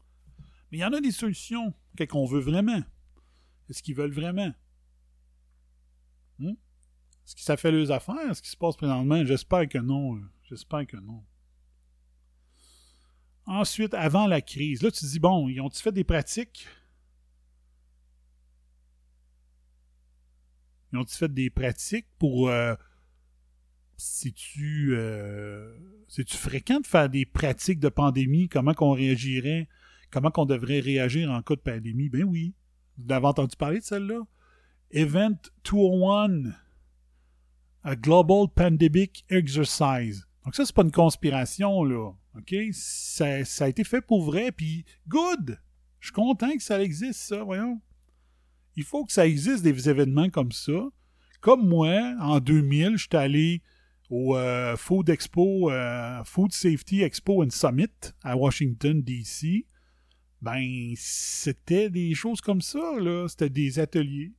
Mais 0.71 0.79
il 0.79 0.81
y 0.81 0.85
en 0.85 0.93
a 0.93 1.01
des 1.01 1.11
solutions. 1.13 1.75
Qu'est-ce 1.97 2.09
qu'on 2.11 2.27
veut 2.27 2.41
vraiment? 2.41 2.83
Est-ce 3.69 3.83
qu'ils 3.83 3.95
veulent 3.95 4.13
vraiment? 4.13 4.53
Hmm? 6.39 6.51
Est-ce 7.25 7.35
que 7.37 7.41
ça 7.43 7.57
fait 7.57 7.71
leurs 7.71 7.91
affaires? 7.91 8.35
Ce 8.35 8.43
qui 8.43 8.51
se 8.51 8.57
passe 8.57 8.77
présentement? 8.77 9.25
J'espère 9.25 9.69
que 9.69 9.79
non. 9.79 10.17
euh, 10.17 10.31
J'espère 10.45 10.87
que 10.87 10.97
non. 10.97 11.25
Ensuite, 13.47 13.95
avant 13.95 14.27
la 14.27 14.41
crise, 14.41 14.83
là, 14.83 14.91
tu 14.91 15.01
te 15.01 15.07
dis, 15.07 15.21
bon, 15.21 15.49
ils 15.49 15.61
ont-ils 15.61 15.81
fait 15.83 15.93
des 15.93 16.05
pratiques? 16.05 16.67
Ils 20.93 20.99
ont-ils 20.99 21.17
fait 21.17 21.33
des 21.33 21.51
pratiques 21.51 22.07
pour. 22.19 22.49
Euh, 22.49 22.75
C'est-tu 23.97 24.95
euh, 24.95 25.77
fréquent 26.29 26.81
de 26.81 26.87
faire 26.87 27.09
des 27.09 27.25
pratiques 27.27 27.81
de 27.81 27.89
pandémie? 27.89 28.49
Comment 28.49 28.75
qu'on 28.75 28.93
réagirait? 28.93 29.69
Comment 30.11 30.31
qu'on 30.31 30.47
devrait 30.47 30.81
réagir 30.81 31.31
en 31.31 31.43
cas 31.43 31.57
de 31.57 31.61
pandémie? 31.61 32.09
Ben 32.09 32.25
oui. 32.25 32.55
Vous 32.99 33.13
avez 33.13 33.27
entendu 33.27 33.57
parler 33.57 33.81
de 33.81 33.85
celle-là? 33.85 34.21
Event 34.91 35.37
201. 35.65 36.53
A 37.83 37.97
Global 37.97 38.47
Pandemic 38.55 39.25
Exercise. 39.29 40.27
Donc 40.45 40.55
ça, 40.55 40.65
c'est 40.65 40.75
pas 40.75 40.83
une 40.83 40.93
conspiration, 40.93 41.85
là. 41.85 42.13
OK? 42.37 42.55
Ça, 42.73 43.45
ça 43.45 43.65
a 43.65 43.69
été 43.69 43.85
fait 43.85 44.01
pour 44.01 44.23
vrai, 44.23 44.53
puis 44.53 44.85
good! 45.09 45.59
Je 46.01 46.09
suis 46.09 46.13
content 46.13 46.55
que 46.55 46.63
ça 46.63 46.83
existe, 46.83 47.21
ça, 47.21 47.43
voyons. 47.43 47.81
Il 48.77 48.85
faut 48.85 49.05
que 49.05 49.13
ça 49.13 49.27
existe 49.27 49.63
des 49.63 49.89
événements 49.89 50.29
comme 50.29 50.53
ça. 50.53 50.89
Comme 51.41 51.67
moi, 51.67 52.15
en 52.21 52.41
2000, 52.41 52.97
j'étais 52.97 53.17
allé 53.17 53.63
au 54.11 54.37
euh, 54.37 54.77
Food 54.77 55.09
Expo, 55.09 55.71
euh, 55.71 56.23
Food 56.25 56.53
Safety 56.53 57.03
Expo 57.03 57.43
and 57.43 57.51
Summit 57.51 58.13
à 58.23 58.37
Washington, 58.37 59.03
D.C. 59.03 59.67
Ben, 60.43 60.93
c'était 60.97 61.89
des 61.89 62.15
choses 62.15 62.41
comme 62.41 62.61
ça, 62.61 62.99
là. 63.01 63.27
C'était 63.29 63.49
des 63.49 63.79
ateliers 63.79 64.33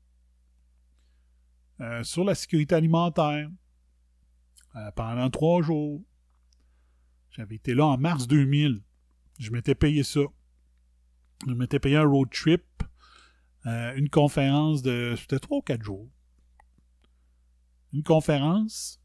euh, 1.81 2.03
sur 2.03 2.23
la 2.23 2.35
sécurité 2.35 2.75
alimentaire 2.75 3.49
pendant 4.95 5.29
trois 5.29 5.61
jours. 5.61 6.03
J'avais 7.31 7.55
été 7.55 7.73
là 7.73 7.85
en 7.85 7.97
mars 7.97 8.27
2000. 8.27 8.83
Je 9.39 9.51
m'étais 9.51 9.73
payé 9.73 10.03
ça. 10.03 10.19
Je 11.47 11.53
m'étais 11.53 11.79
payé 11.79 11.95
un 11.95 12.05
road 12.05 12.29
trip, 12.29 12.63
une 13.65 14.09
conférence 14.09 14.81
de. 14.81 15.15
C'était 15.17 15.39
trois 15.39 15.59
ou 15.59 15.61
quatre 15.61 15.81
jours. 15.81 16.09
Une 17.93 18.03
conférence, 18.03 18.99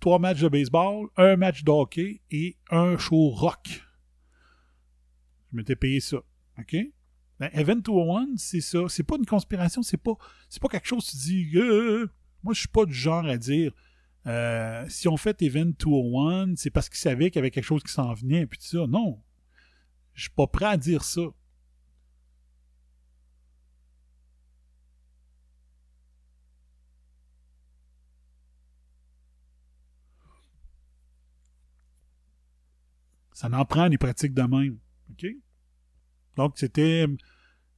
trois 0.00 0.18
matchs 0.18 0.40
de 0.40 0.48
baseball, 0.48 1.08
un 1.16 1.36
match 1.36 1.64
de 1.64 1.70
hockey 1.70 2.20
et 2.30 2.56
un 2.70 2.96
show 2.98 3.30
rock. 3.30 3.82
Je 5.50 5.56
m'étais 5.56 5.76
payé 5.76 6.00
ça. 6.00 6.18
OK? 6.58 6.76
Ben, 7.40 7.50
Event 7.52 7.76
201, 7.76 8.36
c'est 8.36 8.60
ça. 8.60 8.80
C'est 8.88 9.04
pas 9.04 9.16
une 9.16 9.26
conspiration, 9.26 9.82
c'est 9.82 9.96
pas, 9.96 10.14
pas 10.60 10.68
quelque 10.68 10.86
chose 10.86 11.06
que 11.06 11.10
tu 11.12 11.16
dis. 11.18 11.50
Euh, 11.56 12.08
moi, 12.42 12.52
je 12.54 12.60
suis 12.60 12.68
pas 12.68 12.84
du 12.84 12.94
genre 12.94 13.24
à 13.26 13.36
dire. 13.36 13.72
euh, 14.26 14.84
si 14.88 15.08
on 15.08 15.16
fait 15.16 15.40
Event 15.42 15.72
201, 15.78 16.56
c'est 16.56 16.70
parce 16.70 16.88
qu'ils 16.88 16.98
savaient 16.98 17.30
qu'il 17.30 17.36
y 17.36 17.40
avait 17.40 17.50
quelque 17.50 17.64
chose 17.64 17.82
qui 17.82 17.92
s'en 17.92 18.12
venait, 18.12 18.46
puis 18.46 18.58
tout 18.58 18.66
ça. 18.66 18.86
Non. 18.86 19.22
Je 20.14 20.22
suis 20.22 20.30
pas 20.30 20.46
prêt 20.48 20.66
à 20.66 20.76
dire 20.76 21.04
ça. 21.04 21.22
Ça 33.38 33.48
en 33.52 33.64
prend 33.64 33.88
des 33.88 33.98
pratiques 33.98 34.34
de 34.34 34.42
même. 34.42 34.78
Donc, 36.36 36.54
c'était 36.56 37.06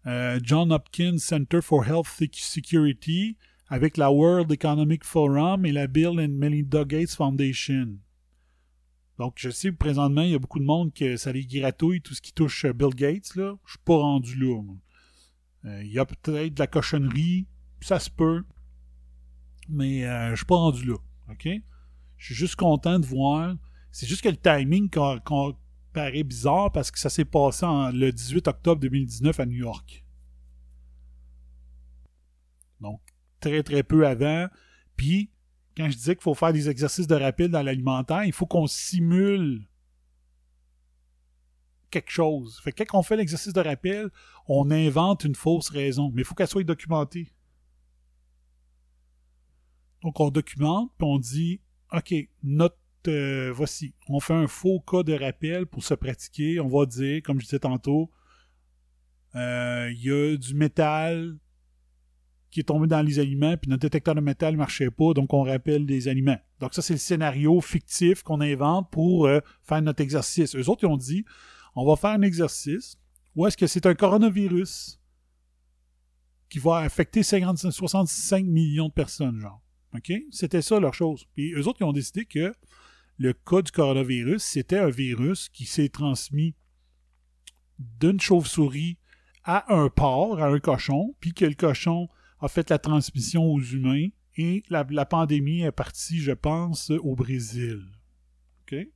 euh, 0.06 0.40
John 0.42 0.72
Hopkins 0.72 1.18
Center 1.18 1.60
for 1.60 1.84
Health 1.84 2.06
Security 2.32 3.36
avec 3.68 3.98
la 3.98 4.10
World 4.10 4.50
Economic 4.50 5.04
Forum 5.04 5.66
et 5.66 5.72
la 5.72 5.86
Bill 5.86 6.18
and 6.18 6.30
Melinda 6.30 6.86
Gates 6.86 7.10
Foundation. 7.10 7.98
Donc, 9.18 9.34
je 9.36 9.50
sais 9.50 9.70
présentement, 9.70 10.22
il 10.22 10.30
y 10.30 10.34
a 10.34 10.38
beaucoup 10.38 10.60
de 10.60 10.64
monde 10.64 10.94
que 10.94 11.18
ça 11.18 11.30
les 11.30 11.44
gratouille, 11.44 12.00
tout 12.00 12.14
ce 12.14 12.22
qui 12.22 12.32
touche 12.32 12.64
euh, 12.64 12.72
Bill 12.72 12.94
Gates, 12.94 13.34
là. 13.36 13.54
Je 13.66 13.72
suis 13.72 13.84
pas 13.84 13.98
rendu 13.98 14.36
là. 14.36 14.62
Euh, 15.66 15.82
il 15.84 15.92
y 15.92 15.98
a 15.98 16.06
peut-être 16.06 16.54
de 16.54 16.58
la 16.58 16.68
cochonnerie, 16.68 17.46
ça 17.82 17.98
se 17.98 18.08
peut, 18.08 18.46
mais 19.68 20.04
je 20.30 20.36
suis 20.36 20.46
pas 20.46 20.56
rendu 20.56 20.86
là. 20.86 20.96
Je 21.44 22.24
suis 22.24 22.34
juste 22.34 22.56
content 22.56 22.98
de 22.98 23.04
voir. 23.04 23.56
C'est 23.92 24.06
juste 24.06 24.22
que 24.22 24.28
le 24.28 24.36
timing 24.36 24.88
paraît 25.92 26.22
bizarre 26.22 26.70
parce 26.72 26.90
que 26.90 26.98
ça 26.98 27.10
s'est 27.10 27.24
passé 27.24 27.66
le 27.66 28.10
18 28.10 28.48
octobre 28.48 28.80
2019 28.80 29.40
à 29.40 29.46
New 29.46 29.56
York. 29.56 30.04
Donc, 32.80 33.00
très 33.40 33.62
très 33.62 33.82
peu 33.82 34.06
avant. 34.06 34.48
Puis, 34.96 35.30
quand 35.76 35.88
je 35.90 35.96
disais 35.96 36.14
qu'il 36.14 36.22
faut 36.22 36.34
faire 36.34 36.52
des 36.52 36.68
exercices 36.68 37.06
de 37.06 37.14
rappel 37.14 37.50
dans 37.50 37.62
l'alimentaire, 37.62 38.24
il 38.24 38.32
faut 38.32 38.46
qu'on 38.46 38.66
simule 38.66 39.66
quelque 41.90 42.10
chose. 42.10 42.60
Fait 42.62 42.72
que 42.72 42.84
quand 42.84 42.98
on 42.98 43.02
fait 43.02 43.16
l'exercice 43.16 43.52
de 43.52 43.60
rappel, 43.60 44.10
on 44.46 44.70
invente 44.70 45.24
une 45.24 45.34
fausse 45.34 45.70
raison, 45.70 46.10
mais 46.14 46.22
il 46.22 46.24
faut 46.24 46.34
qu'elle 46.34 46.48
soit 46.48 46.64
documentée. 46.64 47.32
Donc, 50.02 50.18
on 50.20 50.30
documente, 50.30 50.92
puis 50.96 51.06
on 51.06 51.18
dit 51.18 51.60
OK, 51.92 52.14
notre 52.42 52.79
euh, 53.08 53.52
voici, 53.52 53.94
on 54.08 54.20
fait 54.20 54.34
un 54.34 54.46
faux 54.46 54.80
cas 54.80 55.02
de 55.02 55.12
rappel 55.12 55.66
pour 55.66 55.84
se 55.84 55.94
pratiquer. 55.94 56.60
On 56.60 56.68
va 56.68 56.86
dire, 56.86 57.22
comme 57.22 57.40
je 57.40 57.44
disais 57.44 57.58
tantôt, 57.58 58.10
euh, 59.34 59.90
il 59.92 60.02
y 60.02 60.10
a 60.10 60.36
du 60.36 60.54
métal 60.54 61.36
qui 62.50 62.60
est 62.60 62.64
tombé 62.64 62.88
dans 62.88 63.02
les 63.02 63.20
aliments, 63.20 63.56
puis 63.56 63.70
notre 63.70 63.82
détecteur 63.82 64.14
de 64.16 64.20
métal 64.20 64.54
ne 64.54 64.58
marchait 64.58 64.90
pas, 64.90 65.12
donc 65.14 65.32
on 65.32 65.42
rappelle 65.42 65.86
des 65.86 66.08
aliments. 66.08 66.38
Donc 66.58 66.74
ça, 66.74 66.82
c'est 66.82 66.94
le 66.94 66.98
scénario 66.98 67.60
fictif 67.60 68.24
qu'on 68.24 68.40
invente 68.40 68.90
pour 68.90 69.26
euh, 69.26 69.38
faire 69.62 69.80
notre 69.82 70.02
exercice. 70.02 70.56
Eux 70.56 70.68
autres, 70.68 70.82
ils 70.82 70.88
ont 70.90 70.96
dit, 70.96 71.24
on 71.76 71.86
va 71.86 71.94
faire 71.94 72.10
un 72.10 72.22
exercice 72.22 72.98
où 73.36 73.46
est-ce 73.46 73.56
que 73.56 73.68
c'est 73.68 73.86
un 73.86 73.94
coronavirus 73.94 75.00
qui 76.48 76.58
va 76.58 76.78
affecter 76.78 77.22
50, 77.22 77.58
65 77.70 78.44
millions 78.44 78.88
de 78.88 78.92
personnes, 78.92 79.38
genre. 79.38 79.62
OK? 79.94 80.12
C'était 80.30 80.62
ça 80.62 80.80
leur 80.80 80.94
chose. 80.94 81.26
Puis 81.34 81.52
eux 81.54 81.68
autres, 81.68 81.78
ils 81.80 81.84
ont 81.84 81.92
décidé 81.92 82.24
que 82.24 82.52
le 83.20 83.34
cas 83.34 83.60
du 83.60 83.70
coronavirus, 83.70 84.42
c'était 84.42 84.78
un 84.78 84.88
virus 84.88 85.50
qui 85.50 85.66
s'est 85.66 85.90
transmis 85.90 86.54
d'une 87.78 88.18
chauve-souris 88.18 88.96
à 89.44 89.74
un 89.74 89.90
porc, 89.90 90.40
à 90.40 90.46
un 90.46 90.58
cochon, 90.58 91.14
puis 91.20 91.34
que 91.34 91.44
le 91.44 91.52
cochon 91.52 92.08
a 92.40 92.48
fait 92.48 92.70
la 92.70 92.78
transmission 92.78 93.44
aux 93.44 93.60
humains 93.60 94.08
et 94.38 94.62
la, 94.70 95.04
pandémie 95.04 95.60
est 95.60 95.70
partie, 95.70 96.20
je 96.20 96.32
pense, 96.32 96.88
au 96.88 97.14
Brésil. 97.14 97.82
OK? 98.62 98.72
Et 98.72 98.90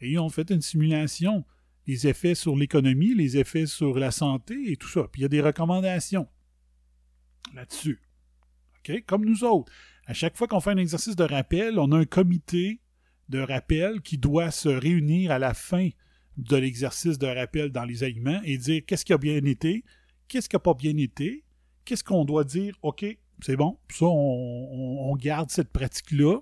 ils 0.00 0.18
ont 0.18 0.30
fait 0.30 0.48
une 0.48 0.62
simulation. 0.62 1.44
Les 1.86 2.06
effets 2.06 2.34
sur 2.34 2.56
l'économie, 2.56 3.14
les 3.14 3.36
effets 3.36 3.66
sur 3.66 3.98
la 3.98 4.10
santé 4.10 4.72
et 4.72 4.78
tout 4.78 4.88
ça. 4.88 5.06
Puis 5.12 5.20
il 5.20 5.22
y 5.22 5.26
a 5.26 5.28
des 5.28 5.42
recommandations 5.42 6.26
là-dessus. 7.52 8.00
Comme 9.06 9.26
nous 9.26 9.44
autres. 9.44 9.70
À 10.10 10.12
chaque 10.12 10.36
fois 10.36 10.48
qu'on 10.48 10.58
fait 10.58 10.70
un 10.70 10.76
exercice 10.76 11.14
de 11.14 11.22
rappel, 11.22 11.78
on 11.78 11.92
a 11.92 11.98
un 11.98 12.04
comité 12.04 12.80
de 13.28 13.38
rappel 13.38 14.00
qui 14.00 14.18
doit 14.18 14.50
se 14.50 14.68
réunir 14.68 15.30
à 15.30 15.38
la 15.38 15.54
fin 15.54 15.88
de 16.36 16.56
l'exercice 16.56 17.16
de 17.16 17.28
rappel 17.28 17.70
dans 17.70 17.84
les 17.84 18.02
aliments 18.02 18.40
et 18.42 18.58
dire 18.58 18.82
qu'est-ce 18.84 19.04
qui 19.04 19.12
a 19.12 19.18
bien 19.18 19.36
été, 19.44 19.84
qu'est-ce 20.26 20.48
qui 20.48 20.56
n'a 20.56 20.60
pas 20.60 20.74
bien 20.74 20.96
été, 20.96 21.44
qu'est-ce 21.84 22.02
qu'on 22.02 22.24
doit 22.24 22.42
dire, 22.42 22.74
OK, 22.82 23.06
c'est 23.40 23.54
bon, 23.54 23.78
ça, 23.88 24.06
on, 24.06 25.14
garde 25.14 25.48
cette 25.48 25.70
pratique-là. 25.70 26.40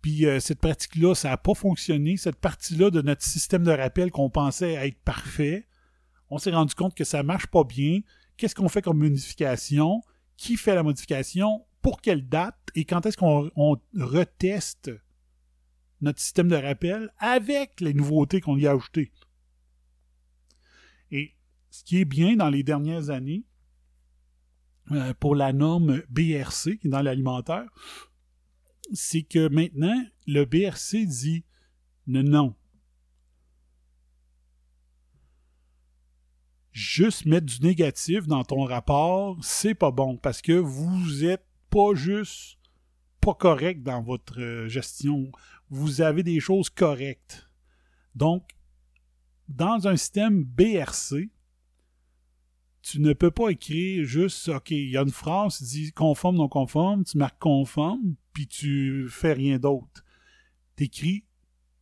Puis 0.00 0.24
euh, 0.24 0.40
cette 0.40 0.60
pratique-là, 0.60 1.14
ça 1.14 1.28
n'a 1.28 1.36
pas 1.36 1.52
fonctionné. 1.52 2.16
Cette 2.16 2.40
partie-là 2.40 2.88
de 2.88 3.02
notre 3.02 3.22
système 3.22 3.62
de 3.62 3.72
rappel 3.72 4.10
qu'on 4.10 4.30
pensait 4.30 4.72
être 4.72 4.98
parfait, 5.04 5.66
on 6.30 6.38
s'est 6.38 6.50
rendu 6.50 6.74
compte 6.74 6.94
que 6.94 7.04
ça 7.04 7.18
ne 7.18 7.24
marche 7.24 7.48
pas 7.48 7.64
bien. 7.64 8.00
Qu'est-ce 8.38 8.54
qu'on 8.54 8.70
fait 8.70 8.80
comme 8.80 9.00
modification? 9.00 10.00
Qui 10.38 10.56
fait 10.56 10.74
la 10.74 10.82
modification? 10.82 11.62
Pour 11.82 12.00
quelle 12.00 12.28
date 12.28 12.56
et 12.74 12.84
quand 12.84 13.04
est-ce 13.06 13.16
qu'on 13.16 13.50
reteste 13.94 14.90
notre 16.00 16.20
système 16.20 16.48
de 16.48 16.56
rappel 16.56 17.12
avec 17.18 17.80
les 17.80 17.94
nouveautés 17.94 18.40
qu'on 18.40 18.58
y 18.58 18.66
a 18.66 18.72
ajoutées. 18.72 19.12
Et 21.10 21.34
ce 21.70 21.84
qui 21.84 21.98
est 21.98 22.04
bien 22.04 22.36
dans 22.36 22.50
les 22.50 22.62
dernières 22.62 23.10
années, 23.10 23.44
euh, 24.90 25.14
pour 25.14 25.36
la 25.36 25.52
norme 25.52 26.02
BRC, 26.10 26.78
qui 26.78 26.88
est 26.88 26.90
dans 26.90 27.02
l'alimentaire, 27.02 27.68
c'est 28.92 29.22
que 29.22 29.48
maintenant, 29.48 30.04
le 30.26 30.44
BRC 30.44 31.06
dit 31.06 31.44
non, 32.06 32.24
non. 32.24 32.56
Juste 36.72 37.26
mettre 37.26 37.46
du 37.46 37.60
négatif 37.60 38.26
dans 38.26 38.42
ton 38.44 38.64
rapport, 38.64 39.38
c'est 39.42 39.74
pas 39.74 39.90
bon 39.90 40.16
parce 40.16 40.42
que 40.42 40.52
vous 40.52 41.24
êtes 41.24 41.46
pas 41.72 41.94
juste 41.94 42.58
pas 43.22 43.34
correct 43.34 43.82
dans 43.82 44.02
votre 44.02 44.40
euh, 44.40 44.68
gestion. 44.68 45.32
Vous 45.70 46.02
avez 46.02 46.22
des 46.22 46.40
choses 46.40 46.68
correctes. 46.68 47.48
Donc, 48.14 48.50
dans 49.48 49.88
un 49.88 49.96
système 49.96 50.44
BRC, 50.44 51.30
tu 52.82 53.00
ne 53.00 53.12
peux 53.12 53.30
pas 53.30 53.50
écrire 53.50 54.04
juste, 54.04 54.48
OK, 54.48 54.72
il 54.72 54.90
y 54.90 54.96
a 54.96 55.02
une 55.02 55.10
phrase 55.10 55.58
qui 55.58 55.64
dit 55.64 55.92
conforme, 55.92 56.36
non 56.36 56.48
conforme, 56.48 57.04
tu 57.04 57.16
marques 57.16 57.38
conforme, 57.38 58.16
puis 58.32 58.48
tu 58.48 59.06
fais 59.08 59.32
rien 59.32 59.58
d'autre. 59.58 60.04
Tu 60.76 60.84
écris 60.84 61.24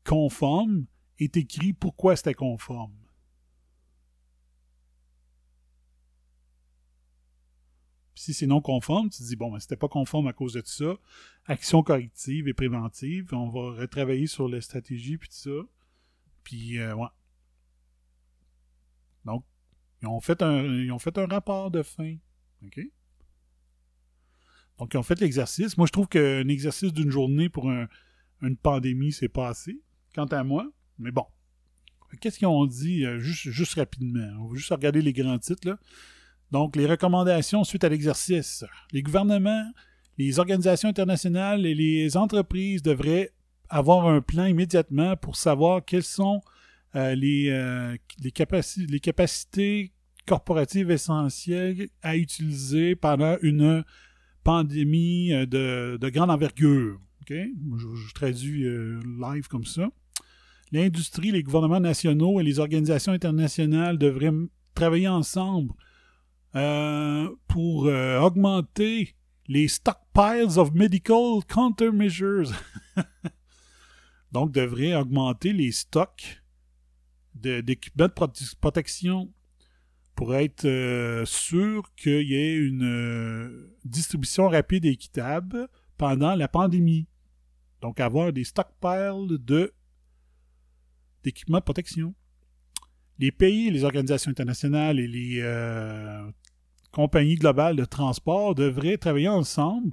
conforme 0.04 0.84
et 1.18 1.28
tu 1.30 1.40
écris 1.40 1.72
pourquoi 1.72 2.16
c'était 2.16 2.34
conforme. 2.34 2.92
Si 8.20 8.34
c'est 8.34 8.46
non 8.46 8.60
conforme, 8.60 9.08
tu 9.08 9.18
te 9.18 9.24
dis, 9.24 9.36
bon, 9.36 9.50
ben, 9.50 9.58
c'était 9.58 9.76
pas 9.76 9.88
conforme 9.88 10.26
à 10.26 10.34
cause 10.34 10.52
de 10.52 10.60
tout 10.60 10.70
ça. 10.70 10.96
Action 11.46 11.82
corrective 11.82 12.48
et 12.48 12.52
préventive. 12.52 13.30
On 13.32 13.48
va 13.48 13.80
retravailler 13.80 14.26
sur 14.26 14.46
les 14.46 14.60
stratégies, 14.60 15.16
puis 15.16 15.28
tout 15.28 15.36
ça. 15.36 15.66
Puis, 16.44 16.78
euh, 16.78 16.94
ouais. 16.94 17.08
Donc, 19.24 19.44
ils 20.02 20.08
ont, 20.08 20.20
fait 20.20 20.42
un, 20.42 20.64
ils 20.64 20.92
ont 20.92 20.98
fait 20.98 21.16
un 21.16 21.26
rapport 21.26 21.70
de 21.70 21.82
fin. 21.82 22.16
OK? 22.62 22.80
Donc, 24.78 24.92
ils 24.92 24.98
ont 24.98 25.02
fait 25.02 25.18
l'exercice. 25.20 25.78
Moi, 25.78 25.86
je 25.86 25.92
trouve 25.92 26.08
qu'un 26.08 26.46
exercice 26.48 26.92
d'une 26.92 27.10
journée 27.10 27.48
pour 27.48 27.70
une 27.70 28.56
pandémie, 28.56 29.12
c'est 29.12 29.28
pas 29.28 29.48
assez, 29.48 29.80
quant 30.14 30.26
à 30.26 30.44
moi. 30.44 30.70
Mais 30.98 31.10
bon. 31.10 31.24
Qu'est-ce 32.20 32.38
qu'ils 32.38 32.48
ont 32.48 32.66
dit, 32.66 33.06
euh, 33.06 33.18
juste, 33.18 33.50
juste 33.50 33.74
rapidement? 33.74 34.28
On 34.40 34.48
va 34.48 34.56
juste 34.56 34.70
regarder 34.70 35.00
les 35.00 35.12
grands 35.12 35.38
titres, 35.38 35.66
là. 35.66 35.78
Donc, 36.52 36.76
les 36.76 36.86
recommandations 36.86 37.64
suite 37.64 37.84
à 37.84 37.88
l'exercice. 37.88 38.64
Les 38.92 39.02
gouvernements, 39.02 39.70
les 40.18 40.38
organisations 40.38 40.88
internationales 40.88 41.64
et 41.64 41.74
les 41.74 42.16
entreprises 42.16 42.82
devraient 42.82 43.30
avoir 43.68 44.08
un 44.08 44.20
plan 44.20 44.46
immédiatement 44.46 45.16
pour 45.16 45.36
savoir 45.36 45.84
quelles 45.84 46.02
sont 46.02 46.40
euh, 46.96 47.14
les, 47.14 47.50
euh, 47.50 47.96
les, 48.20 48.32
capacités 49.00 49.92
corporatives 50.26 50.90
essentielles 50.90 51.88
à 52.02 52.16
utiliser 52.16 52.96
pendant 52.96 53.36
une 53.42 53.84
pandémie 54.42 55.32
euh, 55.32 55.46
de, 55.46 55.98
de 56.00 56.08
grande 56.08 56.30
envergure. 56.30 56.98
Je, 57.28 58.12
traduis 58.12 58.64
live 58.64 59.46
comme 59.46 59.64
ça. 59.64 59.88
L'industrie, 60.72 61.30
les 61.30 61.44
gouvernements 61.44 61.78
nationaux 61.78 62.40
et 62.40 62.42
les 62.42 62.58
organisations 62.58 63.12
internationales 63.12 63.98
devraient 63.98 64.32
travailler 64.74 65.06
ensemble 65.06 65.72
euh, 66.56 67.28
pour 67.46 67.86
euh, 67.86 68.18
augmenter 68.18 69.14
les 69.46 69.68
stockpiles 69.68 70.58
of 70.58 70.72
medical 70.72 71.44
countermeasures. 71.46 72.50
Donc, 74.32 74.50
devrait 74.50 74.94
augmenter 74.96 75.52
les 75.52 75.70
stocks 75.70 76.42
d'équipements 77.34 78.08
de, 78.08 78.56
protection 78.60 79.32
pour 80.16 80.34
être 80.34 80.64
euh, 80.64 81.24
sûr 81.24 81.88
qu'il 81.94 82.28
y 82.28 82.34
ait 82.34 82.56
une 82.56 83.70
distribution 83.84 84.48
rapide 84.48 84.84
et 84.84 84.90
équitable 84.90 85.68
pendant 85.96 86.34
la 86.34 86.48
pandémie. 86.48 87.06
Donc, 87.80 88.00
avoir 88.00 88.32
des 88.32 88.44
stockpiles 88.44 89.38
de 89.38 89.72
d'équipements 91.22 91.58
de 91.58 91.64
protection. 91.64 92.14
Les 93.18 93.30
pays, 93.30 93.70
les 93.70 93.84
organisations 93.84 94.30
internationales 94.30 94.98
et 94.98 95.06
les 95.06 95.42
compagnie 96.92 97.36
globale 97.36 97.76
de 97.76 97.84
transport 97.84 98.54
devraient 98.54 98.96
travailler 98.96 99.28
ensemble 99.28 99.92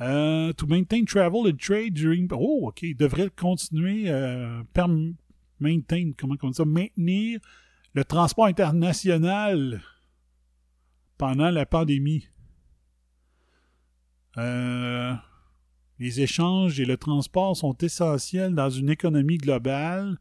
euh, 0.00 0.52
to 0.54 0.66
maintain 0.66 1.04
travel 1.04 1.46
and 1.46 1.56
trade 1.58 1.94
during. 1.94 2.28
Oh, 2.32 2.68
OK. 2.68 2.84
Devraient 2.96 3.30
continuer, 3.30 4.08
euh, 4.08 4.62
comment 4.74 6.36
on 6.42 6.48
dit 6.48 6.54
ça, 6.54 6.64
maintenir 6.64 7.40
le 7.94 8.04
transport 8.04 8.46
international 8.46 9.80
pendant 11.16 11.50
la 11.50 11.64
pandémie. 11.64 12.28
Euh, 14.36 15.14
les 16.00 16.20
échanges 16.20 16.80
et 16.80 16.84
le 16.84 16.96
transport 16.96 17.56
sont 17.56 17.76
essentiels 17.78 18.54
dans 18.54 18.70
une 18.70 18.90
économie 18.90 19.38
globale 19.38 20.18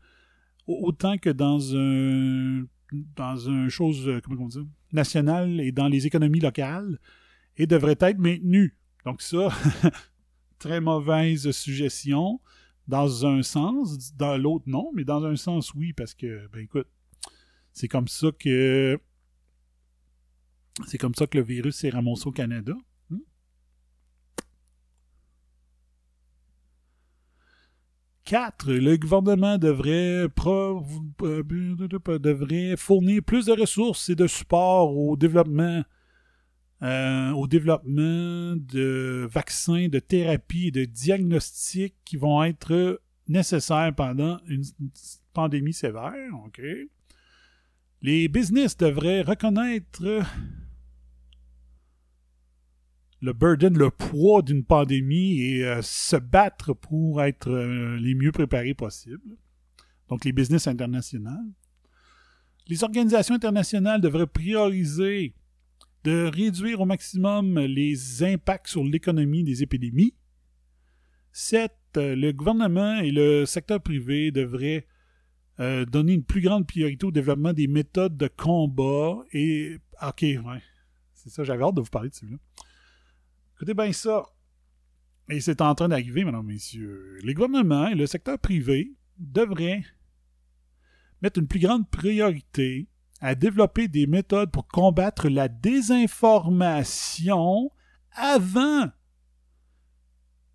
autant 0.67 1.17
que 1.17 1.31
dans 1.31 1.75
un 1.75 2.63
dans 3.15 3.38
une 3.38 3.69
chose 3.69 4.07
euh, 4.07 4.21
comment 4.21 4.43
on 4.43 4.47
dit, 4.47 4.59
nationale 4.94 5.60
et 5.60 5.72
dans 5.72 5.88
les 5.88 6.07
économies 6.07 6.40
locales 6.40 6.99
et 7.57 7.68
devraient 7.68 7.98
être 7.99 8.20
maintenus. 8.20 8.74
Donc 9.06 9.22
ça, 9.22 9.49
très 10.60 10.82
mauvaise 10.82 11.52
suggestion 11.52 12.40
dans 12.88 13.26
un 13.26 13.44
sens, 13.44 14.14
dans 14.15 14.38
l'autre 14.38 14.65
non, 14.68 14.91
mais 14.94 15.03
dans 15.03 15.24
un 15.26 15.36
sens 15.36 15.74
oui, 15.74 15.94
parce 15.94 16.14
que, 16.14 16.48
ben 16.48 16.61
écoute, 16.61 16.88
c'est 17.72 17.88
comme 17.88 18.07
ça 18.07 18.28
que 18.38 18.99
c'est 20.88 20.98
comme 20.98 21.14
ça 21.14 21.28
que 21.28 21.38
le 21.38 21.44
virus 21.44 21.76
s'est 21.76 21.90
ramassé 21.90 22.28
au 22.28 22.32
Canada. 22.32 22.74
4. 28.25 28.71
Le 28.71 28.97
gouvernement 28.97 29.57
devrait, 29.57 30.27
devrait 32.19 32.77
fournir 32.77 33.23
plus 33.23 33.45
de 33.45 33.51
ressources 33.51 34.09
et 34.09 34.15
de 34.15 34.27
support 34.27 34.95
au 34.95 35.15
développement, 35.17 35.83
euh, 36.81 37.31
au 37.31 37.47
développement 37.47 38.55
de 38.55 39.27
vaccins, 39.31 39.87
de 39.87 39.99
thérapies 39.99 40.67
et 40.67 40.71
de 40.71 40.85
diagnostics 40.85 41.95
qui 42.05 42.17
vont 42.17 42.43
être 42.43 43.01
nécessaires 43.27 43.93
pendant 43.95 44.39
une 44.47 44.63
pandémie 45.33 45.73
sévère. 45.73 46.13
Les 48.01 48.27
business 48.27 48.75
devraient 48.77 49.21
reconnaître 49.21 50.23
le 53.23 53.31
burden, 53.31 53.77
le 53.77 53.89
poids 53.89 54.41
d'une 54.41 54.65
pandémie 54.65 55.39
et 55.39 55.63
euh, 55.63 55.81
se 55.81 56.17
battre 56.17 56.73
pour 56.73 57.23
être 57.23 57.49
euh, 57.49 57.97
les 57.97 58.15
mieux 58.15 58.33
préparés 58.33 58.73
possibles. 58.73 59.37
Donc 60.09 60.25
les 60.25 60.33
business 60.33 60.67
internationales. 60.67 61.47
Les 62.67 62.83
organisations 62.83 63.35
internationales 63.35 64.01
devraient 64.01 64.27
prioriser 64.27 65.35
de 66.03 66.29
réduire 66.33 66.81
au 66.81 66.85
maximum 66.85 67.59
les 67.59 68.23
impacts 68.23 68.67
sur 68.67 68.83
l'économie 68.83 69.45
des 69.45 69.63
épidémies. 69.63 70.13
7. 71.31 71.71
Euh, 71.95 72.17
le 72.17 72.33
gouvernement 72.33 72.97
et 72.97 73.11
le 73.11 73.45
secteur 73.45 73.81
privé 73.81 74.31
devraient 74.31 74.85
donner 75.59 76.13
une 76.13 76.23
plus 76.23 76.41
grande 76.41 76.65
priorité 76.65 77.05
au 77.05 77.11
développement 77.11 77.53
des 77.53 77.67
méthodes 77.67 78.17
de 78.17 78.27
combat 78.27 79.23
et... 79.33 79.77
Ok, 80.01 80.23
ouais. 80.23 80.61
C'est 81.13 81.29
ça, 81.29 81.43
j'avais 81.43 81.63
hâte 81.63 81.75
de 81.75 81.81
vous 81.81 81.89
parler 81.89 82.09
de 82.09 82.15
celui-là. 82.15 82.39
Écoutez 83.64 83.76
bien 83.76 83.94
ça. 83.94 84.26
Et 85.30 85.40
c'est 85.40 85.61
en 85.61 85.73
train 85.73 85.88
d'arriver, 85.88 86.26
mesdames, 86.26 86.45
messieurs. 86.45 87.18
Les 87.23 87.34
gouvernements 87.34 87.88
et 87.88 87.95
le 87.95 88.06
secteur 88.07 88.38
privé 88.38 88.94
devraient 89.18 89.85
mettre 91.22 91.40
une 91.40 91.48
plus 91.48 91.61
grande 91.61 91.90
priorité 91.90 92.90
à 93.22 93.35
développer 93.35 93.88
des 93.88 94.06
méthodes 94.06 94.52
pour 94.52 94.68
combattre 94.68 95.30
la 95.30 95.48
désinformation 95.48 97.72
avant 98.11 98.91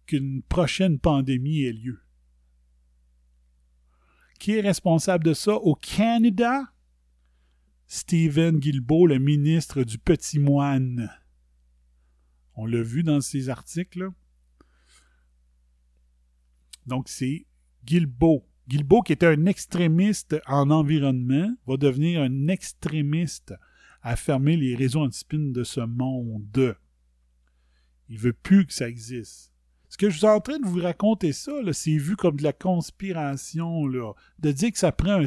qu'une 0.05 0.43
prochaine 0.43 0.99
pandémie 0.99 1.63
ait 1.63 1.73
lieu. 1.73 2.03
Qui 4.39 4.57
est 4.57 4.61
responsable 4.61 5.25
de 5.25 5.33
ça? 5.33 5.55
Au 5.55 5.75
Canada? 5.77 6.75
Stephen 7.87 8.59
Guilbeault, 8.59 9.07
le 9.07 9.19
ministre 9.19 9.83
du 9.83 9.97
Petit 9.97 10.39
Moine. 10.39 11.11
On 12.61 12.67
l'a 12.67 12.83
vu 12.83 13.05
dans 13.05 13.21
ces 13.21 13.51
articles. 13.51 14.09
Donc, 16.87 17.09
c'est 17.09 17.47
Guilbeault. 17.85 18.45
Guilbeault, 18.67 19.03
qui 19.03 19.13
était 19.13 19.27
un 19.27 19.47
extrémiste 19.47 20.37
en 20.45 20.69
environnement, 20.73 21.55
va 21.69 21.77
devenir 21.77 22.21
un 22.21 22.49
extrémiste 22.49 23.55
à 24.03 24.17
fermer 24.17 24.57
les 24.57 24.75
réseaux 24.75 25.03
anti-spin 25.03 25.53
de 25.53 25.63
ce 25.63 25.79
monde. 25.79 26.77
Il 28.09 28.19
veut 28.19 28.33
plus 28.33 28.67
que 28.67 28.73
ça 28.73 28.89
existe. 28.89 29.53
Ce 29.89 29.97
que 29.97 30.11
je 30.11 30.19
suis 30.19 30.27
en 30.27 30.41
train 30.41 30.59
de 30.59 30.67
vous 30.67 30.81
raconter 30.81 31.33
ça, 31.33 31.53
c'est 31.73 31.97
vu 31.97 32.17
comme 32.17 32.39
de 32.39 32.43
la 32.43 32.53
conspiration, 32.53 33.87
de 33.87 34.51
dire 34.51 34.73
que 34.73 34.79
ça 34.79 34.91
prend 34.91 35.23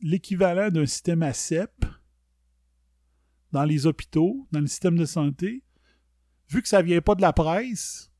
l'équivalent 0.00 0.68
d'un 0.68 0.86
système 0.86 1.22
ACEP 1.22 1.86
dans 3.52 3.64
les 3.64 3.86
hôpitaux, 3.86 4.48
dans 4.50 4.60
le 4.60 4.66
système 4.66 4.98
de 4.98 5.04
santé, 5.04 5.62
vu 6.52 6.62
que 6.62 6.68
ça 6.68 6.82
vient 6.82 7.00
pas 7.00 7.14
de 7.14 7.22
la 7.22 7.32
presse, 7.32 8.12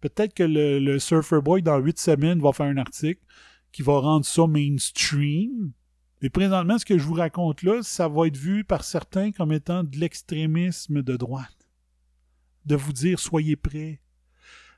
peut-être 0.00 0.34
que 0.34 0.42
le, 0.42 0.98
Surfer 0.98 1.40
Boy, 1.40 1.62
dans 1.62 1.78
huit 1.78 1.98
semaines, 1.98 2.40
va 2.40 2.52
faire 2.52 2.66
un 2.66 2.76
article 2.76 3.22
qui 3.72 3.82
va 3.82 3.98
rendre 3.98 4.24
ça 4.24 4.46
mainstream. 4.46 5.72
Mais 6.22 6.30
présentement, 6.30 6.78
ce 6.78 6.84
que 6.84 6.98
je 6.98 7.04
vous 7.04 7.14
raconte 7.14 7.62
là, 7.62 7.82
ça 7.82 8.08
va 8.08 8.26
être 8.26 8.36
vu 8.36 8.64
par 8.64 8.84
certains 8.84 9.32
comme 9.32 9.52
étant 9.52 9.82
de 9.82 9.96
l'extrémisme 9.96 11.02
de 11.02 11.16
droite. 11.16 11.70
De 12.64 12.76
vous 12.76 12.92
dire, 12.92 13.18
soyez 13.18 13.56
prêts. 13.56 14.00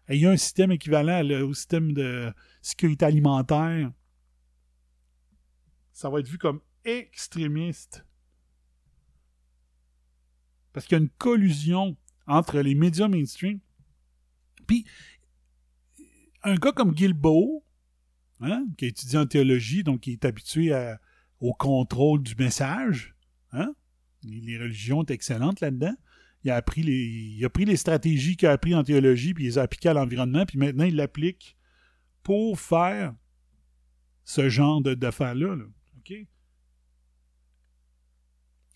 Il 0.08 0.20
y 0.20 0.26
a 0.26 0.30
un 0.30 0.36
système 0.36 0.72
équivalent 0.72 1.22
au 1.42 1.52
système 1.54 1.92
de 1.92 2.32
sécurité 2.62 3.04
alimentaire. 3.04 3.92
Ça 5.92 6.08
va 6.08 6.20
être 6.20 6.28
vu 6.28 6.38
comme 6.38 6.60
extrémiste. 6.84 8.04
Parce 10.72 10.86
qu'il 10.86 10.96
y 10.96 11.00
a 11.00 11.02
une 11.02 11.10
collusion 11.10 11.96
entre 12.26 12.60
les 12.60 12.74
médias 12.74 13.08
mainstream. 13.08 13.60
Puis, 14.66 14.84
un 16.44 16.54
gars 16.54 16.72
comme 16.72 16.96
Gilbo, 16.96 17.64
hein, 18.40 18.66
qui 18.76 18.84
a 18.84 18.88
étudié 18.88 19.18
en 19.18 19.26
théologie, 19.26 19.82
donc 19.82 20.00
qui 20.00 20.12
est 20.12 20.24
habitué 20.24 20.72
au 21.40 21.54
contrôle 21.54 22.22
du 22.22 22.34
message, 22.36 23.14
hein, 23.52 23.74
les, 24.22 24.58
religions 24.58 25.00
sont 25.00 25.06
excellentes 25.06 25.60
là-dedans. 25.60 25.94
Il 26.44 26.50
a, 26.50 26.56
appris 26.56 26.82
les, 26.82 27.48
pris 27.48 27.64
les 27.64 27.76
stratégies 27.76 28.36
qu'il 28.36 28.48
a 28.48 28.52
appris 28.52 28.74
en 28.74 28.84
théologie, 28.84 29.34
puis 29.34 29.44
il 29.44 29.48
les 29.48 29.58
a 29.58 29.62
appliquées 29.62 29.88
à 29.88 29.94
l'environnement, 29.94 30.46
puis 30.46 30.58
maintenant 30.58 30.84
il 30.84 30.96
l'applique 30.96 31.56
pour 32.22 32.60
faire 32.60 33.14
ce 34.24 34.48
genre 34.48 34.82
d'affaires-là. 34.82 35.56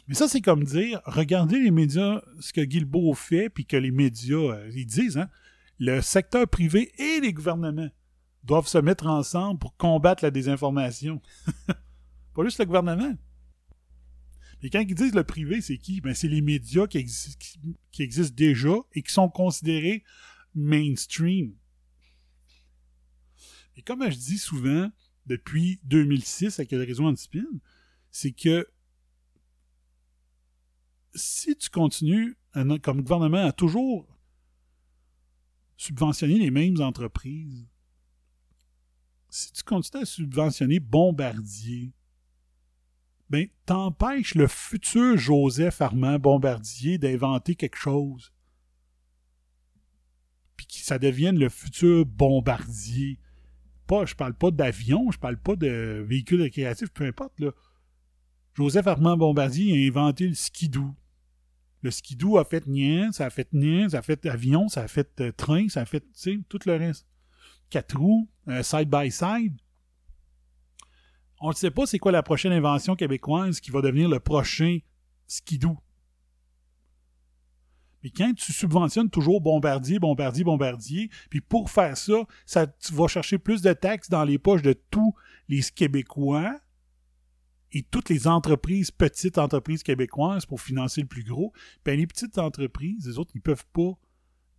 Mais 0.08 0.14
ça, 0.14 0.28
c'est 0.28 0.40
comme 0.40 0.64
dire, 0.64 1.00
regardez 1.04 1.60
les 1.60 1.70
médias, 1.70 2.20
ce 2.40 2.52
que 2.52 2.60
Guilbeault 2.60 3.14
fait, 3.14 3.48
puis 3.48 3.64
que 3.64 3.76
les 3.76 3.90
médias, 3.90 4.36
euh, 4.36 4.70
ils 4.74 4.86
disent, 4.86 5.16
hein, 5.16 5.28
le 5.78 6.00
secteur 6.00 6.46
privé 6.48 6.92
et 6.98 7.20
les 7.20 7.32
gouvernements 7.32 7.90
doivent 8.44 8.66
se 8.66 8.78
mettre 8.78 9.06
ensemble 9.06 9.58
pour 9.58 9.76
combattre 9.76 10.24
la 10.24 10.30
désinformation. 10.30 11.20
Pas 12.34 12.44
juste 12.44 12.58
le 12.58 12.64
gouvernement. 12.64 13.14
Mais 14.62 14.70
quand 14.70 14.80
ils 14.80 14.94
disent 14.94 15.14
le 15.14 15.24
privé, 15.24 15.60
c'est 15.60 15.76
qui? 15.76 16.00
Ben, 16.00 16.14
c'est 16.14 16.28
les 16.28 16.40
médias 16.40 16.86
qui, 16.86 16.98
existent 16.98 18.34
déjà 18.34 18.74
et 18.92 19.02
qui 19.02 19.12
sont 19.12 19.28
considérés 19.28 20.04
mainstream. 20.54 21.54
Et 23.76 23.82
comme 23.82 24.08
je 24.08 24.16
dis 24.16 24.38
souvent, 24.38 24.90
depuis 25.26 25.80
2006 25.84 26.58
avec 26.58 26.72
le 26.72 26.84
réseau 26.84 27.06
Antispin, 27.06 27.44
c'est 28.10 28.32
que 28.32 28.68
si 31.14 31.56
tu 31.56 31.70
continues 31.70 32.36
comme 32.82 33.02
gouvernement 33.02 33.46
à 33.46 33.52
toujours 33.52 34.06
subventionner 35.76 36.38
les 36.38 36.50
mêmes 36.50 36.80
entreprises, 36.80 37.66
si 39.28 39.52
tu 39.52 39.62
continues 39.62 40.02
à 40.02 40.06
subventionner 40.06 40.78
Bombardier, 40.78 41.92
ben, 43.30 43.48
t'empêches 43.64 44.34
le 44.34 44.46
futur 44.46 45.16
Joseph 45.16 45.80
Armand 45.80 46.18
Bombardier 46.18 46.98
d'inventer 46.98 47.54
quelque 47.54 47.78
chose. 47.78 48.30
Puis 50.56 50.66
que 50.66 50.74
ça 50.74 50.98
devienne 50.98 51.38
le 51.38 51.48
futur 51.48 52.04
Bombardier. 52.04 53.18
Pas, 53.86 54.04
je 54.04 54.14
parle 54.14 54.34
pas 54.34 54.50
d'avion, 54.50 55.10
je 55.10 55.18
parle 55.18 55.38
pas 55.38 55.56
de 55.56 56.04
véhicules 56.06 56.42
récréatifs, 56.42 56.90
peu 56.90 57.06
importe. 57.06 57.42
Joseph 58.54 58.86
Armand 58.86 59.16
Bombardier 59.16 59.72
a 59.72 59.88
inventé 59.88 60.28
le 60.28 60.34
skidoo. 60.34 60.94
Le 61.82 61.90
skidoo 61.90 62.38
a 62.38 62.44
fait 62.44 62.66
nien, 62.66 63.10
ça 63.12 63.26
a 63.26 63.30
fait 63.30 63.52
nien, 63.52 63.88
ça 63.88 63.98
a 63.98 64.02
fait 64.02 64.24
avion, 64.26 64.68
ça 64.68 64.82
a 64.82 64.88
fait 64.88 65.20
euh, 65.20 65.32
train, 65.32 65.68
ça 65.68 65.80
a 65.80 65.84
fait, 65.84 66.04
tu 66.14 66.42
tout 66.48 66.60
le 66.64 66.76
reste. 66.76 67.06
Quatre 67.70 67.98
roues, 67.98 68.28
euh, 68.48 68.62
side 68.62 68.88
by 68.88 69.10
side. 69.10 69.56
On 71.40 71.48
ne 71.48 71.54
sait 71.54 71.72
pas 71.72 71.86
c'est 71.86 71.98
quoi 71.98 72.12
la 72.12 72.22
prochaine 72.22 72.52
invention 72.52 72.94
québécoise 72.94 73.58
qui 73.58 73.72
va 73.72 73.80
devenir 73.80 74.08
le 74.08 74.20
prochain 74.20 74.78
skidoo. 75.26 75.76
Mais 78.02 78.10
quand 78.10 78.32
tu 78.34 78.52
subventionnes 78.52 79.10
toujours 79.10 79.40
Bombardier, 79.40 79.98
Bombardier, 79.98 80.44
Bombardier, 80.44 81.10
puis 81.30 81.40
pour 81.40 81.70
faire 81.70 81.96
ça, 81.96 82.26
ça 82.46 82.66
tu 82.66 82.92
vas 82.94 83.08
chercher 83.08 83.38
plus 83.38 83.62
de 83.62 83.72
taxes 83.72 84.08
dans 84.08 84.24
les 84.24 84.38
poches 84.38 84.62
de 84.62 84.72
tous 84.72 85.14
les 85.48 85.62
Québécois 85.62 86.60
et 87.72 87.82
toutes 87.82 88.10
les 88.10 88.26
entreprises, 88.26 88.90
petites 88.90 89.38
entreprises 89.38 89.82
québécoises 89.82 90.46
pour 90.46 90.60
financer 90.60 91.00
le 91.00 91.06
plus 91.06 91.24
gros, 91.24 91.52
ben 91.84 91.98
les 91.98 92.06
petites 92.06 92.38
entreprises, 92.38 93.06
les 93.06 93.18
autres, 93.18 93.32
ils 93.34 93.40
peuvent 93.40 93.66
pas 93.72 93.98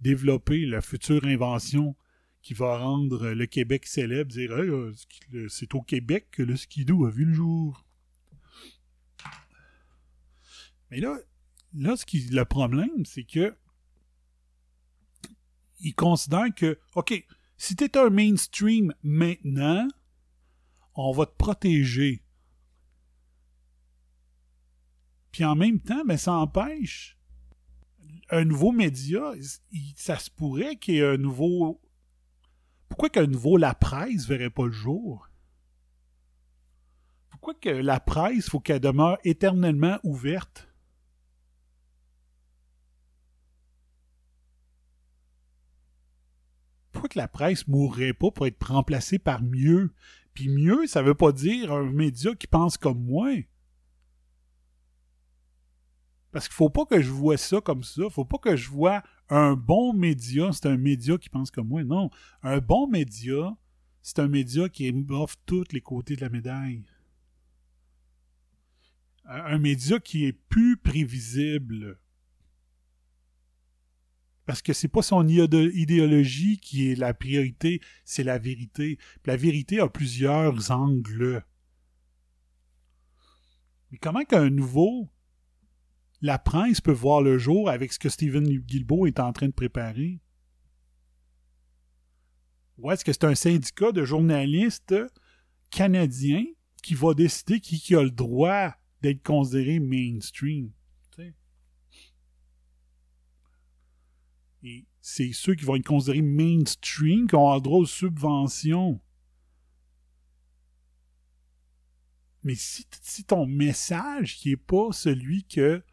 développer 0.02 0.66
la 0.66 0.82
future 0.82 1.24
invention 1.26 1.96
qui 2.42 2.54
va 2.54 2.78
rendre 2.78 3.30
le 3.30 3.46
Québec 3.46 3.86
célèbre, 3.86 4.32
dire 4.32 4.52
euh, 4.52 4.94
c'est 5.48 5.74
au 5.76 5.82
Québec 5.82 6.28
que 6.32 6.44
le 6.44 6.58
skidoo 6.58 7.06
a 7.06 7.10
vu 7.10 7.26
le 7.26 7.34
jour. 7.34 7.86
Mais 10.92 11.00
là, 11.00 11.18
là 11.74 11.96
ce 11.96 12.06
qui, 12.06 12.20
le 12.30 12.44
problème, 12.46 13.06
c'est 13.06 13.24
que 13.24 13.56
ils 15.80 15.96
considèrent 15.96 16.54
que, 16.56 16.80
OK, 16.96 17.26
si 17.58 17.76
tu 17.76 17.84
es 17.84 17.98
un 17.98 18.10
mainstream 18.10 18.94
maintenant, 19.04 19.88
on 20.96 21.12
va 21.12 21.26
te 21.26 21.36
protéger. 21.36 22.23
Puis 25.34 25.44
en 25.44 25.56
même 25.56 25.82
temps, 25.82 26.06
ben, 26.06 26.16
ça 26.16 26.34
empêche 26.34 27.18
un 28.30 28.46
nouveau 28.46 28.72
média. 28.72 29.34
ça 29.98 30.18
se 30.18 30.30
pourrait 30.30 30.78
qu'il 30.78 30.96
y 30.96 31.00
ait 31.00 31.06
un 31.06 31.18
nouveau. 31.18 31.82
Pourquoi 32.88 33.10
qu'un 33.10 33.28
nouveau 33.28 33.58
La 33.58 33.74
Presse 33.74 34.28
verrait 34.28 34.52
pas 34.52 34.68
le 34.68 34.72
jour? 34.72 35.28
Pourquoi 37.32 37.56
que 37.56 37.70
la 37.70 38.00
presse, 38.00 38.48
faut 38.48 38.62
qu'elle 38.62 38.80
demeure 38.80 39.18
éternellement 39.26 40.00
ouverte? 40.04 40.70
Pourquoi 46.92 47.10
que 47.10 47.20
la 47.20 47.28
presse 47.28 47.68
mourrait 47.68 48.14
pas 48.14 48.32
pour 48.32 48.48
être 48.48 48.72
remplacée 48.72 49.20
par 49.20 49.42
mieux? 49.42 49.94
Puis 50.34 50.48
mieux, 50.48 50.88
ça 50.88 51.02
veut 51.02 51.16
pas 51.16 51.34
dire 51.34 51.74
un 51.74 51.92
média 51.92 52.34
qui 52.36 52.48
pense 52.48 52.78
comme 52.78 53.04
moi. 53.04 53.34
Parce 56.34 56.48
qu'il 56.48 56.56
faut 56.56 56.72
pas 56.72 56.86
que 56.86 57.00
je 57.00 57.12
vois 57.12 57.38
ça 57.38 57.62
comme 57.62 57.84
ça. 57.84 58.10
Faut 58.10 58.26
pas 58.26 58.40
que 58.40 58.56
je 58.56 58.68
vois 58.68 59.04
un 59.30 59.54
bon 59.54 59.94
média, 59.94 60.52
c'est 60.52 60.66
un 60.66 60.78
média 60.78 61.16
qui 61.20 61.30
pense 61.30 61.52
comme 61.52 61.68
moi. 61.68 61.84
Non. 61.84 62.10
Un 62.42 62.58
bon 62.58 62.88
média, 62.88 63.56
c'est 64.02 64.18
un 64.18 64.28
média 64.28 64.68
qui 64.68 64.92
offre 65.10 65.38
tous 65.46 65.66
les 65.72 65.82
côtés 65.82 66.16
de 66.16 66.22
la 66.22 66.30
médaille. 66.30 66.84
Un 69.26 69.60
média 69.60 70.00
qui 70.00 70.26
est 70.26 70.34
plus 70.34 70.76
prévisible. 70.76 72.00
Parce 74.48 74.64
que 74.64 74.74
c'est 74.74 74.88
pas 74.88 75.04
son 75.04 75.28
idéo- 75.28 75.70
idéologie 75.72 76.58
qui 76.58 76.90
est 76.90 76.96
la 76.96 77.14
priorité, 77.14 77.80
c'est 78.06 78.24
la 78.24 78.40
vérité. 78.40 78.98
La 79.26 79.38
vérité 79.38 79.80
a 79.80 79.88
plusieurs 79.88 80.72
angles. 80.72 81.46
Mais 83.92 84.00
comment 84.00 84.24
qu'un 84.24 84.50
nouveau 84.50 85.10
la 86.24 86.40
presse 86.40 86.80
peut 86.80 86.94
voir 86.94 87.22
le 87.22 87.38
jour 87.38 87.70
avec 87.70 87.92
ce 87.92 88.00
que 88.00 88.08
Stephen 88.08 88.48
Guilbeault 88.48 89.08
est 89.08 89.20
en 89.20 89.34
train 89.34 89.48
de 89.48 89.54
préparer? 89.54 90.22
Ou 92.78 92.90
est-ce 92.92 93.04
que 93.04 93.12
c'est 93.12 93.26
un 93.26 93.36
syndicat 93.36 93.92
de 93.92 94.06
journalistes 94.06 94.96
canadiens 95.70 96.46
qui 96.82 96.96
va 96.96 97.14
décider 97.14 97.60
qui, 97.60 97.94
a 97.94 98.02
le 98.02 98.10
droit 98.10 98.74
d'être 99.02 99.22
considéré 99.22 99.80
mainstream? 99.80 100.72
Et 104.66 104.86
c'est 105.02 105.34
ceux 105.34 105.56
qui 105.56 105.66
vont 105.66 105.76
être 105.76 105.86
considérés 105.86 106.22
mainstream 106.22 107.28
qui 107.28 107.36
ont 107.36 107.54
le 107.54 107.60
droit 107.60 107.80
aux 107.80 107.86
subventions. 107.86 109.02
Mais 112.44 112.56
si, 112.56 112.86
si 113.02 113.26
ton 113.26 113.46
message 113.46 114.38
qui 114.38 114.52
n'est 114.52 114.56
pas 114.56 114.94
celui 114.94 115.44
que 115.44 115.84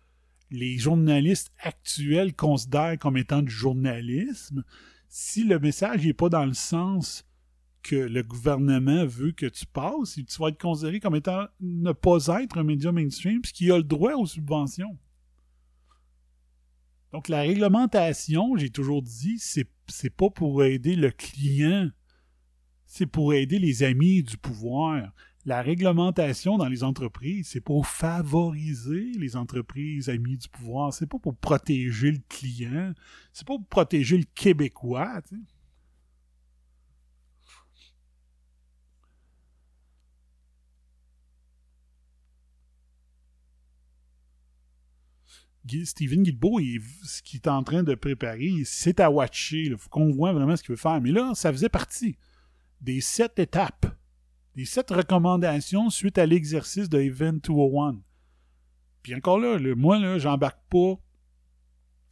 les 0.51 0.79
journalistes 0.79 1.53
actuels 1.59 2.35
considèrent 2.35 2.99
comme 2.99 3.17
étant 3.17 3.43
du 3.43 3.51
journalisme, 3.53 4.65
si 5.09 5.45
le 5.45 5.59
message 5.59 6.07
n'est 6.07 6.13
pas 6.13 6.29
dans 6.29 6.45
le 6.45 6.55
sens 6.55 7.25
que 7.83 7.97
le 7.97 8.23
gouvernement 8.23 9.07
veut 9.07 9.33
que 9.33 9.47
tu 9.47 9.67
passes, 9.67 10.15
tu 10.15 10.39
vas 10.39 10.49
être 10.49 10.61
considéré 10.61 11.01
comme 11.01 11.17
étant 11.17 11.47
ne 11.61 11.93
pas 11.93 12.27
être 12.43 12.59
un 12.59 12.65
média 12.65 12.93
mainstream, 12.93 13.41
puisqu'il 13.41 13.73
a 13.73 13.79
le 13.79 13.85
droit 13.85 14.13
aux 14.15 14.27
subventions. 14.27 14.99
Donc 17.13 17.29
la 17.29 17.41
réglementation, 17.41 18.57
j'ai 18.57 18.71
toujours 18.71 19.03
dit, 19.03 19.39
c'est, 19.39 19.69
c'est 19.89 20.15
pas 20.15 20.31
pour 20.31 20.63
aider 20.63 20.95
le 20.95 21.11
client, 21.11 21.91
c'est 22.87 23.07
pour 23.07 23.35
aider 23.35 23.59
les 23.59 23.83
amis 23.83 24.23
du 24.23 24.37
pouvoir. 24.37 25.13
La 25.47 25.63
réglementation 25.63 26.59
dans 26.59 26.69
les 26.69 26.85
entreprises, 26.85 27.49
c'est 27.49 27.61
pour 27.61 27.87
favoriser 27.87 29.13
les 29.17 29.37
entreprises 29.37 30.09
amies 30.11 30.37
du 30.37 30.49
pouvoir. 30.49 30.93
C'est 30.93 31.07
pas 31.07 31.19
pour 31.19 31.35
protéger 31.37 32.11
le 32.13 32.21
client. 32.29 32.93
C'est 33.33 33.47
pas 33.47 33.57
pour 33.57 33.67
protéger 33.67 34.19
le 34.19 34.25
Québécois. 34.35 35.23
tu 35.29 35.37
sais. 35.37 35.43
Guy- 45.65 45.87
Steven 45.87 46.25
ce 46.25 47.23
qu'il 47.23 47.37
est 47.41 47.49
en 47.49 47.63
train 47.63 47.83
de 47.83 47.95
préparer, 47.95 48.51
c'est 48.65 49.01
à 49.01 49.11
watcher. 49.11 49.65
Il 49.65 49.77
faut 49.77 49.89
qu'on 49.91 50.11
voit 50.11 50.33
vraiment 50.33 50.57
ce 50.57 50.63
qu'il 50.63 50.71
veut 50.73 50.77
faire. 50.77 51.01
Mais 51.01 51.13
là, 51.13 51.33
ça 51.35 51.53
faisait 51.53 51.69
partie 51.69 52.17
des 52.81 53.01
sept 53.01 53.39
étapes, 53.39 53.87
des 54.57 54.65
sept 54.65 54.91
recommandations 54.91 55.91
suite 55.91 56.19
à 56.19 56.27
l'exercice 56.27 56.89
de 56.89 56.99
Event 57.01 57.35
201. 57.43 58.01
Puis 59.03 59.15
encore 59.15 59.39
là, 59.39 59.57
le- 59.59 59.75
moi, 59.75 59.99
là, 59.99 60.19
j'embarque 60.19 60.61
pas. 60.71 60.95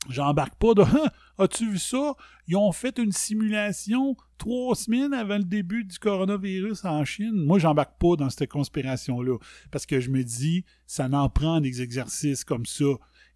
J'embarque 0.08 0.54
pas 0.54 0.74
de 0.74 0.82
As-tu 1.38 1.70
vu 1.72 1.78
ça? 1.78 2.14
Ils 2.46 2.56
ont 2.56 2.72
fait 2.72 2.98
une 2.98 3.12
simulation 3.12 4.16
trois 4.38 4.74
semaines 4.74 5.12
avant 5.12 5.36
le 5.38 5.44
début 5.44 5.84
du 5.84 5.98
coronavirus 5.98 6.84
en 6.84 7.04
Chine. 7.04 7.44
Moi, 7.44 7.58
j'embarque 7.58 7.98
pas 7.98 8.16
dans 8.16 8.30
cette 8.30 8.48
conspiration-là. 8.48 9.36
Parce 9.70 9.84
que 9.86 10.00
je 10.00 10.10
me 10.10 10.22
dis, 10.24 10.64
ça 10.86 11.08
n'en 11.08 11.28
prend 11.28 11.60
des 11.60 11.82
exercices 11.82 12.44
comme 12.44 12.64
ça. 12.64 12.86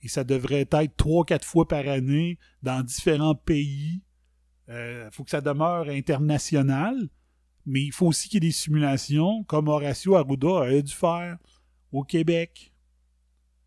Et 0.00 0.08
ça 0.08 0.24
devrait 0.24 0.66
être 0.70 0.96
trois, 0.96 1.24
quatre 1.24 1.44
fois 1.44 1.68
par 1.68 1.86
année 1.88 2.38
dans 2.62 2.82
différents 2.82 3.34
pays. 3.34 4.00
Il 4.68 5.08
faut 5.12 5.24
que 5.24 5.30
ça 5.30 5.40
demeure 5.42 5.88
international. 5.88 7.08
Mais 7.64 7.82
il 7.82 7.93
faut 7.93 8.09
aussi 8.09 8.28
qu'il 8.28 8.43
y 8.43 8.47
ait 8.47 8.51
des 8.51 8.52
simulations, 8.52 9.44
comme 9.44 9.68
Horacio 9.68 10.16
Arruda 10.16 10.62
a 10.62 10.82
dû 10.82 10.93
faire 10.93 11.39
au 11.93 12.02
Québec. 12.02 12.72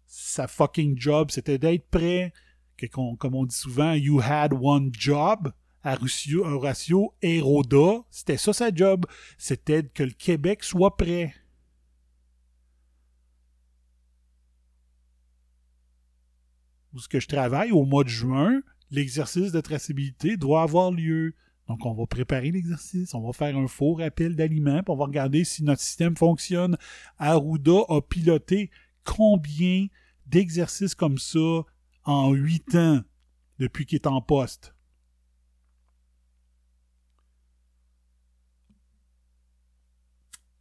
Sa 0.06 0.48
fucking 0.48 1.00
job, 1.00 1.32
c'était 1.32 1.58
d'être 1.58 1.90
prêt. 1.90 2.34
Comme 2.92 3.36
on 3.36 3.46
dit 3.46 3.56
souvent, 3.56 3.94
you 3.94 4.20
had 4.22 4.54
one 4.54 4.92
job. 4.92 5.54
Horacio, 5.84 7.14
Arruda, 7.24 8.04
c'était 8.10 8.38
ça 8.38 8.54
sa 8.54 8.74
job. 8.74 9.06
C'était 9.38 9.84
que 9.84 10.04
le 10.04 10.12
Québec 10.12 10.64
soit 10.64 10.98
prêt. 10.98 11.34
Où 16.94 17.00
ce 17.00 17.08
que 17.08 17.20
je 17.20 17.28
travaille, 17.28 17.72
au 17.72 17.86
mois 17.86 18.04
de 18.04 18.10
juin, 18.10 18.62
l'exercice 18.90 19.52
de 19.52 19.62
traçabilité 19.62 20.38
doit 20.38 20.64
avoir 20.64 20.92
lieu. 20.92 21.36
Donc, 21.68 21.86
on 21.86 21.94
va 21.94 22.06
préparer 22.06 22.52
l'exercice, 22.52 23.14
on 23.16 23.22
va 23.22 23.34
faire 23.34 23.58
un 23.58 23.68
faux 23.68 23.96
rappel 23.96 24.36
d'aliments, 24.36 24.84
puis 24.84 24.92
on 24.92 24.96
va 24.96 25.06
regarder 25.06 25.44
si 25.44 25.64
notre 25.64 25.82
système 25.82 26.16
fonctionne. 26.16 26.78
Arruda 27.18 27.82
a 27.90 28.02
piloté 28.02 28.70
combien 29.04 29.88
d'exercices 30.28 30.96
comme 30.96 31.18
ça 31.18 31.64
en 32.04 32.32
huit 32.32 32.76
ans 32.76 33.02
depuis 33.58 33.86
qu'il 33.86 33.96
est 33.96 34.08
en 34.08 34.22
poste? 34.22 34.76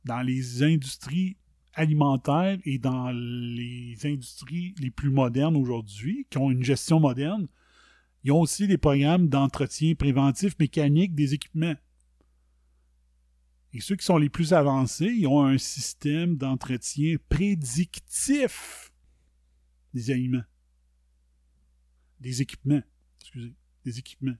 Dans 0.04 0.22
les 0.22 0.62
industries 0.62 1.36
alimentaires 1.74 2.58
et 2.64 2.78
dans 2.78 3.10
les 3.10 3.96
industries 4.04 4.74
les 4.78 4.90
plus 4.90 5.10
modernes 5.10 5.56
aujourd'hui, 5.56 6.26
qui 6.30 6.38
ont 6.38 6.50
une 6.50 6.62
gestion 6.62 7.00
moderne, 7.00 7.48
ils 8.24 8.32
ont 8.32 8.40
aussi 8.40 8.66
des 8.66 8.78
programmes 8.78 9.28
d'entretien 9.28 9.94
préventif 9.94 10.58
mécanique 10.58 11.14
des 11.14 11.34
équipements. 11.34 11.74
Et 13.74 13.80
ceux 13.80 13.96
qui 13.96 14.04
sont 14.04 14.16
les 14.16 14.30
plus 14.30 14.54
avancés, 14.54 15.12
ils 15.14 15.26
ont 15.26 15.44
un 15.44 15.58
système 15.58 16.36
d'entretien 16.36 17.16
prédictif 17.28 18.92
des 19.92 20.10
aliments. 20.10 20.44
Des 22.18 22.40
équipements. 22.40 22.82
Excusez. 23.20 23.52
Des 23.84 23.98
équipements. 23.98 24.36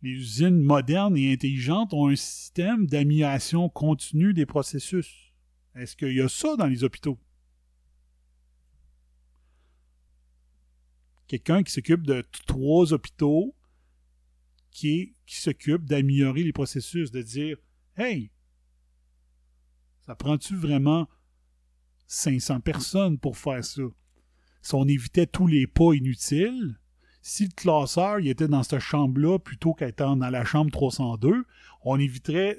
Les 0.00 0.10
usines 0.10 0.62
modernes 0.62 1.16
et 1.16 1.32
intelligentes 1.32 1.92
ont 1.92 2.08
un 2.08 2.16
système 2.16 2.86
d'amélioration 2.86 3.68
continue 3.68 4.32
des 4.32 4.46
processus. 4.46 5.32
Est-ce 5.74 5.94
qu'il 5.94 6.14
y 6.14 6.20
a 6.22 6.28
ça 6.28 6.56
dans 6.56 6.66
les 6.66 6.84
hôpitaux? 6.84 7.18
Quelqu'un 11.32 11.62
qui 11.62 11.72
s'occupe 11.72 12.06
de 12.06 12.22
trois 12.46 12.92
hôpitaux, 12.92 13.54
qui 14.70 15.14
qui 15.24 15.40
s'occupe 15.40 15.86
d'améliorer 15.86 16.42
les 16.42 16.52
processus, 16.52 17.10
de 17.10 17.22
dire 17.22 17.56
Hey, 17.96 18.30
ça 20.02 20.14
prend-tu 20.14 20.54
vraiment 20.54 21.08
500 22.06 22.60
personnes 22.60 23.16
pour 23.16 23.38
faire 23.38 23.64
ça? 23.64 23.80
Si 24.60 24.74
on 24.74 24.84
évitait 24.86 25.26
tous 25.26 25.46
les 25.46 25.66
pas 25.66 25.94
inutiles, 25.94 26.78
si 27.22 27.44
le 27.44 27.52
classeur 27.56 28.18
était 28.18 28.46
dans 28.46 28.62
cette 28.62 28.80
chambre-là 28.80 29.38
plutôt 29.38 29.72
qu'étant 29.72 30.16
dans 30.16 30.28
la 30.28 30.44
chambre 30.44 30.70
302, 30.70 31.46
on 31.82 31.98
éviterait 31.98 32.58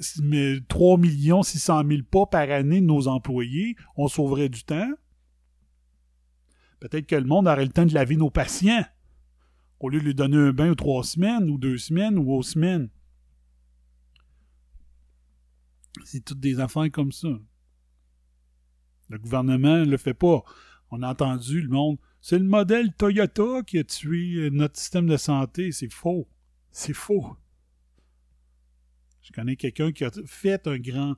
3 0.67 0.99
600 1.43 1.83
000 1.87 2.01
pas 2.09 2.25
par 2.25 2.49
année 2.49 2.81
de 2.81 2.87
nos 2.87 3.07
employés, 3.07 3.75
on 3.97 4.07
sauverait 4.07 4.49
du 4.49 4.63
temps. 4.63 4.89
Peut-être 6.83 7.07
que 7.07 7.15
le 7.15 7.23
monde 7.23 7.47
aurait 7.47 7.63
le 7.63 7.71
temps 7.71 7.85
de 7.85 7.93
laver 7.93 8.17
nos 8.17 8.29
patients 8.29 8.83
au 9.79 9.87
lieu 9.87 9.99
de 9.99 10.03
lui 10.03 10.13
donner 10.13 10.35
un 10.35 10.51
bain 10.51 10.69
aux 10.69 10.75
trois 10.75 11.01
semaines, 11.05 11.49
ou 11.49 11.57
deux 11.57 11.77
semaines, 11.77 12.17
ou 12.17 12.33
aux 12.33 12.43
semaines. 12.43 12.89
C'est 16.03 16.25
toutes 16.25 16.41
des 16.41 16.59
affaires 16.59 16.91
comme 16.91 17.13
ça. 17.13 17.29
Le 19.07 19.17
gouvernement 19.17 19.77
ne 19.77 19.85
le 19.85 19.95
fait 19.95 20.13
pas. 20.13 20.43
On 20.91 21.01
a 21.03 21.09
entendu 21.09 21.61
le 21.61 21.69
monde. 21.69 21.97
C'est 22.19 22.37
le 22.37 22.43
modèle 22.43 22.93
Toyota 22.93 23.63
qui 23.65 23.79
a 23.79 23.85
tué 23.85 24.49
notre 24.51 24.77
système 24.77 25.07
de 25.07 25.15
santé. 25.15 25.71
C'est 25.71 25.91
faux. 25.91 26.27
C'est 26.69 26.91
faux. 26.91 27.37
Je 29.21 29.31
connais 29.31 29.55
quelqu'un 29.55 29.93
qui 29.93 30.03
a 30.03 30.11
fait 30.25 30.67
un 30.67 30.79
grand, 30.79 31.15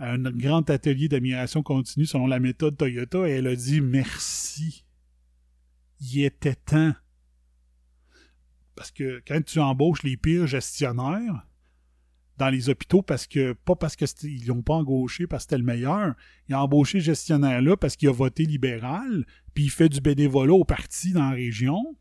un 0.00 0.18
grand 0.18 0.68
atelier 0.70 1.06
d'amélioration 1.06 1.62
continue 1.62 2.06
selon 2.06 2.26
la 2.26 2.40
méthode 2.40 2.76
Toyota 2.76 3.28
et 3.28 3.32
elle 3.34 3.46
a 3.46 3.54
dit 3.54 3.80
merci. 3.80 4.83
Il 6.00 6.24
était 6.24 6.54
temps. 6.54 6.94
Parce 8.74 8.90
que 8.90 9.22
quand 9.26 9.42
tu 9.44 9.60
embauches 9.60 10.02
les 10.02 10.16
pires 10.16 10.46
gestionnaires 10.46 11.46
dans 12.36 12.48
les 12.48 12.68
hôpitaux, 12.68 13.02
parce 13.02 13.26
que 13.26 13.52
pas 13.52 13.76
parce 13.76 13.94
qu'ils 13.94 14.46
l'ont 14.46 14.62
pas 14.62 14.74
embauché 14.74 15.26
parce 15.26 15.44
que 15.44 15.50
c'était 15.50 15.58
le 15.58 15.64
meilleur, 15.64 16.14
il 16.48 16.54
a 16.54 16.62
embauché 16.62 16.98
ce 16.98 17.04
gestionnaire-là 17.04 17.76
parce 17.76 17.96
qu'il 17.96 18.08
a 18.08 18.12
voté 18.12 18.44
libéral, 18.44 19.24
puis 19.54 19.64
il 19.64 19.70
fait 19.70 19.88
du 19.88 20.00
bénévolat 20.00 20.54
au 20.54 20.64
parti 20.64 21.12
dans 21.12 21.30
la 21.30 21.36
région. 21.36 21.96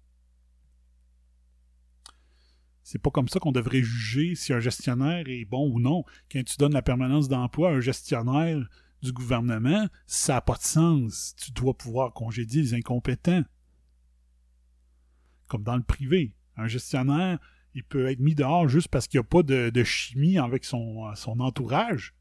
C'est 2.83 3.01
pas 3.01 3.11
comme 3.11 3.27
ça 3.27 3.39
qu'on 3.39 3.51
devrait 3.51 3.81
juger 3.81 4.35
si 4.35 4.53
un 4.53 4.59
gestionnaire 4.59 5.23
est 5.27 5.45
bon 5.45 5.71
ou 5.71 5.79
non. 5.79 6.03
Quand 6.31 6.43
tu 6.43 6.57
donnes 6.57 6.73
la 6.73 6.81
permanence 6.81 7.29
d'emploi 7.29 7.69
à 7.69 7.73
un 7.73 7.79
gestionnaire 7.79 8.67
du 9.01 9.13
gouvernement, 9.13 9.87
ça 10.05 10.33
n'a 10.33 10.41
pas 10.41 10.55
de 10.55 10.63
sens. 10.63 11.35
Tu 11.37 11.51
dois 11.51 11.77
pouvoir 11.77 12.13
congédier 12.13 12.61
les 12.61 12.73
incompétents. 12.73 13.43
Comme 15.53 15.63
dans 15.63 15.77
le 15.77 15.83
privé. 15.83 16.33
Un 16.57 16.65
gestionnaire, 16.65 17.37
il 17.75 17.83
peut 17.83 18.07
être 18.07 18.19
mis 18.19 18.33
dehors 18.33 18.67
juste 18.67 18.87
parce 18.87 19.07
qu'il 19.07 19.19
n'y 19.19 19.25
a 19.25 19.29
pas 19.29 19.43
de, 19.43 19.83
chimie 19.83 20.39
avec 20.39 20.65
son, 20.65 21.13
son, 21.13 21.39
entourage. 21.39 22.15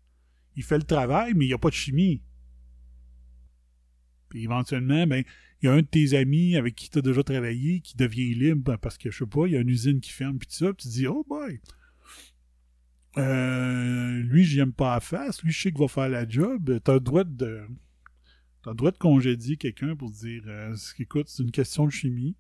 Il 0.55 0.63
fait 0.63 0.77
le 0.77 0.85
travail, 0.85 1.33
mais 1.35 1.47
il 1.47 1.49
n'y 1.49 1.55
a 1.55 1.59
pas 1.59 1.71
de 1.71 1.75
chimie. 1.75 2.21
Puis 4.29 4.43
éventuellement, 4.43 5.07
ben, 5.07 5.25
il 5.63 5.67
y 5.67 5.69
a 5.71 5.73
un 5.73 5.81
de 5.81 5.87
tes 5.87 6.15
amis 6.15 6.57
avec 6.57 6.75
qui 6.75 6.91
tu 6.91 6.99
as 6.99 7.01
déjà 7.01 7.23
travaillé 7.23 7.81
qui 7.81 7.97
devient 7.97 8.35
libre 8.35 8.77
parce 8.77 8.99
que, 8.99 9.11
je 9.11 9.21
sais 9.21 9.27
pas, 9.27 9.47
il 9.47 9.55
y 9.55 9.57
a 9.57 9.61
une 9.61 9.71
usine 9.71 10.01
qui 10.01 10.11
ferme, 10.11 10.37
puis 10.37 10.49
tout 10.49 10.57
ça, 10.57 10.75
puis 10.75 10.83
tu 10.83 10.89
dis, 10.89 11.07
oh 11.07 11.25
boy, 11.27 11.59
euh, 13.17 14.19
lui, 14.25 14.45
j'aime 14.45 14.75
pas 14.75 14.97
à 14.97 15.01
face, 15.01 15.43
lui, 15.43 15.53
je 15.53 15.63
sais 15.63 15.71
qu'il 15.71 15.81
va 15.81 15.89
faire 15.89 16.11
la 16.11 16.29
job, 16.29 16.81
t'as 16.85 16.93
le 16.93 17.01
droit 17.01 17.25
de. 17.25 17.67
T'as 18.63 18.71
le 18.71 18.77
droit 18.77 18.93
de 18.93 18.99
congédier 18.99 19.57
quelqu'un 19.57 19.97
pour 19.97 20.11
dire 20.11 20.45
euh, 20.47 20.77
écoute, 21.01 21.29
c'est 21.29 21.43
une 21.43 21.51
question 21.51 21.85
de 21.85 21.91
chimie. 21.91 22.37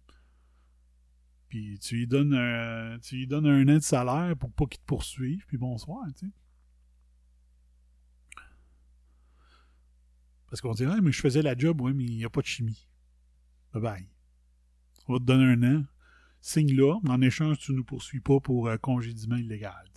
Puis 1.52 1.78
tu 1.80 1.96
lui 1.96 2.06
donnes 2.06 2.32
un, 2.32 2.98
tu 3.00 3.26
donnes 3.26 3.46
un 3.46 3.68
an 3.68 3.74
de 3.74 3.80
salaire 3.80 4.34
pour 4.38 4.50
pas 4.52 4.64
qu'il 4.64 4.80
te 4.80 4.86
poursuive, 4.86 5.44
puis 5.46 5.58
bonsoir, 5.58 6.02
tu. 6.18 6.32
Parce 10.48 10.62
qu'on 10.62 10.72
dirait, 10.72 11.02
mais 11.02 11.12
je 11.12 11.20
faisais 11.20 11.42
la 11.42 11.54
job, 11.54 11.82
oui, 11.82 11.92
mais 11.92 12.04
il 12.04 12.16
n'y 12.16 12.24
a 12.24 12.30
pas 12.30 12.40
de 12.40 12.46
chimie. 12.46 12.88
Bye 13.74 13.82
bye. 13.82 14.08
On 15.08 15.12
va 15.12 15.18
te 15.18 15.24
donner 15.24 15.44
un 15.44 15.76
an. 15.76 15.84
Signe 16.40 16.74
là, 16.74 16.98
en 17.06 17.20
échange, 17.20 17.58
tu 17.58 17.72
ne 17.72 17.76
nous 17.76 17.84
poursuis 17.84 18.20
pas 18.20 18.40
pour 18.40 18.68
euh, 18.68 18.78
congédiement 18.78 19.36
illégal. 19.36 19.90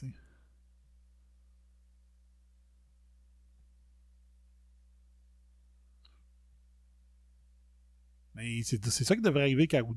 Mais 8.34 8.62
c'est 8.64 8.86
ça 8.86 9.16
qui 9.16 9.22
devrait 9.22 9.44
arriver 9.44 9.70
avec. 9.72 9.96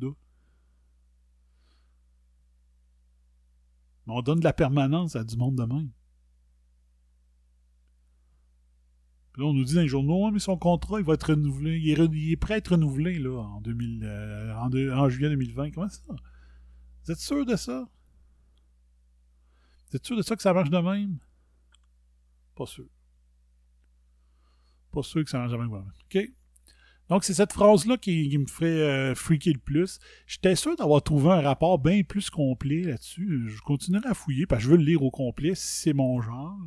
On 4.14 4.22
donne 4.22 4.40
de 4.40 4.44
la 4.44 4.52
permanence 4.52 5.16
à 5.16 5.24
du 5.24 5.36
monde 5.36 5.56
de 5.56 5.64
même. 5.64 5.90
là, 9.39 9.44
on 9.44 9.55
nous 9.55 9.64
dit 9.64 9.74
dans 9.74 9.82
les 9.82 9.89
journaux, 9.89 10.30
mais 10.32 10.40
son 10.40 10.59
contrat, 10.59 10.98
il 10.98 11.06
va 11.06 11.14
être 11.14 11.30
renouvelé. 11.30 11.78
Il 11.78 12.32
est, 12.32 12.36
prêt 12.36 12.55
à 12.55 12.56
être 12.56 12.72
renouvelé 12.72 13.18
là, 13.18 13.39
en, 13.39 13.60
2000, 13.60 14.02
euh, 14.05 14.93
en, 14.94 15.09
juillet 15.09 15.30
2020. 15.30 15.70
Comment 15.70 15.89
ça? 15.89 16.02
Vous 17.05 17.12
êtes 17.12 17.20
sûr 17.20 17.47
de 17.47 17.55
ça? 17.55 17.89
Vous 19.89 19.97
êtes 19.97 20.05
sûr 20.05 20.16
de 20.16 20.22
ça 20.22 20.35
que 20.35 20.43
ça 20.43 20.52
marche 20.52 20.70
de 20.70 20.78
même? 20.78 21.18
Pas 22.56 22.66
sûr. 22.66 22.86
Pas 24.90 25.02
sûr 25.02 25.22
que 25.22 25.30
ça 25.30 25.39
marche 25.39 25.52
de 25.52 25.56
même. 25.56 25.72
OK? 25.72 26.32
Donc, 27.09 27.24
c'est 27.24 27.35
cette 27.35 27.52
phrase-là 27.52 27.97
qui, 27.97 28.36
me 28.36 28.47
ferait 28.47 28.66
euh, 28.66 29.14
freaker 29.14 29.55
le 29.55 29.60
plus. 29.60 29.98
J'étais 30.26 30.55
sûr 30.55 30.76
d'avoir 30.76 31.02
trouvé 31.02 31.30
un 31.30 31.40
rapport 31.40 31.78
bien 31.78 32.02
plus 32.02 32.28
complet 32.28 32.82
là-dessus. 32.82 33.48
Je 33.48 33.60
continuerai 33.62 34.09
à 34.09 34.14
fouiller 34.14 34.47
parce 34.47 34.60
que 34.60 34.66
je 34.66 34.70
veux 34.70 34.76
le 34.76 34.85
lire 34.85 35.02
au 35.02 35.10
complet 35.10 35.55
si 35.55 35.82
c'est 35.82 35.93
mon 35.94 36.20
genre. 36.20 36.59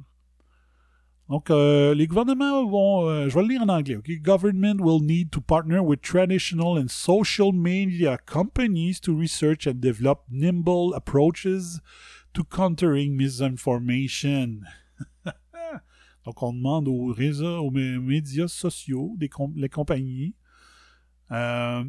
Donc, 1.29 1.49
euh, 1.49 1.93
les 1.93 2.07
gouvernements 2.07 2.65
vont. 2.65 3.07
Euh, 3.07 3.29
je 3.29 3.35
vais 3.35 3.41
le 3.43 3.47
lire 3.49 3.61
en 3.61 3.69
anglais. 3.69 3.95
OK? 3.95 4.09
Government 4.21 4.81
will 4.81 5.01
need 5.01 5.31
to 5.31 5.39
partner 5.39 5.79
with 5.79 6.01
traditional 6.01 6.77
and 6.77 6.89
social 6.89 7.53
media 7.53 8.17
companies 8.25 8.99
to 8.99 9.15
research 9.15 9.65
and 9.65 9.75
develop 9.75 10.23
nimble 10.29 10.93
approaches 10.93 11.79
to 12.33 12.43
countering 12.43 13.15
misinformation. 13.15 14.61
Donc, 16.25 16.41
on 16.43 16.53
demande 16.53 16.87
aux 16.87 17.07
réseaux, 17.07 17.57
aux 17.59 17.71
médias 17.71 18.47
sociaux, 18.47 19.17
les 19.19 19.69
compagnies, 19.69 20.35
euh, 21.31 21.83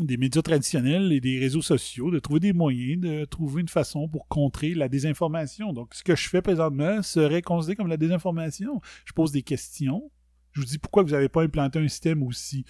des 0.00 0.16
médias 0.16 0.42
traditionnels 0.42 1.12
et 1.12 1.20
des 1.20 1.38
réseaux 1.38 1.62
sociaux 1.62 2.10
de 2.10 2.18
trouver 2.18 2.40
des 2.40 2.52
moyens 2.52 3.00
de 3.00 3.24
trouver 3.24 3.62
une 3.62 3.68
façon 3.68 4.08
pour 4.08 4.28
contrer 4.28 4.74
la 4.74 4.88
désinformation. 4.88 5.72
Donc, 5.72 5.94
ce 5.94 6.04
que 6.04 6.14
je 6.14 6.28
fais 6.28 6.42
présentement 6.42 7.02
serait 7.02 7.42
considéré 7.42 7.76
comme 7.76 7.88
la 7.88 7.96
désinformation. 7.96 8.80
Je 9.04 9.12
pose 9.12 9.32
des 9.32 9.42
questions. 9.42 10.10
Je 10.52 10.60
vous 10.60 10.66
dis 10.66 10.78
pourquoi 10.78 11.02
vous 11.02 11.10
n'avez 11.10 11.28
pas 11.28 11.42
implanté 11.42 11.78
un 11.78 11.88
système 11.88 12.22
aussi 12.22 12.64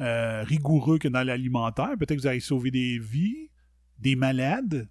euh, 0.00 0.42
rigoureux 0.42 0.98
que 0.98 1.08
dans 1.08 1.22
l'alimentaire. 1.22 1.90
Peut-être 1.98 2.16
que 2.16 2.22
vous 2.22 2.26
allez 2.26 2.40
sauver 2.40 2.70
des 2.70 2.98
vies, 2.98 3.50
des 3.98 4.16
malades. 4.16 4.88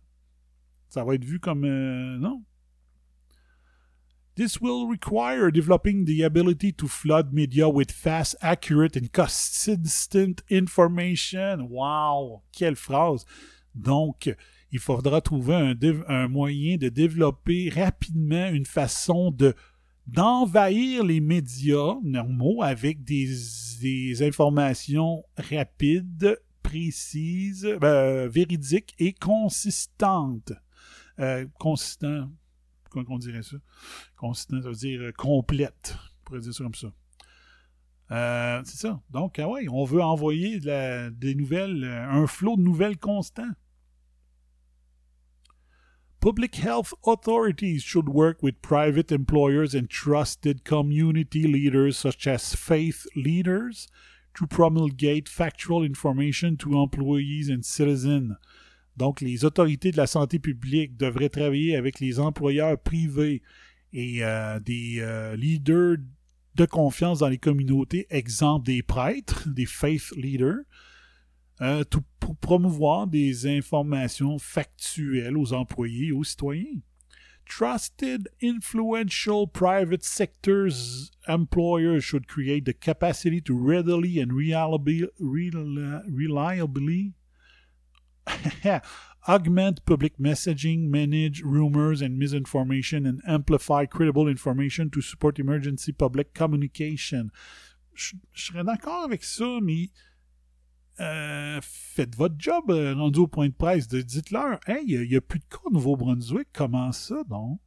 Ça 0.89 1.03
va 1.03 1.15
être 1.15 1.25
vu 1.25 1.39
comme... 1.39 1.65
Euh, 1.65 2.17
non, 2.17 2.43
This 4.35 4.59
will 4.59 4.87
require 4.87 5.51
developing 5.51 6.05
the 6.05 6.23
ability 6.23 6.71
to 6.73 6.87
flood 6.87 7.33
media 7.33 7.69
with 7.69 7.91
fast, 7.91 8.35
accurate 8.41 8.95
and 8.95 9.11
consistent 9.13 10.41
information. 10.49 11.69
Wow! 11.69 12.41
Quelle 12.51 12.75
phrase! 12.75 13.25
Donc, 13.75 14.35
il 14.71 14.79
faudra 14.79 15.21
trouver 15.21 15.75
un, 16.07 16.27
moyen 16.27 16.77
de 16.77 16.89
développer 16.89 17.69
rapidement 17.69 18.49
une 18.49 18.65
façon 18.65 19.29
de 19.29 19.53
d'envahir 20.07 21.03
les 21.03 21.21
médias 21.21 21.95
normaux 22.03 22.61
avec 22.61 23.03
des, 23.03 24.23
informations 24.23 25.23
rapides, 25.37 26.37
précises, 26.61 27.65
euh, 27.83 28.27
véridiques 28.27 28.95
et 28.97 29.13
consistantes. 29.13 30.53
Euh, 31.19 31.45
comment 32.93 33.17
dirait 33.17 33.43
ça? 33.43 33.57
Consistant, 34.15 34.61
ça 34.61 34.69
veut 34.69 34.75
dire 34.75 35.01
euh, 35.01 35.11
complète. 35.11 35.97
On 35.97 36.23
pourrait 36.25 36.39
dire 36.41 36.53
ça 36.53 36.63
comme 36.63 36.75
ça. 36.75 36.87
Euh, 38.11 38.61
c'est 38.65 38.77
ça. 38.77 39.01
Donc, 39.09 39.39
ah 39.39 39.49
ouais, 39.49 39.67
on 39.69 39.85
veut 39.85 40.01
envoyer 40.01 40.59
des 40.59 41.35
nouvelles, 41.35 41.83
euh, 41.83 42.09
un 42.09 42.27
flot 42.27 42.57
de 42.57 42.61
nouvelles 42.61 42.97
constant. 42.97 43.49
Public 46.19 46.55
health 46.55 46.93
authorities 47.05 47.79
should 47.79 48.07
work 48.07 48.41
with 48.41 48.61
private 48.61 49.11
employers 49.11 49.75
and 49.75 49.89
trusted 49.89 50.63
community 50.63 51.45
leaders 51.47 51.97
such 51.97 52.27
as 52.27 52.55
faith 52.55 53.05
leaders 53.13 53.89
to 54.33 54.47
promulgate 54.47 55.27
factual 55.27 55.83
information 55.83 56.55
to 56.55 56.81
employees 56.81 57.49
and 57.49 57.65
citizens. 57.65 58.37
Donc, 58.97 59.21
les 59.21 59.45
autorités 59.45 59.91
de 59.91 59.97
la 59.97 60.07
santé 60.07 60.39
publique 60.39 60.97
devraient 60.97 61.29
travailler 61.29 61.75
avec 61.75 61.99
les 61.99 62.19
employeurs 62.19 62.77
privés 62.79 63.41
et 63.91 64.23
euh, 64.23 64.59
des 64.59 64.97
euh, 64.99 65.35
leaders 65.35 65.97
de 66.55 66.65
confiance 66.65 67.19
dans 67.19 67.29
les 67.29 67.37
communautés, 67.37 68.05
exemple 68.09 68.65
des 68.65 68.83
prêtres, 68.83 69.47
des 69.53 69.65
faith 69.65 70.11
leaders, 70.15 70.61
euh, 71.61 71.83
pour 72.19 72.35
promouvoir 72.37 73.07
des 73.07 73.47
informations 73.47 74.37
factuelles 74.37 75.37
aux 75.37 75.53
employés 75.53 76.11
aux 76.11 76.23
citoyens. 76.23 76.81
Trusted, 77.45 78.29
influential 78.41 79.45
private 79.47 80.03
sectors 80.03 81.11
employers 81.27 81.99
should 81.99 82.25
create 82.25 82.65
the 82.65 82.73
capacity 82.73 83.41
to 83.41 83.53
readily 83.53 84.19
and 84.19 84.31
reliably, 84.31 85.05
reli- 85.19 86.01
reliably 86.07 87.13
augment 89.27 89.85
public 89.85 90.17
messaging, 90.19 90.89
manage 90.89 91.41
rumors 91.41 92.01
and 92.01 92.17
misinformation, 92.17 93.05
and 93.05 93.21
amplify 93.27 93.85
credible 93.85 94.27
information 94.27 94.89
to 94.89 95.01
support 95.01 95.39
emergency 95.39 95.91
public 95.91 96.33
communication. 96.33 97.31
Je 97.93 98.15
serais 98.33 98.63
d'accord 98.63 99.03
avec 99.03 99.23
ça, 99.23 99.59
mais 99.61 99.89
euh, 100.99 101.59
faites 101.61 102.15
votre 102.15 102.35
job 102.37 102.69
euh, 102.69 102.93
rendu 102.93 103.19
au 103.19 103.27
point 103.27 103.47
de 103.47 103.53
presse. 103.53 103.87
Dites-leur, 103.87 104.59
hey, 104.67 104.83
il 104.87 105.09
n'y 105.09 105.15
a, 105.15 105.21
plus 105.21 105.39
de 105.39 105.45
cas 105.45 105.59
au 105.65 105.71
Nouveau-Brunswick. 105.71 106.47
Comment 106.53 106.91
ça, 106.91 107.23
donc? 107.29 107.59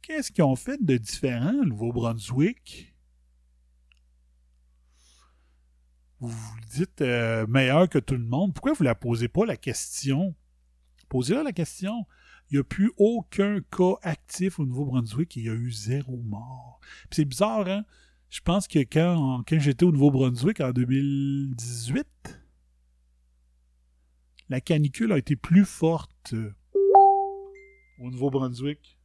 Qu'est-ce 0.00 0.32
qu'ils 0.32 0.44
ont 0.44 0.56
fait 0.56 0.82
de 0.84 0.96
différent 0.96 1.54
au 1.54 1.64
Nouveau-Brunswick? 1.64 2.91
Vous 6.22 6.28
vous 6.28 6.60
dites 6.70 7.00
euh, 7.00 7.48
meilleur 7.48 7.88
que 7.88 7.98
tout 7.98 8.14
le 8.14 8.24
monde. 8.24 8.54
Pourquoi 8.54 8.74
vous 8.74 8.84
ne 8.84 8.88
la 8.88 8.94
posez 8.94 9.26
pas 9.26 9.44
la 9.44 9.56
question? 9.56 10.36
Posez-leur 11.08 11.42
la 11.42 11.50
question. 11.50 12.06
Il 12.48 12.54
n'y 12.54 12.60
a 12.60 12.64
plus 12.64 12.92
aucun 12.96 13.60
cas 13.60 13.94
actif 14.02 14.60
au 14.60 14.64
Nouveau-Brunswick 14.64 15.36
et 15.36 15.40
il 15.40 15.46
y 15.46 15.50
a 15.50 15.54
eu 15.54 15.72
zéro 15.72 16.16
mort. 16.18 16.78
C'est 17.10 17.24
bizarre, 17.24 17.66
hein? 17.66 17.84
Je 18.30 18.40
pense 18.40 18.68
que 18.68 18.78
quand, 18.78 19.42
quand 19.48 19.58
j'étais 19.58 19.84
au 19.84 19.90
Nouveau-Brunswick 19.90 20.60
en 20.60 20.70
2018, 20.70 22.06
la 24.48 24.60
canicule 24.60 25.10
a 25.10 25.18
été 25.18 25.34
plus 25.34 25.64
forte 25.64 26.34
euh, 26.34 26.54
au 27.98 28.12
Nouveau-Brunswick. 28.12 28.96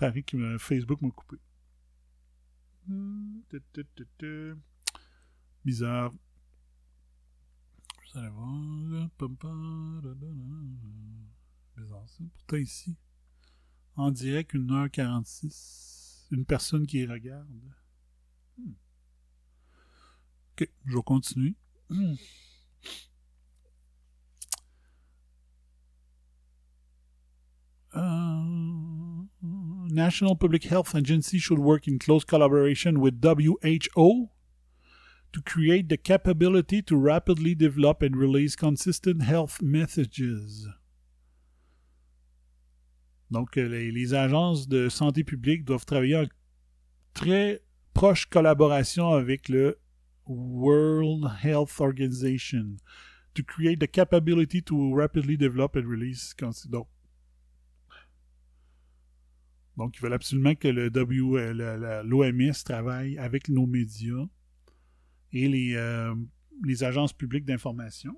Paris 0.00 0.24
euh, 0.32 0.58
Facebook 0.58 1.02
m'a 1.02 1.10
coupé. 1.10 1.36
Hmm. 2.86 3.42
Bizarre. 5.62 6.10
Vous 6.10 8.18
allez 8.18 8.30
voir. 8.30 8.48
Bizarre 11.76 12.08
ça. 12.08 12.24
Pourtant 12.32 12.56
ici. 12.56 12.96
En 13.94 14.10
direct, 14.10 14.54
1h46. 14.54 16.28
Une 16.30 16.46
personne 16.46 16.86
qui 16.86 17.04
regarde. 17.04 17.46
Hmm. 18.56 18.72
Ok, 20.52 20.66
je 20.86 20.96
vais 20.96 21.02
continuer. 21.02 21.54
Hmm. 21.90 22.14
Uh, 27.92 28.89
National 29.90 30.36
Public 30.36 30.64
Health 30.64 30.94
Agency 30.94 31.38
should 31.38 31.58
work 31.58 31.86
in 31.86 31.98
close 31.98 32.24
collaboration 32.24 33.00
with 33.00 33.22
WHO 33.22 34.30
to 35.32 35.42
create 35.42 35.88
the 35.88 35.96
capability 35.96 36.82
to 36.82 36.96
rapidly 36.96 37.54
develop 37.54 38.02
and 38.02 38.16
release 38.16 38.56
consistent 38.56 39.22
health 39.22 39.62
messages. 39.62 40.68
Donc, 43.30 43.56
euh, 43.56 43.68
les, 43.68 43.92
les 43.92 44.14
agences 44.14 44.66
de 44.66 44.88
santé 44.88 45.22
publique 45.22 45.64
doivent 45.64 45.86
travailler 45.86 46.16
en 46.16 46.26
très 47.14 47.60
proche 47.94 48.26
collaboration 48.26 49.12
avec 49.12 49.48
le 49.48 49.78
World 50.26 51.30
Health 51.42 51.80
Organization 51.80 52.76
to 53.34 53.42
create 53.42 53.78
the 53.78 53.86
capability 53.86 54.60
to 54.62 54.94
rapidly 54.94 55.36
develop 55.36 55.76
and 55.76 55.86
release. 55.86 56.34
Donc, 56.68 56.88
donc, 59.80 59.96
ils 59.96 60.02
veulent 60.02 60.12
absolument 60.12 60.54
que 60.54 60.68
le 60.68 60.90
W, 60.90 61.38
euh, 61.38 62.02
l'OMS 62.02 62.52
travaille 62.62 63.16
avec 63.16 63.48
nos 63.48 63.66
médias 63.66 64.26
et 65.32 65.48
les, 65.48 65.74
euh, 65.74 66.14
les 66.66 66.84
agences 66.84 67.14
publiques 67.14 67.46
d'information. 67.46 68.14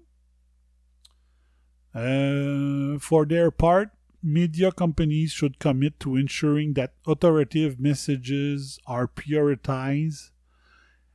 Euh, 1.94 2.98
for 2.98 3.28
their 3.28 3.52
part, 3.52 3.86
media 4.24 4.72
companies 4.72 5.28
should 5.28 5.56
commit 5.60 5.92
to 6.00 6.16
ensuring 6.16 6.74
that 6.74 6.94
authoritative 7.06 7.78
messages 7.78 8.80
are 8.88 9.06
prioritized 9.06 10.32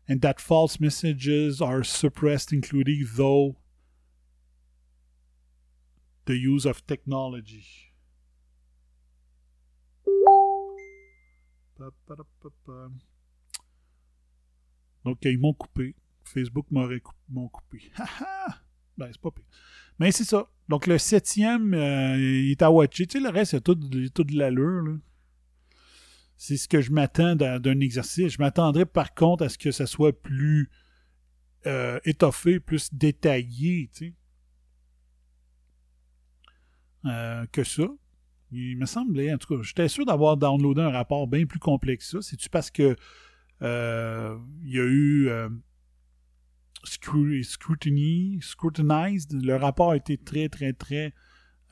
and 0.07 0.21
that 0.21 0.39
false 0.39 0.79
messages 0.79 1.61
are 1.61 1.83
suppressed, 1.83 2.53
including 2.53 3.05
though 3.17 3.57
the 6.23 6.37
use 6.37 6.65
of 6.65 6.87
technology. 6.87 7.86
Donc, 15.05 15.17
ils 15.23 15.39
m'ont 15.39 15.53
coupé. 15.53 15.95
Facebook 16.23 16.65
m'aurait 16.71 17.01
m'ont 17.29 17.47
coupé. 17.47 17.91
Ben, 18.97 19.09
c'est 19.11 19.21
pas 19.21 19.31
pire. 19.31 19.45
Mais 19.99 20.11
c'est 20.11 20.23
ça. 20.23 20.49
Donc, 20.67 20.87
le 20.87 20.97
septième, 20.97 21.73
euh, 21.73 22.17
il 22.17 22.51
est 22.51 22.61
à 22.61 22.71
watcher. 22.71 23.05
Tu 23.05 23.19
sais, 23.19 23.23
le 23.23 23.29
reste, 23.29 23.51
c'est 23.51 23.61
tout, 23.61 23.75
tout 23.75 24.23
de 24.23 24.35
l'allure. 24.35 24.97
C'est 26.35 26.57
ce 26.57 26.67
que 26.67 26.81
je 26.81 26.91
m'attends 26.91 27.35
d'un 27.35 27.59
d'un 27.59 27.79
exercice. 27.79 28.33
Je 28.33 28.39
m'attendrais 28.39 28.85
par 28.85 29.13
contre 29.13 29.43
à 29.45 29.49
ce 29.49 29.57
que 29.57 29.71
ça 29.71 29.85
soit 29.85 30.19
plus 30.19 30.69
euh, 31.65 31.99
étoffé, 32.05 32.59
plus 32.59 32.93
détaillé, 32.93 33.89
tu 33.93 34.07
sais, 34.07 34.13
euh, 37.05 37.45
que 37.51 37.63
ça. 37.63 37.87
Il 38.51 38.77
me 38.77 38.85
semblait, 38.85 39.33
en 39.33 39.37
tout 39.37 39.57
cas, 39.57 39.61
j'étais 39.61 39.87
sûr 39.89 40.05
d'avoir 40.05 40.37
downloadé 40.37 40.81
un 40.81 40.89
rapport 40.91 41.27
bien 41.27 41.45
plus 41.45 41.59
complexe 41.59 42.11
que 42.11 42.21
ça. 42.21 42.29
C'est-tu 42.29 42.49
parce 42.49 42.71
que 42.71 42.95
euh, 43.61 44.37
il 44.63 44.71
y 44.71 44.79
a 44.79 44.83
eu 44.83 45.27
euh, 45.29 45.49
scru- 46.85 47.43
scrutiny, 47.43 48.39
scrutinized? 48.41 49.33
Le 49.33 49.55
rapport 49.55 49.91
a 49.91 49.97
été 49.97 50.17
très, 50.17 50.49
très, 50.49 50.73
très 50.73 51.13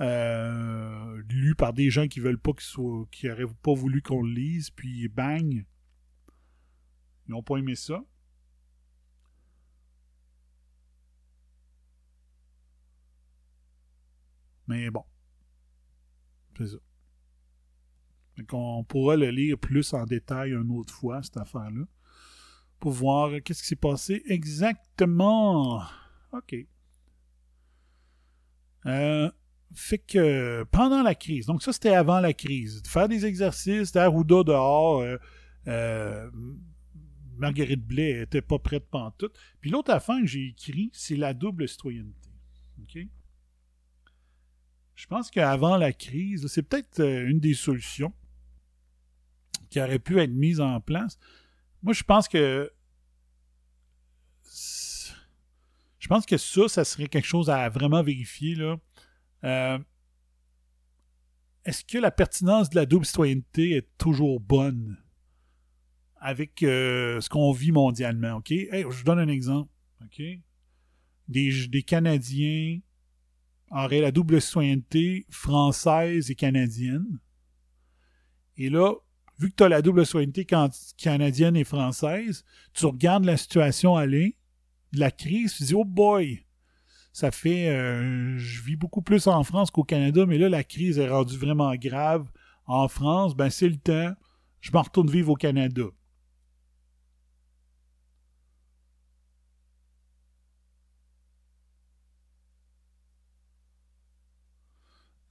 euh, 0.02 1.22
lu 1.30 1.56
par 1.56 1.74
des 1.74 1.90
gens 1.90 2.08
qui 2.08 2.20
veulent 2.20 2.40
pas 2.40 2.52
qu'il 2.52 2.62
soit, 2.64 3.06
qui 3.12 3.30
auraient 3.30 3.46
pas 3.64 3.74
voulu 3.74 4.02
qu'on 4.02 4.22
le 4.24 4.34
lise, 4.34 4.70
puis 4.70 5.08
bang, 5.08 5.66
ils 7.28 7.32
n'ont 7.32 7.44
pas 7.44 7.58
aimé 7.58 7.76
ça. 7.76 8.04
Mais 14.68 14.90
bon, 14.90 15.04
c'est 16.58 16.78
on 18.52 18.84
pourra 18.84 19.16
le 19.16 19.30
lire 19.30 19.58
plus 19.58 19.94
en 19.94 20.06
détail 20.06 20.52
une 20.52 20.72
autre 20.72 20.94
fois, 20.94 21.24
cette 21.24 21.38
affaire-là, 21.38 21.86
pour 22.80 22.92
voir 22.92 23.32
qu'est-ce 23.44 23.62
qui 23.62 23.70
s'est 23.70 23.76
passé 23.76 24.24
exactement. 24.26 25.82
OK. 26.34 26.56
Euh, 28.86 29.32
fait 29.74 29.98
que 29.98 30.64
pendant 30.72 31.02
la 31.02 31.16
crise, 31.16 31.48
donc 31.48 31.64
ça 31.64 31.74
c'était 31.74 31.96
avant 31.96 32.20
la 32.20 32.34
crise, 32.34 32.82
de 32.82 32.88
faire 32.88 33.08
des 33.08 33.26
exercices, 33.26 33.88
c'était 33.88 34.00
Arruda 34.00 34.44
dehors, 34.44 35.00
euh, 35.00 35.18
euh, 35.68 36.30
Marguerite 37.38 37.86
Blais 37.86 38.22
était 38.22 38.42
pas 38.42 38.60
prête 38.60 38.88
pantoute. 38.90 39.36
Puis 39.60 39.70
l'autre 39.70 39.92
affaire 39.92 40.20
que 40.22 40.28
j'ai 40.28 40.48
écrit, 40.48 40.90
c'est 40.94 41.18
la 41.18 41.34
double 41.34 41.68
citoyenneté. 41.68 42.30
OK? 42.82 43.08
Je 44.96 45.08
pense 45.08 45.30
qu'avant 45.30 45.78
la 45.78 45.92
crise, 45.92 46.48
c'est 46.48 46.64
peut-être 46.64 47.02
euh, 47.02 47.28
une 47.28 47.40
des 47.40 47.54
solutions 47.54 48.14
qui 49.70 49.82
aurait 49.82 50.00
pu 50.00 50.20
être 50.20 50.32
mise 50.32 50.62
en 50.62 50.80
place. 50.80 51.20
Moi, 51.84 51.94
je 51.94 52.04
pense 52.04 52.28
que 52.28 52.72
je 56.00 56.08
pense 56.08 56.26
que 56.26 56.38
ça, 56.38 56.68
ça 56.68 56.86
serait 56.86 57.08
quelque 57.08 57.26
chose 57.26 57.50
à 57.50 57.68
vraiment 57.68 58.02
vérifier. 58.04 58.56
Euh, 59.44 59.80
Est-ce 61.66 61.84
que 61.84 61.98
la 61.98 62.12
pertinence 62.12 62.70
de 62.70 62.76
la 62.76 62.86
double 62.86 63.06
citoyenneté 63.06 63.76
est 63.76 63.90
toujours 63.98 64.40
bonne 64.40 64.98
avec 66.18 66.64
euh, 66.64 67.20
ce 67.22 67.28
qu'on 67.28 67.52
vit 67.52 67.72
mondialement? 67.72 68.42
Je 68.48 68.82
vous 68.82 69.04
donne 69.04 69.20
un 69.20 69.28
exemple. 69.28 69.72
Des, 71.28 71.68
des 71.68 71.84
Canadiens 71.84 72.80
auraient 73.72 74.02
la 74.02 74.12
double 74.12 74.42
citoyenneté 74.42 75.26
française 75.30 76.32
et 76.32 76.36
canadienne. 76.36 77.20
Et 78.58 78.70
là, 78.70 78.94
vu 79.40 79.50
que 79.50 79.56
tu 79.56 79.64
as 79.64 79.70
la 79.70 79.82
double 79.82 80.04
can- 80.48 80.70
canadienne 80.98 81.56
et 81.56 81.64
française, 81.64 82.46
tu 82.74 82.86
regardes 82.86 83.26
la 83.26 83.38
situation 83.38 83.96
aller, 83.96 84.38
la 84.94 85.12
crise, 85.12 85.56
tu 85.56 85.64
dis, 85.64 85.76
oh 85.76 85.84
boy, 85.84 86.46
ça 87.12 87.32
fait, 87.32 87.70
euh, 87.70 88.38
je 88.38 88.62
vis 88.62 88.76
beaucoup 88.76 89.02
plus 89.02 89.28
en 89.28 89.44
France 89.44 89.72
qu'au 89.72 89.84
Canada, 89.84 90.26
mais 90.26 90.38
là, 90.38 90.50
la 90.50 90.64
crise 90.64 91.00
est 91.00 91.10
rendue 91.10 91.38
vraiment 91.38 91.74
grave 91.76 92.30
en 92.66 92.88
France, 92.88 93.36
ben 93.36 93.50
c'est 93.50 93.70
le 93.70 93.78
temps, 93.78 94.14
je 94.62 94.72
m'en 94.72 94.82
retourne 94.82 95.10
vivre 95.10 95.32
au 95.32 95.36
Canada. 95.36 95.84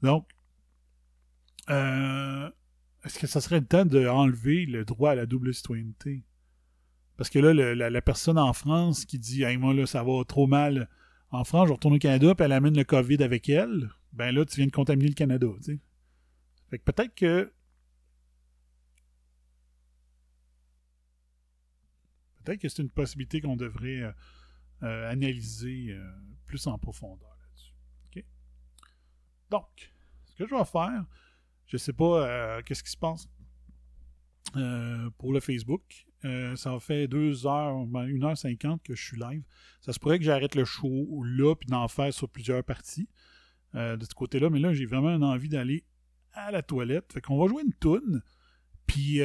Donc, 0.04 0.28
euh, 1.70 2.50
est-ce 3.04 3.18
que 3.18 3.26
ça 3.26 3.40
serait 3.40 3.60
le 3.60 3.66
temps 3.66 3.86
d'enlever 3.86 4.66
le 4.66 4.84
droit 4.84 5.12
à 5.12 5.14
la 5.14 5.24
double 5.24 5.54
citoyenneté? 5.54 6.26
Parce 7.16 7.30
que 7.30 7.38
là, 7.38 7.74
la, 7.74 8.02
personne 8.02 8.38
en 8.38 8.52
France 8.52 9.06
qui 9.06 9.18
dit 9.18 9.44
hey, 9.44 9.56
moi 9.56 9.72
là, 9.72 9.86
ça 9.86 10.02
va 10.02 10.22
trop 10.28 10.46
mal 10.46 10.90
en 11.30 11.42
France, 11.44 11.68
je 11.68 11.72
retourne 11.72 11.94
au 11.94 11.98
Canada, 11.98 12.34
puis 12.34 12.44
elle 12.44 12.52
amène 12.52 12.76
le 12.76 12.84
COVID 12.84 13.22
avec 13.22 13.48
elle, 13.48 13.90
ben 14.12 14.30
là, 14.30 14.44
tu 14.44 14.56
viens 14.56 14.66
de 14.66 14.72
contaminer 14.72 15.08
le 15.08 15.14
Canada, 15.14 15.46
tu 15.56 15.62
sais. 15.62 15.80
Fait 16.68 16.78
que 16.78 16.84
peut-être 16.84 17.14
que. 17.14 17.50
Peut-être 22.44 22.60
que 22.60 22.68
c'est 22.68 22.82
une 22.82 22.90
possibilité 22.90 23.40
qu'on 23.40 23.56
devrait 23.56 24.02
euh, 24.02 24.12
euh, 24.82 25.10
analyser 25.10 25.96
plus 26.46 26.66
en 26.66 26.78
profondeur 26.78 27.34
là-dessus. 27.40 27.72
OK? 28.06 28.24
Donc, 29.48 29.93
ce 30.34 30.42
que 30.42 30.48
je 30.48 30.54
vais 30.54 30.64
faire, 30.64 31.04
je 31.66 31.76
sais 31.76 31.92
pas 31.92 32.26
euh, 32.26 32.62
qu'est-ce 32.62 32.82
qui 32.82 32.90
se 32.90 32.96
passe 32.96 33.28
euh, 34.56 35.08
pour 35.18 35.32
le 35.32 35.40
Facebook. 35.40 36.06
Euh, 36.24 36.56
ça 36.56 36.78
fait 36.80 37.06
2 37.06 37.46
heures, 37.46 37.86
ben, 37.86 38.06
1h50 38.06 38.80
que 38.82 38.94
je 38.94 39.02
suis 39.02 39.18
live. 39.18 39.42
Ça 39.80 39.92
se 39.92 39.98
pourrait 39.98 40.18
que 40.18 40.24
j'arrête 40.24 40.54
le 40.54 40.64
show 40.64 41.22
là 41.24 41.54
puis 41.54 41.68
d'en 41.68 41.86
faire 41.88 42.12
sur 42.12 42.28
plusieurs 42.28 42.64
parties 42.64 43.08
de 43.74 44.04
ce 44.08 44.14
côté-là. 44.14 44.50
Mais 44.50 44.60
là, 44.60 44.72
j'ai 44.72 44.86
vraiment 44.86 45.14
envie 45.14 45.48
d'aller 45.48 45.84
à 46.32 46.52
la 46.52 46.62
toilette. 46.62 47.12
Fait 47.12 47.20
qu'on 47.20 47.36
va 47.36 47.48
jouer 47.48 47.64
une 47.64 47.72
toune. 47.72 48.22
Puis 48.86 49.16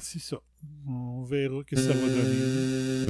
c'est 0.00 0.18
ça. 0.18 0.36
On 0.86 1.22
verra 1.22 1.60
ce 1.60 1.64
que 1.64 1.76
ça 1.76 1.94
va 1.94 2.06
donner. 2.06 3.06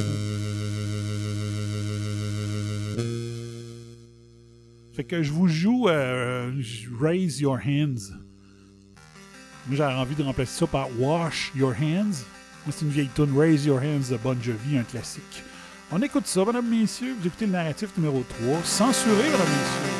Fait 4.95 5.03
que 5.03 5.25
je 5.25 5.33
vous 5.33 5.49
joue 5.49 5.89
euh, 5.89 6.53
Raise 7.01 7.41
Your 7.41 7.59
Hands. 7.67 8.15
Moi, 9.67 9.77
j'aurais 9.77 9.95
envie 9.95 10.15
de 10.15 10.23
remplacer 10.23 10.61
ça 10.61 10.67
par 10.69 10.89
Wash 11.01 11.51
Your 11.57 11.75
Hands. 11.83 12.15
C'est 12.71 12.83
une 12.83 12.91
vieille 12.91 13.11
tune 13.13 13.37
Raise 13.37 13.67
Your 13.67 13.79
Hands 13.79 14.09
de 14.09 14.17
Bon 14.19 14.41
Jovi, 14.41 14.79
un 14.79 14.85
classique. 14.85 15.43
On 15.91 16.01
écoute 16.01 16.29
ça, 16.29 16.45
mesdames, 16.45 16.69
messieurs. 16.69 17.17
Vous 17.21 17.27
écoutez 17.27 17.47
le 17.47 17.53
narratif 17.53 17.91
numéro 17.97 18.25
3. 18.41 18.63
Censuré, 18.63 19.25
mesdames, 19.25 19.41
messieurs. 19.41 19.94